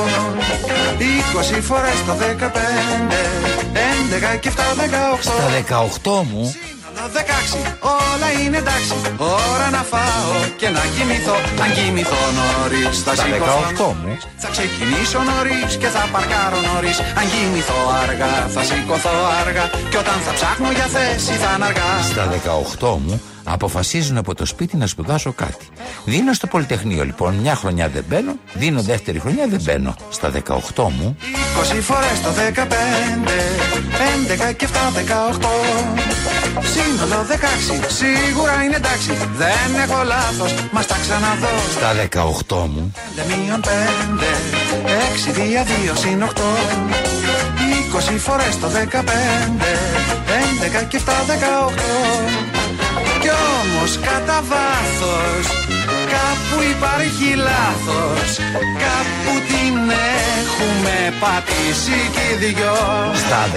Είκοσι 0.98 1.60
φορές 1.60 1.98
το 2.06 2.14
δεκαπέντε 2.14 3.20
Έντεκα 3.90 4.36
και 4.36 4.50
7, 4.56 4.58
18 4.58 5.18
στα 5.20 5.46
18 6.02 6.22
μου, 6.30 6.54
Σύνολο 7.02 7.74
16, 7.76 7.82
όλα 7.82 8.28
είναι 8.42 8.56
εντάξει 8.56 8.94
Ώρα 9.16 9.70
να 9.70 9.82
φάω 9.92 10.32
και 10.56 10.68
να 10.68 10.80
κοιμηθώ 10.94 11.36
Αν 11.62 11.68
κοιμηθώ 11.76 12.22
νωρίς 12.38 13.02
θα 13.02 13.14
στα 13.14 13.24
σηκωθώ 13.24 13.58
18 13.78 13.94
μου, 14.02 14.18
θα 14.42 14.48
ξεκινήσω 14.54 15.18
νωρίς 15.30 15.76
και 15.76 15.86
θα 15.86 16.02
παρκάρω 16.12 16.60
νωρίς. 16.70 16.98
Αν 17.18 17.24
κοιμηθώ 17.32 17.80
αργά, 18.02 18.34
θα 18.54 18.62
σηκωθώ 18.68 19.16
αργά. 19.40 19.64
Και 19.90 19.98
όταν 20.04 20.18
θα 20.24 20.32
ψάχνω 20.32 20.70
για 20.78 20.88
θέση, 20.94 21.32
θα 21.42 21.50
είναι 21.54 21.64
αργά. 21.70 21.90
στα 22.10 22.24
18 22.80 22.98
μου 23.04 23.14
αποφασίζουν 23.44 24.16
από 24.16 24.34
το 24.34 24.46
σπίτι 24.46 24.76
να 24.76 24.86
σπουδάσω 24.86 25.32
κάτι. 25.32 25.66
Δίνω 26.04 26.32
στο 26.32 26.46
Πολυτεχνείο 26.46 27.04
λοιπόν, 27.04 27.34
μια 27.34 27.54
χρονιά 27.54 27.88
δεν 27.88 28.04
μπαίνω, 28.08 28.32
δίνω 28.52 28.82
δεύτερη 28.82 29.18
χρονιά 29.18 29.46
δεν 29.48 29.60
μπαίνω. 29.62 29.94
Στα 30.10 30.30
18 30.30 30.88
μου, 30.98 31.16
20 31.76 31.80
φορές 31.80 32.20
το 32.22 32.30
15, 32.30 33.30
11 34.50 34.52
και 34.56 34.66
7, 34.66 34.92
18. 34.92 35.48
Σύνολο 36.72 37.26
16, 37.28 37.86
σίγουρα 37.88 38.62
είναι 38.64 38.76
εντάξει. 38.76 39.10
Δεν 39.36 39.80
έχω 39.82 40.02
λάθος, 40.04 40.54
μας 40.72 40.86
τα 40.86 40.96
ξαναδώ. 41.00 41.48
στα 41.76 41.92
18 42.46 42.66
μου, 42.66 42.92
5 43.16 43.24
μείον 43.26 43.60
5, 43.60 43.66
6 45.28 45.32
δια 45.32 45.64
2 45.64 45.96
συν 45.96 46.22
8. 46.22 46.30
20 47.92 48.18
φορές 48.18 48.58
το 48.58 48.68
15, 48.68 48.78
11 50.82 50.84
και 50.88 50.96
7, 50.96 51.24
18. 51.26 52.51
Κι 53.22 53.30
όμως 53.30 53.98
κατά 53.98 54.42
βάθος 54.50 55.46
Κάπου 56.14 56.62
υπάρχει 56.76 57.34
λάθος 57.36 58.36
Κάπου 58.84 59.32
την 59.48 59.90
έχουμε 60.38 61.14
πατήσει 61.20 61.98
κι 62.12 62.46
οι 62.46 62.46
δυο 62.46 62.74
Στα 63.14 63.48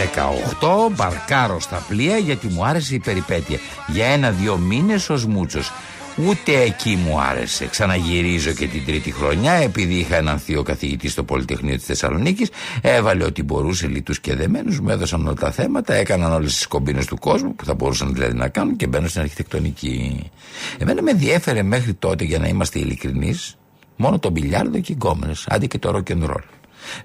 18 0.90 0.92
μπαρκάρω 0.92 1.60
στα 1.60 1.84
πλοία 1.88 2.18
γιατί 2.18 2.48
μου 2.48 2.66
άρεσε 2.66 2.96
η 2.96 3.00
περιπέτεια. 3.00 3.60
Για 3.88 4.06
ένα-δύο 4.06 4.58
μήνες 4.58 5.10
ως 5.10 5.26
μούτσος. 5.26 5.72
Ούτε 6.18 6.62
εκεί 6.62 6.96
μου 6.96 7.20
άρεσε. 7.20 7.68
Ξαναγυρίζω 7.68 8.52
και 8.52 8.68
την 8.68 8.86
τρίτη 8.86 9.12
χρονιά 9.12 9.54
επειδή 9.54 9.94
είχα 9.94 10.16
έναν 10.16 10.40
θείο 10.40 10.64
καθηγητή 10.64 11.10
στο 11.10 11.24
Πολυτεχνείο 11.24 11.76
της 11.76 11.86
Θεσσαλονίκης. 11.86 12.50
Έβαλε 12.82 13.24
ό,τι 13.24 13.44
μπορούσε 13.44 13.88
λίτους 13.88 14.20
και 14.20 14.36
δεμένους. 14.36 14.80
Μου 14.80 14.90
έδωσαν 14.90 15.22
όλα 15.22 15.34
τα 15.34 15.52
θέματα 15.52 15.94
έκαναν 15.94 16.32
όλες 16.32 16.54
τις 16.54 16.68
κομπίνες 16.68 17.06
του 17.06 17.18
κόσμου 17.18 17.56
που 17.56 17.66
θα 17.66 17.74
μπορούσαν 17.74 18.14
δηλαδή 18.14 18.34
να 18.34 18.48
κάνουν 18.48 18.76
και 18.76 18.88
μπαίνω 18.88 19.08
στην 19.08 19.22
αρχιτεκτονική. 19.22 20.30
Εμένα 20.78 21.02
με 21.02 21.12
ενδιέφερε 21.12 21.64
μέχρι 21.64 21.94
τότε 21.94 22.24
για 22.24 22.40
να 22.40 22.48
είμαστε 22.48 22.80
ειλικρινείς 22.80 23.58
μόνο 23.96 24.20
το 24.20 24.30
μπιλιάρδο 24.30 24.80
και 24.80 24.92
οι 24.92 24.96
γκόμενες 24.96 25.46
άντε 25.50 25.66
και 25.66 25.80
το 25.80 25.90
rock 25.96 26.12
and 26.12 26.24
roll 26.24 26.44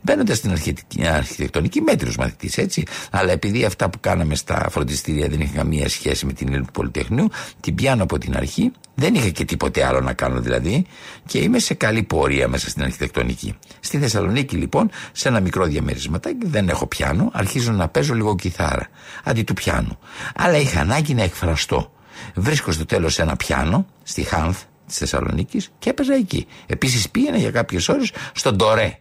Μπαίνοντας 0.02 0.36
στην 0.36 0.50
αρχιτεκτονική, 0.50 1.08
αρχιτεκτονική 1.08 1.80
μέτριος 1.80 2.16
μαθητής, 2.16 2.58
έτσι. 2.58 2.84
Αλλά 3.10 3.32
επειδή 3.32 3.64
αυτά 3.64 3.90
που 3.90 4.00
κάναμε 4.00 4.34
στα 4.34 4.66
φροντιστήρια 4.70 5.28
δεν 5.28 5.40
είχαν 5.40 5.54
καμία 5.54 5.88
σχέση 5.88 6.26
με 6.26 6.32
την 6.32 6.48
Ελλήνη 6.48 6.64
του 6.64 6.72
Πολυτεχνείου, 6.72 7.28
την 7.60 7.74
πιάνω 7.74 8.02
από 8.02 8.18
την 8.18 8.36
αρχή. 8.36 8.72
Δεν 8.94 9.14
είχα 9.14 9.28
και 9.28 9.44
τίποτε 9.44 9.84
άλλο 9.84 10.00
να 10.00 10.12
κάνω 10.12 10.40
δηλαδή. 10.40 10.86
Και 11.26 11.38
είμαι 11.38 11.58
σε 11.58 11.74
καλή 11.74 12.02
πορεία 12.02 12.48
μέσα 12.48 12.70
στην 12.70 12.82
αρχιτεκτονική. 12.82 13.54
Στη 13.80 13.98
Θεσσαλονίκη 13.98 14.56
λοιπόν, 14.56 14.90
σε 15.12 15.28
ένα 15.28 15.40
μικρό 15.40 15.64
διαμερισματάκι, 15.64 16.46
δεν 16.46 16.68
έχω 16.68 16.86
πιάνο, 16.86 17.30
αρχίζω 17.32 17.72
να 17.72 17.88
παίζω 17.88 18.14
λίγο 18.14 18.36
κιθάρα. 18.36 18.88
Αντί 19.24 19.42
του 19.42 19.54
πιάνου. 19.54 19.98
Αλλά 20.34 20.56
είχα 20.56 20.80
ανάγκη 20.80 21.14
να 21.14 21.22
εκφραστώ. 21.22 21.92
Βρίσκω 22.34 22.72
στο 22.72 22.86
τέλος 22.86 23.18
ένα 23.18 23.36
πιάνο, 23.36 23.86
στη 24.02 24.22
Χάνθ 24.22 24.62
της 24.86 24.96
Θεσσαλονίκης 24.96 25.70
και 25.78 25.90
έπαιζα 25.90 26.14
εκεί. 26.14 26.46
Επίσης 26.66 27.10
πήγαινα 27.10 27.36
για 27.36 27.50
κάποιες 27.50 27.88
ώρες 27.88 28.12
στον 28.34 28.56
Ντορέ. 28.56 28.98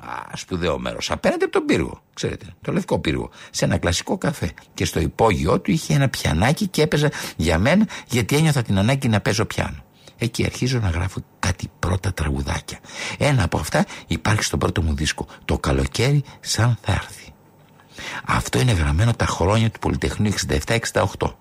Α, 0.00 0.36
σπουδαίο 0.36 0.78
μέρος. 0.78 1.10
Απέναντι 1.10 1.44
από 1.44 1.52
τον 1.52 1.64
πύργο. 1.64 2.02
Ξέρετε, 2.14 2.46
το 2.60 2.72
λευκό 2.72 2.98
πύργο. 2.98 3.30
Σε 3.50 3.64
ένα 3.64 3.78
κλασικό 3.78 4.18
καφέ. 4.18 4.52
Και 4.74 4.84
στο 4.84 5.00
υπόγειό 5.00 5.60
του 5.60 5.70
είχε 5.70 5.94
ένα 5.94 6.08
πιανάκι 6.08 6.66
και 6.66 6.82
έπαιζα 6.82 7.10
για 7.36 7.58
μένα 7.58 7.86
γιατί 8.08 8.36
ένιωθα 8.36 8.62
την 8.62 8.78
ανάγκη 8.78 9.08
να 9.08 9.20
παίζω 9.20 9.44
πιάνο. 9.44 9.84
Εκεί 10.18 10.44
αρχίζω 10.44 10.78
να 10.78 10.88
γράφω 10.88 11.24
κάτι 11.38 11.70
πρώτα 11.78 12.12
τραγουδάκια. 12.12 12.78
Ένα 13.18 13.44
από 13.44 13.58
αυτά 13.58 13.84
υπάρχει 14.06 14.42
στο 14.42 14.56
πρώτο 14.58 14.82
μου 14.82 14.94
δίσκο. 14.94 15.26
Το 15.44 15.58
καλοκαίρι 15.58 16.24
σαν 16.40 16.78
θα 16.80 16.92
έρθει. 16.92 17.32
Αυτό 18.26 18.60
είναι 18.60 18.72
γραμμένο 18.72 19.12
τα 19.12 19.26
χρόνια 19.26 19.70
του 19.70 19.78
Πολυτεχνείου 19.78 20.32
67-68. 20.92 21.34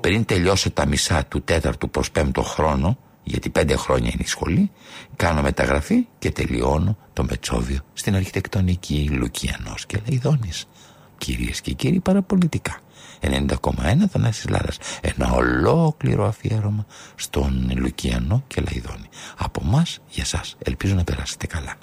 Πριν 0.00 0.24
τελειώσω 0.24 0.70
τα 0.70 0.86
μισά 0.86 1.24
του 1.24 1.42
τέταρτου 1.42 1.90
προς 1.90 2.10
πέμπτο 2.10 2.42
χρόνο, 2.42 2.98
γιατί 3.22 3.50
πέντε 3.50 3.76
χρόνια 3.76 4.10
είναι 4.12 4.22
η 4.22 4.28
σχολή, 4.28 4.70
κάνω 5.16 5.42
μεταγραφή 5.42 6.06
και 6.18 6.30
τελειώνω 6.30 6.96
το 7.12 7.24
Μετσόβιο 7.24 7.80
στην 7.92 8.14
αρχιτεκτονική 8.14 9.08
Λουκιανός 9.10 9.86
και 9.86 9.98
Λαϊδόνης. 10.08 10.66
Κυρίες 11.18 11.60
και 11.60 11.72
κύριοι 11.72 12.00
παραπολιτικά. 12.00 12.80
90,1 13.20 14.08
Θανάσης 14.10 14.48
Λάρας. 14.48 14.78
Ένα 15.00 15.32
ολόκληρο 15.32 16.26
αφιέρωμα 16.26 16.86
στον 17.14 17.72
Λουκιανό 17.76 18.44
και 18.46 18.60
Λαϊδόνη. 18.60 19.08
Από 19.38 19.64
μας 19.64 20.00
για 20.08 20.24
σας. 20.24 20.56
Ελπίζω 20.58 20.94
να 20.94 21.04
περάσετε 21.04 21.46
καλά. 21.46 21.74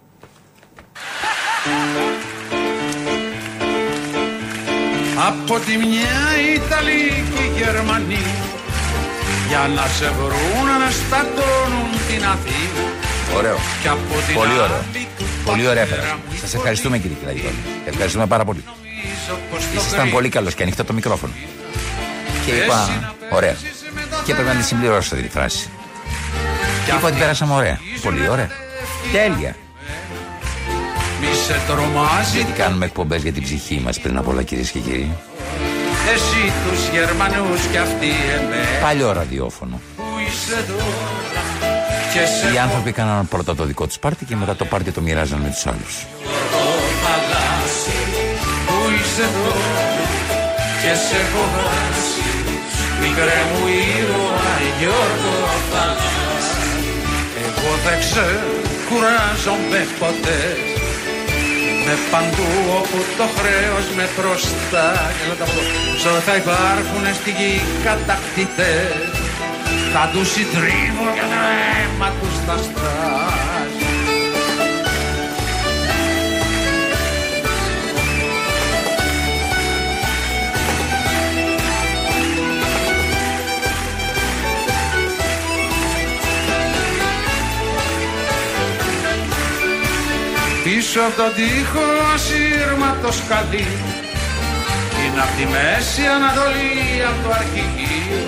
Από 5.27 5.59
τη 5.59 5.77
μια 5.77 6.19
Ιταλοί 6.55 7.23
και 7.35 7.43
οι 7.43 7.63
Γερμανοί 7.63 8.58
για 9.49 9.67
να 9.75 9.85
σε 9.97 10.09
βρουν 10.17 10.67
να 10.83 10.89
στατώνουν 10.99 11.89
την 12.07 12.21
Αθήνα. 12.33 12.83
Ωραίο. 13.37 13.57
Και 13.81 13.87
από 13.87 14.15
την 14.27 14.35
Πολύ 14.35 14.49
άλλη 14.51 14.59
ωραίο. 14.59 14.83
Πολύ 15.45 15.67
ωραία 15.67 15.85
πέρασε. 15.85 16.15
Σας 16.41 16.53
ευχαριστούμε 16.53 16.97
κύριε 16.97 17.17
Κυραγιδόνη. 17.19 17.61
Ευχαριστούμε 17.85 18.27
πάρα 18.27 18.45
πολύ. 18.45 18.63
Ήσασταν 19.75 20.09
πολύ 20.09 20.29
καλός 20.29 20.53
και 20.53 20.63
ανοιχτά 20.63 20.85
το 20.85 20.93
μικρόφωνο. 20.93 21.33
Και 22.45 22.51
είπα, 22.51 23.13
ωραία. 23.31 23.55
Και 24.25 24.33
πρέπει 24.33 24.47
να 24.47 24.55
τη 24.55 24.63
συμπληρώσω 24.63 25.15
τη 25.15 25.29
φράση. 25.29 25.69
Και 26.85 26.91
είπα 26.97 27.07
ότι 27.07 27.17
πέρασαμε 27.17 27.53
ωραία. 27.53 27.79
Πολύ 28.01 28.29
ωραία. 28.29 28.49
Τέλεια. 29.11 29.55
Μη 31.21 31.27
σε 31.47 31.61
τρομάζει 31.67 32.35
Γιατί 32.35 32.51
κάνουμε 32.51 32.85
εκπομπές 32.85 33.21
για 33.21 33.31
την 33.31 33.43
ψυχή 33.43 33.81
μας 33.83 33.99
πριν 33.99 34.17
από 34.17 34.31
όλα, 34.31 34.43
κυρίες 34.43 34.69
και 34.71 34.79
κύριοι. 34.79 35.17
Εσύ 36.13 36.43
τους 36.63 36.81
Γερμανούς 36.93 37.61
και 37.71 37.77
αυτοί 37.77 38.09
εμένα 38.37 38.79
Παλιό 38.81 39.11
ραδιόφωνο. 39.11 39.81
που 39.97 40.03
είσαι 40.25 40.53
εδώ 40.63 40.83
και 42.13 42.19
σε 42.25 42.53
Οι 42.53 42.57
άνθρωποι 42.57 42.91
κάναν 42.91 43.27
πρώτα 43.27 43.55
το 43.55 43.63
δικό 43.63 43.87
τους 43.87 43.99
πάρτι 43.99 44.25
και 44.25 44.35
μετά 44.35 44.55
το 44.55 44.65
πάρτι 44.65 44.91
το 44.91 45.01
μοιράζαν 45.01 45.39
με 45.39 45.49
τους 45.49 45.65
άλλους. 45.67 45.93
το 46.53 46.63
παλάσι. 47.03 47.99
Που 48.67 48.77
είσαι 48.95 49.21
εδώ 49.29 49.55
και 50.81 50.93
σε 51.05 51.15
έχω 51.23 51.43
χάσει 51.55 52.27
μικρέ 53.01 53.39
μου 53.51 53.63
ήρωα 53.97 54.51
Γιώργο 54.79 55.35
Θαλάσσι 55.71 56.83
εγώ 57.45 57.71
δεν 57.85 57.97
ξεκουράζομαι 58.05 59.81
ποτέ 59.99 60.39
με 61.89 61.97
παντού 62.11 62.49
όπου 62.79 62.97
το 63.17 63.25
χρέος 63.37 63.85
με 63.95 64.05
προστά 64.17 64.89
Ζω 66.01 66.09
θα 66.09 66.35
υπάρχουν 66.35 67.03
στη 67.19 67.29
γη 67.29 67.61
κατακτητές. 67.83 69.11
Θα 69.93 70.09
τους 70.13 70.27
συντρίβω 70.31 71.07
για 71.17 71.27
το 71.33 71.41
αίμα 71.57 72.09
τους 72.19 72.35
θα 72.45 72.57
στράσει 72.65 73.48
Πίσω 90.75 90.99
από 91.07 91.15
τον 91.21 91.31
τοίχο 91.37 91.85
ασύρματο 92.13 93.09
σκαλί. 93.19 93.67
Είναι 94.99 95.21
απ' 95.25 95.33
τη 95.37 95.45
Μέση 95.53 96.03
Ανατολή 96.17 96.79
από 97.09 97.19
το 97.23 97.29
αρχηγείο. 97.39 98.21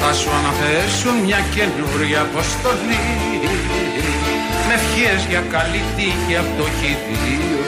Θα 0.00 0.10
σου 0.18 0.30
αναθέσουν 0.38 1.14
μια 1.26 1.40
καινούρια 1.54 2.20
αποστολή. 2.28 3.08
Με 4.66 4.74
ευχές 4.78 5.20
για 5.30 5.42
καλή 5.54 5.82
τύχη 5.96 6.34
από 6.42 6.52
το 6.58 6.66
χειδίο 6.78 7.62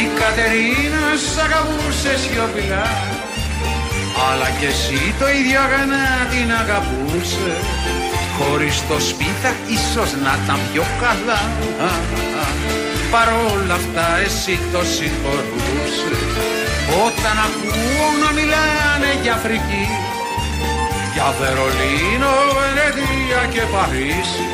Η 0.00 0.02
Κατερίνα 0.20 1.06
σ' 1.24 1.38
αγαπούσε 1.46 2.12
σιωπηλά. 2.22 2.88
Αλλά 4.28 4.48
κι 4.58 4.68
εσύ 4.72 5.00
το 5.20 5.26
ίδιο 5.38 5.58
αγανά 5.66 6.06
την 6.32 6.48
αγαπούσε. 6.62 7.50
Χωρίς 8.36 8.76
το 8.90 8.96
σπίτι 9.08 9.50
ίσως 9.76 10.10
να 10.24 10.32
ήταν 10.42 10.60
πιο 10.70 10.84
καλά 11.02 11.40
Παρόλα 13.14 13.74
αυτά 13.74 14.06
εσύ 14.26 14.58
το 14.72 14.80
συγχωρούσες. 14.94 16.28
Όταν 17.06 17.36
ακούω 17.48 18.06
να 18.22 18.30
μιλάνε 18.38 19.10
για 19.22 19.34
Αφρική 19.38 19.86
Για 21.14 21.28
Βερολίνο, 21.38 22.32
Βενετία 22.56 23.40
και 23.52 23.64
Παρίσι 23.74 24.46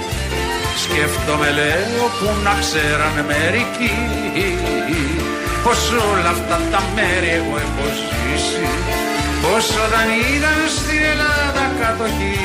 Σκέφτομαι 0.82 1.50
λέω 1.58 2.04
που 2.18 2.28
να 2.46 2.54
ξέρανε 2.62 3.22
μερικοί 3.32 3.96
Πως 5.64 5.80
όλα 6.10 6.30
αυτά 6.36 6.56
τα 6.72 6.80
μέρη 6.94 7.30
εγώ 7.38 7.54
έχω 7.64 7.86
ζήσει 8.06 8.66
Πως 9.42 9.64
όταν 9.84 10.06
ήταν 10.34 10.58
στην 10.76 11.02
Ελλάδα 11.12 11.64
κατοχή 11.80 12.40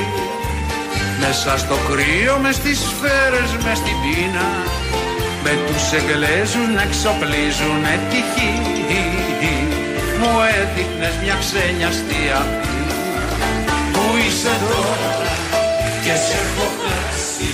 Μέσα 1.21 1.51
στο 1.63 1.75
κρύο, 1.89 2.33
μες 2.43 2.55
στις 2.55 2.79
σφαίρες, 2.87 3.49
μες 3.63 3.77
στην 3.81 3.97
πείνα 4.01 4.47
Με 5.43 5.53
τους 5.65 5.91
Εγγλέζους 5.97 6.67
να 6.75 6.81
εξοπλίζουν 6.81 7.83
τυχή 8.09 8.53
Μου 10.19 10.33
έδειχνες 10.59 11.13
μια 11.23 11.37
ξένια 11.43 11.91
στη 11.99 12.19
Αθήνα 12.41 12.97
Πού 13.93 14.03
είσαι 14.25 14.53
τώρα 14.69 15.19
και 16.03 16.15
σε 16.25 16.37
έχω 16.43 16.67
χάσει. 16.81 17.51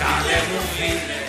Καλέ 0.00 0.38
μου 0.48 0.60
φίλε 0.74 1.23